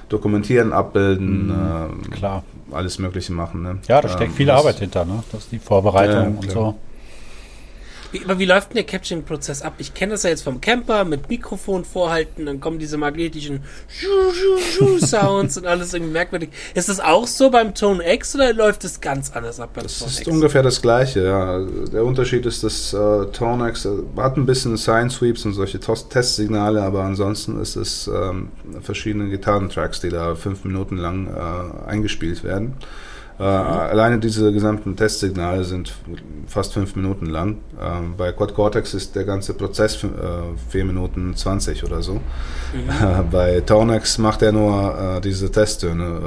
dokumentieren, 0.08 0.72
abbilden, 0.72 1.48
mhm, 1.48 2.02
äh, 2.06 2.14
klar. 2.16 2.44
alles 2.70 2.98
Mögliche 2.98 3.32
machen. 3.32 3.62
Ne? 3.62 3.78
Ja, 3.88 4.00
da 4.00 4.08
steckt 4.08 4.30
ähm, 4.30 4.36
viel 4.36 4.50
Arbeit 4.50 4.78
hinter, 4.78 5.04
ne? 5.04 5.22
Das 5.32 5.42
ist 5.42 5.52
die 5.52 5.58
Vorbereitung 5.58 6.22
ja, 6.34 6.40
und 6.40 6.50
so. 6.50 6.74
Wie, 8.10 8.24
aber 8.24 8.38
wie 8.38 8.46
läuft 8.46 8.70
denn 8.70 8.76
der 8.76 8.84
Capturing-Prozess 8.84 9.60
ab? 9.60 9.74
Ich 9.78 9.92
kenne 9.92 10.12
das 10.12 10.22
ja 10.22 10.30
jetzt 10.30 10.42
vom 10.42 10.60
Camper 10.60 11.04
mit 11.04 11.28
Mikrofon 11.28 11.84
vorhalten, 11.84 12.46
dann 12.46 12.58
kommen 12.60 12.78
diese 12.78 12.96
magnetischen 12.96 13.60
Sounds 15.00 15.58
und 15.58 15.66
alles 15.66 15.92
irgendwie 15.92 16.12
merkwürdig. 16.12 16.50
Ist 16.74 16.88
das 16.88 17.00
auch 17.00 17.26
so 17.26 17.50
beim 17.50 17.74
Tone 17.74 18.02
X 18.14 18.34
oder 18.34 18.54
läuft 18.54 18.84
es 18.84 19.00
ganz 19.00 19.32
anders 19.32 19.60
ab 19.60 19.70
beim 19.74 19.82
das 19.82 19.98
Tone 19.98 20.10
X? 20.10 20.18
Das 20.18 20.26
ist 20.26 20.32
ungefähr 20.32 20.62
das 20.62 20.80
gleiche, 20.80 21.24
ja. 21.24 21.60
Der 21.92 22.04
Unterschied 22.04 22.46
ist, 22.46 22.64
dass 22.64 22.94
äh, 22.94 23.26
Tone 23.26 23.68
X 23.68 23.84
äh, 23.84 23.90
hat 24.16 24.36
ein 24.36 24.46
bisschen 24.46 24.76
Sign 24.78 25.10
Sweeps 25.10 25.44
und 25.44 25.52
solche 25.52 25.78
Testsignale, 25.78 26.82
aber 26.82 27.02
ansonsten 27.02 27.60
ist 27.60 27.76
es 27.76 28.08
ähm, 28.08 28.48
verschiedene 28.80 29.28
Gitarrentracks, 29.28 30.00
die 30.00 30.08
da 30.08 30.34
fünf 30.34 30.64
Minuten 30.64 30.96
lang 30.96 31.26
äh, 31.26 31.88
eingespielt 31.90 32.42
werden. 32.42 32.74
Äh, 33.38 33.44
alleine 33.44 34.18
diese 34.18 34.52
gesamten 34.52 34.96
Testsignale 34.96 35.62
sind 35.62 35.94
fast 36.46 36.72
fünf 36.72 36.96
Minuten 36.96 37.26
lang. 37.26 37.58
Ähm, 37.80 38.14
bei 38.16 38.32
Quad 38.32 38.52
Cortex 38.54 38.94
ist 38.94 39.14
der 39.14 39.24
ganze 39.24 39.54
Prozess 39.54 40.02
äh, 40.02 40.08
vier 40.68 40.84
Minuten 40.84 41.36
20 41.36 41.84
oder 41.84 42.02
so. 42.02 42.14
Mhm. 42.14 42.20
Äh, 42.88 43.22
bei 43.30 43.60
Tonex 43.60 44.18
macht 44.18 44.42
er 44.42 44.52
nur 44.52 45.20
diese 45.22 45.50
Testtöne 45.50 46.20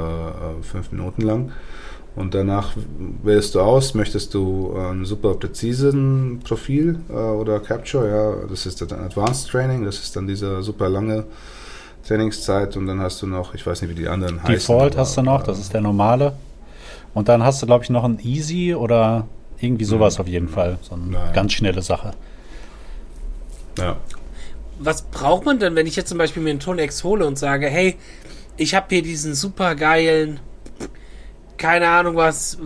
fünf 0.62 0.92
Minuten 0.92 1.22
lang. 1.22 1.52
Und 2.14 2.34
danach 2.34 2.72
wählst 3.22 3.54
du 3.54 3.60
aus, 3.60 3.94
möchtest 3.94 4.34
du 4.34 4.76
ein 4.76 5.04
super 5.04 5.34
präzisen 5.34 6.40
Profil 6.44 7.00
oder 7.08 7.58
Capture, 7.60 8.08
ja, 8.08 8.46
das 8.48 8.66
ist 8.66 8.82
dann 8.82 9.00
Advanced 9.00 9.48
Training, 9.48 9.84
das 9.84 9.98
ist 9.98 10.14
dann 10.14 10.26
diese 10.26 10.62
super 10.62 10.90
lange 10.90 11.24
Trainingszeit 12.06 12.76
und 12.76 12.86
dann 12.86 13.00
hast 13.00 13.22
du 13.22 13.26
noch, 13.26 13.54
ich 13.54 13.66
weiß 13.66 13.80
nicht, 13.80 13.90
wie 13.90 13.94
die 14.02 14.08
anderen 14.08 14.36
Default 14.36 14.48
heißen. 14.48 14.58
Default 14.58 14.96
hast 14.98 15.16
du 15.16 15.22
noch, 15.22 15.42
das 15.42 15.58
ist 15.58 15.72
der 15.72 15.80
normale. 15.80 16.34
Und 17.14 17.28
dann 17.28 17.42
hast 17.42 17.62
du, 17.62 17.66
glaube 17.66 17.84
ich, 17.84 17.90
noch 17.90 18.04
ein 18.04 18.18
Easy 18.22 18.74
oder 18.74 19.26
irgendwie 19.60 19.84
sowas 19.84 20.18
auf 20.18 20.26
jeden 20.26 20.48
Fall. 20.48 20.78
So 20.82 20.94
eine 20.94 21.06
naja. 21.06 21.32
ganz 21.32 21.52
schnelle 21.52 21.82
Sache. 21.82 22.12
Ja. 23.78 23.96
Was 24.78 25.02
braucht 25.02 25.44
man 25.44 25.58
denn, 25.58 25.76
wenn 25.76 25.86
ich 25.86 25.96
jetzt 25.96 26.08
zum 26.08 26.18
Beispiel 26.18 26.42
mir 26.42 26.50
einen 26.50 26.60
Tonex 26.60 27.04
hole 27.04 27.26
und 27.26 27.38
sage, 27.38 27.68
hey, 27.68 27.96
ich 28.56 28.74
habe 28.74 28.86
hier 28.90 29.02
diesen 29.02 29.34
super 29.34 29.74
geilen, 29.74 30.40
keine 31.62 31.88
Ahnung 31.88 32.16
was, 32.16 32.58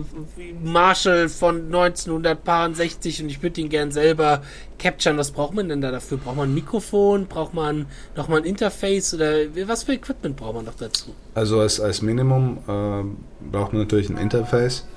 Marshall 0.63 1.29
von 1.29 1.67
1960 1.67 3.21
und 3.21 3.29
ich 3.29 3.43
würde 3.43 3.61
ihn 3.61 3.69
gern 3.69 3.91
selber 3.91 4.41
capturen. 4.79 5.19
Was 5.19 5.29
braucht 5.29 5.53
man 5.53 5.69
denn 5.69 5.81
da 5.81 5.91
dafür? 5.91 6.17
Braucht 6.17 6.35
man 6.35 6.49
ein 6.49 6.55
Mikrofon? 6.55 7.27
Braucht 7.27 7.53
man 7.53 7.85
nochmal 8.15 8.39
ein 8.39 8.45
Interface? 8.45 9.13
Oder 9.13 9.35
was 9.67 9.83
für 9.83 9.93
Equipment 9.93 10.35
braucht 10.35 10.55
man 10.55 10.65
noch 10.65 10.73
dazu? 10.73 11.13
Also 11.35 11.59
als, 11.59 11.79
als 11.79 12.01
Minimum 12.01 12.57
äh, 12.67 13.51
braucht 13.51 13.73
man 13.73 13.83
natürlich 13.83 14.09
ein 14.09 14.17
Interface. 14.17 14.87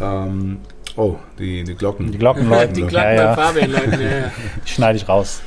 Ähm, 0.00 0.60
oh, 0.94 1.16
die, 1.36 1.64
die 1.64 1.74
Glocken. 1.74 2.12
Die 2.12 2.18
Glocken 2.18 2.48
läuten. 2.48 2.74
die 2.74 2.82
Glocken 2.82 3.08
ja, 3.08 3.12
ja. 3.12 3.34
Fabian 3.34 3.72
läuten, 3.72 4.00
ja, 4.00 4.18
ja. 4.18 4.32
Schneide 4.64 4.98
ich 4.98 5.08
raus. 5.08 5.42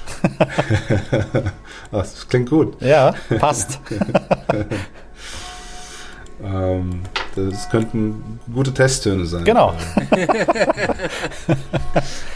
das 1.91 2.27
klingt 2.27 2.49
gut. 2.49 2.75
Ja, 2.81 3.15
passt. 3.39 3.79
Ähm, 6.43 7.01
das 7.36 7.69
könnten 7.69 8.39
gute 8.53 8.73
Testtöne 8.73 9.25
sein. 9.25 9.43
Genau. 9.43 9.73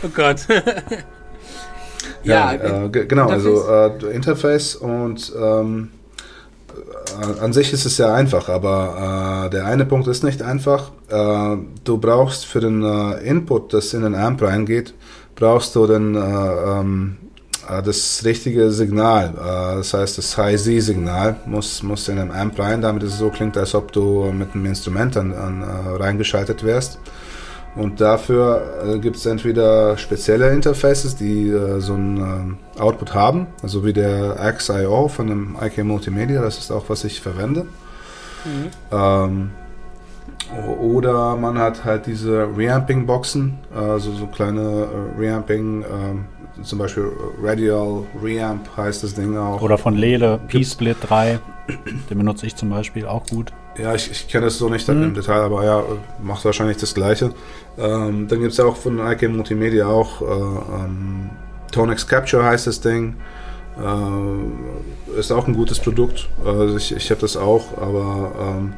oh 0.04 0.10
Gott. 0.14 0.46
ja, 2.24 2.54
ja 2.54 2.86
äh, 2.86 2.90
genau, 2.90 3.30
also 3.30 3.68
äh, 3.70 4.14
Interface 4.14 4.76
und 4.76 5.32
ähm, 5.40 5.92
äh, 7.22 7.40
an 7.40 7.54
sich 7.54 7.74
ist 7.74 7.86
es 7.86 7.98
sehr 7.98 8.14
einfach, 8.14 8.50
aber 8.50 9.46
äh, 9.46 9.50
der 9.50 9.66
eine 9.66 9.86
Punkt 9.86 10.08
ist 10.08 10.24
nicht 10.24 10.42
einfach. 10.42 10.92
Äh, 11.10 11.58
du 11.84 11.98
brauchst 11.98 12.46
für 12.46 12.60
den 12.60 12.84
äh, 12.84 13.20
Input, 13.28 13.74
das 13.74 13.94
in 13.94 14.04
den 14.04 14.16
Amp 14.16 14.42
reingeht, 14.42 14.94
brauchst 15.36 15.76
du 15.76 15.88
den 15.88 16.16
ähm, 16.16 17.18
äh, 17.24 17.29
das 17.84 18.24
richtige 18.26 18.72
Signal, 18.72 19.34
äh, 19.36 19.78
das 19.78 19.94
heißt 19.94 20.18
das 20.18 20.38
High-Z-Signal, 20.38 21.38
muss, 21.46 21.84
muss 21.84 22.08
in 22.08 22.20
einem 22.20 22.32
Amp 22.32 22.60
rein, 22.60 22.82
damit 22.82 23.04
es 23.04 23.18
so 23.18 23.30
klingt, 23.30 23.58
als 23.58 23.76
ob 23.76 23.92
du 23.92 24.32
mit 24.32 24.54
einem 24.54 24.66
Instrument 24.66 25.16
an, 25.18 25.34
an, 25.34 25.62
äh, 25.62 26.02
reingeschaltet 26.02 26.64
wärst. 26.64 27.00
Und 27.76 28.02
dafür 28.02 28.98
gibt 29.00 29.18
es 29.18 29.28
entweder 29.28 29.96
spezielle 29.96 30.52
Interfaces, 30.52 31.16
die 31.16 31.56
so 31.78 31.94
einen 31.94 32.58
Output 32.80 33.14
haben, 33.14 33.46
also 33.62 33.86
wie 33.86 33.94
der 33.94 34.36
XIO 34.58 35.08
von 35.08 35.28
dem 35.28 35.56
IK 35.62 35.84
Multimedia, 35.84 36.42
das 36.42 36.58
ist 36.58 36.72
auch, 36.72 36.86
was 36.90 37.04
ich 37.04 37.22
verwende. 37.22 37.68
Mhm. 38.44 38.72
Ähm, 38.92 39.52
oder 40.82 41.36
man 41.36 41.60
hat 41.60 41.86
halt 41.86 42.08
diese 42.08 42.48
Reamping-Boxen, 42.56 43.60
also 43.76 44.12
so 44.14 44.26
kleine 44.28 44.88
Reamping, 45.18 45.84
ähm, 45.84 46.26
zum 46.64 46.80
Beispiel 46.80 47.12
Radial 47.42 48.04
Reamp 48.22 48.70
heißt 48.76 49.04
das 49.04 49.14
Ding 49.14 49.38
auch. 49.38 49.62
Oder 49.62 49.78
von 49.78 49.96
Lele, 49.96 50.40
P-Split 50.48 50.98
3, 51.02 51.40
den 52.10 52.18
benutze 52.18 52.46
ich 52.46 52.56
zum 52.56 52.70
Beispiel 52.70 53.06
auch 53.06 53.26
gut. 53.28 53.52
Ja, 53.78 53.96
ich, 53.96 54.12
ich 54.12 54.28
kenne 54.28 54.48
es 54.48 54.58
so 54.58 54.70
nicht 54.70 54.88
mhm. 54.88 55.04
im 55.04 55.14
Detail, 55.14 55.42
aber 55.42 55.64
ja, 55.64 55.84
macht 56.22 56.44
wahrscheinlich 56.44 56.78
das 56.78 56.94
Gleiche. 56.94 57.32
Ähm, 57.78 58.28
dann 58.28 58.40
gibt 58.40 58.52
es 58.52 58.58
ja 58.58 58.66
auch 58.66 58.76
von 58.76 59.00
IK 59.00 59.30
Multimedia 59.30 59.88
auch 59.88 60.22
äh, 60.22 60.26
ähm, 60.26 61.30
Tonex 61.72 62.08
Capture 62.08 62.44
heißt 62.44 62.68
das 62.68 62.82
Ding. 62.82 63.16
Äh, 63.80 65.20
ist 65.20 65.32
auch 65.32 65.48
ein 65.48 65.54
gutes 65.54 65.80
Produkt. 65.80 66.28
Also 66.44 66.76
ich, 66.76 66.96
ich 66.96 67.10
habe 67.12 67.22
das 67.22 67.38
auch, 67.38 67.78
aber 67.78 68.32
ähm, 68.58 68.74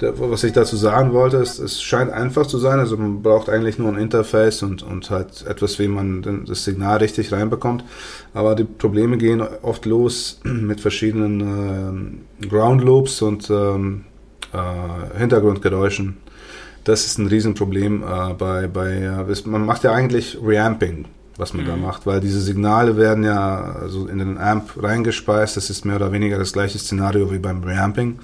was 0.00 0.44
ich 0.44 0.52
dazu 0.52 0.76
sagen 0.76 1.12
wollte, 1.12 1.38
ist, 1.38 1.58
es 1.58 1.82
scheint 1.82 2.10
einfach 2.10 2.46
zu 2.46 2.58
sein. 2.58 2.78
Also 2.78 2.96
man 2.96 3.22
braucht 3.22 3.48
eigentlich 3.48 3.78
nur 3.78 3.88
ein 3.88 3.98
Interface 3.98 4.62
und, 4.62 4.82
und 4.82 5.10
halt 5.10 5.44
etwas, 5.46 5.78
wie 5.78 5.88
man 5.88 6.44
das 6.46 6.64
Signal 6.64 6.98
richtig 6.98 7.32
reinbekommt. 7.32 7.84
Aber 8.34 8.54
die 8.54 8.64
Probleme 8.64 9.18
gehen 9.18 9.42
oft 9.62 9.86
los 9.86 10.40
mit 10.44 10.80
verschiedenen 10.80 12.24
äh, 12.42 12.46
Ground 12.46 12.82
Loops 12.82 13.22
und 13.22 13.50
ähm, 13.50 14.04
äh, 14.52 15.18
Hintergrundgeräuschen. 15.18 16.16
Das 16.84 17.04
ist 17.04 17.18
ein 17.18 17.26
Riesenproblem 17.26 18.02
äh, 18.02 18.34
bei, 18.34 18.66
bei 18.66 19.24
man 19.44 19.66
macht 19.66 19.84
ja 19.84 19.92
eigentlich 19.92 20.38
Reamping, 20.42 21.04
was 21.36 21.52
man 21.52 21.64
mhm. 21.64 21.68
da 21.68 21.76
macht, 21.76 22.06
weil 22.06 22.20
diese 22.20 22.40
Signale 22.40 22.96
werden 22.96 23.24
ja 23.24 23.76
also 23.80 24.06
in 24.06 24.18
den 24.18 24.38
Amp 24.38 24.82
reingespeist. 24.82 25.56
Das 25.56 25.70
ist 25.70 25.84
mehr 25.84 25.96
oder 25.96 26.12
weniger 26.12 26.38
das 26.38 26.52
gleiche 26.52 26.78
Szenario 26.78 27.30
wie 27.30 27.38
beim 27.38 27.62
Reamping. 27.62 28.18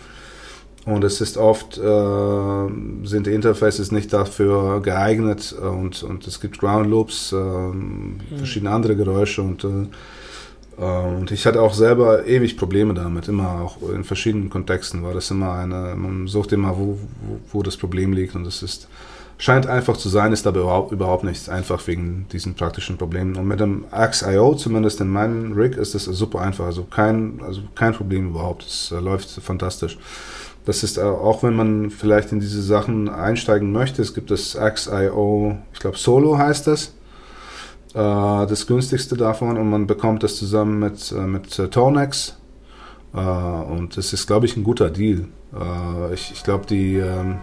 Und 0.86 1.02
es 1.02 1.20
ist 1.22 1.38
oft, 1.38 1.78
äh, 1.78 3.06
sind 3.06 3.26
die 3.26 3.32
Interfaces 3.32 3.90
nicht 3.90 4.12
dafür 4.12 4.82
geeignet 4.82 5.52
und, 5.52 6.02
und 6.02 6.26
es 6.26 6.40
gibt 6.40 6.58
Ground 6.58 6.90
Loops, 6.90 7.32
äh, 7.32 7.36
mhm. 7.36 8.20
verschiedene 8.36 8.70
andere 8.70 8.94
Geräusche 8.94 9.40
und, 9.40 9.64
äh, 9.64 9.68
äh, 10.78 11.16
und 11.16 11.30
ich 11.30 11.46
hatte 11.46 11.62
auch 11.62 11.72
selber 11.72 12.26
ewig 12.26 12.58
Probleme 12.58 12.92
damit, 12.92 13.28
immer 13.28 13.62
auch 13.62 13.78
in 13.88 14.04
verschiedenen 14.04 14.50
Kontexten 14.50 15.02
war 15.02 15.14
das 15.14 15.30
immer 15.30 15.54
eine, 15.54 15.94
man 15.96 16.26
sucht 16.26 16.52
immer, 16.52 16.76
wo, 16.76 16.98
wo, 17.22 17.40
wo 17.50 17.62
das 17.62 17.78
Problem 17.78 18.12
liegt 18.12 18.34
und 18.34 18.46
es 18.46 18.62
ist, 18.62 18.86
scheint 19.38 19.66
einfach 19.66 19.96
zu 19.96 20.10
sein, 20.10 20.34
ist 20.34 20.46
aber 20.46 20.60
überhaupt, 20.60 20.92
überhaupt 20.92 21.24
nicht 21.24 21.48
einfach 21.48 21.86
wegen 21.86 22.26
diesen 22.30 22.54
praktischen 22.54 22.98
Problemen. 22.98 23.36
Und 23.36 23.48
mit 23.48 23.58
dem 23.58 23.84
Axe.io, 23.90 24.54
zumindest 24.54 25.00
in 25.00 25.08
meinem 25.08 25.52
Rig, 25.52 25.76
ist 25.76 25.94
das 25.94 26.04
super 26.04 26.40
einfach, 26.40 26.66
also 26.66 26.84
kein, 26.84 27.40
also 27.44 27.62
kein 27.74 27.94
Problem 27.94 28.28
überhaupt, 28.28 28.64
es 28.64 28.92
äh, 28.92 29.00
läuft 29.00 29.28
fantastisch. 29.30 29.98
Das 30.64 30.82
ist 30.82 30.98
auch, 30.98 31.42
wenn 31.42 31.54
man 31.54 31.90
vielleicht 31.90 32.32
in 32.32 32.40
diese 32.40 32.62
Sachen 32.62 33.08
einsteigen 33.08 33.70
möchte, 33.70 34.00
es 34.00 34.14
gibt 34.14 34.30
das 34.30 34.56
XIO, 34.56 35.58
ich 35.72 35.80
glaube 35.80 35.98
Solo 35.98 36.38
heißt 36.38 36.66
das, 36.66 36.94
äh, 37.94 38.46
das 38.46 38.66
günstigste 38.66 39.16
davon 39.16 39.58
und 39.58 39.68
man 39.68 39.86
bekommt 39.86 40.22
das 40.22 40.36
zusammen 40.36 40.78
mit, 40.78 41.12
äh, 41.12 41.20
mit 41.20 41.58
äh, 41.58 41.68
Tonex 41.68 42.36
äh, 43.14 43.18
und 43.18 43.96
das 43.96 44.12
ist, 44.14 44.26
glaube 44.26 44.46
ich, 44.46 44.56
ein 44.56 44.64
guter 44.64 44.88
Deal. 44.88 45.26
Äh, 45.52 46.14
ich 46.14 46.32
ich 46.32 46.42
glaube, 46.42 46.66
die... 46.66 46.96
Ähm, 46.96 47.36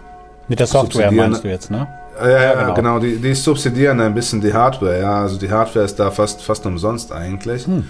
mit 0.48 0.58
der 0.58 0.66
Software 0.66 1.12
meinst 1.12 1.44
du 1.44 1.48
jetzt, 1.48 1.70
ne? 1.70 1.86
Ja, 2.20 2.28
ja, 2.28 2.54
genau. 2.54 2.74
genau. 2.74 2.98
Die, 2.98 3.16
die 3.16 3.34
subsidieren 3.34 4.00
ein 4.00 4.14
bisschen 4.14 4.40
die 4.40 4.52
Hardware, 4.52 5.00
ja. 5.00 5.22
Also 5.22 5.38
die 5.38 5.50
Hardware 5.50 5.84
ist 5.84 5.96
da 5.96 6.10
fast, 6.10 6.42
fast 6.42 6.66
umsonst 6.66 7.12
eigentlich. 7.12 7.66
Hm. 7.66 7.84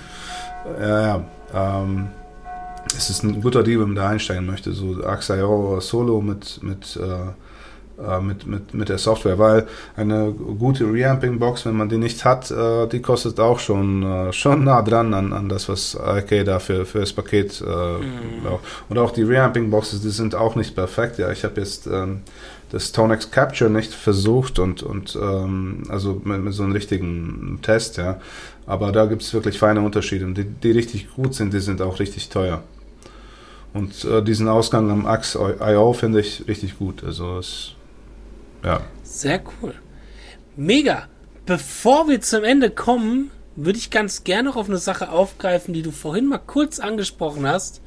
Ja, 0.81 1.01
ja. 1.01 1.21
Ähm, 1.55 2.09
es 2.95 3.11
ist 3.11 3.23
ein 3.23 3.41
guter 3.41 3.63
Deal, 3.63 3.81
wenn 3.81 3.89
man 3.89 3.97
da 3.97 4.09
einsteigen 4.09 4.47
möchte. 4.47 4.73
So 4.73 5.05
Axio 5.05 5.81
Solo 5.81 6.21
mit, 6.21 6.63
mit, 6.63 6.97
äh, 6.97 8.03
äh, 8.03 8.21
mit, 8.21 8.47
mit, 8.47 8.75
mit 8.75 8.89
der 8.89 8.99
Software, 8.99 9.39
weil 9.39 9.67
eine 9.97 10.33
gute 10.33 10.91
Reamping-Box, 10.91 11.67
wenn 11.67 11.77
man 11.77 11.89
die 11.89 11.99
nicht 11.99 12.25
hat, 12.25 12.51
äh, 12.51 12.87
die 12.89 13.01
kostet 13.01 13.39
auch 13.39 13.59
schon, 13.59 14.03
äh, 14.03 14.33
schon 14.33 14.65
nah 14.65 14.83
dran 14.83 15.15
an, 15.15 15.33
an 15.33 15.49
das, 15.49 15.69
was 15.69 15.95
IK 15.95 16.45
da 16.45 16.59
für, 16.59 16.85
für 16.85 17.01
das 17.01 17.13
Paket 17.13 17.61
äh, 17.61 17.65
mhm. 17.65 18.45
braucht. 18.45 18.65
Und 18.89 18.99
auch 18.99 19.11
die 19.11 19.23
Reamping-Boxes, 19.23 20.01
die 20.01 20.11
sind 20.11 20.35
auch 20.35 20.57
nicht 20.57 20.75
perfekt. 20.75 21.19
Ja, 21.19 21.31
ich 21.31 21.45
habe 21.45 21.61
jetzt 21.61 21.87
ähm, 21.87 22.23
das 22.71 22.91
Tonex 22.91 23.31
Capture 23.31 23.71
nicht 23.71 23.93
versucht 23.93 24.59
und, 24.59 24.83
und 24.83 25.17
ähm, 25.21 25.83
also 25.89 26.21
mit, 26.25 26.43
mit 26.43 26.55
so 26.55 26.63
einem 26.63 26.73
richtigen 26.73 27.59
Test, 27.63 27.99
ja. 27.99 28.19
Aber 28.67 28.93
da 28.93 29.07
gibt 29.07 29.23
es 29.23 29.35
wirklich 29.35 29.59
feine 29.59 29.81
Unterschiede. 29.83 30.25
Und 30.25 30.39
die, 30.39 30.45
die 30.45 30.71
richtig 30.71 31.15
gut 31.15 31.35
sind, 31.35 31.53
die 31.53 31.61
sind 31.61 31.83
auch 31.83 32.01
richtig 32.01 32.29
teuer. 32.29 32.63
Und 33.75 34.05
äh, 34.05 34.23
diesen 34.23 34.49
Ausgang 34.49 34.91
am 34.91 35.07
Axe.io 35.07 35.93
finde 35.93 36.21
ich 36.21 36.47
richtig 36.47 36.79
gut. 36.79 37.03
Also 37.05 37.39
es, 37.39 37.73
ja. 38.63 38.81
Sehr 39.03 39.43
cool. 39.63 39.75
Mega. 40.57 41.09
Bevor 41.47 42.09
wir 42.09 42.21
zum 42.21 42.45
Ende 42.45 42.71
kommen, 42.71 43.31
würde 43.57 43.79
ich 43.79 43.91
ganz 43.91 44.25
gerne 44.25 44.51
noch 44.51 44.57
auf 44.57 44.69
eine 44.69 44.79
Sache 44.79 45.11
aufgreifen, 45.11 45.75
die 45.75 45.83
du 45.83 45.91
vorhin 45.91 46.27
mal 46.27 46.39
kurz 46.39 46.79
angesprochen 46.79 47.47
hast. 47.47 47.81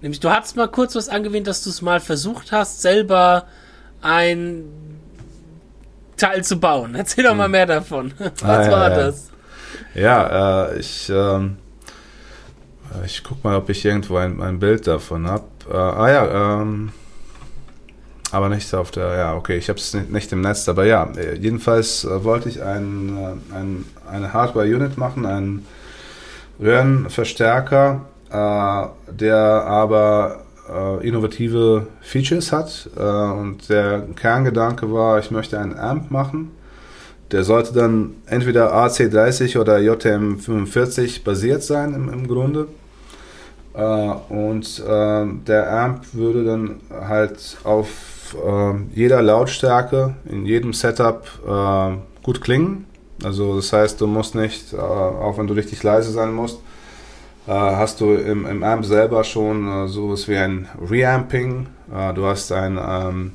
Nämlich, 0.00 0.20
du 0.20 0.30
hast 0.30 0.56
mal 0.56 0.68
kurz 0.68 0.94
was 0.94 1.08
angewähnt, 1.08 1.46
dass 1.46 1.64
du 1.64 1.70
es 1.70 1.82
mal 1.82 2.00
versucht 2.00 2.52
hast, 2.52 2.82
selber 2.82 3.46
ein 4.02 4.64
Teil 6.16 6.44
zu 6.44 6.58
bauen. 6.58 6.94
Erzähl 6.94 7.24
doch 7.24 7.34
mal 7.34 7.44
hm. 7.44 7.52
mehr 7.52 7.66
davon. 7.66 8.12
Was 8.18 8.68
ah, 8.68 8.70
war 8.70 8.90
ja, 8.90 8.96
das? 8.96 9.30
Ja, 9.94 10.66
äh, 10.68 10.78
ich 10.78 11.08
ähm, 11.08 11.56
äh, 11.58 11.63
ich 13.04 13.22
guck 13.24 13.42
mal, 13.44 13.56
ob 13.56 13.68
ich 13.70 13.84
irgendwo 13.84 14.16
ein, 14.16 14.40
ein 14.40 14.58
Bild 14.58 14.86
davon 14.86 15.26
habe. 15.26 15.44
Äh, 15.70 15.76
ah 15.76 16.10
ja, 16.10 16.60
ähm, 16.60 16.92
aber 18.30 18.48
nicht 18.48 18.74
auf 18.74 18.90
der, 18.90 19.16
ja, 19.16 19.34
okay, 19.36 19.56
ich 19.56 19.68
habe 19.68 19.78
es 19.78 19.94
nicht, 19.94 20.10
nicht, 20.10 20.32
im 20.32 20.40
Netz, 20.40 20.68
aber 20.68 20.84
ja, 20.84 21.08
äh, 21.16 21.36
jedenfalls 21.36 22.04
äh, 22.04 22.24
wollte 22.24 22.48
ich 22.48 22.62
ein, 22.62 23.16
äh, 23.16 23.54
ein, 23.54 23.84
eine 24.10 24.32
Hardware-Unit 24.32 24.98
machen, 24.98 25.24
einen 25.24 25.66
Röhrenverstärker, 26.60 28.00
äh, 28.30 29.12
der 29.12 29.36
aber 29.36 30.44
äh, 30.68 31.06
innovative 31.06 31.86
Features 32.00 32.52
hat. 32.52 32.90
Äh, 32.96 33.00
und 33.00 33.68
der 33.68 34.06
Kerngedanke 34.16 34.92
war, 34.92 35.18
ich 35.18 35.30
möchte 35.30 35.58
einen 35.58 35.78
Amp 35.78 36.10
machen. 36.10 36.50
Der 37.30 37.44
sollte 37.44 37.72
dann 37.72 38.14
entweder 38.26 38.74
AC30 38.74 39.58
oder 39.58 39.76
JM45 39.76 41.24
basiert 41.24 41.62
sein 41.62 41.94
im, 41.94 42.12
im 42.12 42.28
Grunde. 42.28 42.68
Und 43.74 44.82
der 44.86 45.72
Amp 45.72 46.14
würde 46.14 46.44
dann 46.44 46.80
halt 46.90 47.56
auf 47.64 48.14
äh, 48.34 48.74
jeder 48.94 49.22
Lautstärke 49.22 50.14
in 50.24 50.46
jedem 50.46 50.72
Setup 50.72 51.26
äh, 51.46 52.22
gut 52.22 52.40
klingen. 52.40 52.86
Also 53.22 53.56
das 53.56 53.72
heißt, 53.72 54.00
du 54.00 54.06
musst 54.06 54.34
nicht, 54.34 54.72
äh, 54.72 54.76
auch 54.76 55.38
wenn 55.38 55.46
du 55.46 55.54
richtig 55.54 55.82
leise 55.82 56.10
sein 56.10 56.32
musst, 56.32 56.58
äh, 57.46 57.52
hast 57.52 58.00
du 58.00 58.14
im, 58.14 58.46
im, 58.46 58.62
Amp 58.62 58.84
selber 58.84 59.24
schon 59.24 59.68
äh, 59.68 59.88
sowas 59.88 60.28
wie 60.28 60.36
ein 60.36 60.68
Reamping. 60.90 61.66
Äh, 61.94 62.14
du 62.14 62.26
hast 62.26 62.50
ein, 62.52 62.78
ähm, 62.78 63.32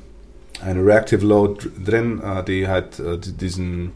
eine 0.63 0.85
Reactive 0.85 1.25
Load 1.25 1.69
drin, 1.85 2.21
die 2.45 2.67
halt 2.67 3.01
diesen 3.39 3.93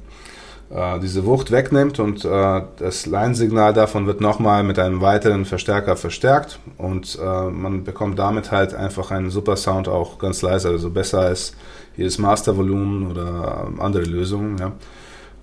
diese 1.02 1.26
Wucht 1.26 1.52
wegnimmt 1.52 2.00
und 2.00 2.26
äh, 2.26 2.62
das 2.80 3.06
Line-Signal 3.06 3.74
davon 3.74 4.08
wird 4.08 4.22
nochmal 4.22 4.64
mit 4.64 4.80
einem 4.80 5.02
weiteren 5.02 5.46
Verstärker 5.46 5.96
verstärkt 5.96 6.58
und 6.80 7.20
äh, 7.22 7.50
man 7.50 7.84
bekommt 7.84 8.18
damit 8.18 8.52
halt 8.52 8.74
einfach 8.74 9.12
einen 9.12 9.30
super 9.30 9.56
Sound 9.56 9.88
auch 9.88 10.18
ganz 10.18 10.42
leise, 10.42 10.70
also 10.70 10.90
besser 10.90 11.20
als 11.20 11.54
jedes 11.96 12.18
Mastervolumen 12.18 13.12
oder 13.12 13.68
äh, 13.78 13.82
andere 13.82 14.04
Lösungen. 14.04 14.58
Ja. 14.58 14.72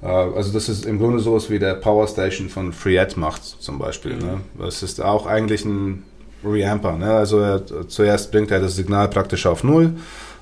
Äh, 0.02 0.36
also 0.36 0.52
das 0.52 0.68
ist 0.68 0.84
im 0.84 0.98
Grunde 0.98 1.20
sowas 1.20 1.48
wie 1.48 1.60
der 1.60 1.74
Power 1.74 2.08
Station 2.08 2.48
von 2.48 2.72
FreeEd 2.72 3.16
macht 3.16 3.44
zum 3.44 3.78
Beispiel. 3.78 4.14
Mhm. 4.14 4.20
Ne? 4.20 4.40
Das 4.58 4.82
ist 4.82 5.00
auch 5.00 5.26
eigentlich 5.26 5.64
ein 5.64 6.02
Reamper. 6.44 6.96
Ne? 6.96 7.12
Also 7.12 7.38
er, 7.38 7.62
zuerst 7.88 8.32
bringt 8.32 8.50
er 8.50 8.60
das 8.60 8.76
Signal 8.76 9.08
praktisch 9.08 9.46
auf 9.46 9.62
Null 9.62 9.94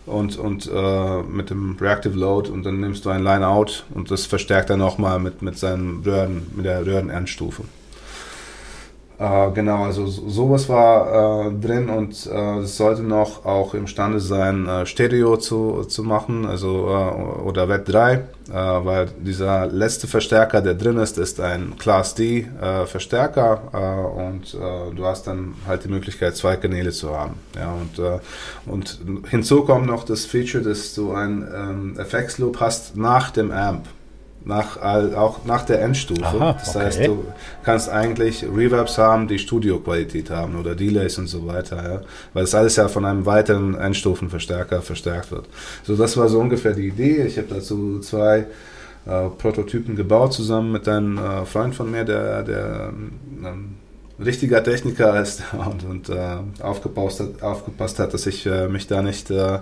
und, 0.09 0.37
und 0.37 0.71
äh, 0.73 1.23
mit 1.23 1.51
dem 1.51 1.77
Reactive 1.81 2.19
Load 2.19 2.51
und 2.51 2.65
dann 2.65 2.81
nimmst 2.81 3.05
du 3.05 3.11
ein 3.11 3.23
Line-Out 3.23 3.85
und 3.95 4.11
das 4.11 4.27
verstärkt 4.27 4.71
er 4.71 4.77
nochmal 4.77 5.19
mit, 5.19 5.43
mit 5.43 5.59
seinen 5.59 6.03
Röhren, 6.05 6.47
mit 6.55 6.65
der 6.65 6.85
Röhrenendstufe. 6.85 7.65
Äh, 9.19 9.51
genau, 9.51 9.83
also 9.83 10.07
sowas 10.07 10.69
war 10.69 11.49
äh, 11.49 11.53
drin 11.53 11.89
und 11.89 12.27
äh, 12.27 12.59
es 12.59 12.77
sollte 12.77 13.03
noch 13.03 13.45
auch 13.45 13.75
imstande 13.75 14.21
sein, 14.21 14.69
äh, 14.69 14.87
Stereo 14.87 15.37
zu, 15.37 15.85
zu 15.89 16.05
machen, 16.05 16.47
also 16.47 16.87
äh, 16.87 17.43
oder 17.43 17.69
Web 17.69 17.87
3, 17.87 18.13
äh, 18.15 18.21
weil 18.53 19.09
dieser 19.19 19.67
letzte 19.67 20.07
Verstärker, 20.07 20.63
der 20.63 20.75
drin 20.75 20.99
ist, 20.99 21.19
ist 21.19 21.41
ein 21.41 21.75
Class 21.79 22.15
D 22.15 22.47
Verstärker 22.87 24.15
und 24.17 24.55
du 24.55 25.05
hast 25.05 25.27
dann 25.27 25.55
halt 25.67 25.85
die 25.85 25.89
Möglichkeit, 25.89 26.37
zwei 26.37 26.57
Kanäle 26.57 26.91
zu 26.91 27.17
haben. 27.17 27.35
Ja, 27.57 27.73
und, 27.73 28.23
und 28.67 28.99
hinzu 29.29 29.65
kommt 29.65 29.87
noch 29.87 30.05
das 30.05 30.25
Feature, 30.25 30.63
dass 30.63 30.95
du 30.95 31.13
ein 31.13 31.47
ähm, 31.55 31.97
FX 31.99 32.39
Loop 32.39 32.61
hast 32.61 32.97
nach 32.97 33.31
dem 33.31 33.51
Amp 33.51 33.87
nach, 34.45 34.81
auch 34.81 35.45
nach 35.45 35.65
der 35.65 35.83
Endstufe. 35.83 36.25
Aha, 36.25 36.57
das 36.59 36.75
okay. 36.75 36.85
heißt, 36.85 37.07
du 37.07 37.25
kannst 37.63 37.89
eigentlich 37.89 38.45
Reverbs 38.45 38.99
haben, 38.99 39.29
die 39.29 39.39
Studioqualität 39.39 40.31
haben 40.31 40.59
oder 40.59 40.75
Delays 40.75 41.19
und 41.19 41.27
so 41.27 41.47
weiter, 41.47 41.77
ja? 41.77 42.01
weil 42.33 42.45
das 42.45 42.55
alles 42.55 42.77
ja 42.77 42.89
von 42.89 43.05
einem 43.05 43.27
weiteren 43.27 43.75
Endstufenverstärker 43.75 44.81
verstärkt 44.83 45.31
wird. 45.31 45.47
So, 45.83 45.97
das 45.97 46.17
war 46.17 46.29
so 46.29 46.39
ungefähr 46.41 46.73
die 46.73 46.89
Idee. 46.89 47.25
Ich 47.27 47.37
habe 47.37 47.49
dazu 47.51 48.01
zwei 48.01 48.47
äh, 49.07 49.29
Prototypen 49.39 49.97
gebaut, 49.97 50.33
zusammen 50.33 50.73
mit 50.73 50.89
einem 50.89 51.19
äh, 51.19 51.45
Freund 51.45 51.75
von 51.75 51.91
mir, 51.91 52.05
der, 52.05 52.43
der 52.43 52.93
ähm, 53.45 53.77
richtiger 54.19 54.63
Techniker 54.63 55.21
ist 55.21 55.43
und, 55.53 55.85
und 55.85 56.09
äh, 56.11 56.39
aufgepasst, 56.63 57.21
hat, 57.21 57.43
aufgepasst 57.43 57.99
hat, 57.99 58.15
dass 58.15 58.27
ich 58.27 58.47
äh, 58.47 58.69
mich 58.69 58.87
da 58.87 59.03
nicht 59.03 59.31
äh, 59.31 59.59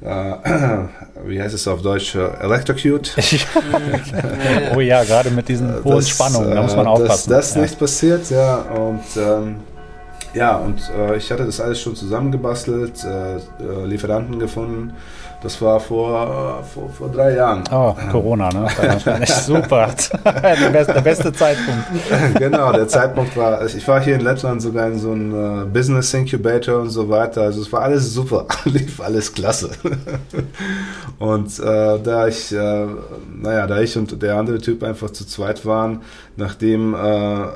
wie 1.26 1.40
heißt 1.40 1.54
es 1.54 1.66
auf 1.66 1.82
Deutsch, 1.82 2.14
äh, 2.14 2.26
Electrocute. 2.42 3.14
oh 4.76 4.80
ja, 4.80 5.02
gerade 5.04 5.30
mit 5.30 5.48
diesen 5.48 5.82
hohen 5.82 5.96
das, 5.96 6.08
Spannungen, 6.08 6.50
da 6.50 6.62
muss 6.62 6.76
man 6.76 6.86
aufpassen. 6.86 7.30
Dass 7.30 7.48
das 7.48 7.54
ja. 7.54 7.62
nicht 7.62 7.78
passiert, 7.78 8.30
ja. 8.30 8.56
Und 8.56 9.04
ähm, 9.16 9.56
ja, 10.34 10.56
und 10.56 10.80
äh, 10.98 11.16
ich 11.16 11.30
hatte 11.30 11.46
das 11.46 11.60
alles 11.60 11.80
schon 11.80 11.96
zusammengebastelt, 11.96 13.04
äh, 13.04 13.36
äh 13.36 13.86
Lieferanten 13.86 14.38
gefunden 14.38 14.92
das 15.44 15.60
war 15.60 15.78
vor, 15.78 16.64
vor, 16.72 16.88
vor 16.88 17.08
drei 17.10 17.34
Jahren. 17.34 17.62
Oh, 17.70 17.94
Corona, 18.10 18.48
ne? 18.48 18.66
Super. 19.26 19.94
der, 20.24 20.70
beste, 20.70 20.92
der, 20.94 21.00
beste, 21.02 21.32
Zeitpunkt. 21.34 21.84
genau, 22.38 22.72
der 22.72 22.88
Zeitpunkt 22.88 23.36
war, 23.36 23.58
also 23.58 23.76
ich 23.76 23.86
war 23.86 24.00
hier 24.00 24.14
in 24.14 24.22
Lettland 24.22 24.62
sogar 24.62 24.86
in 24.88 24.98
so 24.98 25.12
einem 25.12 25.34
uh, 25.34 25.66
Business 25.66 26.14
Incubator 26.14 26.80
und 26.80 26.88
so 26.88 27.10
weiter. 27.10 27.42
Also 27.42 27.60
es 27.60 27.70
war 27.70 27.82
alles 27.82 28.14
super, 28.14 28.46
lief 28.64 29.02
alles 29.02 29.34
klasse. 29.34 29.72
und 31.18 31.58
äh, 31.60 31.98
da 32.02 32.26
ich, 32.26 32.50
äh, 32.50 32.86
naja, 33.36 33.66
da 33.66 33.80
ich 33.80 33.98
und 33.98 34.22
der 34.22 34.36
andere 34.36 34.58
Typ 34.58 34.82
einfach 34.82 35.10
zu 35.10 35.26
zweit 35.26 35.66
waren, 35.66 36.00
nachdem 36.36 36.94
äh, 36.94 37.48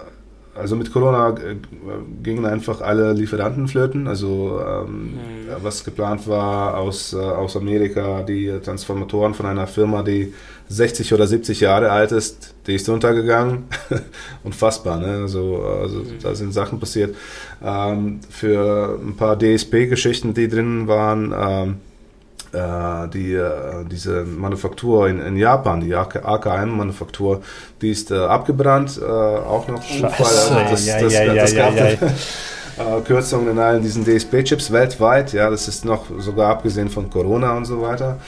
also 0.59 0.77
mit 0.77 0.93
Corona 0.93 1.31
äh, 1.31 1.57
gingen 2.23 2.45
einfach 2.45 2.81
alle 2.81 3.13
Lieferanten 3.13 3.69
flöten. 3.69 4.07
Also 4.09 4.61
ähm, 4.67 5.13
mhm. 5.13 5.19
was 5.63 5.85
geplant 5.85 6.27
war 6.29 6.77
aus, 6.77 7.13
äh, 7.13 7.17
aus 7.17 7.57
Amerika, 7.57 8.23
die 8.23 8.53
Transformatoren 8.63 9.35
von 9.35 9.47
einer 9.47 9.67
Firma, 9.67 10.03
die 10.03 10.35
60 10.69 11.15
oder 11.15 11.27
70 11.27 11.61
Jahre 11.61 11.91
alt 11.91 12.13
ist, 12.13 12.55
die 12.67 12.75
ist 12.75 12.89
untergegangen. 12.89 13.65
Unfassbar, 14.45 14.99
ne? 14.99 15.21
Also, 15.23 15.63
also 15.63 15.99
mhm. 16.01 16.19
da 16.23 16.35
sind 16.35 16.53
Sachen 16.53 16.79
passiert. 16.79 17.17
Ähm, 17.65 18.21
für 18.29 18.99
ein 19.03 19.17
paar 19.17 19.39
DSP-Geschichten, 19.39 20.35
die 20.35 20.49
drin 20.49 20.87
waren, 20.87 21.35
ähm, 21.37 21.71
äh, 21.71 21.88
die, 22.53 23.35
äh, 23.35 23.85
diese 23.91 24.25
Manufaktur 24.25 25.09
in, 25.09 25.21
in, 25.21 25.37
Japan, 25.37 25.81
die 25.81 25.95
AKM-Manufaktur, 25.95 27.43
die 27.83 27.91
ist 27.91 28.11
äh, 28.11 28.17
abgebrannt, 28.17 29.01
auch 29.03 29.69
noch 29.69 29.83
Zufall. 29.83 30.11
Also 30.19 30.55
das, 30.55 30.87
ja, 30.87 31.01
das, 31.01 31.13
ja, 31.13 31.35
das, 31.35 31.53
ja, 31.53 31.67
das 31.67 31.99
gab 31.99 33.05
Kürzungen 33.07 33.51
in 33.51 33.59
allen 33.59 33.83
diesen 33.83 34.05
DSP-Chips 34.05 34.71
weltweit. 34.71 35.33
Ja, 35.33 35.51
das 35.51 35.67
ist 35.67 35.85
noch 35.85 36.07
sogar 36.19 36.51
abgesehen 36.51 36.89
von 36.89 37.11
Corona 37.11 37.57
und 37.57 37.65
so 37.65 37.83
weiter 37.83 38.19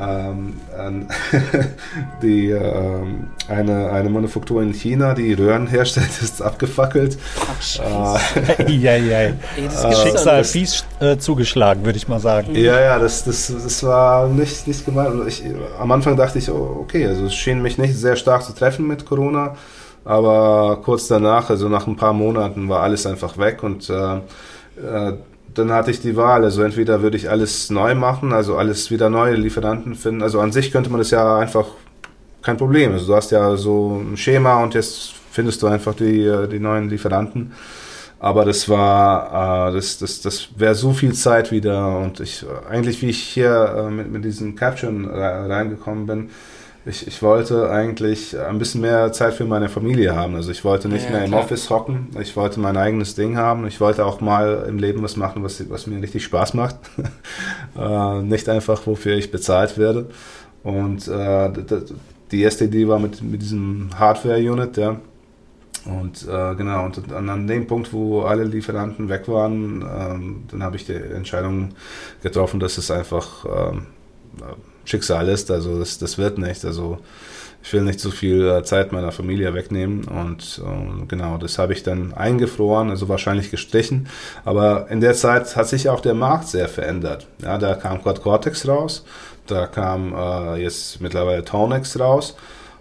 die, 2.22 2.50
ähm, 2.50 3.28
eine, 3.48 3.90
eine 3.90 4.08
Manufaktur 4.08 4.62
in 4.62 4.72
China, 4.72 5.14
die 5.14 5.34
Röhren 5.34 5.66
herstellt, 5.66 6.08
ist 6.22 6.40
abgefackelt. 6.40 7.18
Ach, 7.40 8.20
äh, 8.58 8.72
ja, 8.72 8.96
ja. 8.96 9.18
Ey, 9.18 9.34
das 9.64 10.02
Schicksal 10.02 10.44
fies 10.44 10.84
äh, 11.00 11.18
zugeschlagen, 11.18 11.84
würde 11.84 11.98
ich 11.98 12.08
mal 12.08 12.20
sagen. 12.20 12.54
Ja, 12.54 12.80
ja, 12.80 12.98
das, 12.98 13.24
das, 13.24 13.48
das 13.48 13.82
war 13.82 14.28
nicht, 14.28 14.66
nicht 14.66 14.86
gemeint. 14.86 15.14
Ich, 15.26 15.44
am 15.78 15.92
Anfang 15.92 16.16
dachte 16.16 16.38
ich, 16.38 16.50
oh, 16.50 16.78
okay, 16.80 17.06
also 17.06 17.26
es 17.26 17.34
schien 17.34 17.60
mich 17.60 17.76
nicht 17.76 17.94
sehr 17.94 18.16
stark 18.16 18.42
zu 18.42 18.54
treffen 18.54 18.86
mit 18.86 19.04
Corona, 19.04 19.56
aber 20.04 20.80
kurz 20.82 21.08
danach, 21.08 21.50
also 21.50 21.68
nach 21.68 21.86
ein 21.86 21.96
paar 21.96 22.14
Monaten, 22.14 22.68
war 22.68 22.82
alles 22.82 23.06
einfach 23.06 23.36
weg 23.36 23.62
und 23.62 23.90
äh, 23.90 24.16
äh 24.76 25.12
dann 25.54 25.72
hatte 25.72 25.90
ich 25.90 26.00
die 26.00 26.16
Wahl. 26.16 26.44
Also 26.44 26.62
entweder 26.62 27.02
würde 27.02 27.16
ich 27.16 27.30
alles 27.30 27.70
neu 27.70 27.94
machen, 27.94 28.32
also 28.32 28.56
alles 28.56 28.90
wieder 28.90 29.10
neue 29.10 29.34
Lieferanten 29.34 29.94
finden. 29.94 30.22
Also 30.22 30.40
an 30.40 30.52
sich 30.52 30.70
könnte 30.70 30.90
man 30.90 30.98
das 30.98 31.10
ja 31.10 31.38
einfach 31.38 31.66
kein 32.42 32.56
Problem. 32.56 32.92
Also 32.92 33.06
du 33.06 33.14
hast 33.14 33.30
ja 33.30 33.56
so 33.56 34.00
ein 34.00 34.16
Schema 34.16 34.62
und 34.62 34.74
jetzt 34.74 35.12
findest 35.30 35.62
du 35.62 35.66
einfach 35.66 35.94
die, 35.94 36.24
äh, 36.24 36.48
die 36.48 36.58
neuen 36.58 36.88
Lieferanten. 36.88 37.52
Aber 38.18 38.44
das 38.44 38.68
war, 38.68 39.70
äh, 39.70 39.74
das, 39.74 39.98
das, 39.98 40.20
das 40.20 40.48
wäre 40.56 40.74
so 40.74 40.92
viel 40.92 41.14
Zeit 41.14 41.50
wieder 41.52 41.98
und 41.98 42.20
ich, 42.20 42.44
eigentlich 42.68 43.00
wie 43.00 43.08
ich 43.08 43.22
hier 43.22 43.74
äh, 43.78 43.90
mit, 43.90 44.10
mit 44.10 44.24
diesen 44.24 44.56
Caption 44.56 45.06
reingekommen 45.08 46.06
bin, 46.06 46.30
ich, 46.86 47.06
ich 47.06 47.22
wollte 47.22 47.70
eigentlich 47.70 48.38
ein 48.38 48.58
bisschen 48.58 48.80
mehr 48.80 49.12
Zeit 49.12 49.34
für 49.34 49.44
meine 49.44 49.68
Familie 49.68 50.14
haben. 50.16 50.34
Also 50.34 50.50
ich 50.50 50.64
wollte 50.64 50.88
nicht 50.88 51.04
ja, 51.04 51.10
mehr 51.10 51.24
im 51.24 51.30
klar. 51.30 51.42
Office 51.42 51.68
hocken. 51.68 52.08
Ich 52.20 52.36
wollte 52.36 52.58
mein 52.58 52.76
eigenes 52.76 53.14
Ding 53.14 53.36
haben. 53.36 53.66
Ich 53.66 53.80
wollte 53.80 54.06
auch 54.06 54.20
mal 54.20 54.64
im 54.66 54.78
Leben 54.78 55.02
was 55.02 55.16
machen, 55.16 55.42
was, 55.42 55.68
was 55.68 55.86
mir 55.86 56.00
richtig 56.00 56.24
Spaß 56.24 56.54
macht. 56.54 56.76
äh, 57.78 58.22
nicht 58.22 58.48
einfach, 58.48 58.86
wofür 58.86 59.14
ich 59.16 59.30
bezahlt 59.30 59.76
werde. 59.76 60.08
Und 60.62 61.06
äh, 61.08 61.50
die 62.30 62.42
erste 62.42 62.64
Idee 62.64 62.88
war 62.88 62.98
mit, 62.98 63.22
mit 63.22 63.42
diesem 63.42 63.90
Hardware-Unit, 63.98 64.76
ja. 64.78 64.96
Und 65.84 66.26
äh, 66.28 66.54
genau, 66.56 66.84
und 66.86 67.12
an, 67.12 67.46
dem 67.46 67.66
Punkt, 67.66 67.92
wo 67.92 68.22
alle 68.22 68.44
Lieferanten 68.44 69.08
weg 69.08 69.28
waren, 69.28 69.82
ähm, 69.82 70.42
dann 70.50 70.62
habe 70.62 70.76
ich 70.76 70.84
die 70.84 70.94
Entscheidung 70.94 71.70
getroffen, 72.22 72.60
dass 72.60 72.76
es 72.76 72.90
einfach 72.90 73.46
ähm, 73.46 73.86
Schicksal 74.84 75.28
ist. 75.28 75.50
Also 75.50 75.78
das, 75.78 75.98
das 75.98 76.18
wird 76.18 76.38
nicht. 76.38 76.64
Also 76.64 76.98
ich 77.62 77.72
will 77.72 77.82
nicht 77.82 78.00
so 78.00 78.10
viel 78.10 78.48
äh, 78.48 78.62
Zeit 78.62 78.92
meiner 78.92 79.12
Familie 79.12 79.52
wegnehmen 79.54 80.04
und 80.04 80.62
äh, 80.64 81.06
genau, 81.06 81.36
das 81.36 81.58
habe 81.58 81.72
ich 81.72 81.82
dann 81.82 82.14
eingefroren, 82.14 82.90
also 82.90 83.08
wahrscheinlich 83.08 83.50
gestrichen. 83.50 84.08
Aber 84.44 84.86
in 84.90 85.00
der 85.00 85.14
Zeit 85.14 85.56
hat 85.56 85.68
sich 85.68 85.88
auch 85.88 86.00
der 86.00 86.14
Markt 86.14 86.48
sehr 86.48 86.68
verändert. 86.68 87.26
Ja, 87.42 87.58
da 87.58 87.74
kam 87.74 88.02
Quad 88.02 88.22
Cortex 88.22 88.66
raus, 88.66 89.04
da 89.46 89.66
kam 89.66 90.14
äh, 90.14 90.62
jetzt 90.62 91.00
mittlerweile 91.00 91.44
Tonex 91.44 91.98
raus 92.00 92.34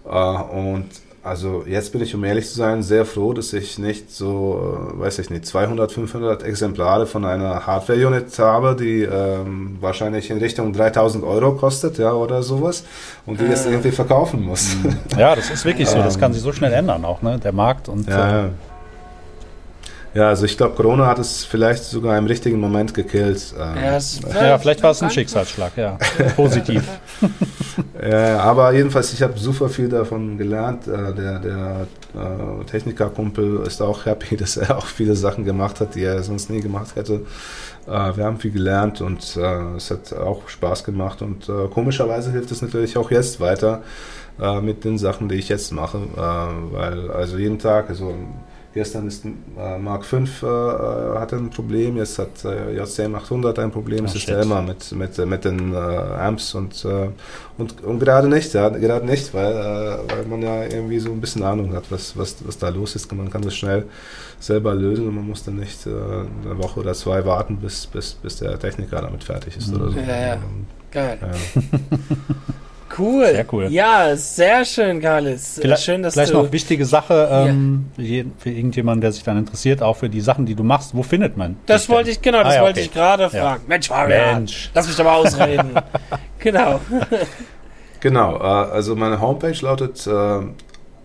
äh, 0.06 0.10
und 0.10 0.86
also 1.24 1.64
jetzt 1.68 1.92
bin 1.92 2.02
ich, 2.02 2.16
um 2.16 2.24
ehrlich 2.24 2.48
zu 2.48 2.56
sein, 2.56 2.82
sehr 2.82 3.06
froh, 3.06 3.34
dass 3.34 3.52
ich 3.54 3.78
nicht 3.78 4.12
so, 4.12 4.94
äh, 4.96 5.00
weiß 5.00 5.20
ich 5.20 5.30
nicht, 5.30 5.46
200, 5.46 5.92
500 5.92 6.44
Exemplare 6.44 7.06
von 7.06 7.26
einer 7.26 7.66
Hardware-Unit 7.68 8.38
habe, 8.40 8.76
die 8.80 9.04
ähm, 9.04 9.78
wahrscheinlich 9.82 10.30
in 10.30 10.38
Richtung 10.38 10.74
3000 10.74 11.24
Euro 11.24 11.54
kostet, 11.54 11.98
ja, 11.98 12.14
oder 12.14 12.44
sowas, 12.44 12.84
und 13.26 13.40
die 13.40 13.46
äh. 13.46 13.50
jetzt 13.50 13.66
irgendwie 13.66 13.92
verkaufen 13.92 14.44
muss. 14.44 14.76
Ja, 15.18 15.36
das 15.36 15.50
ist 15.50 15.66
wirklich 15.66 15.90
so. 15.90 15.98
Das 15.98 16.20
kann 16.20 16.34
sich 16.34 16.42
so 16.42 16.54
schnell 16.54 16.72
ändern 16.72 17.04
auch, 17.04 17.22
ne? 17.22 17.40
Der 17.40 17.52
Markt 17.52 17.90
und. 17.90 18.08
Ja, 18.08 18.46
äh, 18.46 18.50
ja, 20.14 20.30
also 20.30 20.46
ich 20.46 20.58
glaube, 20.58 20.76
Corona 20.76 21.06
hat 21.06 21.20
es 21.20 21.46
vielleicht 21.46 21.84
sogar 21.84 22.18
im 22.18 22.26
richtigen 22.26 22.60
Moment 22.60 22.94
gekillt. 22.96 23.54
Ähm. 23.60 23.76
Ja, 23.76 24.44
ja, 24.44 24.58
vielleicht 24.58 24.82
war 24.82 24.92
es 24.92 25.04
ein 25.04 25.12
Schicksalsschlag, 25.12 25.78
ja. 25.78 25.98
Positiv. 26.36 26.84
ja, 28.10 28.40
aber 28.40 28.74
jedenfalls, 28.74 29.14
ich 29.14 29.22
habe 29.22 29.38
super 29.38 29.70
viel 29.70 29.88
davon 29.88 30.38
gelernt. 30.38 30.88
Äh, 30.88 31.14
der 31.14 31.40
der 31.40 31.88
äh, 32.16 32.66
Technikerkumpel 32.66 33.64
ist 33.68 33.82
auch 33.82 34.06
happy, 34.06 34.36
dass 34.38 34.58
er 34.58 34.78
auch 34.78 34.88
viele 34.88 35.16
Sachen 35.16 35.46
gemacht 35.46 35.80
hat, 35.80 35.94
die 35.94 36.04
er 36.04 36.24
sonst 36.24 36.50
nie 36.50 36.62
gemacht 36.62 36.96
hätte. 36.96 37.22
Äh, 37.86 38.18
wir 38.18 38.26
haben 38.26 38.40
viel 38.40 38.52
gelernt 38.52 39.02
und 39.02 39.22
es 39.22 39.92
hat 39.92 40.14
auch 40.14 40.50
Spaß 40.50 40.84
gemacht. 40.86 41.22
Und 41.22 41.52
komischerweise 41.72 42.32
hilft 42.32 42.52
es 42.52 42.62
natürlich 42.62 42.98
auch 42.98 43.12
jetzt 43.12 43.40
weiter 43.40 43.84
mit 44.62 44.86
den 44.86 44.98
Sachen, 44.98 45.28
die 45.28 45.36
ich 45.36 45.50
jetzt 45.50 45.74
mache. 45.74 46.00
weil 46.16 47.12
also 47.12 47.38
jeden 47.38 47.60
Tag, 47.60 47.90
also 47.90 48.16
Gestern 48.80 49.08
ist 49.10 49.26
äh, 49.26 49.78
Mark 49.78 50.06
5 50.06 50.42
äh, 50.42 50.46
hat 51.20 51.34
ein 51.34 51.50
Problem, 51.50 51.98
jetzt 51.98 52.18
hat 52.18 52.46
äh, 52.46 52.78
JCM 52.78 53.14
800 53.14 53.60
ein 53.60 53.72
Problem, 53.72 54.06
es 54.06 54.16
ist 54.16 54.30
ja 54.30 54.42
immer 54.42 54.62
mit, 54.62 54.94
mit, 54.94 55.18
mit 55.18 55.44
den 55.44 55.74
äh, 55.74 55.76
Amps 55.76 56.56
und, 56.56 56.86
äh, 56.86 57.10
und, 57.58 57.84
und 57.84 58.00
gerade 58.00 58.30
nicht, 58.30 58.54
ja, 58.54 58.70
gerade 58.70 59.06
nicht, 59.06 59.34
weil, 59.34 59.52
äh, 59.52 60.16
weil 60.16 60.26
man 60.30 60.42
ja 60.44 60.64
irgendwie 60.64 60.98
so 61.00 61.12
ein 61.12 61.20
bisschen 61.20 61.44
Ahnung 61.44 61.74
hat, 61.74 61.92
was, 61.92 62.16
was, 62.16 62.38
was 62.48 62.58
da 62.58 62.70
los 62.70 62.96
ist. 62.96 63.12
Man 63.12 63.30
kann 63.30 63.42
das 63.42 63.58
schnell 63.58 63.84
selber 64.40 64.74
lösen 64.74 65.10
und 65.10 65.16
man 65.16 65.28
muss 65.28 65.44
dann 65.44 65.58
nicht 65.58 65.86
äh, 65.86 65.90
eine 65.90 66.58
Woche 66.58 66.80
oder 66.80 66.94
zwei 66.94 67.26
warten, 67.26 67.58
bis, 67.58 67.86
bis, 67.86 68.14
bis 68.14 68.38
der 68.38 68.58
Techniker 68.58 69.02
damit 69.02 69.26
fertig 69.26 69.58
ist 69.58 69.76
oder 69.76 69.92
so. 69.92 70.00
Ja, 70.00 70.28
ja. 70.28 70.38
Geil. 70.90 71.20
Ja. 71.22 71.98
Cool. 72.98 73.28
Sehr 73.28 73.46
cool. 73.52 73.68
Ja, 73.70 74.16
sehr 74.16 74.66
schön, 74.66 75.02
Carlis. 75.02 75.60
Vielleicht, 75.62 75.84
schön, 75.84 76.02
dass 76.02 76.14
vielleicht 76.14 76.34
du 76.34 76.42
noch 76.42 76.52
wichtige 76.52 76.86
Sache 76.86 77.30
ähm, 77.32 77.86
ja. 77.98 78.24
für 78.38 78.50
irgendjemanden, 78.50 79.02
der 79.02 79.12
sich 79.12 79.24
dann 79.24 79.38
interessiert, 79.38 79.82
auch 79.82 79.98
für 79.98 80.10
die 80.10 80.22
Sachen, 80.22 80.46
die 80.46 80.56
du 80.56 80.64
machst. 80.64 80.96
Wo 80.96 81.04
findet 81.04 81.38
man? 81.38 81.58
Das 81.66 81.90
wollte 81.90 82.10
ich, 82.10 82.22
genau, 82.22 82.44
das 82.44 82.54
ah, 82.54 82.56
ja, 82.56 82.62
wollte 82.62 82.80
okay. 82.80 82.88
ich 82.88 82.94
gerade 82.94 83.30
fragen. 83.30 83.64
Mensch, 83.68 83.88
Fabian, 83.88 84.36
Mensch. 84.36 84.72
lass 84.74 84.88
mich 84.88 84.96
doch 84.96 85.04
mal 85.04 85.16
ausreden. 85.16 85.72
genau. 86.40 86.80
genau, 88.00 88.38
äh, 88.38 88.44
also 88.44 88.96
meine 88.96 89.22
Homepage 89.22 89.58
lautet 89.62 90.06
äh, 90.08 90.42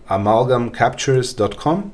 amalgamcaptures.com. 0.07 1.91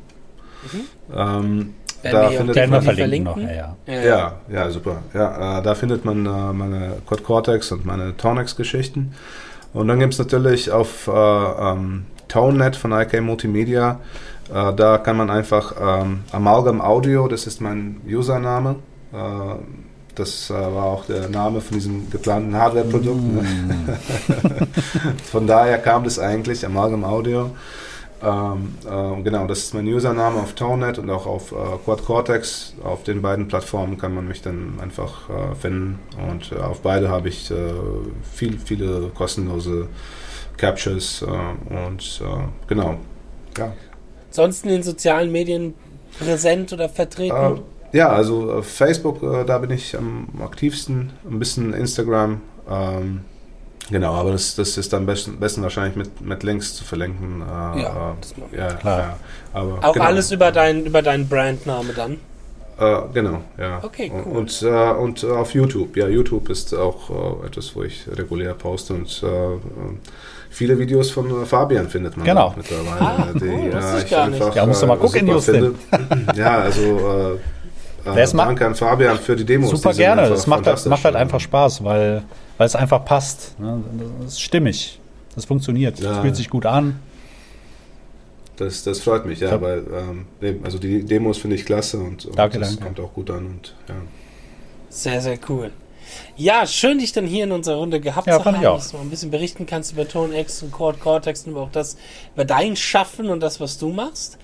Mhm. 0.64 0.80
Ähm, 1.16 1.74
da 2.04 2.30
findet 2.30 2.70
man 2.70 2.82
verlinken 2.82 3.24
noch. 3.24 3.38
Ja, 3.38 3.76
ja. 3.86 4.02
ja, 4.02 4.34
ja 4.52 4.72
super. 4.72 5.04
Ja, 5.14 5.60
äh, 5.60 5.62
da 5.62 5.76
findet 5.76 6.06
man 6.06 6.26
äh, 6.26 6.54
meine 6.54 6.98
Quad 7.08 7.24
Cortex 7.24 7.72
und 7.72 7.86
meine 7.86 8.18
Tonex 8.18 8.56
Geschichten. 8.56 9.14
Und 9.74 9.88
dann 9.88 10.00
gibt 10.00 10.14
es 10.14 10.20
natürlich 10.20 10.72
auf 10.72 11.08
äh, 11.08 11.12
ähm, 11.12 12.06
ToneNet 12.28 12.76
von 12.76 12.92
IK 12.92 13.22
Multimedia, 13.22 14.00
äh, 14.54 14.74
da 14.74 14.98
kann 14.98 15.18
man 15.18 15.30
einfach 15.30 15.74
ähm, 15.82 16.22
Amalgam 16.32 16.82
Audio, 16.82 17.28
das 17.28 17.48
ist 17.48 17.62
mein 17.62 18.02
Username. 18.06 18.76
Äh, 19.14 19.56
das 20.16 20.50
äh, 20.50 20.54
war 20.54 20.86
auch 20.86 21.06
der 21.06 21.30
Name 21.30 21.62
von 21.62 21.78
diesem 21.78 22.10
geplanten 22.10 22.56
Hardware-Produkt. 22.56 23.22
Ne? 23.22 23.42
Mm. 23.42 23.90
von 25.32 25.48
daher 25.48 25.78
kam 25.78 26.04
das 26.04 26.20
eigentlich, 26.20 26.66
Amalgam 26.66 27.06
Audio. 27.06 27.52
Ähm, 28.24 28.76
äh, 28.86 29.22
genau, 29.24 29.48
das 29.48 29.60
ist 29.60 29.74
mein 29.74 29.88
Username 29.88 30.40
auf 30.40 30.54
ToneNet 30.54 31.00
und 31.00 31.10
auch 31.10 31.26
auf 31.26 31.52
äh, 31.52 31.56
Quad 31.84 32.06
Cortex. 32.06 32.74
Auf 32.84 33.04
den 33.04 33.22
beiden 33.22 33.48
Plattformen 33.48 33.98
kann 33.98 34.14
man 34.14 34.28
mich 34.28 34.42
dann 34.42 34.80
einfach 34.80 35.30
äh, 35.30 35.56
finden. 35.56 36.00
Und 36.30 36.52
äh, 36.52 36.62
auf 36.62 36.82
beide 36.82 37.10
habe 37.10 37.30
ich 37.30 37.50
äh, 37.50 37.56
viel, 38.32 38.60
viele 38.60 39.12
kostenlose 39.16 39.88
Captures 40.58 41.24
äh, 41.24 41.88
und 41.88 42.22
genau. 42.68 42.98
Ja. 43.58 43.74
Ansonsten 44.28 44.70
in 44.70 44.76
den 44.76 44.84
sozialen 44.84 45.32
Medien 45.32 45.74
präsent 46.20 46.72
oder 46.72 46.90
vertreten? 46.90 47.62
ja, 47.92 48.10
also 48.10 48.62
Facebook, 48.62 49.20
da 49.46 49.58
bin 49.58 49.72
ich 49.72 49.98
am 49.98 50.28
aktivsten. 50.42 51.12
Ein 51.30 51.40
bisschen 51.40 51.74
Instagram. 51.74 52.40
Ähm, 52.70 53.22
Genau, 53.90 54.14
aber 54.14 54.32
das, 54.32 54.56
das 54.56 54.78
ist 54.78 54.94
am 54.94 55.06
besten, 55.06 55.38
besten 55.40 55.64
wahrscheinlich 55.64 55.96
mit, 55.96 56.22
mit 56.22 56.44
Links 56.44 56.76
zu 56.76 56.84
verlinken. 56.84 57.42
Äh, 57.42 57.82
ja, 57.82 58.16
äh, 58.54 58.58
ja, 58.58 58.74
klar. 58.74 59.00
Ja, 59.00 59.18
aber 59.54 59.80
Auch 59.82 59.94
genau. 59.94 60.06
alles 60.06 60.32
über, 60.32 60.52
dein, 60.52 60.86
über 60.86 61.02
deinen 61.02 61.28
Brandname 61.28 61.94
dann? 61.94 62.18
Äh, 62.82 63.02
genau, 63.14 63.42
ja. 63.60 63.80
Okay, 63.84 64.12
cool. 64.14 64.38
Und, 64.38 64.62
äh, 64.64 64.92
und 64.92 65.24
auf 65.24 65.54
YouTube. 65.54 65.96
Ja, 65.98 66.08
YouTube 66.08 66.50
ist 66.50 66.74
auch 66.74 67.44
äh, 67.44 67.48
etwas, 67.48 67.76
wo 67.76 67.84
ich 67.84 68.08
regulär 68.12 68.54
poste 68.54 68.94
und 68.94 69.24
äh, 69.24 69.28
viele 70.50 70.80
Videos 70.80 71.12
von 71.12 71.46
Fabian 71.46 71.90
findet 71.90 72.18
man 72.18 72.26
genau. 72.26 72.54
mittlerweile. 72.58 73.02
Ah, 73.02 73.28
die, 73.36 73.46
cool, 73.46 73.70
das 73.72 74.04
ich 74.04 74.10
gar 74.10 74.30
nicht. 74.30 74.42
Einfach, 74.42 74.56
ja, 74.56 74.66
musst 74.66 74.82
du 74.82 74.88
mal 74.88 74.98
gucken, 74.98 75.28
Justin. 75.28 75.76
ja, 76.36 76.60
also 76.60 77.38
äh, 78.06 78.28
danke 78.34 78.66
an 78.66 78.74
Fabian 78.74 79.18
für 79.20 79.36
die 79.36 79.46
Demos. 79.46 79.70
Super 79.70 79.94
gerne, 79.94 80.28
das 80.30 80.48
macht, 80.48 80.66
halt, 80.66 80.84
macht 80.88 81.06
halt 81.06 81.16
einfach 81.16 81.40
Spaß, 81.40 81.84
weil 81.84 82.24
weil 82.62 82.68
es 82.68 82.76
einfach 82.76 83.04
passt. 83.04 83.60
Ne? 83.60 83.84
Das 84.22 84.34
ist 84.34 84.42
stimmig. 84.42 85.00
Das 85.34 85.46
funktioniert. 85.46 86.00
Ja. 86.00 86.10
Das 86.10 86.20
fühlt 86.20 86.36
sich 86.36 86.48
gut 86.48 86.68
an. 86.68 87.00
Das, 88.58 88.84
das 88.84 89.00
freut 89.00 89.26
mich, 89.26 89.40
ja, 89.40 89.50
ja. 89.50 89.62
weil 89.62 89.84
ähm, 90.44 90.60
also 90.62 90.78
die 90.78 91.04
Demos 91.04 91.40
finde 91.40 91.56
ich 91.56 91.66
klasse 91.66 91.98
und, 91.98 92.24
und 92.28 92.38
danke, 92.38 92.60
das 92.60 92.76
danke. 92.76 92.84
kommt 92.84 93.00
auch 93.00 93.16
gut 93.16 93.32
an 93.32 93.48
und 93.48 93.76
ja. 93.90 93.96
Sehr, 94.90 95.22
sehr 95.22 95.40
cool. 95.50 95.72
Ja, 96.38 96.68
schön, 96.68 97.00
dich 97.00 97.14
dann 97.14 97.26
hier 97.26 97.46
in 97.46 97.52
unserer 97.52 97.78
Runde 97.78 98.00
gehabt 98.00 98.28
ja, 98.28 98.38
zu 98.38 98.46
haben, 98.46 98.62
dass 98.62 98.92
du 98.92 98.98
mal 98.98 99.04
ein 99.06 99.10
bisschen 99.10 99.32
berichten 99.32 99.66
kannst 99.66 99.94
über 99.94 100.08
ToneX 100.08 100.62
und 100.62 100.72
Chord 100.72 101.00
Cortex 101.00 101.48
und 101.48 101.58
auch 101.58 101.72
das 101.72 101.98
über 102.36 102.46
dein 102.46 102.76
Schaffen 102.76 103.32
und 103.32 103.40
das, 103.40 103.60
was 103.60 103.80
du 103.80 103.90
machst. 103.90 104.38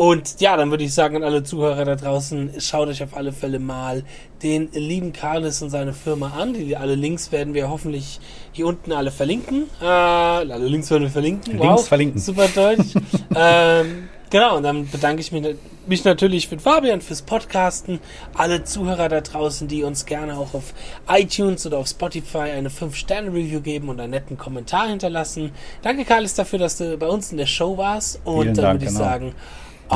Und 0.00 0.40
ja, 0.40 0.56
dann 0.56 0.70
würde 0.70 0.82
ich 0.84 0.94
sagen 0.94 1.16
an 1.16 1.24
alle 1.24 1.42
Zuhörer 1.42 1.84
da 1.84 1.94
draußen, 1.94 2.52
schaut 2.58 2.88
euch 2.88 3.02
auf 3.02 3.14
alle 3.14 3.34
Fälle 3.34 3.58
mal 3.58 4.02
den 4.42 4.72
lieben 4.72 5.12
Carlos 5.12 5.60
und 5.60 5.68
seine 5.68 5.92
Firma 5.92 6.30
an. 6.38 6.54
Die, 6.54 6.74
alle 6.74 6.94
Links 6.94 7.32
werden 7.32 7.52
wir 7.52 7.68
hoffentlich 7.68 8.18
hier 8.50 8.66
unten 8.66 8.92
alle 8.92 9.10
verlinken. 9.10 9.64
Äh, 9.78 9.84
alle 9.84 10.66
Links 10.68 10.90
werden 10.90 11.02
wir 11.02 11.10
verlinken. 11.10 11.52
Links 11.52 11.66
wow, 11.66 11.86
verlinken. 11.86 12.18
Super 12.18 12.48
deutsch. 12.48 12.94
ähm, 13.36 14.08
genau, 14.30 14.56
und 14.56 14.62
dann 14.62 14.88
bedanke 14.88 15.20
ich 15.20 15.32
mich, 15.32 15.54
mich 15.86 16.02
natürlich 16.02 16.48
für 16.48 16.58
Fabian 16.58 17.02
fürs 17.02 17.20
Podcasten. 17.20 18.00
Alle 18.32 18.64
Zuhörer 18.64 19.10
da 19.10 19.20
draußen, 19.20 19.68
die 19.68 19.82
uns 19.82 20.06
gerne 20.06 20.38
auch 20.38 20.54
auf 20.54 20.72
iTunes 21.10 21.66
oder 21.66 21.76
auf 21.76 21.88
Spotify 21.88 22.52
eine 22.56 22.70
5-Sterne-Review 22.70 23.60
geben 23.60 23.90
und 23.90 24.00
einen 24.00 24.12
netten 24.12 24.38
Kommentar 24.38 24.88
hinterlassen. 24.88 25.52
Danke, 25.82 26.06
Carlos, 26.06 26.32
dafür, 26.32 26.58
dass 26.58 26.78
du 26.78 26.96
bei 26.96 27.06
uns 27.06 27.32
in 27.32 27.36
der 27.36 27.44
Show 27.44 27.76
warst. 27.76 28.22
Und 28.24 28.44
Vielen 28.44 28.54
dann 28.54 28.64
Dank, 28.64 28.74
würde 28.76 28.84
ich 28.86 28.92
genau. 28.92 29.04
sagen, 29.04 29.34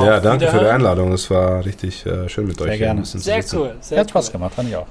ja, 0.03 0.19
danke 0.19 0.47
für 0.47 0.59
die 0.59 0.65
Einladung. 0.65 1.11
Es 1.13 1.29
war 1.29 1.63
richtig 1.65 2.05
äh, 2.05 2.27
schön 2.27 2.47
mit 2.47 2.57
sehr 2.57 2.67
euch. 2.67 2.79
Gerne. 2.79 3.05
Sehr 3.05 3.43
cool. 3.53 3.75
Sehr 3.79 3.99
Hat 3.99 4.09
Spaß 4.09 4.31
gemacht, 4.31 4.53
fand 4.55 4.69
ich 4.69 4.75
auch. 4.75 4.87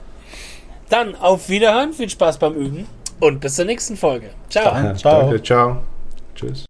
Dann 0.88 1.14
auf 1.16 1.48
Wiederhören, 1.48 1.92
viel 1.92 2.08
Spaß 2.08 2.38
beim 2.38 2.54
Üben 2.54 2.86
und 3.20 3.40
bis 3.40 3.56
zur 3.56 3.64
nächsten 3.64 3.96
Folge. 3.96 4.30
Ciao. 4.48 4.94
Ciao. 4.94 5.20
Danke, 5.22 5.42
ciao. 5.42 5.82
Tschüss. 6.34 6.66